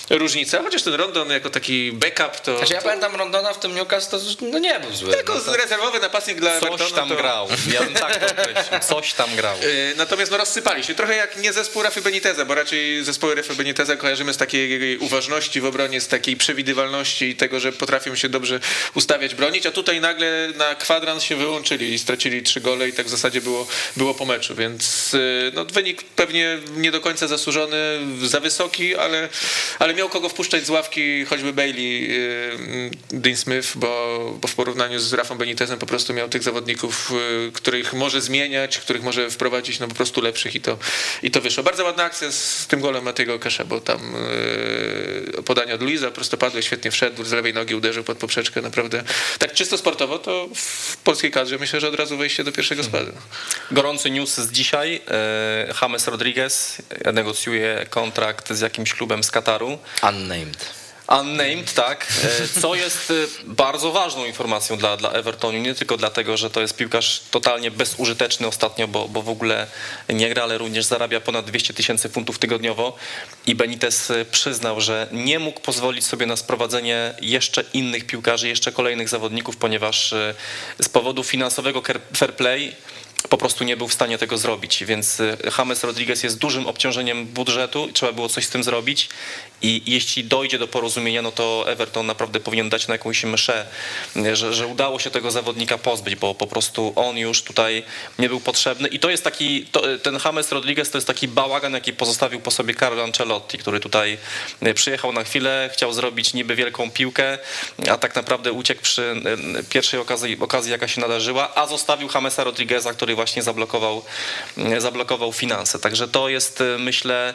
różnica, 0.10 0.64
chociaż 0.64 0.84
ten 0.84 0.94
Rondon 0.94 1.30
jako 1.30 1.50
taki 1.50 1.92
backup 1.92 2.40
to... 2.40 2.58
Znaczy 2.58 2.74
ja 2.74 2.80
to... 2.80 2.86
pamiętam 2.86 3.16
Rondona 3.16 3.54
w 3.54 3.60
tym 3.60 3.76
Newcastle, 3.76 4.18
to 4.40 4.46
no 4.46 4.60
nie 4.60 4.80
był 4.80 4.94
zły. 4.94 5.12
Jako 5.12 5.34
no 5.34 5.40
to... 5.40 5.58
rezerwowy 5.58 6.00
napastnik 6.00 6.40
dla 6.40 6.50
Coś 6.50 6.58
Evertonu. 6.58 6.90
Coś 6.90 6.92
tam 6.92 7.10
to... 7.10 7.16
grał, 7.16 7.48
ja 7.74 7.84
bym 7.84 7.94
tak 7.94 8.18
to 8.18 8.26
określił. 8.26 8.80
Coś 8.90 9.14
tam 9.14 9.36
grał. 9.36 9.58
Y, 9.64 9.94
natomiast 9.98 10.32
no 10.32 10.38
rozsypali 10.38 10.84
się 10.84 10.96
trochę 11.02 11.16
jak 11.16 11.38
nie 11.38 11.54
zespół 11.54 11.84
Rafy 11.84 12.02
Beniteza, 12.02 12.46
bo 12.46 12.56
raczej 12.56 13.04
zespoły 13.04 13.36
Rafy 13.36 13.56
Beniteza 13.56 13.96
kojarzymy 13.96 14.34
z 14.34 14.38
takiej 14.38 14.98
uważności 14.98 15.62
w 15.62 15.66
obronie, 15.66 16.02
z 16.02 16.08
takiej 16.08 16.36
przewidywalności 16.36 17.26
i 17.26 17.36
tego, 17.36 17.60
że 17.60 17.72
potrafią 17.72 18.16
się 18.16 18.30
dobrze 18.30 18.60
ustawiać, 18.96 19.36
bronić, 19.36 19.66
a 19.66 19.72
tutaj 19.72 20.02
nagle 20.02 20.50
na 20.58 20.76
kwadrans 20.76 21.24
się 21.24 21.36
wyłączyli 21.36 21.94
i 21.94 22.00
stracili 22.00 22.44
trzy 22.44 22.62
gole 22.62 22.90
i 22.90 22.94
tak 22.94 23.06
w 23.06 23.10
zasadzie 23.10 23.42
było, 23.42 23.68
było 23.98 24.14
po 24.14 24.26
meczu, 24.26 24.56
więc 24.56 25.14
y, 25.14 25.52
no, 25.54 25.66
wynik 25.66 26.04
pewnie 26.04 26.60
nie 26.76 26.92
do 26.92 27.02
końca 27.02 27.28
zasłużony, 27.28 27.78
za 28.24 28.40
wysoki, 28.40 28.96
ale, 28.96 29.30
ale 29.80 29.94
miał 29.94 30.10
kogo 30.10 30.30
wpuszczać 30.30 30.66
z 30.66 30.70
ławki, 30.70 31.26
choćby 31.26 31.54
Bailey, 31.54 32.12
y, 32.12 32.92
Dean 33.12 33.38
Smith, 33.38 33.68
bo, 33.76 34.20
bo 34.42 34.48
w 34.48 34.56
porównaniu 34.56 35.00
z 35.00 35.14
Rafą 35.14 35.38
Benitezem 35.38 35.80
po 35.80 35.86
prostu 35.86 36.14
miał 36.14 36.30
tych 36.30 36.44
zawodników, 36.44 37.12
których 37.54 37.94
może 37.94 38.22
zmieniać, 38.22 38.78
których 38.78 39.04
może 39.04 39.30
wprowadzić 39.30 39.80
no 39.80 39.88
po 39.88 39.96
prostu 39.96 40.22
lepszych 40.22 40.56
i 40.56 40.62
to, 40.62 40.78
i 41.24 41.32
to 41.32 41.42
wyszło. 41.42 41.64
Bardzo 41.64 41.84
ładna 41.84 42.04
akcja 42.04 42.32
z 42.32 42.68
tym 42.68 42.82
golem 42.82 43.04
Matego 43.04 43.40
Kesza, 43.40 43.66
bo 43.66 43.82
tam 43.82 44.14
yy, 45.36 45.44
podanie 45.44 45.76
od 45.76 45.82
Luiza 45.82 46.12
prostopadłe, 46.12 46.64
świetnie 46.64 46.92
wszedł, 46.92 47.24
z 47.24 47.32
lewej 47.32 47.54
nogi 47.54 47.76
uderzył 47.76 48.04
pod 48.04 48.18
poprzeczkę, 48.18 48.62
naprawdę 48.62 49.04
tak 49.40 49.54
czysto 49.54 49.78
sportowo 49.78 50.20
to 50.20 50.48
w 50.56 50.98
polskiej 50.98 51.32
kadrze 51.32 51.58
myślę, 51.58 51.80
że 51.80 51.88
od 51.88 51.96
razu 51.96 52.18
wejście 52.18 52.44
do 52.44 52.52
pierwszego 52.52 52.84
składu. 52.84 53.12
Gorący 53.72 54.12
news 54.12 54.38
z 54.38 54.52
dzisiaj. 54.52 55.02
E, 55.08 55.74
James 55.82 56.08
Rodriguez 56.08 56.82
negocjuje 57.14 57.86
kontrakt 57.90 58.54
z 58.54 58.60
jakimś 58.60 58.94
klubem 58.94 59.24
z 59.24 59.32
Kataru. 59.32 59.78
Unnamed. 60.04 60.81
Unnamed, 61.08 61.74
tak, 61.74 62.08
e, 62.24 62.62
co 62.62 62.76
jest 62.76 63.12
e, 63.12 63.14
bardzo 63.44 63.92
ważną 63.92 64.26
informacją 64.26 64.78
dla, 64.78 64.98
dla 64.98 65.12
Evertonu, 65.12 65.58
nie 65.58 65.76
tylko 65.76 65.98
dlatego, 65.98 66.38
że 66.38 66.50
to 66.50 66.62
jest 66.62 66.76
piłkarz 66.76 67.22
totalnie 67.32 67.72
bezużyteczny 67.72 68.48
ostatnio, 68.48 68.88
bo, 68.88 69.08
bo 69.08 69.22
w 69.22 69.30
ogóle 69.30 69.68
nie 70.10 70.30
gra, 70.30 70.44
ale 70.44 70.58
również 70.58 70.86
zarabia 70.86 71.22
ponad 71.22 71.46
200 71.46 71.74
tysięcy 71.74 72.10
funtów 72.10 72.40
tygodniowo. 72.40 72.96
I 73.48 73.56
Benitez 73.56 74.12
e, 74.12 74.26
przyznał, 74.26 74.82
że 74.82 75.08
nie 75.12 75.40
mógł 75.40 75.62
pozwolić 75.62 76.06
sobie 76.06 76.26
na 76.26 76.36
sprowadzenie 76.36 77.14
jeszcze 77.22 77.64
innych 77.74 78.06
piłkarzy, 78.06 78.48
jeszcze 78.48 78.72
kolejnych 78.72 79.10
zawodników, 79.10 79.58
ponieważ 79.58 80.14
z 80.80 80.90
powodu 80.90 81.24
finansowego 81.24 81.82
fair 82.16 82.36
play 82.36 82.76
po 83.30 83.38
prostu 83.38 83.64
nie 83.64 83.78
był 83.78 83.88
w 83.88 83.94
stanie 83.94 84.18
tego 84.18 84.38
zrobić, 84.38 84.84
więc 84.84 85.22
James 85.58 85.84
Rodriguez 85.84 86.24
jest 86.24 86.38
dużym 86.38 86.68
obciążeniem 86.68 87.26
budżetu 87.26 87.88
i 87.88 87.94
trzeba 87.94 88.12
było 88.12 88.30
coś 88.30 88.46
z 88.46 88.50
tym 88.50 88.64
zrobić 88.64 89.10
i 89.62 89.82
jeśli 89.86 90.24
dojdzie 90.24 90.60
do 90.60 90.68
porozumienia, 90.68 91.22
no 91.22 91.32
to 91.32 91.66
Everton 91.68 92.06
naprawdę 92.06 92.40
powinien 92.40 92.70
dać 92.70 92.88
na 92.88 92.94
jakąś 92.94 93.24
mszę, 93.24 93.66
że, 94.34 94.54
że 94.54 94.68
udało 94.68 95.00
się 95.00 95.10
tego 95.10 95.32
zawodnika 95.32 95.78
pozbyć, 95.78 96.16
bo 96.16 96.36
po 96.36 96.48
prostu 96.48 96.94
on 96.96 97.18
już 97.18 97.44
tutaj 97.44 97.84
nie 98.20 98.30
był 98.30 98.40
potrzebny 98.40 98.88
i 98.88 99.00
to 99.00 99.10
jest 99.10 99.24
taki, 99.24 99.66
to, 99.66 99.84
ten 100.04 100.20
James 100.26 100.52
Rodriguez 100.52 100.92
to 100.92 100.98
jest 100.98 101.08
taki 101.08 101.28
bałagan, 101.28 101.74
jaki 101.74 101.94
pozostawił 101.94 102.40
po 102.40 102.52
sobie 102.52 102.76
Carlo 102.76 103.04
Ancelotti, 103.04 103.58
który 103.58 103.80
tutaj 103.80 104.18
y, 104.68 104.74
przyjechał 104.74 105.14
na 105.14 105.24
chwilę, 105.24 105.70
chciał 105.74 105.94
zrobić 105.94 106.34
niby 106.34 106.56
wielką 106.56 106.92
piłkę, 106.92 107.38
a 107.90 107.98
tak 107.98 108.16
naprawdę 108.16 108.52
uciekł 108.52 108.82
przy 108.82 109.16
y, 109.60 109.64
pierwszej 109.64 110.00
okazji, 110.00 110.38
okazji 110.40 110.72
jaka 110.72 110.88
się 110.88 111.02
nadarzyła, 111.02 111.56
a 111.56 111.68
zostawił 111.68 112.10
Jamesa 112.16 112.44
Rodrigueza, 112.44 112.94
który 112.94 113.16
właśnie 113.16 113.44
zablokował, 113.44 114.04
zablokował 114.78 115.34
finanse. 115.34 115.80
Także 115.80 116.08
to 116.08 116.30
jest, 116.30 116.64
myślę, 116.80 117.34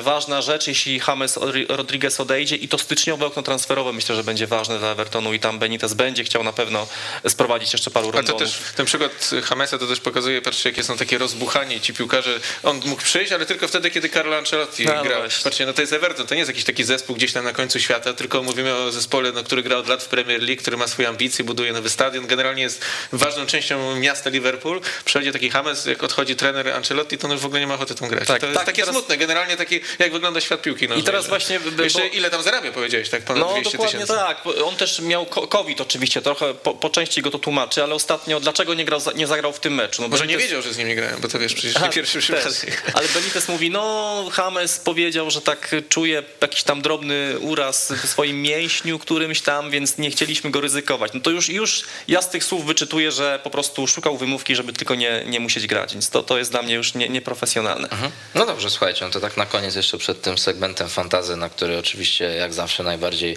ważna 0.00 0.42
rzecz, 0.42 0.66
jeśli 0.66 1.00
James 1.08 1.38
Rodriguez 1.68 2.20
odejdzie 2.20 2.56
i 2.56 2.68
to 2.68 2.78
styczniowe 2.78 3.26
okno 3.26 3.42
transferowe 3.42 3.92
myślę, 3.92 4.16
że 4.16 4.24
będzie 4.24 4.46
ważne 4.46 4.78
dla 4.78 4.88
Evertonu 4.88 5.32
i 5.32 5.40
tam 5.40 5.58
Benitez 5.58 5.94
będzie 5.94 6.24
chciał 6.24 6.44
na 6.44 6.52
pewno 6.52 6.86
sprowadzić 7.28 7.72
jeszcze 7.72 7.90
paru 7.90 8.10
rondonów. 8.10 8.42
A 8.42 8.44
to 8.44 8.50
też, 8.50 8.74
ten 8.76 8.86
przykład 8.86 9.30
Jamesa 9.50 9.78
to 9.78 9.86
też 9.86 10.00
pokazuje, 10.00 10.42
patrzcie, 10.42 10.70
jakie 10.70 10.84
są 10.84 10.96
takie 10.96 11.18
rozbuchanie 11.18 11.80
ci 11.80 11.94
piłkarze. 11.94 12.40
On 12.62 12.80
mógł 12.84 13.02
przyjść, 13.02 13.32
ale 13.32 13.46
tylko 13.46 13.68
wtedy, 13.68 13.90
kiedy 13.90 14.08
Carlo 14.08 14.36
Ancelotti 14.36 14.86
no, 14.86 15.02
grał. 15.02 15.22
No 15.22 15.28
patrzcie, 15.44 15.66
no 15.66 15.72
to 15.72 15.80
jest 15.80 15.92
Everton, 15.92 16.26
to 16.26 16.34
nie 16.34 16.38
jest 16.38 16.50
jakiś 16.50 16.64
taki 16.64 16.84
zespół 16.84 17.16
gdzieś 17.16 17.32
tam 17.32 17.44
na 17.44 17.52
końcu 17.52 17.80
świata, 17.80 18.12
tylko 18.12 18.42
mówimy 18.42 18.74
o 18.74 18.92
zespole, 18.92 19.32
no, 19.32 19.44
który 19.44 19.62
gra 19.62 19.76
od 19.76 19.88
lat 19.88 20.02
w 20.02 20.08
Premier 20.08 20.42
League, 20.42 20.60
który 20.60 20.76
ma 20.76 20.86
swoje 20.86 21.08
ambicje, 21.08 21.44
buduje 21.44 21.72
nowy 21.72 21.90
stadion, 21.90 22.26
generalnie 22.26 22.62
jest 22.62 22.84
ważną 23.12 23.46
częścią 23.46 23.96
miasta 23.96 24.30
Liverpool. 24.30 24.80
Przychodzi 25.04 25.32
taki 25.32 25.50
James, 25.54 25.86
jak 25.86 26.02
odchodzi 26.02 26.36
trener 26.36 26.68
Ancelotti, 26.68 27.18
to 27.18 27.26
on 27.26 27.32
już 27.32 27.40
w 27.40 27.46
ogóle 27.46 27.60
nie 27.60 27.66
ma 27.66 27.74
ochoty 27.74 27.94
tą 27.94 28.08
grać. 28.08 28.28
Tak, 28.28 28.40
to 28.40 28.46
jest 28.46 28.58
tak, 28.58 28.66
takie 28.66 28.82
teraz... 28.82 28.94
smutne, 28.94 29.16
generalnie 29.16 29.56
taki, 29.56 29.80
jak 29.98 30.12
wygląda 30.12 30.40
świat 30.40 30.62
piłki. 30.62 30.88
I 30.96 31.02
teraz 31.02 31.28
właśnie... 31.38 31.60
Jeszcze 31.84 31.98
bo... 31.98 32.06
ile 32.06 32.30
tam 32.30 32.42
zarabia, 32.42 32.72
powiedziałeś, 32.72 33.08
tak? 33.08 33.22
Ponad 33.22 33.42
no, 33.42 33.52
200 33.52 33.70
dokładnie 33.72 34.00
tysięcy. 34.00 34.14
tak. 34.14 34.42
On 34.64 34.76
też 34.76 35.00
miał 35.00 35.26
COVID 35.26 35.80
oczywiście, 35.80 36.22
trochę 36.22 36.54
po, 36.54 36.74
po, 36.74 36.90
części 36.90 37.22
go 37.22 37.30
to 37.30 37.38
tłumaczy, 37.38 37.82
ale 37.82 37.94
ostatnio 37.94 38.40
dlaczego 38.40 38.74
nie, 38.74 38.84
grał, 38.84 39.00
nie 39.14 39.26
zagrał 39.26 39.52
w 39.52 39.60
tym 39.60 39.74
meczu? 39.74 40.02
No, 40.02 40.08
Może 40.08 40.22
Benitez... 40.22 40.42
nie 40.42 40.48
wiedział, 40.48 40.62
że 40.62 40.74
z 40.74 40.78
nim 40.78 40.88
nie 40.88 40.96
grałem, 40.96 41.20
bo 41.20 41.28
to 41.28 41.38
wiesz, 41.38 41.54
przecież 41.54 41.82
nie 41.82 41.88
pierwszy 41.88 42.18
przypadek. 42.18 42.82
Ale 42.94 43.08
Benitez 43.08 43.48
mówi, 43.48 43.70
no 43.70 44.24
James 44.38 44.78
powiedział, 44.78 45.30
że 45.30 45.40
tak 45.40 45.74
czuje 45.88 46.22
jakiś 46.40 46.62
tam 46.62 46.82
drobny 46.82 47.38
uraz 47.40 47.92
w 47.92 48.08
swoim 48.08 48.42
mięśniu 48.42 48.98
którymś 48.98 49.40
tam, 49.40 49.70
więc 49.70 49.98
nie 49.98 50.10
chcieliśmy 50.10 50.50
go 50.50 50.60
ryzykować. 50.60 51.12
No 51.14 51.20
to 51.20 51.30
już, 51.30 51.48
już 51.48 51.82
ja 52.08 52.22
z 52.22 52.30
tych 52.30 52.44
słów 52.44 52.66
wyczytuję, 52.66 53.12
że 53.12 53.40
po 53.42 53.50
prostu 53.50 53.86
szukał 53.86 54.16
wymówki, 54.16 54.56
żeby 54.56 54.72
tylko 54.72 54.94
nie, 54.94 55.24
nie 55.26 55.40
musieć 55.40 55.66
grać, 55.66 55.92
więc 55.92 56.10
to, 56.10 56.22
to 56.22 56.38
jest 56.38 56.50
dla 56.50 56.62
mnie 56.62 56.74
już 56.74 56.94
nie, 56.94 57.08
nieprofesjonalne. 57.08 57.88
Mhm. 57.88 58.12
No 58.34 58.46
dobrze, 58.46 58.70
słuchajcie, 58.70 59.04
no 59.04 59.10
to 59.10 59.20
tak 59.20 59.36
na 59.36 59.46
koniec 59.46 59.74
jeszcze 59.74 59.98
przed 59.98 60.22
tym 60.22 60.38
segmentem 60.38 60.88
fantazy, 61.26 61.36
na 61.36 61.48
który 61.48 61.78
oczywiście 61.78 62.24
jak 62.24 62.54
zawsze 62.54 62.82
najbardziej 62.82 63.36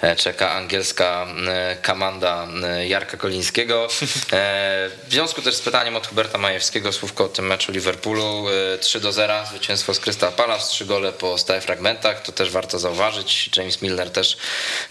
e, 0.00 0.16
czeka 0.16 0.50
angielska 0.50 1.26
e, 1.48 1.76
komanda 1.82 2.48
e, 2.64 2.88
Jarka 2.88 3.16
Kolińskiego. 3.16 3.88
W 5.08 5.10
związku 5.12 5.42
też 5.42 5.54
z 5.54 5.60
pytaniem 5.60 5.96
od 5.96 6.06
Huberta 6.06 6.38
Majewskiego, 6.38 6.92
słówko 6.92 7.24
o 7.24 7.28
tym 7.28 7.46
meczu 7.46 7.72
Liverpoolu 7.72 8.46
3 8.80 9.00
do 9.00 9.12
0, 9.12 9.46
zwycięstwo 9.50 9.94
z 9.94 10.00
Crystal 10.00 10.32
Palace, 10.32 10.68
3 10.68 10.84
gole 10.84 11.12
po 11.12 11.38
stałych 11.38 11.62
fragmentach, 11.64 12.22
to 12.22 12.32
też 12.32 12.50
warto 12.50 12.78
zauważyć. 12.78 13.50
James 13.56 13.82
Milner 13.82 14.10
też 14.10 14.36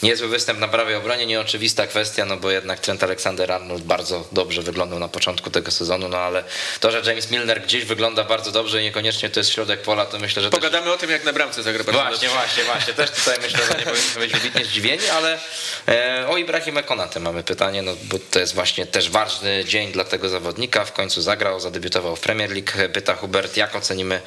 niezły 0.03 0.27
występ 0.27 0.59
na 0.59 0.67
prawej 0.67 0.95
obronie, 0.95 1.25
nieoczywista 1.25 1.87
kwestia, 1.87 2.25
no 2.25 2.37
bo 2.37 2.51
jednak 2.51 2.79
Trent 2.79 3.03
Alexander-Arnold 3.03 3.81
bardzo 3.81 4.27
dobrze 4.31 4.61
wyglądał 4.61 4.99
na 4.99 5.07
początku 5.07 5.49
tego 5.49 5.71
sezonu, 5.71 6.09
no 6.09 6.17
ale 6.17 6.43
to, 6.79 6.91
że 6.91 7.01
James 7.05 7.31
Milner 7.31 7.61
gdzieś 7.61 7.85
wygląda 7.85 8.23
bardzo 8.23 8.51
dobrze 8.51 8.81
i 8.81 8.83
niekoniecznie 8.83 9.29
to 9.29 9.39
jest 9.39 9.49
środek 9.49 9.81
pola, 9.81 10.05
to 10.05 10.19
myślę, 10.19 10.43
że 10.43 10.49
Pogadamy 10.49 10.85
też... 10.85 10.93
o 10.93 10.97
tym, 10.97 11.11
jak 11.11 11.23
na 11.23 11.33
bramce 11.33 11.63
zagra 11.63 11.83
Właśnie, 11.83 12.29
właśnie, 12.38 12.63
właśnie. 12.63 12.93
Też 12.93 13.11
tutaj 13.11 13.35
myślę, 13.41 13.59
że 13.65 13.79
nie 13.79 13.85
powinniśmy 13.85 14.21
być 14.21 14.33
wybitnie 14.33 14.65
zdziwieni, 14.65 15.09
ale 15.09 15.39
e, 15.88 16.27
o 16.27 16.38
Ibrahimę 16.38 16.83
Konatę 16.83 17.19
mamy 17.19 17.43
pytanie, 17.43 17.81
no 17.81 17.95
bo 18.03 18.19
to 18.31 18.39
jest 18.39 18.55
właśnie 18.55 18.85
też 18.85 19.09
ważny 19.09 19.65
dzień 19.65 19.91
dla 19.91 20.03
tego 20.03 20.29
zawodnika. 20.29 20.85
W 20.85 20.93
końcu 20.93 21.21
zagrał, 21.21 21.59
zadebiutował 21.59 22.15
w 22.15 22.19
Premier 22.19 22.51
League. 22.51 22.93
Pyta 22.93 23.15
Hubert, 23.15 23.57
jak 23.57 23.75
ocenimy 23.75 24.21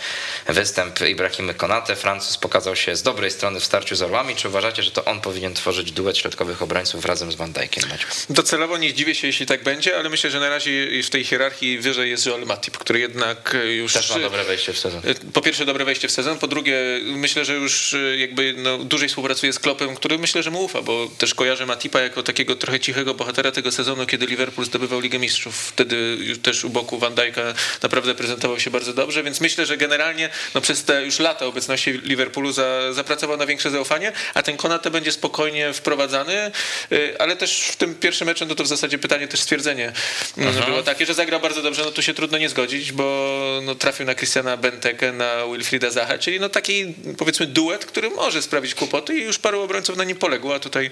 występ 0.48 1.00
Ibrahimy 1.00 1.54
Konate? 1.54 1.96
Francuz 1.96 2.38
pokazał 2.38 2.76
się 2.76 2.96
z 2.96 3.02
dobrej 3.02 3.30
strony 3.30 3.61
w 3.61 3.64
starciu 3.64 3.96
z 3.96 4.02
Orłami. 4.02 4.36
Czy 4.36 4.48
uważacie, 4.48 4.82
że 4.82 4.90
to 4.90 5.04
on 5.04 5.20
powinien 5.20 5.54
tworzyć 5.54 5.92
duet 5.92 6.18
środkowych 6.18 6.62
obrońców 6.62 7.04
razem 7.04 7.32
z 7.32 7.34
Van 7.34 7.52
Dijkiem? 7.52 7.84
Docelowo 8.30 8.78
nie 8.78 8.90
zdziwię 8.90 9.14
się, 9.14 9.26
jeśli 9.26 9.46
tak 9.46 9.62
będzie, 9.62 9.98
ale 9.98 10.08
myślę, 10.08 10.30
że 10.30 10.40
na 10.40 10.48
razie 10.48 11.02
w 11.02 11.11
tej 11.11 11.24
hierarchii 11.24 11.78
wyżej 11.78 12.11
jest 12.11 12.26
Joel 12.26 12.46
Matip, 12.46 12.78
który 12.78 13.00
jednak 13.00 13.56
już... 13.76 13.92
Też 13.92 14.11
ma 14.11 14.18
dobre 14.18 14.44
wejście 14.44 14.72
w 14.72 14.78
sezon. 14.78 15.02
Po 15.32 15.40
pierwsze 15.40 15.64
dobre 15.64 15.84
wejście 15.84 16.08
w 16.08 16.12
sezon, 16.12 16.38
po 16.38 16.46
drugie 16.46 17.00
myślę, 17.02 17.44
że 17.44 17.54
już 17.54 17.89
jakby 18.16 18.55
no, 18.57 18.78
dłużej 18.78 19.09
współpracuje 19.09 19.53
z 19.53 19.59
Klopem, 19.59 19.95
który 19.95 20.18
myślę, 20.18 20.43
że 20.43 20.51
mu 20.51 20.64
ufa, 20.64 20.82
bo 20.82 21.09
też 21.18 21.34
kojarzę 21.34 21.66
Matipa 21.66 22.01
jako 22.01 22.22
takiego 22.22 22.57
trochę 22.57 22.80
cichego 22.80 23.14
bohatera 23.14 23.53
tego 23.53 23.72
sezonu, 23.72 24.07
kiedy 24.07 24.26
Liverpool 24.26 24.66
zdobywał 24.66 25.01
Ligę 25.01 25.18
Mistrzów. 25.18 25.57
Wtedy 25.57 26.16
już 26.20 26.38
też 26.38 26.64
u 26.64 26.70
boku 26.70 26.99
Van 26.99 27.14
Dijk'a 27.14 27.55
naprawdę 27.82 28.14
prezentował 28.14 28.61
się 28.61 28.70
bardzo 28.70 28.93
dobrze, 28.93 29.22
więc 29.22 29.41
myślę, 29.41 29.66
że 29.66 29.76
generalnie 29.76 30.30
no, 30.55 30.61
przez 30.61 30.84
te 30.84 31.05
już 31.05 31.18
lata 31.18 31.47
obecności 31.47 31.93
Liverpoolu 31.93 32.53
za, 32.53 32.93
zapracował 32.93 33.36
na 33.36 33.47
większe 33.47 33.70
zaufanie, 33.70 34.12
a 34.34 34.43
ten 34.43 34.57
Konate 34.57 34.91
będzie 34.91 35.12
spokojnie 35.12 35.72
wprowadzany, 35.72 36.51
y, 36.93 37.18
ale 37.18 37.36
też 37.36 37.61
w 37.61 37.76
tym 37.76 37.95
pierwszym 37.95 38.26
meczu 38.26 38.47
no 38.47 38.55
to 38.55 38.64
w 38.64 38.66
zasadzie 38.66 38.99
pytanie, 38.99 39.28
też 39.28 39.41
stwierdzenie 39.41 39.93
mm, 40.38 40.55
Aha. 40.57 40.66
było 40.66 40.82
takie, 40.82 41.07
że 41.07 41.14
zagrał 41.14 41.41
bardzo 41.41 41.62
dobrze, 41.62 41.82
no 41.84 41.91
tu 41.91 42.03
się 42.03 42.14
trudno 42.14 42.38
nie 42.38 42.49
zgodzić, 42.49 42.93
bo 42.93 43.61
no, 43.62 43.74
trafił 43.74 44.07
na 44.07 44.14
Christiana 44.14 44.57
Benteke, 44.57 45.12
na 45.12 45.47
Wilfrida 45.47 45.91
Zaha, 45.91 46.18
czyli 46.18 46.41
no 46.41 46.49
taki 46.49 46.95
powiedzmy 47.18 47.47
duet, 47.47 47.79
który 47.86 48.10
może 48.10 48.42
sprawić 48.42 48.74
kłopoty 48.74 49.14
i 49.14 49.22
już 49.22 49.38
paru 49.38 49.60
obrońców 49.60 49.96
na 49.96 50.04
nim 50.04 50.16
poległo, 50.16 50.54
a 50.54 50.58
tutaj 50.58 50.90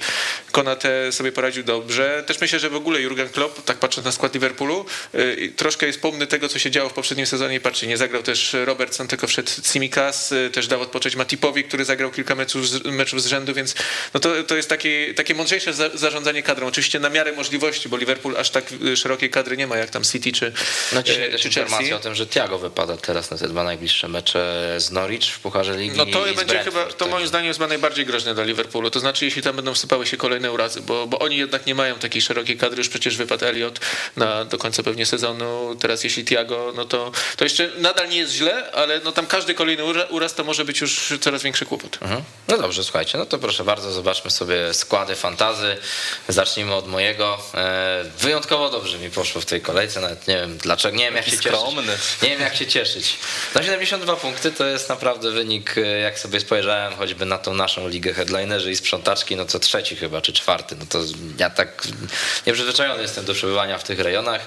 Konate 0.52 1.12
sobie 1.12 1.32
poradził 1.32 1.64
dobrze. 1.64 2.24
Też 2.26 2.40
myślę, 2.40 2.58
że 2.58 2.70
w 2.70 2.74
ogóle 2.74 3.00
Jurgen 3.00 3.28
Klopp, 3.28 3.64
tak 3.64 3.76
patrząc 3.78 4.04
na 4.04 4.12
skład 4.12 4.34
Liverpoolu, 4.34 4.84
y, 5.14 5.52
troszkę 5.56 5.86
jest 5.86 6.00
pomny 6.00 6.26
tego, 6.26 6.48
co 6.48 6.58
się 6.58 6.70
działo 6.70 6.88
w 6.88 6.92
poprzednim 6.92 7.26
sezonie. 7.26 7.60
Patrzcie, 7.60 7.86
nie 7.86 7.96
zagrał 7.96 8.22
też 8.22 8.56
Robertson, 8.64 9.08
tylko 9.08 9.26
wszedł 9.26 9.50
Simikas, 9.62 10.32
y, 10.32 10.50
też 10.52 10.66
dał 10.66 10.80
odpocząć 10.80 11.16
Matipowi, 11.16 11.64
który 11.64 11.84
zagrał 11.84 12.10
kilka 12.10 12.34
meczów, 12.34 12.84
meczów 12.84 13.22
z 13.22 13.26
rzędu, 13.26 13.54
więc 13.54 13.74
no 14.14 14.20
to, 14.20 14.42
to 14.42 14.56
jest 14.56 14.68
takie, 14.68 15.14
takie 15.14 15.34
mądrzejsze 15.34 15.72
zarządzanie 15.94 16.42
kadrą. 16.42 16.66
Oczywiście 16.66 17.00
na 17.00 17.10
miarę 17.10 17.32
możliwości, 17.32 17.88
bo 17.88 17.96
Liverpool 17.96 18.36
aż 18.36 18.50
tak 18.50 18.72
y, 18.72 18.96
szerokiej 18.96 19.30
kadry 19.30 19.56
nie 19.56 19.66
ma, 19.66 19.76
jak 19.76 19.90
tam 19.90 20.04
City 20.04 20.32
czy 20.32 20.52
No 20.92 21.02
dzisiaj 21.02 21.30
też 21.30 21.44
informacja 21.44 21.96
o 21.96 21.98
tym, 21.98 22.14
że 22.14 22.26
Thiago 22.26 22.58
wypada 22.58 22.96
teraz 22.96 23.30
na 23.30 23.38
te 23.38 23.48
dwa 23.48 23.64
najbliższe 23.64 24.08
mecze 24.08 24.74
z 24.78 24.90
Norwich 24.90 25.24
w 25.24 25.38
Pucharze 25.38 25.76
Ligi 25.76 25.96
No 25.96 26.06
to 26.06 26.24
będzie 26.36 26.58
chyba, 26.58 26.77
to 26.84 27.06
moim 27.06 27.26
zdaniem 27.26 27.46
jest 27.46 27.58
chyba 27.58 27.68
najbardziej 27.68 28.06
groźne 28.06 28.34
dla 28.34 28.44
Liverpoolu. 28.44 28.90
To 28.90 29.00
znaczy, 29.00 29.24
jeśli 29.24 29.42
tam 29.42 29.56
będą 29.56 29.74
wsypały 29.74 30.06
się 30.06 30.16
kolejne 30.16 30.52
urazy, 30.52 30.80
bo, 30.80 31.06
bo 31.06 31.18
oni 31.18 31.36
jednak 31.36 31.66
nie 31.66 31.74
mają 31.74 31.94
takiej 31.94 32.22
szerokiej 32.22 32.56
kadry, 32.56 32.78
już 32.78 32.88
przecież 32.88 33.16
wypadł 33.16 33.44
Elliot 33.44 33.80
na, 34.16 34.44
do 34.44 34.58
końca 34.58 34.82
pewnie 34.82 35.06
sezonu. 35.06 35.76
Teraz 35.80 36.04
jeśli 36.04 36.24
Tiago, 36.24 36.72
no 36.76 36.84
to, 36.84 37.12
to 37.36 37.44
jeszcze 37.44 37.70
nadal 37.78 38.08
nie 38.08 38.16
jest 38.16 38.32
źle, 38.32 38.72
ale 38.72 39.00
no 39.04 39.12
tam 39.12 39.26
każdy 39.26 39.54
kolejny 39.54 39.84
uraz 40.10 40.34
to 40.34 40.44
może 40.44 40.64
być 40.64 40.80
już 40.80 41.12
coraz 41.20 41.42
większy 41.42 41.66
kłopot. 41.66 41.98
Mhm. 42.00 42.22
No 42.48 42.58
dobrze, 42.58 42.84
słuchajcie, 42.84 43.18
no 43.18 43.26
to 43.26 43.38
proszę 43.38 43.64
bardzo, 43.64 43.92
zobaczmy 43.92 44.30
sobie 44.30 44.74
składy 44.74 45.14
fantazy. 45.14 45.76
Zacznijmy 46.28 46.74
od 46.74 46.88
mojego. 46.88 47.38
E, 47.54 48.04
wyjątkowo 48.18 48.70
dobrze 48.70 48.98
mi 48.98 49.10
poszło 49.10 49.40
w 49.40 49.46
tej 49.46 49.60
kolejce, 49.60 50.00
nawet 50.00 50.28
nie 50.28 50.36
wiem 50.36 50.58
dlaczego, 50.58 50.96
nie 50.96 51.04
wiem 51.04 51.16
jak 51.16 51.24
się 51.24 51.36
skromny. 51.36 51.82
cieszyć. 51.82 52.22
Nie 52.22 52.28
wiem 52.28 52.40
jak 52.40 52.56
się 52.56 52.66
cieszyć. 52.66 53.16
No 53.54 53.62
72 53.62 54.16
punkty 54.16 54.52
to 54.52 54.66
jest 54.66 54.88
naprawdę 54.88 55.30
wynik, 55.30 55.78
e, 55.78 55.80
jak 55.80 56.18
sobie 56.18 56.40
spojrzałem 56.68 56.96
choćby 56.96 57.26
na 57.26 57.38
tą 57.38 57.54
naszą 57.54 57.88
ligę 57.88 58.14
headlinerzy 58.14 58.70
i 58.70 58.76
sprzątaczki, 58.76 59.36
no 59.36 59.44
to 59.44 59.58
trzeci 59.58 59.96
chyba, 59.96 60.20
czy 60.20 60.32
czwarty. 60.32 60.76
No 60.78 60.86
to 60.88 60.98
ja 61.38 61.50
tak 61.50 61.88
nieprzyzwyczajony 62.46 63.02
jestem 63.02 63.24
do 63.24 63.34
przebywania 63.34 63.78
w 63.78 63.84
tych 63.84 64.00
rejonach. 64.00 64.40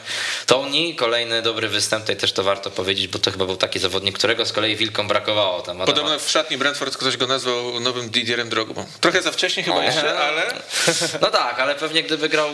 Tony, 0.46 0.96
kolejny 0.96 1.42
dobry 1.42 1.70
występ, 1.70 2.04
tutaj 2.04 2.18
też 2.18 2.32
to 2.32 2.44
warto 2.44 2.72
powiedzieć, 2.72 3.08
bo 3.08 3.20
to 3.20 3.32
chyba 3.32 3.46
był 3.46 3.58
taki 3.58 3.80
zawodnik, 3.80 4.18
którego 4.18 4.46
z 4.46 4.52
kolei 4.52 4.76
wilkom 4.76 5.08
brakowało. 5.08 5.62
Tam 5.62 5.78
Podobno 5.78 6.20
w 6.20 6.30
szatni 6.30 6.58
Brentford 6.58 6.98
ktoś 6.98 7.18
go 7.18 7.28
nazwał 7.28 7.80
nowym 7.80 8.10
Didierem 8.10 8.50
Drogbą. 8.50 8.86
Trochę 9.02 9.22
za 9.22 9.32
wcześnie 9.32 9.64
chyba 9.64 9.84
jeszcze, 9.84 10.20
ale... 10.20 10.54
No 11.22 11.28
tak, 11.28 11.60
ale 11.60 11.76
pewnie 11.76 12.04
gdyby 12.04 12.30
grał 12.30 12.50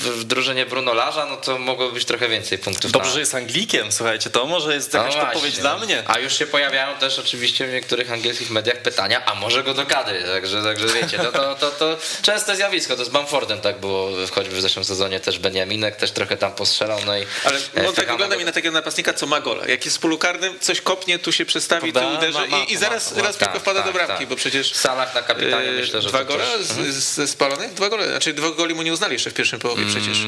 w 0.00 0.24
drużynie 0.24 0.66
Bruno 0.66 0.94
Larza, 0.94 1.26
no 1.26 1.36
to 1.36 1.58
mogło 1.58 1.92
być 1.92 2.04
trochę 2.04 2.28
więcej 2.28 2.58
punktów. 2.58 2.92
Dobrze, 2.92 3.08
na... 3.08 3.14
że 3.14 3.20
jest 3.20 3.34
Anglikiem, 3.34 3.92
słuchajcie, 3.92 4.30
to 4.30 4.46
może 4.46 4.74
jest 4.74 4.94
jakaś 4.94 5.16
no 5.16 5.20
podpowiedź 5.24 5.58
dla 5.58 5.78
mnie. 5.78 6.02
A 6.06 6.18
już 6.18 6.38
się 6.38 6.46
pojawiają 6.46 6.98
też 6.98 7.18
oczywiście 7.18 7.66
w 7.66 7.72
niektórych 7.72 8.12
angielskich 8.12 8.50
mediach 8.50 8.76
pytania, 8.76 8.97
a 9.24 9.34
może 9.34 9.62
go 9.62 9.74
do 9.74 9.86
kadry, 9.86 10.22
także, 10.22 10.62
także 10.62 10.86
wiecie, 10.86 11.18
to, 11.18 11.32
to, 11.32 11.54
to, 11.54 11.70
to 11.70 11.98
częste 12.22 12.56
zjawisko, 12.56 12.96
to 12.96 13.04
z 13.04 13.08
Bamfordem 13.08 13.60
tak 13.60 13.80
było, 13.80 14.10
choćby 14.30 14.56
w 14.56 14.60
zeszłym 14.60 14.84
sezonie 14.84 15.20
też 15.20 15.38
Beniaminek 15.38 15.96
też 15.96 16.10
trochę 16.10 16.36
tam 16.36 16.52
postrzelał, 16.52 16.98
no 17.06 17.18
i... 17.18 17.26
Ale 17.44 17.88
on 17.88 17.94
tak 17.94 18.10
wygląda 18.10 18.36
mi 18.36 18.44
na 18.44 18.52
takiego 18.52 18.72
napastnika, 18.72 19.12
co 19.12 19.26
ma 19.26 19.40
gola. 19.40 19.66
Jak 19.66 19.84
jest 19.84 19.96
w 19.96 20.00
polu 20.00 20.18
karnym, 20.18 20.58
coś 20.60 20.80
kopnie, 20.80 21.18
tu 21.18 21.32
się 21.32 21.44
przestawi, 21.44 21.92
tu 21.92 22.00
uderzy 22.18 22.38
i, 22.68 22.72
i, 22.72 22.76
zaraz 22.76 23.16
raz 23.16 23.36
tylko 23.36 23.52
tak, 23.52 23.62
wpada 23.62 23.82
tak, 23.82 23.88
do 23.88 23.92
bramki, 23.92 24.18
tak. 24.18 24.28
bo 24.28 24.36
przecież... 24.36 24.74
Salach 24.74 25.14
na 25.14 25.22
kapitanie 25.22 25.70
myślę, 25.70 26.02
że 26.02 26.08
Dwa 26.08 26.24
gole 26.24 26.44
z, 26.60 26.94
z, 26.94 27.30
spalonych? 27.30 27.74
Dwa 27.74 27.88
gole, 27.88 28.08
znaczy 28.08 28.32
dwa 28.32 28.50
goli 28.50 28.74
mu 28.74 28.82
nie 28.82 28.92
uznali 28.92 29.12
jeszcze 29.12 29.30
w 29.30 29.34
pierwszym 29.34 29.58
połowie 29.58 29.84
przecież. 29.86 30.18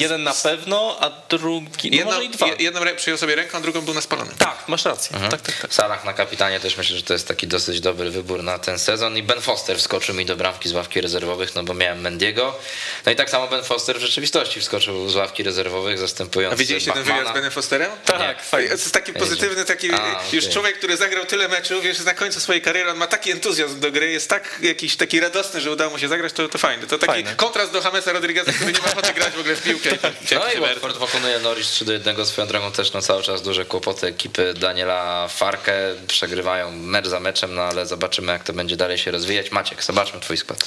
Jeden, 0.00 0.22
na 0.22 0.34
pewno, 0.34 0.96
a 1.00 1.10
drugi 1.28 1.90
no 1.90 2.04
może 2.04 2.24
i 2.24 2.28
dwa. 2.28 2.46
je- 2.46 2.56
jedną 2.58 2.80
przyjął 2.96 3.18
sobie 3.18 3.34
ręką, 3.34 3.58
a 3.58 3.60
drugą 3.60 3.80
był 3.80 3.94
na 3.94 4.00
spalonym. 4.00 4.34
Tak, 4.38 4.68
masz 4.68 4.84
rację. 4.84 5.18
Tak, 5.30 5.40
tak, 5.40 5.56
tak. 5.56 5.74
Salah 5.74 6.04
na 6.04 6.12
kapitanie 6.12 6.60
też 6.60 6.76
myślę, 6.76 6.96
że 6.96 7.02
to 7.02 7.12
jest 7.12 7.28
taki 7.28 7.46
dosyć 7.46 7.80
dobry 7.80 8.09
wybór 8.10 8.42
na 8.42 8.58
ten 8.58 8.78
sezon 8.78 9.16
i 9.16 9.22
Ben 9.22 9.40
Foster 9.40 9.78
wskoczył 9.78 10.14
mi 10.14 10.26
do 10.26 10.36
bramki 10.36 10.68
z 10.68 10.72
ławki 10.72 11.00
rezerwowych, 11.00 11.54
no 11.54 11.62
bo 11.62 11.74
miałem 11.74 12.00
Mendiego. 12.00 12.58
No 13.06 13.12
i 13.12 13.16
tak 13.16 13.30
samo 13.30 13.48
Ben 13.48 13.64
Foster 13.64 13.96
w 13.98 14.00
rzeczywistości 14.00 14.60
wskoczył 14.60 15.08
z 15.08 15.16
ławki 15.16 15.42
rezerwowych, 15.42 15.98
zastępując 15.98 16.52
A 16.52 16.56
widzieliście 16.56 16.92
ten 16.92 17.02
Bachmana. 17.02 17.18
wywiad 17.20 17.34
z 17.34 17.36
Benem 17.36 17.50
Fosterem? 17.50 17.90
Tak, 18.04 18.42
fajnie. 18.42 18.68
To 18.68 18.74
jest 18.74 18.92
taki 18.92 19.12
pozytywny, 19.12 19.64
taki 19.64 19.92
A, 19.92 20.20
już 20.32 20.44
okej. 20.44 20.54
człowiek, 20.54 20.78
który 20.78 20.96
zagrał 20.96 21.24
tyle 21.26 21.48
meczów, 21.48 21.82
wiesz, 21.82 21.98
na 22.04 22.14
końcu 22.14 22.40
swojej 22.40 22.62
kariery 22.62 22.90
on 22.90 22.96
ma 22.96 23.06
taki 23.06 23.30
entuzjazm 23.30 23.80
do 23.80 23.92
gry, 23.92 24.10
jest 24.10 24.28
tak 24.30 24.58
jakiś 24.62 24.96
taki 24.96 25.20
radosny, 25.20 25.60
że 25.60 25.70
udało 25.70 25.90
mu 25.90 25.98
się 25.98 26.08
zagrać, 26.08 26.32
to, 26.32 26.48
to 26.48 26.58
fajne. 26.58 26.86
To 26.86 26.98
taki 26.98 27.12
Fajne. 27.12 27.34
kontrast 27.36 27.72
do 27.72 27.80
Jamesa 27.80 28.12
Rodrigueza, 28.12 28.52
który 28.52 28.72
nie 28.72 28.78
ma 28.78 28.84
ochoty 28.92 29.12
grać 29.12 29.32
w 29.32 29.40
ogóle 29.40 29.56
w 29.56 29.62
piłkę. 29.62 29.90
No 30.34 30.52
i 30.52 30.60
Watford 30.60 30.96
pokonuje 30.98 31.38
Norwich 31.38 31.66
3 31.66 31.84
do 31.84 31.92
1 31.92 32.26
swoją 32.26 32.48
drogą 32.48 32.72
też 32.72 32.92
no 32.92 33.02
cały 33.02 33.22
czas 33.22 33.42
duże 33.42 33.64
kłopoty 33.64 34.06
ekipy 34.06 34.54
Daniela 34.54 35.28
Farkę 35.28 35.72
przegrywają 36.06 36.70
mecz 36.72 37.06
za 37.06 37.20
meczem, 37.20 37.54
no 37.54 37.62
ale 37.62 37.86
zobaczymy 38.00 38.32
jak 38.32 38.44
to 38.44 38.52
będzie 38.52 38.76
dalej 38.76 38.98
się 38.98 39.10
rozwijać. 39.10 39.50
Maciek, 39.50 39.84
zobaczmy 39.84 40.20
twój 40.20 40.36
skład. 40.36 40.64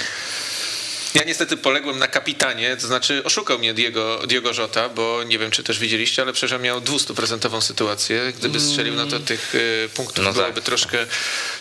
Ja 1.13 1.23
niestety 1.23 1.57
poległem 1.57 1.99
na 1.99 2.07
kapitanie, 2.07 2.77
to 2.77 2.87
znaczy 2.87 3.23
oszukał 3.23 3.59
mnie 3.59 3.73
Diego, 3.73 4.21
Diego 4.27 4.51
Jota, 4.57 4.89
bo 4.89 5.23
nie 5.23 5.39
wiem, 5.39 5.51
czy 5.51 5.63
też 5.63 5.79
widzieliście, 5.79 6.21
ale 6.21 6.33
przecież 6.33 6.59
miał 6.61 6.81
200% 6.81 7.61
sytuację. 7.61 8.33
Gdyby 8.39 8.59
strzelił 8.59 8.95
na 8.95 9.05
to 9.05 9.19
tych 9.19 9.53
e, 9.85 9.89
punktów, 9.89 10.25
No 10.25 10.33
byłoby 10.33 10.53
tak. 10.53 10.63
troszkę, 10.63 11.05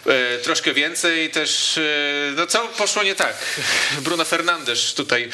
e, 0.06 0.38
troszkę 0.38 0.74
więcej. 0.74 1.30
Też, 1.30 1.78
e, 1.78 1.82
no 2.36 2.46
co 2.46 2.68
poszło 2.68 3.02
nie 3.02 3.14
tak. 3.14 3.36
Bruno 4.00 4.24
Fernandes 4.24 4.94
tutaj 4.94 5.28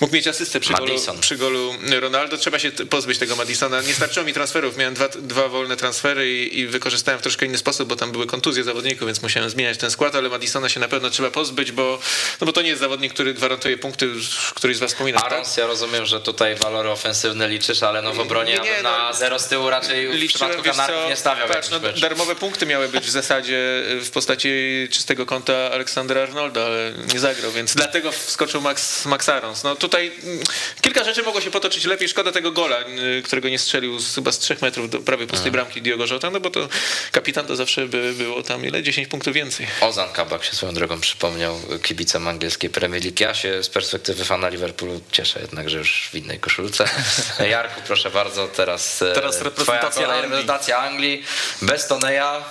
mógł 0.00 0.14
mieć 0.14 0.28
asystę 0.28 0.60
przy 0.60 0.72
golu, 0.72 0.94
przy 1.20 1.36
golu 1.36 1.74
Ronaldo. 2.00 2.36
Trzeba 2.36 2.58
się 2.58 2.70
pozbyć 2.70 3.18
tego 3.18 3.36
Madisona. 3.36 3.80
Nie 3.80 3.94
starczyło 3.94 4.26
mi 4.26 4.32
transferów. 4.32 4.76
Miałem 4.76 4.94
dwa, 4.94 5.08
dwa 5.08 5.48
wolne 5.48 5.76
transfery 5.76 6.32
i, 6.32 6.58
i 6.58 6.66
wykorzystałem 6.66 7.20
w 7.20 7.22
troszkę 7.22 7.46
inny 7.46 7.58
sposób, 7.58 7.88
bo 7.88 7.96
tam 7.96 8.12
były 8.12 8.26
kontuzje 8.26 8.64
zawodników, 8.64 9.06
więc 9.06 9.22
musiałem 9.22 9.50
zmieniać 9.50 9.78
ten 9.78 9.90
skład, 9.90 10.14
ale 10.14 10.28
Madisona 10.28 10.68
się 10.68 10.80
na 10.80 10.88
pewno 10.88 11.10
trzeba 11.10 11.30
pozbyć, 11.30 11.72
bo, 11.72 11.98
no 12.40 12.46
bo 12.46 12.52
to 12.52 12.62
nie 12.62 12.68
jest 12.68 12.80
zawodnik, 12.80 13.14
który 13.14 13.34
gwarantuje 13.34 13.78
punkty, 13.78 14.10
któryś 14.54 14.76
z 14.76 14.80
was 14.80 14.92
wspominał. 14.92 15.22
tak? 15.22 15.32
Arons, 15.32 15.56
ja 15.56 15.66
rozumiem, 15.66 16.06
że 16.06 16.20
tutaj 16.20 16.54
walory 16.54 16.90
ofensywne 16.90 17.48
liczysz, 17.48 17.82
ale 17.82 18.02
no 18.02 18.12
w 18.12 18.20
obronie 18.20 18.52
Nie, 18.52 18.60
nie, 18.60 18.82
no, 18.82 18.90
na 18.90 19.12
zero 19.12 19.38
z 19.38 19.48
tyłu 19.48 19.70
raczej 19.70 20.08
w 20.08 20.10
Liczyłem, 20.10 20.28
przypadku 20.28 20.62
wiesz 20.62 20.76
Kanarów 20.76 21.08
nie 21.08 21.16
stawiał 21.16 21.48
patrz, 21.48 21.70
no, 21.70 21.80
darmowe 22.00 22.34
punkty 22.34 22.66
miały 22.66 22.88
być 22.88 23.04
w 23.04 23.10
zasadzie 23.10 23.82
w 24.00 24.10
postaci 24.10 24.48
czystego 24.90 25.26
konta 25.26 25.70
Aleksandra 25.72 26.22
Arnolda, 26.22 26.64
ale 26.64 26.92
nie 27.14 27.20
zagrał, 27.20 27.52
więc 27.52 27.74
dlatego 27.74 28.12
wskoczył 28.12 28.60
Max, 28.60 29.04
Max 29.06 29.28
Arons. 29.28 29.64
No 29.64 29.76
tutaj 29.88 30.12
mm, 30.24 30.38
kilka 30.80 31.04
rzeczy 31.04 31.22
mogło 31.22 31.40
się 31.40 31.50
potoczyć 31.50 31.84
lepiej. 31.84 32.08
Szkoda 32.08 32.32
tego 32.32 32.52
gola, 32.52 32.76
y, 33.18 33.22
którego 33.22 33.48
nie 33.48 33.58
strzelił 33.58 33.98
z, 33.98 34.14
chyba 34.14 34.32
z 34.32 34.38
trzech 34.38 34.62
metrów 34.62 34.90
do 34.90 34.98
prawie 35.00 35.26
pustej 35.26 35.52
bramki 35.52 35.82
Diogo 35.82 36.06
Jota, 36.06 36.30
no 36.30 36.40
bo 36.40 36.50
to 36.50 36.68
kapitan 37.12 37.46
to 37.46 37.56
zawsze 37.56 37.86
by 37.88 38.12
było 38.14 38.42
tam 38.42 38.64
ile? 38.66 38.82
10 38.82 39.08
punktów 39.08 39.34
więcej. 39.34 39.66
Ozan 39.80 40.12
Kabak 40.12 40.44
się 40.44 40.52
swoją 40.52 40.74
drogą 40.74 41.00
przypomniał 41.00 41.60
kibicom 41.82 42.28
angielskiej 42.28 42.70
Premier 42.70 43.02
League. 43.02 43.16
Ja 43.20 43.34
się 43.34 43.62
z 43.62 43.68
perspektywy 43.68 44.24
fana 44.24 44.48
Liverpoolu 44.48 45.00
cieszę 45.12 45.40
jednak, 45.40 45.70
że 45.70 45.78
już 45.78 46.08
w 46.12 46.14
innej 46.14 46.38
koszulce. 46.38 46.88
Jarku, 47.50 47.80
proszę 47.86 48.10
bardzo, 48.10 48.48
teraz, 48.48 49.02
e, 49.02 49.12
Teraz 49.12 49.40
reprezentacja 49.42 50.06
Anglii. 50.06 50.22
reprezentacja 50.22 50.78
Anglii. 50.78 51.24
Bez 51.62 51.86
Toneja. 51.86 52.44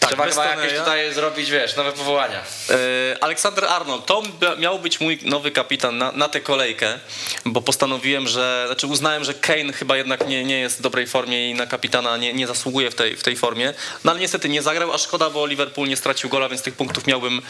Trzeba 0.00 0.24
bez 0.24 0.34
chyba 0.34 0.46
jakieś 0.46 0.78
tutaj 0.78 1.14
zrobić, 1.14 1.50
wiesz, 1.50 1.76
nowe 1.76 1.92
powołania. 1.92 2.42
E, 2.70 3.24
Aleksander 3.24 3.64
Arnold, 3.64 4.06
to 4.06 4.22
mia- 4.22 4.58
miał 4.58 4.78
być 4.78 5.00
mój 5.00 5.18
nowy 5.22 5.50
kapitan 5.50 5.98
na, 5.98 6.12
na 6.12 6.28
tę 6.28 6.40
kolejkę, 6.40 6.98
bo 7.44 7.62
postanowiłem, 7.62 8.28
że, 8.28 8.64
znaczy 8.66 8.86
uznałem, 8.86 9.24
że 9.24 9.34
Kane 9.34 9.72
chyba 9.72 9.96
jednak 9.96 10.28
nie, 10.28 10.44
nie 10.44 10.60
jest 10.60 10.78
w 10.78 10.82
dobrej 10.82 11.06
formie 11.06 11.50
i 11.50 11.54
na 11.54 11.66
kapitana 11.66 12.16
nie, 12.16 12.32
nie 12.32 12.46
zasługuje 12.46 12.90
w 12.90 12.94
tej, 12.94 13.16
w 13.16 13.22
tej 13.22 13.36
formie. 13.36 13.74
No 14.04 14.10
ale 14.10 14.20
niestety 14.20 14.48
nie 14.48 14.62
zagrał, 14.62 14.92
a 14.92 14.98
szkoda, 14.98 15.30
bo 15.30 15.46
Liverpool 15.46 15.88
nie 15.88 15.96
stracił 15.96 16.30
gola, 16.30 16.48
więc 16.48 16.62
tych 16.62 16.74
punktów 16.74 17.06
miałbym 17.06 17.42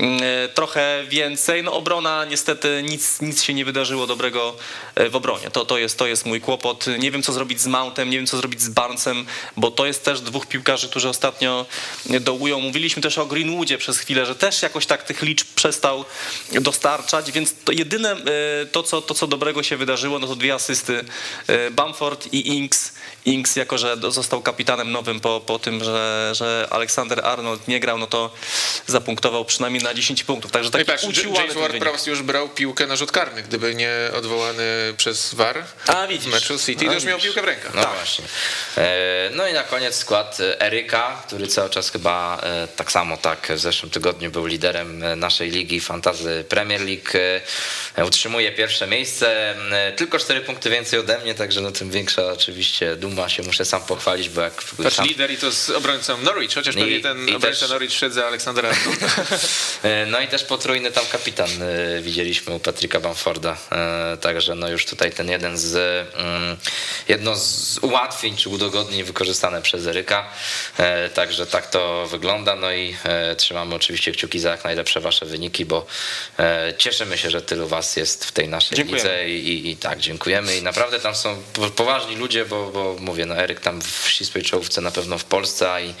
mm, 0.00 0.20
e, 0.22 0.48
trochę 0.48 1.04
więcej. 1.08 1.62
No 1.62 1.72
obrona 1.72 2.24
niestety 2.24 2.82
nic, 2.88 3.20
nic 3.20 3.42
się 3.42 3.54
nie 3.54 3.64
wydarzyło 3.64 4.06
dobrego 4.06 4.56
e, 4.94 5.08
w 5.08 5.16
obronie. 5.16 5.50
To, 5.50 5.64
to, 5.64 5.78
jest, 5.78 5.98
to 5.98 6.06
jest 6.06 6.26
mój 6.26 6.40
kłopot. 6.40 6.86
Nie 6.98 7.10
wiem, 7.10 7.22
co 7.22 7.32
zrobić 7.32 7.60
z 7.60 7.66
Mountem, 7.66 8.10
nie 8.10 8.16
wiem, 8.16 8.26
co 8.26 8.36
zrobić 8.36 8.62
z 8.62 8.68
Barnesem, 8.68 9.26
bo 9.56 9.70
to 9.70 9.86
jest 9.86 10.04
też 10.04 10.20
dwóch 10.20 10.46
piłkarzy, 10.46 10.88
którzy 10.88 11.08
ostatnio 11.08 11.51
dołują. 12.20 12.60
Mówiliśmy 12.60 13.02
też 13.02 13.18
o 13.18 13.26
Greenwoodzie 13.26 13.78
przez 13.78 13.98
chwilę, 13.98 14.26
że 14.26 14.34
też 14.34 14.62
jakoś 14.62 14.86
tak 14.86 15.02
tych 15.02 15.22
liczb 15.22 15.46
przestał 15.54 16.04
dostarczać, 16.52 17.32
więc 17.32 17.54
to 17.64 17.72
jedyne 17.72 18.10
e, 18.12 18.16
to, 18.72 18.82
co, 18.82 19.02
to, 19.02 19.14
co 19.14 19.26
dobrego 19.26 19.62
się 19.62 19.76
wydarzyło, 19.76 20.18
no 20.18 20.26
to 20.26 20.36
dwie 20.36 20.54
asysty 20.54 21.04
e, 21.46 21.70
Bamford 21.70 22.26
i 22.32 22.48
Inks. 22.48 22.92
Inks, 23.24 23.56
jako 23.56 23.78
że 23.78 23.96
został 24.08 24.42
kapitanem 24.42 24.92
nowym 24.92 25.20
po, 25.20 25.40
po 25.40 25.58
tym, 25.58 25.84
że, 25.84 26.30
że 26.34 26.66
Aleksander 26.70 27.26
Arnold 27.26 27.68
nie 27.68 27.80
grał, 27.80 27.98
no 27.98 28.06
to 28.06 28.30
zapunktował 28.86 29.44
przynajmniej 29.44 29.82
na 29.82 29.94
10 29.94 30.24
punktów. 30.24 30.50
Także 30.52 30.66
No 30.68 30.72
taki 30.72 30.84
patrz, 30.84 31.02
James. 31.24 31.54
Ward-Prowse 31.54 32.08
już 32.08 32.22
brał 32.22 32.48
piłkę 32.48 32.86
na 32.86 32.96
rzut 32.96 33.12
karny, 33.12 33.42
gdyby 33.42 33.74
nie 33.74 33.92
odwołany 34.14 34.94
przez 34.96 35.34
VAR 35.34 35.64
A, 35.86 36.06
w 36.06 36.08
widzisz. 36.08 36.32
meczu 36.32 36.58
City, 36.58 36.84
A, 36.84 36.88
to 36.88 36.94
już 36.94 37.04
miał 37.04 37.18
piłkę 37.18 37.42
w 37.42 37.44
rękach. 37.44 37.74
No 37.74 37.82
właśnie. 37.82 38.24
E, 38.78 39.30
No 39.34 39.46
i 39.48 39.52
na 39.52 39.62
koniec 39.62 39.94
skład 39.96 40.38
Eryka, 40.58 41.22
który 41.26 41.41
cały 41.48 41.70
czas 41.70 41.90
chyba 41.90 42.40
e, 42.42 42.68
tak 42.76 42.92
samo 42.92 43.16
tak 43.16 43.48
w 43.54 43.58
zeszłym 43.58 43.90
tygodniu 43.90 44.30
był 44.30 44.46
liderem 44.46 45.02
e, 45.02 45.16
naszej 45.16 45.50
ligi 45.50 45.80
Fantazy 45.80 46.44
Premier 46.48 46.80
League. 46.80 47.18
E, 47.96 48.04
Utrzymuje 48.04 48.52
pierwsze 48.52 48.86
miejsce. 48.86 49.54
Tylko 49.96 50.18
cztery 50.18 50.40
punkty 50.40 50.70
więcej 50.70 50.98
ode 51.00 51.18
mnie, 51.18 51.34
także 51.34 51.60
no 51.60 51.70
tym 51.70 51.90
większa 51.90 52.26
oczywiście 52.26 52.96
duma 52.96 53.28
się 53.28 53.42
muszę 53.42 53.64
sam 53.64 53.82
pochwalić, 53.82 54.28
bo 54.28 54.40
jak 54.40 54.54
Patrz, 54.82 54.96
sam 54.96 55.06
lider 55.06 55.30
i 55.30 55.36
to 55.36 55.50
z 55.52 55.70
obrońcą 55.70 56.18
Norwich, 56.18 56.54
chociaż 56.54 56.76
I- 56.76 56.78
pewnie 56.78 57.00
ten 57.00 57.28
i 57.28 57.34
obrońca 57.34 57.60
też- 57.60 57.70
Norwich 57.70 57.92
szedł 57.92 58.14
za 58.14 58.26
Aleksandra 58.26 58.70
No 60.06 60.20
i 60.20 60.28
też 60.28 60.44
potrójny 60.44 60.92
tam 60.92 61.04
kapitan 61.12 61.48
widzieliśmy 62.02 62.54
u 62.54 62.60
Patryka 62.60 63.00
Bamforda. 63.00 63.56
Także 64.20 64.54
no 64.54 64.68
już 64.68 64.86
tutaj 64.86 65.12
ten 65.12 65.28
jeden 65.30 65.58
z 65.58 65.74
mm, 66.16 66.56
jedno 67.08 67.36
z 67.36 67.78
ułatwień 67.82 68.36
czy 68.36 68.48
udogodnień 68.48 69.04
wykorzystane 69.04 69.62
przez 69.62 69.86
Eryka. 69.86 70.28
E, 70.78 71.08
Także 71.32 71.46
tak 71.46 71.70
to 71.70 72.06
wygląda. 72.06 72.56
No 72.56 72.72
i 72.72 72.96
e, 73.04 73.36
trzymamy 73.36 73.74
oczywiście 73.74 74.12
kciuki 74.12 74.40
za 74.40 74.50
jak 74.50 74.64
najlepsze 74.64 75.00
wasze 75.00 75.26
wyniki, 75.26 75.64
bo 75.64 75.86
e, 76.38 76.74
cieszymy 76.78 77.18
się, 77.18 77.30
że 77.30 77.42
tylu 77.42 77.68
was 77.68 77.96
jest 77.96 78.24
w 78.24 78.32
tej 78.32 78.48
naszej 78.48 78.76
Dziękujemy. 78.76 79.08
lidze 79.08 79.28
i, 79.28 79.48
i, 79.48 79.70
i 79.70 79.76
tak 79.76 79.98
dziękujemy. 79.98 80.56
I 80.56 80.62
naprawdę 80.62 81.00
tam 81.00 81.14
są 81.14 81.42
po- 81.52 81.70
poważni 81.70 82.16
ludzie, 82.16 82.44
bo, 82.44 82.70
bo 82.70 82.96
mówię, 83.00 83.26
no 83.26 83.36
Eryk 83.36 83.60
tam 83.60 83.82
w 83.82 84.08
ścisłej 84.08 84.44
czołówce 84.44 84.80
na 84.80 84.90
pewno 84.90 85.18
w 85.18 85.24
Polsce 85.24 85.72
a 85.72 85.80
i 85.80 85.94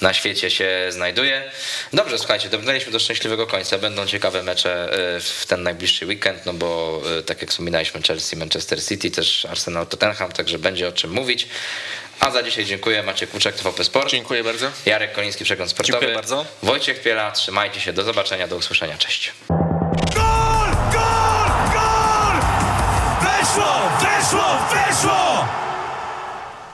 na 0.00 0.14
świecie 0.14 0.50
się 0.50 0.86
znajduje. 0.90 1.50
Dobrze, 1.92 2.18
słuchajcie, 2.18 2.48
dobrnęliśmy 2.48 2.92
do 2.92 2.98
szczęśliwego 2.98 3.46
końca. 3.46 3.78
Będą 3.78 4.06
ciekawe 4.06 4.42
mecze 4.42 4.92
e, 5.16 5.20
w 5.20 5.46
ten 5.48 5.62
najbliższy 5.62 6.06
weekend, 6.06 6.46
no 6.46 6.52
bo 6.52 7.02
tak 7.26 7.40
jak 7.40 7.50
wspominaliśmy, 7.50 8.02
Chelsea, 8.02 8.36
Manchester 8.36 8.84
City, 8.84 9.10
też 9.10 9.44
Arsenal, 9.44 9.86
Tottenham, 9.86 10.32
także 10.32 10.58
będzie 10.58 10.88
o 10.88 10.92
czym 10.92 11.10
mówić. 11.10 11.48
A 12.20 12.30
za 12.30 12.42
dzisiaj 12.42 12.64
dziękuję. 12.64 13.02
Maciek 13.02 13.30
Kuczek, 13.30 13.54
TVP 13.54 13.84
Sport. 13.84 14.10
Dziękuję 14.10 14.44
bardzo. 14.44 14.70
Jarek 14.86 15.12
Koliński, 15.12 15.44
Przegląd 15.44 15.70
Sportowy. 15.70 15.92
Dziękuję 15.92 16.14
bardzo. 16.14 16.44
Wojciech 16.62 17.02
Piela, 17.02 17.32
trzymajcie 17.32 17.80
się. 17.80 17.92
Do 17.92 18.04
zobaczenia, 18.04 18.48
do 18.48 18.56
usłyszenia. 18.56 18.98
Cześć. 18.98 19.32